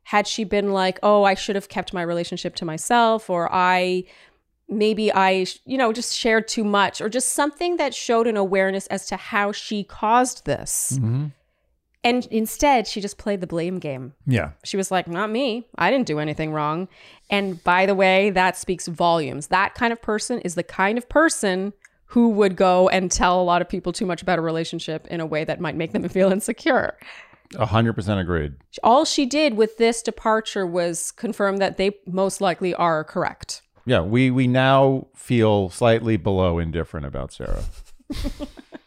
Had 0.04 0.26
she 0.26 0.46
been 0.46 0.72
like, 0.72 1.00
oh, 1.04 1.24
I 1.24 1.34
should 1.34 1.56
have 1.56 1.68
kept 1.68 1.94
my 1.94 2.02
relationship 2.02 2.56
to 2.56 2.66
myself, 2.66 3.30
or 3.30 3.50
I 3.52 4.06
maybe 4.70 5.14
I, 5.14 5.46
you 5.66 5.78
know, 5.78 5.94
just 5.94 6.16
shared 6.16 6.48
too 6.48 6.64
much 6.64 7.00
or 7.02 7.10
just 7.10 7.30
something 7.30 7.78
that 7.78 7.94
showed 7.96 8.28
an 8.28 8.38
awareness 8.38 8.88
as 8.88 9.06
to 9.08 9.16
how 9.18 9.52
she 9.52 9.84
caused 9.84 10.46
this. 10.46 11.00
Mhm. 11.02 11.32
And 12.04 12.26
instead, 12.28 12.88
she 12.88 13.02
just 13.02 13.18
played 13.18 13.42
the 13.42 13.48
blame 13.48 13.80
game. 13.80 14.14
Yeah. 14.26 14.52
She 14.64 14.78
was 14.78 14.92
like, 14.92 15.08
not 15.08 15.30
me. 15.30 15.68
I 15.78 15.90
didn't 15.92 16.08
do 16.08 16.20
anything 16.20 16.52
wrong. 16.54 16.88
And 17.30 17.62
by 17.64 17.86
the 17.86 17.96
way, 17.96 18.30
that 18.30 18.56
speaks 18.56 18.88
volumes. 18.88 19.48
That 19.48 19.74
kind 19.76 19.92
of 19.92 20.02
person 20.02 20.40
is 20.42 20.56
the 20.56 20.64
kind 20.64 20.98
of 20.98 21.10
person 21.10 21.74
who 22.12 22.30
would 22.30 22.56
go 22.56 22.88
and 22.90 23.12
tell 23.12 23.42
a 23.42 23.44
lot 23.44 23.62
of 23.62 23.68
people 23.68 23.92
too 23.92 24.06
much 24.06 24.22
about 24.22 24.40
a 24.40 24.42
relationship 24.42 25.06
in 25.08 25.20
a 25.20 25.26
way 25.26 25.44
that 25.44 25.60
might 25.60 25.76
make 25.76 25.92
them 25.92 26.08
feel 26.10 26.32
insecure. 26.32 26.98
100% 27.54 28.20
agreed. 28.22 28.54
All 28.84 29.04
she 29.04 29.26
did 29.26 29.56
with 29.56 29.78
this 29.78 30.02
departure 30.02 30.66
was 30.66 31.12
confirm 31.12 31.58
that 31.58 31.78
they 31.78 31.98
most 32.06 32.40
likely 32.42 32.74
are 32.76 33.04
correct. 33.04 33.62
Yeah, 33.88 34.02
we 34.02 34.30
we 34.32 34.48
now 34.48 35.08
feel 35.16 35.70
slightly 35.70 36.18
below 36.18 36.60
indifferent 36.60 37.06
about 37.06 37.32
Sarah. 37.32 37.64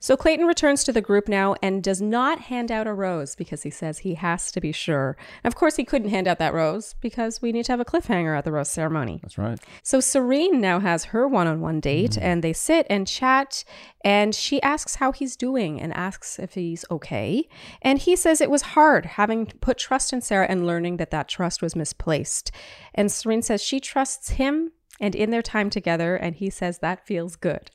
So 0.00 0.16
Clayton 0.16 0.46
returns 0.46 0.84
to 0.84 0.92
the 0.92 1.00
group 1.00 1.28
now 1.28 1.56
and 1.62 1.82
does 1.82 2.00
not 2.00 2.40
hand 2.40 2.70
out 2.70 2.86
a 2.86 2.94
rose 2.94 3.34
because 3.34 3.62
he 3.62 3.70
says 3.70 3.98
he 3.98 4.14
has 4.14 4.52
to 4.52 4.60
be 4.60 4.72
sure. 4.72 5.16
And 5.42 5.52
of 5.52 5.56
course, 5.56 5.76
he 5.76 5.84
couldn't 5.84 6.10
hand 6.10 6.28
out 6.28 6.38
that 6.38 6.54
rose 6.54 6.94
because 7.00 7.42
we 7.42 7.52
need 7.52 7.64
to 7.64 7.72
have 7.72 7.80
a 7.80 7.84
cliffhanger 7.84 8.36
at 8.36 8.44
the 8.44 8.52
rose 8.52 8.68
ceremony. 8.68 9.18
That's 9.22 9.38
right. 9.38 9.58
So 9.82 10.00
Serene 10.00 10.60
now 10.60 10.80
has 10.80 11.06
her 11.06 11.26
one 11.26 11.46
on 11.46 11.60
one 11.60 11.80
date 11.80 12.12
mm. 12.12 12.22
and 12.22 12.44
they 12.44 12.52
sit 12.52 12.86
and 12.88 13.06
chat. 13.06 13.64
And 14.04 14.34
she 14.34 14.62
asks 14.62 14.94
how 14.96 15.10
he's 15.12 15.36
doing 15.36 15.80
and 15.80 15.92
asks 15.94 16.38
if 16.38 16.54
he's 16.54 16.84
okay. 16.90 17.48
And 17.82 17.98
he 17.98 18.14
says 18.14 18.40
it 18.40 18.50
was 18.50 18.62
hard 18.62 19.04
having 19.04 19.46
put 19.46 19.78
trust 19.78 20.12
in 20.12 20.20
Sarah 20.20 20.46
and 20.48 20.66
learning 20.66 20.98
that 20.98 21.10
that 21.10 21.28
trust 21.28 21.60
was 21.60 21.74
misplaced. 21.74 22.52
And 22.94 23.10
Serene 23.10 23.42
says 23.42 23.62
she 23.62 23.80
trusts 23.80 24.30
him 24.30 24.72
and 25.00 25.14
in 25.14 25.30
their 25.30 25.42
time 25.42 25.70
together. 25.70 26.16
And 26.16 26.36
he 26.36 26.50
says 26.50 26.78
that 26.78 27.06
feels 27.06 27.36
good. 27.36 27.70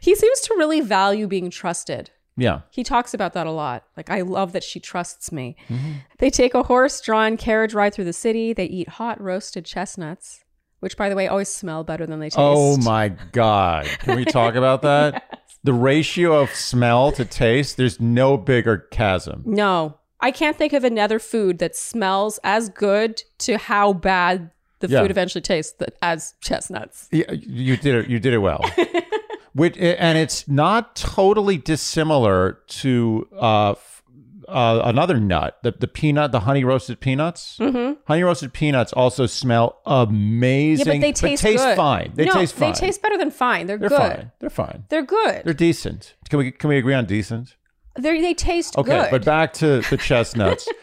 He 0.00 0.14
seems 0.14 0.40
to 0.42 0.54
really 0.56 0.80
value 0.80 1.26
being 1.26 1.50
trusted. 1.50 2.10
Yeah. 2.36 2.62
He 2.70 2.82
talks 2.82 3.14
about 3.14 3.32
that 3.34 3.46
a 3.46 3.50
lot. 3.52 3.84
Like, 3.96 4.10
I 4.10 4.22
love 4.22 4.52
that 4.52 4.64
she 4.64 4.80
trusts 4.80 5.30
me. 5.30 5.56
Mm-hmm. 5.68 5.92
They 6.18 6.30
take 6.30 6.54
a 6.54 6.64
horse 6.64 7.00
drawn 7.00 7.36
carriage 7.36 7.74
ride 7.74 7.94
through 7.94 8.06
the 8.06 8.12
city. 8.12 8.52
They 8.52 8.64
eat 8.66 8.88
hot 8.88 9.20
roasted 9.20 9.64
chestnuts, 9.64 10.42
which, 10.80 10.96
by 10.96 11.08
the 11.08 11.14
way, 11.14 11.28
always 11.28 11.48
smell 11.48 11.84
better 11.84 12.06
than 12.06 12.18
they 12.18 12.26
taste. 12.26 12.38
Oh 12.38 12.76
my 12.78 13.10
God. 13.32 13.86
Can 14.00 14.16
we 14.16 14.24
talk 14.24 14.54
about 14.56 14.82
that? 14.82 15.42
The 15.62 15.72
ratio 15.72 16.40
of 16.42 16.50
smell 16.50 17.12
to 17.12 17.24
taste, 17.24 17.76
there's 17.76 18.00
no 18.00 18.36
bigger 18.36 18.78
chasm. 18.90 19.44
No, 19.46 19.98
I 20.20 20.30
can't 20.32 20.56
think 20.56 20.72
of 20.72 20.82
another 20.84 21.18
food 21.20 21.58
that 21.60 21.76
smells 21.76 22.38
as 22.42 22.68
good 22.68 23.22
to 23.38 23.56
how 23.58 23.92
bad 23.92 24.50
the 24.80 24.88
Yeah. 24.88 25.00
food 25.02 25.10
eventually 25.12 25.40
tastes 25.40 25.72
that, 25.78 25.94
as 26.02 26.34
chestnuts. 26.40 27.08
Yeah, 27.12 27.30
you 27.32 27.76
did 27.76 27.94
it. 27.94 28.10
You 28.10 28.18
did 28.18 28.34
it 28.34 28.38
well. 28.38 28.60
Which, 29.54 29.76
and 29.78 30.18
it's 30.18 30.48
not 30.48 30.96
totally 30.96 31.56
dissimilar 31.58 32.58
to 32.68 33.28
uh, 33.40 33.70
f- 33.72 34.02
uh, 34.48 34.82
another 34.84 35.20
nut, 35.20 35.58
the, 35.62 35.70
the 35.70 35.86
peanut, 35.86 36.32
the 36.32 36.40
honey 36.40 36.64
roasted 36.64 36.98
peanuts. 37.00 37.56
Mm-hmm. 37.60 38.00
Honey 38.06 38.22
roasted 38.24 38.52
peanuts 38.52 38.92
also 38.92 39.26
smell 39.26 39.80
amazing. 39.86 40.86
Yeah, 40.86 40.92
but 40.94 41.20
they 41.20 41.36
taste, 41.36 41.42
good. 41.64 41.76
fine. 41.76 42.12
They 42.14 42.24
no, 42.24 42.32
taste 42.32 42.54
fine. 42.54 42.72
They 42.72 42.78
taste 42.80 43.00
better 43.00 43.16
than 43.16 43.30
fine. 43.30 43.66
They're, 43.68 43.78
They're 43.78 43.88
good. 43.88 43.98
fine. 43.98 44.32
They're 44.40 44.50
fine. 44.50 44.84
They're 44.88 45.04
good. 45.04 45.42
They're 45.44 45.54
decent. 45.54 46.14
Can 46.28 46.40
we 46.40 46.50
can 46.50 46.68
we 46.68 46.76
agree 46.76 46.94
on 46.94 47.06
decent? 47.06 47.56
They're, 47.96 48.20
they 48.20 48.34
taste 48.34 48.76
Okay, 48.76 49.02
good. 49.02 49.10
but 49.12 49.24
back 49.24 49.52
to 49.54 49.80
the 49.88 49.96
chestnuts. 49.96 50.68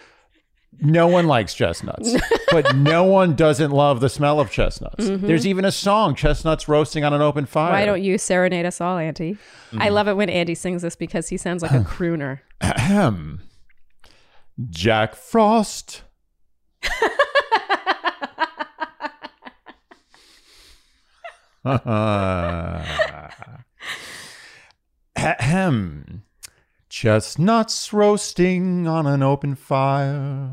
no 0.80 1.08
one 1.08 1.28
likes 1.28 1.54
chestnuts, 1.54 2.16
but 2.52 2.76
no 2.76 3.04
one 3.04 3.36
doesn't 3.36 3.72
love 3.72 4.00
the 4.00 4.10
smell 4.10 4.40
of 4.40 4.50
chestnuts. 4.52 5.08
There's 5.08 5.46
even 5.46 5.66
a 5.66 5.72
song, 5.72 6.16
"Chestnuts 6.16 6.68
Roasting 6.68 7.04
on 7.04 7.14
an 7.14 7.22
Open 7.22 7.46
Fire." 7.46 7.72
Mm-hmm. 7.72 7.80
Why 7.82 7.86
don't 7.86 8.04
you 8.04 8.18
serenade 8.18 8.66
us 8.66 8.82
all, 8.82 8.98
Auntie? 8.98 9.38
I 9.74 9.90
Mm. 9.90 9.94
love 9.94 10.08
it 10.08 10.14
when 10.16 10.30
Andy 10.30 10.56
sings 10.56 10.82
this 10.82 10.96
because 10.96 11.30
he 11.30 11.38
sounds 11.38 11.62
like 11.62 11.72
a 11.72 11.80
crooner. 11.84 12.40
Ahem. 12.62 13.42
Jack 14.70 15.16
Frost. 15.16 16.04
Ahem. 25.16 26.24
Chestnuts 26.92 27.94
roasting 27.94 28.86
on 28.86 29.08
an 29.08 29.24
open 29.24 29.56
fire. 29.56 30.52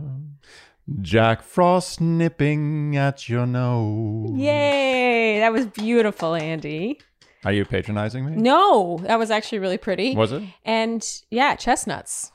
Jack 1.01 1.43
Frost 1.43 2.01
nipping 2.01 2.97
at 2.97 3.29
your 3.29 3.45
nose. 3.45 4.39
Yay! 4.39 5.41
That 5.41 5.53
was 5.53 5.67
beautiful, 5.67 6.37
Andy. 6.37 7.01
Are 7.45 7.53
you 7.53 7.65
patronizing 7.65 8.25
me? 8.25 8.37
No, 8.37 9.01
that 9.03 9.19
was 9.19 9.33
actually 9.33 9.59
really 9.59 9.79
pretty. 9.79 10.15
Was 10.15 10.31
it? 10.31 10.45
And 10.65 11.05
yeah, 11.29 11.57
chestnuts. 11.57 12.31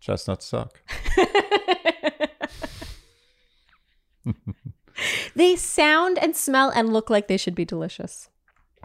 Chestnuts 0.00 0.46
suck. 0.46 0.82
They 5.36 5.56
sound 5.56 6.18
and 6.18 6.36
smell 6.36 6.70
and 6.70 6.92
look 6.92 7.10
like 7.10 7.26
they 7.26 7.36
should 7.36 7.56
be 7.56 7.64
delicious. 7.64 8.30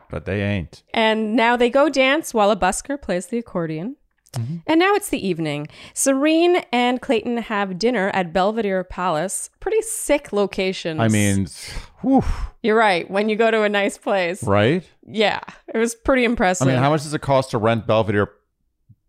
But 0.09 0.25
they 0.25 0.41
ain't. 0.41 0.81
And 0.91 1.35
now 1.35 1.55
they 1.55 1.69
go 1.69 1.87
dance 1.87 2.33
while 2.33 2.49
a 2.49 2.55
busker 2.55 2.99
plays 2.99 3.27
the 3.27 3.37
accordion. 3.37 3.95
And 4.35 4.79
now 4.79 4.93
it's 4.95 5.09
the 5.09 5.25
evening. 5.25 5.67
Serene 5.93 6.57
and 6.71 7.01
Clayton 7.01 7.37
have 7.37 7.79
dinner 7.79 8.09
at 8.13 8.31
Belvedere 8.33 8.83
Palace. 8.83 9.49
Pretty 9.59 9.81
sick 9.81 10.31
location. 10.31 10.99
I 10.99 11.07
mean, 11.07 11.47
whew, 12.01 12.23
you're 12.61 12.77
right. 12.77 13.09
When 13.09 13.29
you 13.29 13.35
go 13.35 13.51
to 13.51 13.63
a 13.63 13.69
nice 13.69 13.97
place, 13.97 14.43
right? 14.43 14.83
yeah, 15.05 15.41
it 15.67 15.77
was 15.77 15.95
pretty 15.95 16.23
impressive. 16.23 16.67
I 16.67 16.71
mean, 16.71 16.79
how 16.79 16.89
much 16.89 17.03
does 17.03 17.13
it 17.13 17.21
cost 17.21 17.51
to 17.51 17.57
rent 17.57 17.87
Belvedere 17.87 18.29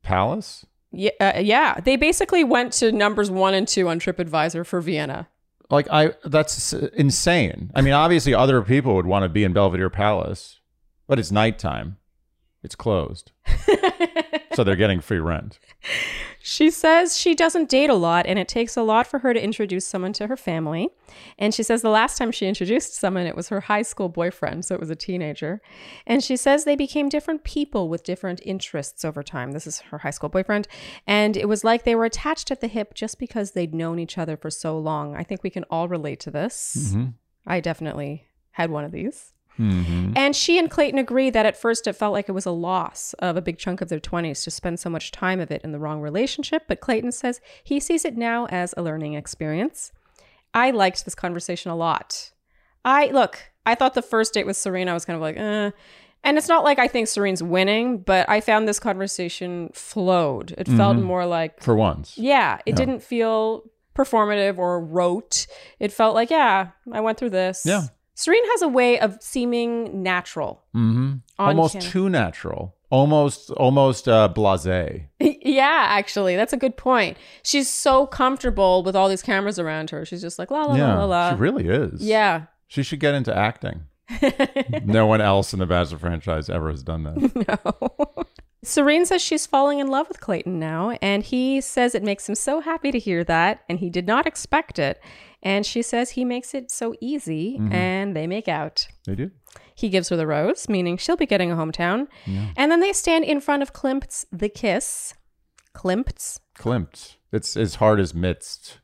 Palace? 0.03 0.67
yeah, 0.93 1.11
uh, 1.21 1.39
yeah, 1.39 1.81
they 1.81 1.97
basically 1.97 2.45
went 2.45 2.73
to 2.75 2.91
numbers 2.93 3.31
one 3.31 3.55
and 3.55 3.67
two 3.69 3.89
on 3.89 4.01
TripAdvisor 4.01 4.67
for 4.67 4.81
Vienna. 4.81 5.29
Like 5.71 5.87
I 5.91 6.15
that's 6.25 6.73
insane. 6.73 7.71
I 7.75 7.81
mean, 7.81 7.93
obviously 7.93 8.35
other 8.35 8.61
people 8.63 8.97
would 8.97 9.07
want 9.07 9.23
to 9.23 9.29
be 9.29 9.45
in 9.45 9.53
Belvedere 9.53 9.91
Palace, 9.91 10.61
but 11.07 11.19
it's 11.19 11.31
nighttime. 11.31 11.97
It's 12.63 12.75
closed. 12.75 13.33
so 14.55 14.65
they're 14.65 14.77
getting 14.77 15.01
free 15.01 15.19
rent. 15.19 15.59
She 16.43 16.71
says 16.71 17.19
she 17.19 17.35
doesn't 17.35 17.69
date 17.69 17.91
a 17.91 17.95
lot 17.95 18.27
and 18.27 18.39
it 18.39 18.49
takes 18.49 18.77
a 18.77 18.83
lot 18.83 19.07
for 19.07 19.21
her 19.21 19.33
to 19.35 19.43
introduce 19.43 19.87
someone 19.87 20.13
to 20.15 20.27
her 20.27 20.37
family. 20.37 20.89
And 21.39 21.55
she 21.55 21.63
says 21.63 21.83
the 21.83 21.91
last 21.91 22.19
time 22.19 22.33
she 22.33 22.47
introduced 22.47 22.95
someone, 22.95 23.27
it 23.27 23.37
was 23.37 23.49
her 23.49 23.61
high 23.61 23.83
school 23.83 24.09
boyfriend, 24.09 24.65
so 24.65 24.75
it 24.75 24.81
was 24.81 24.91
a 24.91 24.97
teenager. 24.97 25.61
And 26.07 26.23
she 26.23 26.37
says 26.37 26.65
they 26.65 26.77
became 26.77 27.09
different 27.09 27.45
people 27.45 27.89
with 27.89 28.05
different 28.05 28.41
interests 28.45 29.05
over 29.05 29.23
time. 29.23 29.53
This 29.53 29.67
is 29.67 29.81
her 29.81 29.99
high 29.99 30.11
school 30.11 30.29
boyfriend. 30.29 30.69
And 31.07 31.37
it 31.37 31.49
was 31.49 31.65
like 31.65 31.85
they 31.85 31.95
were 31.95 32.05
attached 32.05 32.51
at 32.51 32.61
the 32.61 32.69
hip 32.69 32.95
just 32.95 33.19
because 33.19 33.53
they'd 33.53 33.75
known 33.75 33.99
each 33.99 34.19
other 34.19 34.37
for 34.37 34.51
so 34.51 34.79
long. 34.79 35.17
I 35.17 35.25
think 35.25 35.43
we 35.43 35.51
can 35.51 35.65
all 35.65 35.89
relate 35.89 36.21
to 36.21 36.31
this. 36.31 36.77
Mm-hmm. 36.79 37.11
I 37.47 37.61
definitely 37.61 38.27
had 38.53 38.71
one 38.71 38.85
of 38.85 38.93
these. 38.93 39.33
Mm-hmm. 39.59 40.13
And 40.17 40.35
she 40.35 40.59
and 40.59 40.71
Clayton 40.71 40.99
agree 40.99 41.29
that 41.31 41.45
at 41.47 41.57
first 41.57 41.87
it 41.87 41.93
felt 41.95 42.13
like 42.13 42.29
it 42.29 42.33
was 42.33 42.47
a 42.47 42.51
loss 42.51 43.15
of 43.19 43.37
a 43.37 43.43
big 43.43 43.59
chunk 43.59 43.81
of 43.81 43.89
their 43.89 44.01
20s 44.01 44.43
to 44.45 44.51
spend 44.51 44.81
so 44.81 44.89
much 44.89 45.11
time 45.13 45.39
of 45.41 45.51
it 45.51 45.61
in 45.63 45.73
the 45.73 45.79
wrong 45.79 46.01
relationship. 46.01 46.63
But 46.67 46.81
Clayton 46.81 47.13
says 47.13 47.41
he 47.63 47.79
sees 47.81 48.05
it 48.05 48.17
now 48.17 48.47
as 48.47 48.73
a 48.77 48.83
learning 48.83 49.15
experience. 49.15 49.93
I 50.55 50.71
liked 50.71 51.05
this 51.05 51.15
conversation 51.15 51.71
a 51.71 51.77
lot. 51.77 52.31
I 52.85 53.09
look, 53.09 53.51
I 53.67 53.75
thought 53.75 53.95
the 53.95 54.03
first 54.03 54.33
date 54.35 54.47
with 54.47 54.57
Serena, 54.57 54.93
I 54.93 54.95
was 54.95 55.05
kind 55.05 55.15
of 55.17 55.21
like, 55.21 55.37
eh. 55.37 55.71
And 56.23 56.37
it's 56.37 56.49
not 56.49 56.65
like 56.65 56.79
I 56.79 56.87
think 56.89 57.09
Serene's 57.09 57.43
winning, 57.43 57.99
but 57.99 58.29
I 58.29 58.41
found 58.41 58.67
this 58.69 58.79
conversation 58.79 59.71
flowed. 59.73 60.55
It 60.59 60.67
felt 60.69 60.97
Mm-hmm. 60.97 61.07
more 61.07 61.25
like, 61.27 61.63
For 61.63 61.75
once. 61.75 62.17
yeah, 62.19 62.59
it 62.67 62.77
didn't 62.77 63.01
feel 63.03 63.65
performative 63.95 64.59
or 64.59 64.81
rote. 64.85 65.47
It 65.79 65.93
felt 65.93 66.15
like, 66.15 66.31
yeah, 66.31 66.69
I 66.93 67.01
went 67.01 67.17
through 67.19 67.31
this. 67.31 67.63
Yeah. 67.65 67.85
Serene 68.21 68.45
has 68.51 68.61
a 68.61 68.69
way 68.69 69.01
of 69.01 69.17
seeming 69.23 70.03
natural. 70.03 70.63
Mm-hmm. 70.77 71.15
Almost 71.39 71.73
camera. 71.75 71.89
too 71.91 72.09
natural. 72.11 72.77
Almost 72.91 73.51
almost 73.53 74.09
uh 74.09 74.29
blasé. 74.35 75.07
yeah, 75.21 75.87
actually, 75.89 76.37
that's 76.37 76.53
a 76.53 76.59
good 76.59 76.77
point. 76.77 77.17
She's 77.43 77.69
so 77.73 78.07
comfortable 78.07 78.83
with 78.83 78.95
all 78.95 79.09
these 79.09 79.23
cameras 79.23 79.59
around 79.59 79.89
her. 79.91 80.05
She's 80.05 80.21
just 80.21 80.39
like 80.39 80.51
la 80.51 80.65
la 80.65 80.75
Yeah. 80.75 80.99
la 80.99 81.05
la 81.07 81.31
She 81.31 81.37
really 81.37 81.67
is. 81.69 82.03
Yeah. 82.05 82.43
She 82.67 82.83
should 82.83 83.01
get 83.01 83.15
into 83.15 83.35
acting. 83.35 83.85
no 84.85 85.07
one 85.07 85.21
else 85.23 85.53
in 85.55 85.59
the 85.61 85.67
Bachelor 85.67 85.99
franchise 85.99 86.51
ever 86.51 86.69
has 86.71 86.83
done 86.83 87.05
that. 87.05 87.17
No. 87.95 88.25
Serene 88.63 89.07
says 89.07 89.23
she's 89.23 89.47
falling 89.47 89.79
in 89.79 89.87
love 89.87 90.07
with 90.09 90.21
Clayton 90.21 90.59
now, 90.59 90.91
and 91.01 91.23
he 91.23 91.63
says 91.63 91.95
it 91.95 92.03
makes 92.03 92.29
him 92.29 92.35
so 92.35 92.61
happy 92.61 92.91
to 92.91 92.99
hear 92.99 93.25
that, 93.25 93.63
and 93.71 93.79
he 93.79 93.89
did 93.89 94.07
not 94.07 94.27
expect 94.27 94.79
it. 94.79 95.01
And 95.43 95.65
she 95.65 95.81
says 95.83 96.11
he 96.11 96.25
makes 96.25 96.53
it 96.55 96.71
so 96.71 96.95
easy, 97.01 97.59
and 97.71 98.15
they 98.15 98.27
make 98.27 98.47
out. 98.49 98.87
they 99.07 99.15
do. 99.15 99.31
He 99.75 99.89
gives 99.89 100.11
her 100.11 100.17
the 100.17 100.27
rose, 100.27 100.69
meaning 100.69 100.99
she'll 100.99 101.17
be 101.17 101.25
getting 101.27 101.51
a 101.51 101.57
hometown. 101.57 102.09
Yeah. 102.27 102.49
And 102.59 102.71
then 102.71 102.81
they 102.81 102.93
stand 102.93 103.25
in 103.25 103.41
front 103.41 103.63
of 103.63 103.73
Klimt's 103.73 104.27
The 104.31 104.51
Kiss. 104.51 105.15
Klimt's? 105.75 106.41
Klimt. 106.59 107.17
It's 107.33 107.57
as 107.57 107.77
hard 107.77 108.01
as 108.01 108.13
midst. 108.15 108.81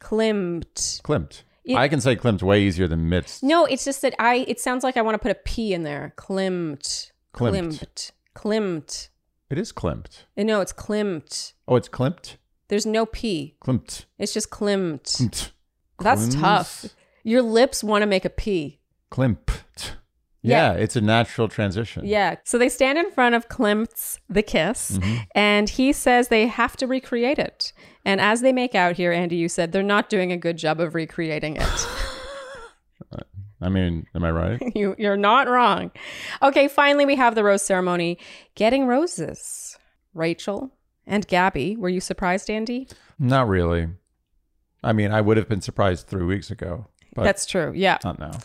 Klimt. 0.00 1.00
Klimt. 1.02 1.42
It- 1.64 1.76
I 1.76 1.88
can 1.88 2.00
say 2.00 2.14
Klimt 2.16 2.42
way 2.42 2.60
easier 2.62 2.86
than 2.86 3.08
midst. 3.08 3.42
No, 3.42 3.64
it's 3.64 3.84
just 3.86 4.02
that 4.02 4.14
I. 4.18 4.44
It 4.46 4.60
sounds 4.60 4.84
like 4.84 4.96
I 4.98 5.02
want 5.02 5.14
to 5.14 5.18
put 5.18 5.30
a 5.30 5.34
P 5.36 5.72
in 5.72 5.82
there. 5.82 6.12
Klimt. 6.18 7.12
Klimt. 7.32 7.78
Klimt. 7.80 8.10
Klimt. 8.36 9.08
It 9.50 9.58
is 9.58 9.72
Klimt. 9.72 10.24
Uh, 10.36 10.42
No, 10.42 10.60
it's 10.60 10.72
Klimt. 10.72 11.54
Oh, 11.66 11.76
it's 11.76 11.88
Klimt? 11.88 12.36
There's 12.68 12.84
no 12.86 13.06
P. 13.06 13.56
Klimt. 13.64 14.04
It's 14.18 14.34
just 14.34 14.50
Klimt. 14.50 15.02
Klimt. 15.04 15.50
That's 16.00 16.26
Klimt. 16.28 16.40
tough. 16.40 16.86
Your 17.22 17.42
lips 17.42 17.82
want 17.84 18.02
to 18.02 18.06
make 18.06 18.24
a 18.24 18.30
P. 18.30 18.80
Klimt. 19.10 19.38
Yeah. 20.42 20.74
Yeah, 20.74 20.78
it's 20.78 20.94
a 20.94 21.00
natural 21.00 21.48
transition. 21.48 22.04
Yeah. 22.04 22.36
So 22.44 22.58
they 22.58 22.68
stand 22.68 22.98
in 22.98 23.10
front 23.12 23.34
of 23.34 23.48
Klimt's 23.48 24.20
The 24.28 24.42
Kiss, 24.42 24.98
Mm-hmm. 24.98 25.14
and 25.34 25.70
he 25.70 25.92
says 25.94 26.28
they 26.28 26.46
have 26.48 26.76
to 26.76 26.86
recreate 26.86 27.38
it. 27.38 27.72
And 28.04 28.20
as 28.20 28.42
they 28.42 28.52
make 28.52 28.74
out 28.74 28.96
here, 28.96 29.10
Andy, 29.10 29.36
you 29.36 29.48
said 29.48 29.72
they're 29.72 29.82
not 29.82 30.10
doing 30.10 30.32
a 30.32 30.36
good 30.36 30.58
job 30.58 30.80
of 30.80 30.94
recreating 30.94 31.56
it. 31.56 31.62
I 33.62 33.68
mean, 33.70 34.06
am 34.14 34.24
I 34.24 34.30
right? 34.30 34.60
you, 34.74 34.94
you're 34.98 35.16
not 35.16 35.48
wrong. 35.48 35.90
Okay, 36.42 36.68
finally, 36.68 37.06
we 37.06 37.16
have 37.16 37.34
the 37.34 37.44
rose 37.44 37.62
ceremony. 37.62 38.18
Getting 38.54 38.86
roses. 38.86 39.78
Rachel 40.12 40.70
and 41.06 41.26
Gabby. 41.26 41.74
Were 41.76 41.88
you 41.88 42.00
surprised, 42.00 42.50
Andy? 42.50 42.86
Not 43.18 43.48
really. 43.48 43.88
I 44.84 44.92
mean, 44.92 45.12
I 45.12 45.20
would 45.20 45.36
have 45.36 45.48
been 45.48 45.60
surprised 45.60 46.06
three 46.06 46.24
weeks 46.24 46.50
ago, 46.50 46.86
but 47.14 47.24
That's 47.24 47.46
true. 47.46 47.72
Yeah. 47.74 47.98
not 48.04 48.18
now. 48.18 48.38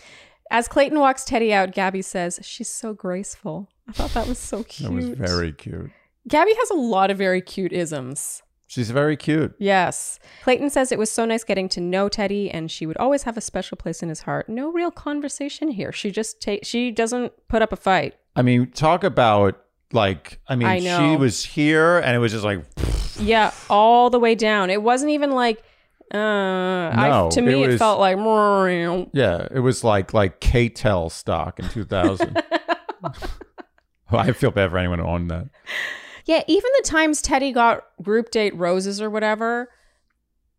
As 0.51 0.67
Clayton 0.67 0.99
walks 0.99 1.23
Teddi 1.25 1.51
out, 1.51 1.71
Gabby 1.73 2.01
says, 2.01 2.39
She's 2.41 2.69
so 2.69 2.93
graceful. 2.93 3.69
I 3.87 3.91
thought 3.91 4.13
that 4.13 4.27
was 4.27 4.39
so 4.39 4.63
cute. 4.63 4.89
That 4.89 4.95
was 4.95 5.09
very 5.09 5.51
cute. 5.51 5.91
Gabby 6.27 6.53
has 6.55 6.69
a 6.71 6.75
lot 6.75 7.11
of 7.11 7.17
very 7.17 7.41
cute 7.41 7.71
isms. 7.73 8.41
She's 8.67 8.91
very 8.91 9.17
cute. 9.17 9.55
Yes. 9.57 10.19
Clayton 10.43 10.69
says 10.69 10.91
it 10.91 10.99
was 10.99 11.09
so 11.09 11.25
nice 11.25 11.43
getting 11.43 11.69
to 11.69 11.81
know 11.81 12.07
Teddi 12.07 12.51
and 12.53 12.69
she 12.69 12.85
would 12.85 12.97
always 12.97 13.23
have 13.23 13.35
a 13.35 13.41
special 13.41 13.77
place 13.77 14.03
in 14.03 14.09
his 14.09 14.21
heart. 14.21 14.47
No 14.47 14.71
real 14.71 14.91
conversation 14.91 15.69
here. 15.69 15.91
She 15.91 16.11
just 16.11 16.39
ta- 16.39 16.59
she 16.61 16.91
doesn't 16.91 17.33
put 17.47 17.63
up 17.63 17.73
a 17.73 17.75
fight. 17.75 18.15
I 18.35 18.43
mean, 18.43 18.69
talk 18.71 19.03
about 19.03 19.59
like, 19.91 20.39
I 20.47 20.55
mean, 20.55 20.67
I 20.67 20.79
she 20.81 21.15
was 21.17 21.43
here 21.43 21.97
and 21.97 22.15
it 22.15 22.19
was 22.19 22.31
just 22.31 22.43
like, 22.45 22.63
Yeah, 23.19 23.51
all 23.71 24.11
the 24.11 24.19
way 24.19 24.35
down. 24.35 24.69
It 24.69 24.83
wasn't 24.83 25.11
even 25.11 25.31
like 25.31 25.63
uh 26.13 26.91
I, 26.95 27.29
to 27.31 27.41
me 27.41 27.63
it 27.63 27.71
it, 27.71 27.77
felt 27.77 27.99
like 27.99 28.17
yeah, 29.13 29.47
it 29.51 29.59
was 29.59 29.83
like 29.83 30.13
like 30.13 30.39
K-tel 30.39 31.09
stock 31.09 31.59
in 31.59 31.69
2000. 31.69 32.43
I 34.11 34.31
feel 34.31 34.51
bad 34.51 34.71
for 34.71 34.77
anyone 34.77 34.99
who 34.99 35.05
owned 35.05 35.29
that. 35.29 35.49
Yeah, 36.25 36.43
even 36.47 36.69
the 36.77 36.83
times 36.87 37.21
Teddi 37.21 37.53
got 37.53 37.85
group 38.01 38.31
date 38.31 38.55
roses 38.55 39.01
or 39.01 39.09
whatever, 39.09 39.69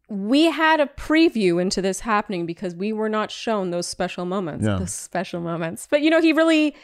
we 0.08 0.46
had 0.46 0.80
a 0.80 0.86
preview 0.86 1.60
into 1.60 1.80
this 1.80 2.00
happening 2.00 2.46
because 2.46 2.74
we 2.74 2.92
were 2.92 3.08
not 3.08 3.30
shown 3.30 3.70
those 3.70 3.86
special 3.86 4.24
moments. 4.24 4.66
Yeah. 4.66 4.78
Those 4.78 4.92
special 4.92 5.40
moments. 5.40 5.86
But 5.88 6.02
you 6.02 6.10
know, 6.10 6.20
he 6.20 6.32
really 6.32 6.74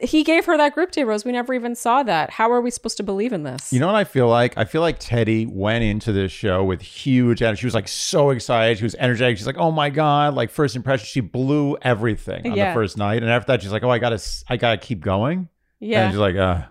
he 0.00 0.22
gave 0.24 0.44
her 0.46 0.56
that 0.56 0.74
group 0.74 0.90
date 0.90 1.04
rose. 1.04 1.24
We 1.24 1.32
never 1.32 1.54
even 1.54 1.74
saw 1.74 2.02
that. 2.02 2.30
How 2.30 2.50
are 2.52 2.60
we 2.60 2.70
supposed 2.70 2.96
to 2.98 3.02
believe 3.02 3.32
in 3.32 3.42
this? 3.44 3.72
You 3.72 3.80
know 3.80 3.86
what 3.86 3.96
I 3.96 4.04
feel 4.04 4.28
like? 4.28 4.56
I 4.58 4.64
feel 4.64 4.80
like 4.82 5.00
Teddi 5.00 5.46
went 5.50 5.84
into 5.84 6.12
this 6.12 6.30
show 6.32 6.62
with 6.64 6.82
huge 6.82 7.42
energy. 7.42 7.60
She 7.60 7.66
was 7.66 7.74
like 7.74 7.88
so 7.88 8.30
excited. 8.30 8.78
She 8.78 8.84
was 8.84 8.94
energetic. 8.96 9.38
She's 9.38 9.46
like, 9.46 9.58
"Oh 9.58 9.70
my 9.70 9.88
god!" 9.90 10.34
Like 10.34 10.50
first 10.50 10.76
impression, 10.76 11.06
she 11.06 11.20
blew 11.20 11.76
everything 11.82 12.46
on 12.50 12.56
Yeah. 12.56 12.70
the 12.70 12.74
first 12.74 12.96
night, 12.98 13.22
and 13.22 13.30
after 13.30 13.52
that, 13.52 13.62
she's 13.62 13.72
like, 13.72 13.82
"Oh, 13.84 13.90
I 13.90 13.98
gotta, 13.98 14.22
I 14.48 14.56
gotta 14.56 14.78
keep 14.78 15.00
going." 15.00 15.48
yeah. 15.80 16.04
And 16.04 16.12
she's 16.12 16.18
like, 16.20 16.36
"Uh, 16.36 16.62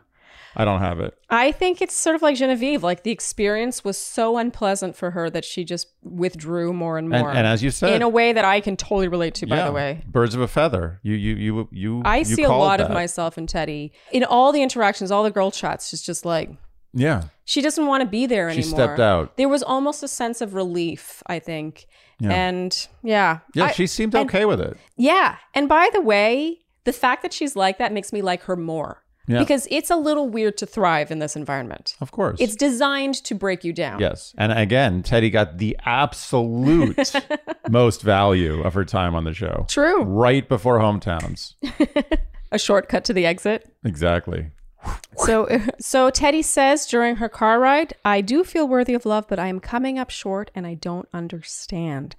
I 0.55 0.65
don't 0.65 0.79
have 0.79 0.99
it." 0.99 1.13
I 1.29 1.51
think 1.51 1.81
it's 1.81 1.93
sort 1.93 2.15
of 2.15 2.21
like 2.21 2.35
Genevieve. 2.35 2.83
Like 2.83 3.03
the 3.03 3.11
experience 3.11 3.83
was 3.83 3.97
so 3.97 4.37
unpleasant 4.37 4.95
for 4.95 5.11
her 5.11 5.29
that 5.29 5.43
she 5.45 5.63
just 5.63 5.87
withdrew 6.03 6.71
more 6.73 6.97
and 6.97 7.13
And, 7.13 7.21
more. 7.23 7.31
and 7.31 7.45
as 7.47 7.61
you 7.63 7.71
said, 7.71 7.93
in 7.93 8.01
a 8.01 8.09
way 8.09 8.33
that 8.33 8.45
I 8.45 8.59
can 8.61 8.77
totally 8.77 9.07
relate 9.07 9.35
to, 9.35 9.45
by 9.47 9.63
the 9.65 9.71
way. 9.71 10.01
birds 10.07 10.33
of 10.35 10.41
a 10.41 10.47
feather. 10.47 10.99
You, 11.03 11.15
you, 11.15 11.35
you, 11.35 11.67
you. 11.71 12.01
I 12.05 12.17
you 12.19 12.25
see 12.25 12.43
a 12.43 12.49
lot 12.49 12.79
of 12.81 12.89
myself 12.91 13.37
in 13.37 13.47
Teddi. 13.47 13.91
In 14.11 14.23
all 14.23 14.51
the 14.51 14.61
interactions, 14.61 15.11
all 15.11 15.23
the 15.23 15.31
girl 15.31 15.51
chats, 15.51 15.89
she's 15.89 16.01
just 16.01 16.25
like, 16.25 16.49
Yeah, 16.93 17.23
she 17.43 17.61
doesn't 17.61 17.85
want 17.85 18.01
to 18.01 18.07
be 18.07 18.25
there 18.25 18.49
she 18.51 18.59
anymore. 18.59 18.77
stepped 18.79 18.99
out. 18.99 19.35
There 19.37 19.49
was 19.49 19.61
almost 19.61 20.01
a 20.03 20.07
sense 20.07 20.39
of 20.41 20.53
relief, 20.53 21.21
I 21.27 21.39
think. 21.39 21.87
Yeah. 22.19 22.31
And 22.31 22.87
yeah. 23.03 23.39
Yeah, 23.53 23.65
I- 23.65 23.71
she 23.71 23.87
seemed 23.87 24.15
and- 24.15 24.29
okay 24.29 24.45
with 24.45 24.61
it. 24.61 24.77
yeah. 24.95 25.35
And 25.53 25.67
by 25.67 25.89
the 25.91 25.99
way, 26.01 26.59
the 26.85 26.93
fact 26.93 27.23
that 27.23 27.33
she's 27.33 27.55
like 27.57 27.77
that 27.79 27.91
makes 27.91 28.13
me 28.13 28.21
like 28.21 28.43
her 28.43 28.55
more. 28.55 29.03
Yeah. 29.27 29.39
Because 29.39 29.67
it's 29.71 29.89
a 29.89 29.95
little 29.95 30.29
weird 30.29 30.57
to 30.57 30.65
thrive 30.65 31.09
in 31.09 31.19
this 31.19 31.35
environment. 31.35 31.95
Of 31.99 32.11
course. 32.11 32.39
It's 32.39 32.55
designed 32.55 33.15
to 33.23 33.33
break 33.35 33.63
you 33.63 33.73
down. 33.73 33.99
yes, 33.99 34.33
and 34.37 34.51
again, 34.51 35.01
Teddi 35.03 35.31
got 35.31 35.57
the 35.57 35.77
absolute 35.85 37.13
most 37.69 38.01
value 38.03 38.61
of 38.61 38.73
her 38.75 38.85
time 38.85 39.15
on 39.15 39.23
the 39.23 39.33
show. 39.33 39.65
True. 39.67 40.03
Right 40.03 40.47
before 40.47 40.79
hometowns. 40.79 41.55
A 42.51 42.59
shortcut 42.59 43.03
to 43.05 43.13
the 43.13 43.25
exit. 43.25 43.67
Exactly. 43.83 44.51
So, 45.17 45.47
so 45.79 46.11
Teddi 46.11 46.43
says 46.43 46.85
during 46.85 47.15
her 47.15 47.27
car 47.27 47.59
ride, 47.59 47.93
"I 48.05 48.21
do 48.21 48.43
feel 48.43 48.67
worthy 48.67 48.93
of 48.93 49.05
love, 49.05 49.25
but 49.27 49.39
I 49.39 49.47
am 49.47 49.59
coming 49.59 49.97
up 49.97 50.09
short, 50.11 50.51
and 50.53 50.67
I 50.67 50.75
don't 50.75 51.09
understand." 51.13 52.15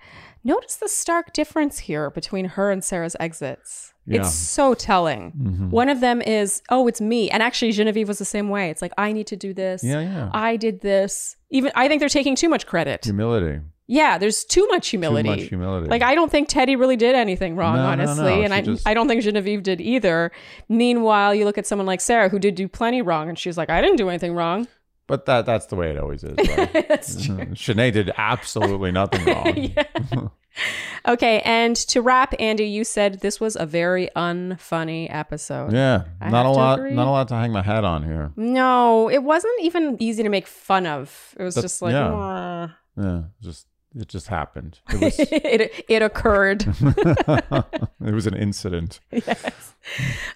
Notice 0.47 0.77
the 0.77 0.89
stark 0.89 1.33
difference 1.33 1.79
here 1.81 2.11
between 2.11 2.45
her 2.45 2.71
and 2.71 2.83
Sarah's 2.85 3.17
exits. 3.19 3.93
Yeah. 4.07 4.21
It's 4.21 4.33
so 4.33 4.75
telling. 4.75 5.33
Mhm. 5.33 5.71
One 5.71 5.89
of 5.89 5.99
them 6.01 6.23
is, 6.23 6.63
oh, 6.71 6.87
it's 6.87 7.01
me. 7.01 7.29
And 7.31 7.43
actually, 7.43 7.73
Genevieve 7.73 8.07
was 8.07 8.19
the 8.19 8.25
same 8.25 8.49
way. 8.49 8.71
It's 8.71 8.81
like, 8.81 8.93
I 8.97 9.11
need 9.13 9.27
to 9.27 9.37
do 9.37 9.53
this. 9.53 9.83
Yeah, 9.83 10.01
yeah. 10.01 10.31
I 10.33 10.57
did 10.57 10.81
this. 10.81 11.35
Even 11.51 11.73
I 11.75 11.89
think 11.89 11.99
they're 11.99 12.09
taking 12.09 12.37
too 12.37 12.49
much 12.49 12.67
credit. 12.67 13.05
Humility. 13.05 13.61
Yeah, 13.89 14.19
there's 14.19 14.45
too 14.45 14.67
much 14.69 14.89
humility. 14.89 15.29
Too 15.29 15.37
much 15.37 15.49
humility. 15.49 15.89
Like 15.89 16.03
I 16.03 16.15
don't 16.17 16.31
think 16.31 16.49
Teddi 16.49 16.79
really 16.79 16.97
did 16.97 17.15
anything 17.15 17.55
wrong, 17.57 17.77
No, 17.77 17.83
no, 17.83 17.89
honestly, 17.89 18.25
no. 18.37 18.43
and 18.43 18.53
I 18.55 18.61
just- 18.61 18.87
I 18.87 18.95
don't 18.95 19.07
think 19.09 19.23
Genevieve 19.23 19.63
did 19.63 19.81
either. 19.81 20.33
Meanwhile, 20.69 21.35
you 21.37 21.45
look 21.45 21.59
at 21.59 21.67
someone 21.67 21.87
like 21.87 22.01
Sarah 22.01 22.29
who 22.29 22.39
did 22.39 22.55
do 22.57 22.67
plenty 22.69 23.01
wrong, 23.03 23.29
and 23.29 23.39
she's 23.39 23.57
like, 23.57 23.71
I 23.71 23.81
didn't 23.81 23.97
do 23.97 24.09
anything 24.09 24.35
wrong. 24.35 24.67
But 25.07 25.27
that 25.27 25.47
that's 25.47 25.67
the 25.67 25.77
way 25.77 25.91
it 25.91 25.99
always 25.99 26.25
is. 26.25 26.37
Right? 26.37 26.73
That's 26.89 27.25
true. 27.25 27.37
Shanae 27.37 27.93
did 27.93 28.11
absolutely 28.17 28.93
nothing 28.93 29.25
wrong. 30.15 30.31
Okay, 31.07 31.41
and 31.45 31.77
to 31.77 32.01
wrap, 32.01 32.35
Andy, 32.41 32.65
you 32.65 32.83
said 32.83 33.21
this 33.21 33.39
was 33.39 33.57
a 33.57 33.67
very 33.67 34.09
unfunny 34.17 35.07
episode. 35.15 35.73
Yeah, 35.75 36.05
I 36.19 36.31
not 36.31 36.47
a 36.47 36.51
lot. 36.51 36.79
agree. 36.79 36.95
Not 36.95 37.07
a 37.07 37.11
lot 37.11 37.29
to 37.29 37.35
hang 37.35 37.53
my 37.53 37.61
hat 37.63 37.85
on 37.85 38.03
here. 38.03 38.33
No, 38.37 39.11
it 39.11 39.23
wasn't 39.23 39.53
even 39.61 39.99
easy 40.03 40.23
to 40.23 40.31
make 40.31 40.47
fun 40.47 40.87
of. 40.87 41.35
It 41.39 41.43
was 41.43 41.55
That's- 41.57 41.73
just 41.73 41.83
like, 41.83 41.93
yeah. 41.93 42.09
"Mwah." 42.09 42.75
Yeah, 42.97 43.23
just 43.43 43.67
it 43.95 44.09
just 44.09 44.29
happened. 44.29 44.81
It 44.91 45.01
was 45.01 45.19
it, 45.21 45.85
it 45.89 46.03
occurred. 46.03 46.65
it 46.67 48.15
was 48.15 48.27
an 48.27 48.35
incident. 48.35 49.01
yes. 49.13 49.75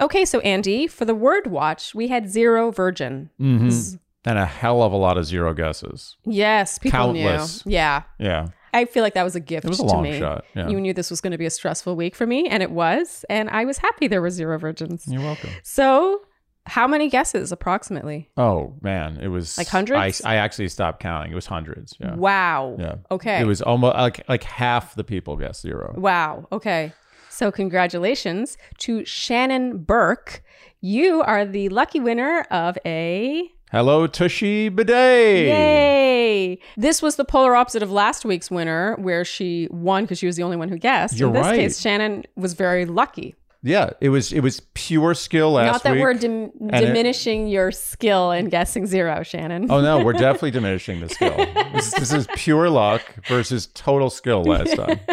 Okay, 0.03 0.25
so 0.27 0.41
Andy, 0.41 0.87
for 0.87 1.07
the 1.07 1.15
word 1.15 1.47
watch, 1.47 1.95
we 1.95 2.09
had 2.09 2.29
zero 2.29 2.71
virgin. 2.71 3.31
Mhm. 3.41 3.99
And 4.25 4.39
a 4.39 4.45
hell 4.45 4.83
of 4.83 4.93
a 4.93 4.97
lot 4.97 5.17
of 5.17 5.25
zero 5.25 5.55
guesses. 5.55 6.17
Yes, 6.27 6.79
people 6.79 6.99
Countless. 6.99 7.65
knew. 7.65 7.73
Yeah. 7.73 8.03
Yeah, 8.19 8.49
I 8.75 8.85
feel 8.85 9.03
like 9.03 9.15
that 9.15 9.23
was 9.25 9.35
a 9.35 9.41
gift 9.41 9.65
it 9.65 9.69
was 9.69 9.81
a 9.81 9.85
to 9.85 9.89
long 9.89 10.03
me. 10.03 10.19
shot. 10.19 10.45
Yeah, 10.55 10.69
You 10.69 10.79
knew 10.81 10.93
this 10.93 11.11
was 11.11 11.21
going 11.23 11.31
to 11.33 11.39
be 11.39 11.47
a 11.47 11.51
stressful 11.51 11.97
week 11.97 12.15
for 12.15 12.27
me, 12.27 12.47
and 12.49 12.63
it 12.63 12.71
was. 12.71 13.25
And 13.31 13.49
I 13.51 13.65
was 13.65 13.79
happy 13.79 14.09
there 14.09 14.21
were 14.21 14.29
zero 14.31 14.59
virgins. 14.59 15.05
you're 15.09 15.23
welcome. 15.23 15.51
So, 15.63 16.21
how 16.67 16.87
many 16.87 17.09
guesses 17.09 17.51
approximately? 17.51 18.29
Oh 18.37 18.75
man, 18.83 19.17
it 19.23 19.29
was 19.29 19.57
Like 19.57 19.69
hundreds? 19.69 20.23
I, 20.23 20.35
I 20.35 20.37
actually 20.37 20.69
stopped 20.69 21.01
counting. 21.01 21.33
It 21.33 21.35
was 21.35 21.47
hundreds. 21.47 21.95
Yeah, 21.99 22.15
Wow. 22.15 22.77
yeah. 22.79 22.97
Okay. 23.11 23.41
It 23.41 23.47
was 23.47 23.63
almost 23.63 23.97
like 23.97 24.29
like 24.29 24.43
half 24.45 24.95
the 24.95 25.05
people 25.05 25.37
guessed 25.39 25.63
zero. 25.63 25.95
Wow. 25.97 26.47
Okay. 26.53 26.93
So, 27.31 27.51
congratulations 27.51 28.59
to 28.79 29.03
Shannon 29.07 29.79
Burke. 29.79 30.43
You 30.83 31.23
are 31.23 31.47
the 31.47 31.71
lucky 31.71 32.01
winner 32.01 32.43
of 32.51 32.77
a. 32.85 33.51
Hello, 33.73 34.07
Tushy 34.09 34.69
Bidet. 34.69 35.47
Yay! 35.47 36.59
This 36.77 37.01
was 37.01 37.15
the 37.17 37.25
polar 37.25 37.55
opposite 37.55 37.83
of 37.85 37.91
last 37.93 38.25
week's 38.25 38.51
winner, 38.51 38.97
where 38.99 39.25
she 39.25 39.69
won 39.71 40.05
because 40.05 40.19
she 40.19 40.27
was 40.27 40.35
the 40.37 40.43
only 40.43 40.57
one 40.57 40.69
who 40.69 40.77
guessed. 40.77 41.19
You're 41.19 41.29
In 41.29 41.35
this 41.35 41.43
right. 41.47 41.57
case, 41.57 41.81
Shannon 41.81 42.25
was 42.35 42.55
very 42.55 42.85
lucky. 42.85 43.37
Yeah, 43.63 43.91
it 44.01 44.09
was 44.09 44.33
it 44.33 44.41
was 44.41 44.61
pure 44.75 45.15
skill 45.15 45.53
last 45.53 45.67
week. 45.67 45.73
Not 45.73 45.83
that 45.85 45.93
week. 45.93 46.01
we're 46.03 46.15
dim- 46.15 46.51
it- 46.73 46.81
diminishing 46.81 47.47
your 47.47 47.71
skill 47.71 48.33
in 48.33 48.49
guessing 48.49 48.87
zero, 48.87 49.23
Shannon. 49.23 49.71
Oh 49.71 49.81
no, 49.83 50.03
we're 50.03 50.13
definitely 50.15 50.51
diminishing 50.53 51.01
the 51.01 51.09
skill. 51.11 51.37
This, 51.75 51.93
this 51.93 52.13
is 52.13 52.27
pure 52.37 52.71
luck 52.71 53.03
versus 53.29 53.67
total 53.75 54.09
skill 54.11 54.43
last 54.45 54.75
time. 54.75 54.99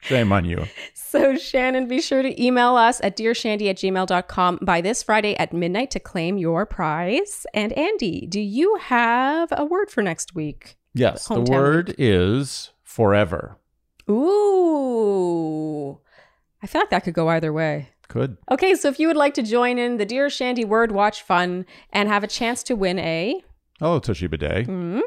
Shame 0.00 0.32
on 0.32 0.44
you. 0.44 0.64
So, 0.94 1.36
Shannon, 1.36 1.88
be 1.88 2.00
sure 2.00 2.22
to 2.22 2.42
email 2.42 2.76
us 2.76 3.00
at 3.02 3.16
dearshandy 3.16 3.70
at 3.70 3.76
gmail.com 3.76 4.58
by 4.62 4.80
this 4.80 5.02
Friday 5.02 5.34
at 5.36 5.52
midnight 5.52 5.90
to 5.92 6.00
claim 6.00 6.36
your 6.36 6.66
prize. 6.66 7.46
And 7.54 7.72
Andy, 7.72 8.26
do 8.26 8.40
you 8.40 8.76
have 8.76 9.48
a 9.52 9.64
word 9.64 9.90
for 9.90 10.02
next 10.02 10.34
week? 10.34 10.76
Yes, 10.94 11.26
the 11.26 11.36
Hometown 11.36 11.48
word 11.48 11.94
is 11.96 12.70
forever. 12.82 13.56
Ooh, 14.10 15.98
I 16.62 16.66
feel 16.66 16.82
like 16.82 16.90
that 16.90 17.04
could 17.04 17.14
go 17.14 17.28
either 17.28 17.52
way. 17.52 17.90
Could. 18.08 18.38
Okay, 18.50 18.74
so 18.74 18.88
if 18.88 18.98
you 18.98 19.06
would 19.06 19.16
like 19.16 19.34
to 19.34 19.42
join 19.42 19.78
in 19.78 19.98
the 19.98 20.06
Dear 20.06 20.30
Shandy 20.30 20.64
Word 20.64 20.92
Watch 20.92 21.22
fun 21.22 21.66
and 21.92 22.08
have 22.08 22.24
a 22.24 22.28
chance 22.28 22.62
to 22.64 22.74
win 22.74 22.98
a 22.98 23.44
Hello, 23.78 24.00
Tushy 24.00 24.26
Bidet. 24.26 24.66
Mhm. 24.66 25.02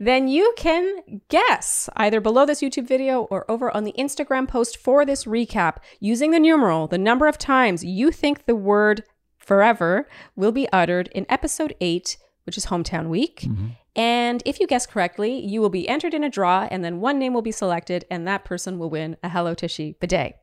Then 0.00 0.28
you 0.28 0.54
can 0.56 1.20
guess 1.28 1.90
either 1.96 2.20
below 2.20 2.46
this 2.46 2.62
YouTube 2.62 2.86
video 2.86 3.22
or 3.24 3.44
over 3.50 3.74
on 3.76 3.84
the 3.84 3.94
Instagram 3.98 4.48
post 4.48 4.78
for 4.78 5.04
this 5.04 5.24
recap 5.24 5.76
using 6.00 6.30
the 6.30 6.40
numeral, 6.40 6.86
the 6.86 6.96
number 6.98 7.26
of 7.26 7.36
times 7.36 7.84
you 7.84 8.10
think 8.10 8.46
the 8.46 8.56
word 8.56 9.04
forever 9.36 10.08
will 10.36 10.52
be 10.52 10.66
uttered 10.72 11.08
in 11.08 11.26
episode 11.28 11.74
8, 11.82 12.16
which 12.44 12.56
is 12.56 12.66
Hometown 12.66 13.08
Week. 13.08 13.40
Mhm. 13.42 13.76
And 13.94 14.42
if 14.46 14.58
you 14.58 14.66
guess 14.66 14.86
correctly, 14.86 15.38
you 15.38 15.60
will 15.60 15.68
be 15.68 15.86
entered 15.86 16.14
in 16.14 16.24
a 16.24 16.30
draw, 16.30 16.66
and 16.70 16.82
then 16.82 17.00
one 17.00 17.18
name 17.18 17.34
will 17.34 17.42
be 17.42 17.52
selected, 17.52 18.06
and 18.10 18.26
that 18.26 18.44
person 18.44 18.78
will 18.78 18.88
win 18.90 19.18
a 19.22 19.28
Hello 19.28 19.54
Tushy 19.54 19.96
bidet. 20.00 20.36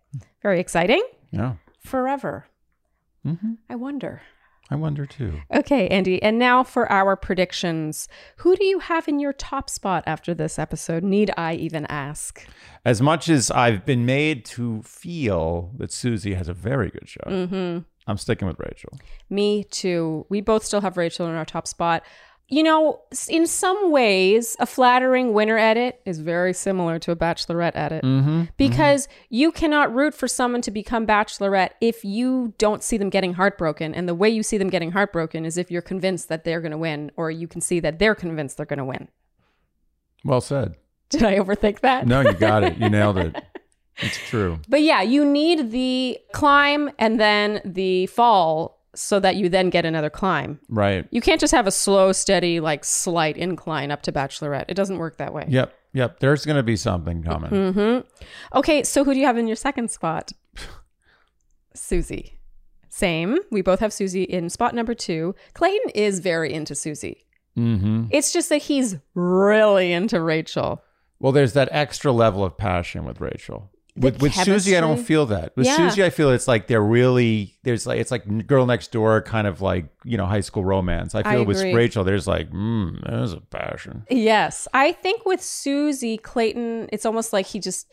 Very 0.43 0.59
exciting. 0.59 1.03
Yeah. 1.31 1.53
Forever. 1.79 2.45
hmm 3.23 3.53
I 3.69 3.75
wonder. 3.75 4.21
I 4.71 4.75
wonder 4.75 5.05
too. 5.05 5.41
Okay, 5.53 5.89
Andy. 5.89 6.23
And 6.23 6.39
now 6.39 6.63
for 6.63 6.89
our 6.89 7.17
predictions. 7.17 8.07
Who 8.37 8.55
do 8.55 8.63
you 8.63 8.79
have 8.79 9.09
in 9.09 9.19
your 9.19 9.33
top 9.33 9.69
spot 9.69 10.03
after 10.07 10.33
this 10.33 10.57
episode? 10.57 11.03
Need 11.03 11.29
I 11.35 11.55
even 11.55 11.85
ask? 11.87 12.47
As 12.85 13.01
much 13.01 13.27
as 13.27 13.51
I've 13.51 13.85
been 13.85 14.05
made 14.05 14.45
to 14.45 14.81
feel 14.83 15.71
that 15.77 15.91
Susie 15.91 16.35
has 16.35 16.47
a 16.47 16.53
very 16.53 16.89
good 16.89 17.07
shot, 17.07 17.27
hmm 17.27 17.79
I'm 18.07 18.17
sticking 18.17 18.47
with 18.47 18.57
Rachel. 18.59 18.97
Me 19.29 19.63
too. 19.63 20.25
We 20.29 20.41
both 20.41 20.65
still 20.65 20.81
have 20.81 20.97
Rachel 20.97 21.27
in 21.27 21.35
our 21.35 21.45
top 21.45 21.67
spot. 21.67 22.03
You 22.51 22.63
know, 22.63 22.99
in 23.29 23.47
some 23.47 23.91
ways, 23.91 24.57
a 24.59 24.65
flattering 24.65 25.33
winner 25.33 25.57
edit 25.57 26.01
is 26.05 26.19
very 26.19 26.53
similar 26.53 26.99
to 26.99 27.11
a 27.11 27.15
bachelorette 27.15 27.71
edit 27.75 28.03
Mm-hmm. 28.03 28.43
because 28.57 29.07
you 29.29 29.53
cannot 29.53 29.93
root 29.95 30.13
for 30.13 30.27
someone 30.27 30.61
to 30.63 30.71
become 30.71 31.07
bachelorette 31.07 31.69
if 31.79 32.03
you 32.03 32.53
don't 32.57 32.83
see 32.83 32.97
them 32.97 33.09
getting 33.09 33.35
heartbroken. 33.35 33.95
And 33.95 34.07
the 34.07 34.13
way 34.13 34.29
you 34.29 34.43
see 34.43 34.57
them 34.57 34.69
getting 34.69 34.91
heartbroken 34.91 35.45
is 35.45 35.57
if 35.57 35.71
you're 35.71 35.81
convinced 35.81 36.27
that 36.27 36.43
they're 36.43 36.59
going 36.59 36.73
to 36.73 36.77
win, 36.77 37.09
or 37.15 37.31
you 37.31 37.47
can 37.47 37.61
see 37.61 37.79
that 37.79 37.99
they're 37.99 38.15
convinced 38.15 38.57
they're 38.57 38.65
going 38.65 38.79
to 38.79 38.85
win. 38.85 39.07
Well 40.25 40.41
said. 40.41 40.75
Did 41.09 41.23
I 41.23 41.37
overthink 41.39 41.79
that? 41.79 42.05
No, 42.05 42.19
you 42.21 42.33
got 42.33 42.63
it. 42.63 42.77
You 42.77 42.89
nailed 42.97 43.17
it. 43.17 43.35
It's 43.97 44.17
true. 44.27 44.59
But 44.67 44.81
yeah, 44.81 45.01
you 45.01 45.23
need 45.23 45.71
the 45.71 46.19
climb 46.33 46.89
and 46.99 47.19
then 47.19 47.61
the 47.63 48.07
fall 48.07 48.80
so 48.95 49.19
that 49.19 49.35
you 49.35 49.49
then 49.49 49.69
get 49.69 49.85
another 49.85 50.09
climb. 50.09 50.59
Right. 50.69 51.07
You 51.11 51.21
can't 51.21 51.39
just 51.39 51.53
have 51.53 51.67
a 51.67 51.71
slow, 51.71 52.11
steady, 52.11 52.59
like 52.59 52.83
slight 52.83 53.37
incline 53.37 53.91
up 53.91 54.01
to 54.03 54.11
bachelorette. 54.11 54.65
It 54.67 54.73
doesn't 54.73 54.97
work 54.97 55.17
that 55.17 55.33
way. 55.33 55.45
Yep. 55.47 55.73
Yep. 55.93 56.19
There's 56.19 56.45
going 56.45 56.57
to 56.57 56.63
be 56.63 56.75
something 56.75 57.23
coming. 57.23 57.73
hmm 57.73 57.99
Okay, 58.57 58.83
so 58.83 59.03
who 59.03 59.13
do 59.13 59.19
you 59.19 59.25
have 59.25 59.37
in 59.37 59.47
your 59.47 59.55
second 59.55 59.91
spot? 59.91 60.31
Susie. 61.73 62.37
Same. 62.89 63.37
We 63.51 63.61
both 63.61 63.79
have 63.79 63.93
Susie 63.93 64.23
in 64.23 64.49
spot 64.49 64.75
number 64.75 64.93
two. 64.93 65.35
Clayton 65.53 65.91
is 65.95 66.19
very 66.19 66.53
into 66.53 66.75
Susie. 66.75 67.25
Mm-hmm. 67.57 68.05
It's 68.11 68.33
just 68.33 68.49
that 68.49 68.63
he's 68.63 68.97
really 69.15 69.93
into 69.93 70.21
Rachel. 70.21 70.83
Well, 71.19 71.31
there's 71.31 71.53
that 71.53 71.69
extra 71.71 72.11
level 72.11 72.43
of 72.43 72.57
passion 72.57 73.05
with 73.05 73.21
Rachel. 73.21 73.70
With 73.97 74.21
with 74.21 74.33
Susie, 74.33 74.77
I 74.77 74.79
don't 74.81 74.97
feel 75.03 75.25
that. 75.27 75.55
With 75.57 75.65
Yeah. 75.65 75.75
Susie, 75.75 76.03
I 76.03 76.09
feel 76.09 76.29
it's 76.31 76.47
like 76.47 76.67
they're 76.67 76.81
really 76.81 77.57
there's 77.63 77.85
like 77.85 77.99
it's 77.99 78.09
like 78.11 78.47
girl 78.47 78.65
next 78.65 78.91
door 78.93 79.21
kind 79.21 79.47
of 79.47 79.59
like 79.61 79.85
you 80.05 80.17
know 80.17 80.25
high 80.25 80.39
school 80.41 80.63
romance. 80.63 81.13
I 81.13 81.19
I 81.19 81.23
feel 81.35 81.43
with. 81.45 81.61
Rachel, 81.61 82.03
there's 82.05 82.25
like 82.27 82.49
mm, 82.51 83.05
there's 83.05 83.33
a 83.33 83.41
passion. 83.41 84.05
Yes. 84.09 84.67
I 84.73 84.93
think 84.93 85.25
with 85.25 85.41
Susie 85.41 86.17
Clayton, 86.17 86.87
it's 86.93 87.05
almost 87.05 87.33
like 87.33 87.45
he 87.47 87.59
just, 87.59 87.91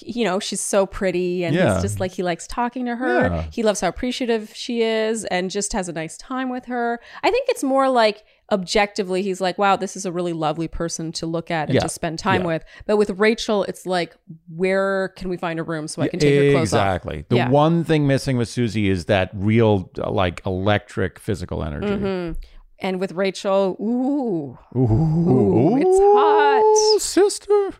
you 0.00 0.24
know, 0.24 0.38
she's 0.38 0.60
so 0.60 0.84
pretty 0.84 1.44
and 1.44 1.54
Yeah. 1.56 1.72
it's 1.74 1.82
just 1.82 1.98
like 1.98 2.12
he 2.12 2.22
likes 2.22 2.46
talking 2.46 2.84
to 2.84 2.96
her. 2.96 3.20
Yeah. 3.22 3.44
He 3.50 3.62
loves 3.62 3.80
how 3.80 3.88
appreciative 3.88 4.52
she 4.54 4.82
is 4.82 5.24
and 5.24 5.50
just 5.50 5.72
has 5.72 5.88
a 5.88 5.92
nice 5.92 6.18
time 6.18 6.50
with 6.50 6.66
her. 6.66 7.00
I 7.22 7.30
think 7.30 7.48
it's 7.48 7.64
more 7.64 7.88
like 7.88 8.22
objectively, 8.50 9.22
he's 9.22 9.40
like, 9.40 9.58
wow, 9.58 9.76
this 9.76 9.94
is 9.96 10.06
a 10.06 10.12
really 10.12 10.32
lovely 10.32 10.68
person 10.68 11.12
to 11.12 11.26
look 11.26 11.50
at 11.50 11.68
and 11.68 11.74
Yeah. 11.74 11.80
to 11.82 11.88
spend 11.88 12.18
time 12.18 12.42
Yeah. 12.42 12.46
with. 12.46 12.64
But 12.86 12.96
with 12.96 13.10
Rachel, 13.10 13.64
it's 13.64 13.84
like, 13.86 14.16
where 14.54 15.08
can 15.16 15.28
we 15.28 15.36
find 15.36 15.58
a 15.58 15.62
room 15.62 15.86
so 15.88 16.00
I 16.02 16.08
can 16.08 16.18
take 16.18 16.34
her 16.34 16.52
clothes 16.52 16.72
off? 16.72 16.80
exactly. 16.86 17.24
The 17.28 17.36
Yeah. 17.36 17.50
one 17.50 17.84
thing 17.84 18.06
missing 18.06 18.36
with 18.38 18.48
Susie 18.48 18.88
is 18.88 19.04
that 19.06 19.30
real 19.34 19.90
uh, 19.98 20.10
like 20.10 20.40
electric 20.46 21.18
physical 21.18 21.62
energy. 21.62 21.94
hmm 21.94 22.32
And 22.80 23.00
with 23.00 23.12
Rachel, 23.12 23.76
ooh. 23.80 24.56
Ooh, 24.78 24.80
Ooh, 24.80 25.76
it's 25.76 25.98
hot. 26.00 27.00
sister. 27.00 27.70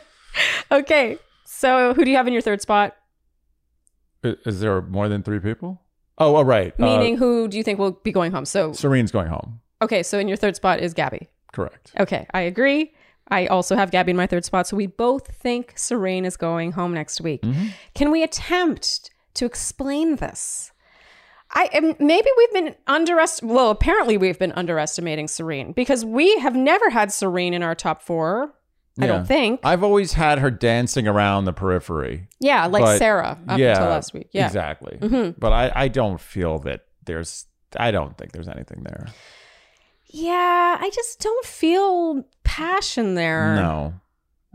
Okay. 0.70 1.18
So 1.44 1.94
who 1.94 2.04
do 2.04 2.10
you 2.10 2.16
have 2.16 2.26
in 2.26 2.32
your 2.32 2.42
third 2.42 2.60
spot? 2.60 2.94
I- 4.24 4.36
Is 4.44 4.60
there 4.60 4.82
more 4.82 5.08
than 5.08 5.22
three 5.22 5.38
people? 5.40 5.80
Oh, 6.18 6.34
all 6.34 6.44
right. 6.44 6.72
Uh, 6.78 6.84
Meaning, 6.84 7.16
who 7.18 7.46
do 7.48 7.56
you 7.58 7.62
think 7.62 7.78
will 7.78 7.92
be 7.92 8.10
going 8.12 8.32
home? 8.32 8.44
So, 8.46 8.72
Serene's 8.72 9.12
going 9.12 9.28
home. 9.28 9.60
Okay, 9.82 10.02
so 10.02 10.18
in 10.18 10.28
your 10.28 10.36
third 10.36 10.56
spot 10.56 10.80
is 10.80 10.94
Gabby. 10.94 11.28
Correct. 11.52 11.92
Okay, 11.98 12.26
I 12.34 12.42
agree. 12.42 12.92
I 13.28 13.46
also 13.46 13.74
have 13.76 13.90
Gabby 13.90 14.10
in 14.10 14.16
my 14.16 14.26
third 14.26 14.44
spot. 14.44 14.66
So 14.66 14.76
we 14.76 14.86
both 14.86 15.28
think 15.34 15.72
Serene 15.76 16.24
is 16.24 16.36
going 16.36 16.72
home 16.72 16.94
next 16.94 17.20
week. 17.20 17.42
Mhm. 17.42 17.70
Can 17.94 18.10
we 18.10 18.22
attempt 18.22 19.10
to 19.34 19.46
explain 19.46 20.16
this? 20.16 20.70
I 21.52 21.94
maybe 21.98 22.28
we've 22.36 22.52
been 22.52 22.74
underest. 22.86 23.42
Well, 23.42 23.70
apparently 23.70 24.16
we've 24.16 24.38
been 24.38 24.52
underestimating 24.52 25.28
Serene 25.28 25.72
because 25.72 26.04
we 26.04 26.36
have 26.38 26.54
never 26.54 26.90
had 26.90 27.12
Serene 27.12 27.54
in 27.54 27.62
our 27.62 27.74
top 27.74 28.02
four 28.02 28.52
I 28.98 29.06
don't 29.06 29.26
think. 29.26 29.60
I've 29.62 29.82
always 29.82 30.14
had 30.14 30.38
her 30.38 30.50
dancing 30.50 31.06
around 31.06 31.44
the 31.44 31.52
periphery. 31.52 32.28
yeah, 32.40 32.66
like 32.66 32.82
but- 32.82 32.98
Sarah 32.98 33.38
up 33.46 33.58
yeah, 33.58 33.72
until 33.72 33.88
last 33.88 34.14
week. 34.14 34.28
Yeah. 34.32 34.46
exactly. 34.46 34.96
Mhm. 35.00 35.34
But 35.38 35.52
I, 35.52 35.72
I 35.74 35.88
don't 35.88 36.20
feel 36.20 36.58
that 36.60 36.80
there's. 37.04 37.46
I 37.76 37.90
don't 37.90 38.16
think 38.16 38.32
there's 38.32 38.48
anything 38.48 38.84
there. 38.84 39.06
Yeah, 40.08 40.76
I 40.80 40.90
just 40.94 41.20
don't 41.20 41.44
feel 41.44 42.24
passion 42.44 43.14
there. 43.14 43.54
No. 43.56 43.94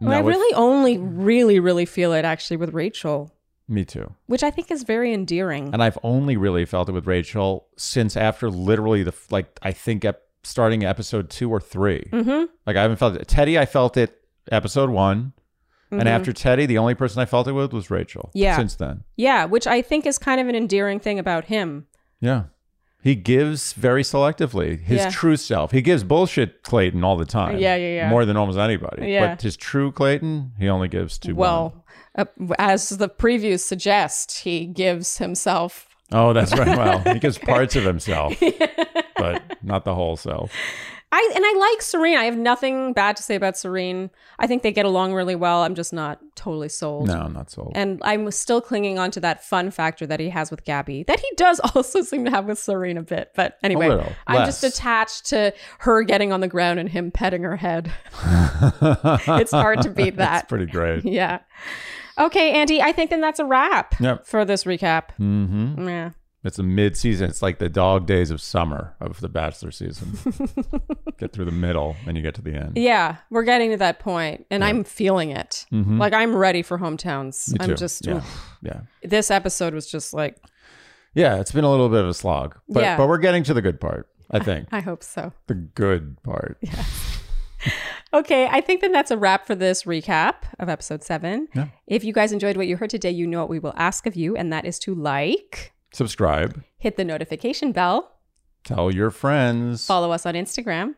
I 0.08 0.20
really 0.20 0.54
only 0.56 0.98
really, 0.98 1.60
really 1.60 1.86
feel 1.86 2.14
it 2.14 2.26
actually 2.26 2.58
with 2.58 2.74
Rachel, 2.74 3.32
Me 3.68 3.86
too. 3.86 4.12
which 4.26 4.42
I 4.42 4.50
think 4.50 4.72
is 4.72 4.82
very 4.82 5.14
endearing. 5.14 5.72
And 5.74 5.84
I've 5.84 5.98
only 6.02 6.38
really 6.38 6.66
felt 6.66 6.90
it 6.90 6.94
with 6.94 7.06
Rachel 7.06 7.68
since 7.78 8.18
after 8.18 8.50
literally 8.50 9.04
the 9.04 9.14
like 9.30 9.60
I 9.62 9.72
think 9.72 10.04
ep- 10.04 10.24
starting 10.44 10.84
episode 10.84 11.30
two 11.30 11.52
or 11.52 11.60
3 11.60 12.10
mm-hmm. 12.12 12.46
Like 12.66 12.76
I 12.78 12.82
haven't 12.82 12.98
felt 12.98 13.16
it. 13.16 13.28
Teddi, 13.28 13.60
I 13.60 13.66
felt 13.68 13.96
it 13.96 14.18
episode 14.52 14.90
one, 14.90 15.34
and 15.92 16.08
after 16.10 16.32
Teddi, 16.34 16.66
the 16.66 16.80
only 16.80 16.96
person 16.96 17.22
I 17.22 17.26
felt 17.26 17.48
it 17.48 17.52
with 17.52 17.72
was 17.74 17.92
Rachel. 17.92 18.30
Mm-hmm. 18.30 18.38
Yeah. 18.40 18.58
Since 18.58 18.76
then, 18.76 19.04
Yeah, 19.18 19.46
which 19.46 19.68
I 19.68 19.84
think 19.84 20.08
is 20.08 20.18
kind 20.18 20.42
of 20.42 20.48
an 20.48 20.56
endearing 20.56 21.00
thing 21.00 21.20
about 21.20 21.46
him. 21.46 21.86
yeah, 22.22 22.46
he 23.02 23.16
gives 23.16 23.74
very 23.74 24.04
selectively 24.04 24.80
his 24.82 25.00
Yeah. 25.00 25.10
true 25.10 25.36
self. 25.36 25.72
He 25.72 25.82
gives 25.82 26.04
bullshit 26.04 26.64
Clayton 26.64 27.04
all 27.04 27.18
the 27.18 27.26
time. 27.26 27.58
Yeah, 27.58 27.76
yeah, 27.76 27.96
yeah. 27.96 28.10
More 28.10 28.26
than 28.26 28.38
almost 28.38 28.58
anybody. 28.60 29.12
Yeah. 29.12 29.30
But 29.30 29.42
his 29.42 29.58
true 29.58 29.92
Clayton, 29.92 30.52
he 30.60 30.70
only 30.70 30.88
gives 30.88 31.18
to. 31.20 31.34
Well, 31.34 31.84
uh, 32.16 32.26
as 32.60 32.90
the 32.90 33.10
previews 33.10 33.62
suggest, 33.62 34.40
he 34.40 34.66
gives 34.66 35.18
himself. 35.18 35.88
Oh, 36.12 36.34
that's 36.34 36.56
right. 36.58 36.78
Well, 36.78 37.00
he 37.14 37.20
gives 37.20 37.38
parts 37.54 37.76
of 37.76 37.84
himself, 37.86 38.36
but 39.16 39.42
not 39.64 39.86
the 39.86 39.96
whole 39.96 40.18
self. 40.18 40.52
I 41.14 41.32
and 41.36 41.44
I 41.46 41.54
like 41.72 41.82
Serene. 41.82 42.18
I 42.18 42.24
have 42.24 42.38
nothing 42.38 42.94
bad 42.94 43.18
to 43.18 43.24
say 43.24 43.36
about 43.36 43.58
Serene. 43.58 44.10
I 44.40 44.48
think 44.48 44.64
they 44.64 44.72
get 44.72 44.86
along 44.86 45.14
really 45.14 45.36
well. 45.36 45.64
I'm 45.64 45.76
just 45.76 45.92
not 45.92 46.20
totally 46.36 46.70
sold. 46.70 47.08
No, 47.08 47.28
not 47.28 47.52
sold. 47.52 47.74
And 47.76 48.00
I'm 48.04 48.32
still 48.32 48.62
clinging 48.62 48.98
on 48.98 49.12
to 49.12 49.20
that 49.20 49.44
fun 49.44 49.72
factor 49.72 50.08
that 50.08 50.20
he 50.22 50.30
has 50.30 50.50
with 50.52 50.64
Gabby, 50.64 51.04
that 51.04 51.20
he 51.20 51.30
does 51.36 51.60
also 51.76 52.02
seem 52.02 52.24
to 52.26 52.32
have 52.32 52.46
with 52.46 52.60
Serene 52.60 52.98
a 52.98 53.04
bit. 53.04 53.32
But 53.36 53.58
anyway, 53.62 53.90
little, 53.90 54.12
I'm 54.26 54.46
just 54.46 54.64
attached 54.64 55.26
to 55.28 55.54
her 55.80 56.04
getting 56.04 56.32
on 56.32 56.40
the 56.40 56.48
ground 56.48 56.80
and 56.80 56.88
him 56.88 57.12
petting 57.12 57.44
her 57.44 57.58
head. 57.58 57.92
it's 58.82 59.52
hard 59.52 59.82
to 59.82 59.90
beat 59.90 60.16
That's 60.16 60.42
that. 60.44 60.50
pretty 60.50 60.66
great. 60.66 61.04
yeah. 61.06 61.40
Okay, 62.18 62.52
Andy, 62.52 62.82
I 62.82 62.92
think 62.92 63.10
then 63.10 63.22
that's 63.22 63.40
a 63.40 63.46
wrap 63.46 63.96
Yep. 64.00 64.26
for 64.28 64.44
this 64.46 64.66
recap. 64.66 65.10
Mm-hmm. 65.20 65.88
Yeah. 65.88 66.10
It's 66.44 66.58
a 66.58 66.64
mid-season. 66.64 67.30
It's 67.30 67.44
like 67.44 67.60
the 67.60 67.70
dog 67.70 68.08
days 68.08 68.32
of 68.32 68.42
summer 68.42 68.96
of 69.00 69.20
the 69.20 69.30
Bachelor 69.30 69.70
season. 69.70 70.18
get 71.20 71.34
through 71.34 71.46
the 71.46 71.52
middle, 71.52 71.96
and 72.08 72.18
you 72.18 72.24
get 72.24 72.34
to 72.36 72.42
the 72.42 72.56
end. 72.56 72.78
Yeah, 72.78 73.18
we're 73.30 73.44
getting 73.44 73.70
to 73.72 73.78
that 73.78 74.00
point, 74.00 74.48
and 74.50 74.64
I'm 74.64 74.84
feeling 74.84 75.30
it. 75.30 75.66
Like 75.72 76.14
I'm 76.14 76.36
ready 76.36 76.64
for 76.64 76.80
hometowns. 76.80 77.52
Mm-hmm. 77.54 77.62
I'm 77.72 77.76
just 77.78 78.08
yeah. 78.08 78.22
yeah, 78.64 78.82
this 79.04 79.30
episode 79.30 79.74
was 79.76 79.86
just 79.90 80.14
like 80.14 80.38
yeah. 81.14 81.40
It's 81.40 81.52
been 81.52 81.64
a 81.64 81.70
little 81.70 81.90
bit 81.90 82.02
of 82.02 82.10
a 82.10 82.14
slog, 82.14 82.58
but 82.68 82.82
Yeah. 82.82 82.98
but 82.98 83.08
we're 83.08 83.18
getting 83.20 83.44
to 83.44 83.54
the 83.54 83.62
good 83.62 83.80
part. 83.80 84.08
I 84.32 84.40
think 84.40 84.68
I 84.72 84.80
hope 84.80 85.04
so. 85.04 85.34
the 85.48 85.56
good 85.56 86.18
part. 86.24 86.58
Yeah. 87.64 87.72
okay, 88.14 88.48
I 88.48 88.60
think 88.62 88.82
then 88.82 88.92
that's 88.92 89.12
a 89.12 89.18
wrap 89.18 89.46
for 89.46 89.54
this 89.54 89.84
recap 89.84 90.34
of 90.58 90.70
episode 90.70 91.04
seven. 91.04 91.48
Yeah. 91.54 91.68
If 91.86 92.04
you 92.04 92.12
guys 92.14 92.32
enjoyed 92.32 92.58
what 92.58 92.66
you 92.66 92.78
heard 92.78 92.90
today, 92.90 93.12
you 93.12 93.28
know 93.28 93.40
what 93.42 93.50
we 93.50 93.60
will 93.60 93.74
ask 93.76 94.08
of 94.08 94.16
you, 94.16 94.36
and 94.36 94.52
that 94.52 94.66
is 94.66 94.80
to 94.80 94.96
like, 94.96 95.72
Subscribe. 95.94 96.64
hit 96.78 96.98
the 96.98 97.04
notification 97.06 97.72
bell, 97.72 98.12
Tell 98.64 98.94
your 98.94 99.10
friends. 99.12 99.86
follow 99.86 100.12
us 100.12 100.26
on 100.26 100.34
Instagram, 100.36 100.96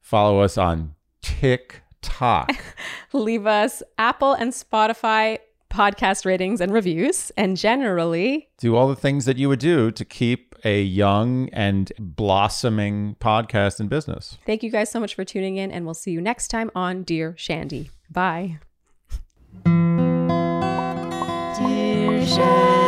Follow 0.00 0.40
us 0.40 0.56
on 0.58 0.94
TikTok. 1.22 2.50
leave 3.12 3.46
us 3.46 3.82
Apple 3.98 4.32
and 4.34 4.52
Spotify 4.52 5.38
podcast 5.70 6.24
ratings 6.26 6.60
and 6.60 6.72
reviews, 6.72 7.30
and 7.36 7.56
generally, 7.56 8.48
do 8.58 8.76
all 8.76 8.88
the 8.88 8.96
things 8.96 9.24
that 9.24 9.36
you 9.38 9.48
would 9.48 9.58
do 9.60 9.90
to 9.90 10.04
keep 10.04 10.54
a 10.64 10.82
young 10.82 11.48
and 11.50 11.90
blossoming 11.98 13.16
podcast 13.20 13.80
in 13.80 13.88
business. 13.88 14.36
thank 14.46 14.62
you 14.62 14.70
guys 14.70 14.90
so 14.90 15.00
much 15.00 15.14
for 15.14 15.24
tuning 15.24 15.56
in, 15.56 15.70
and 15.72 15.84
we'll 15.84 15.94
see 15.94 16.10
you 16.10 16.20
next 16.20 16.48
time 16.48 16.70
on 16.74 17.02
Dear 17.04 17.34
Shandy. 17.38 17.90
Bye. 18.10 18.58
Dear 21.58 22.26
Shandy. 22.26 22.81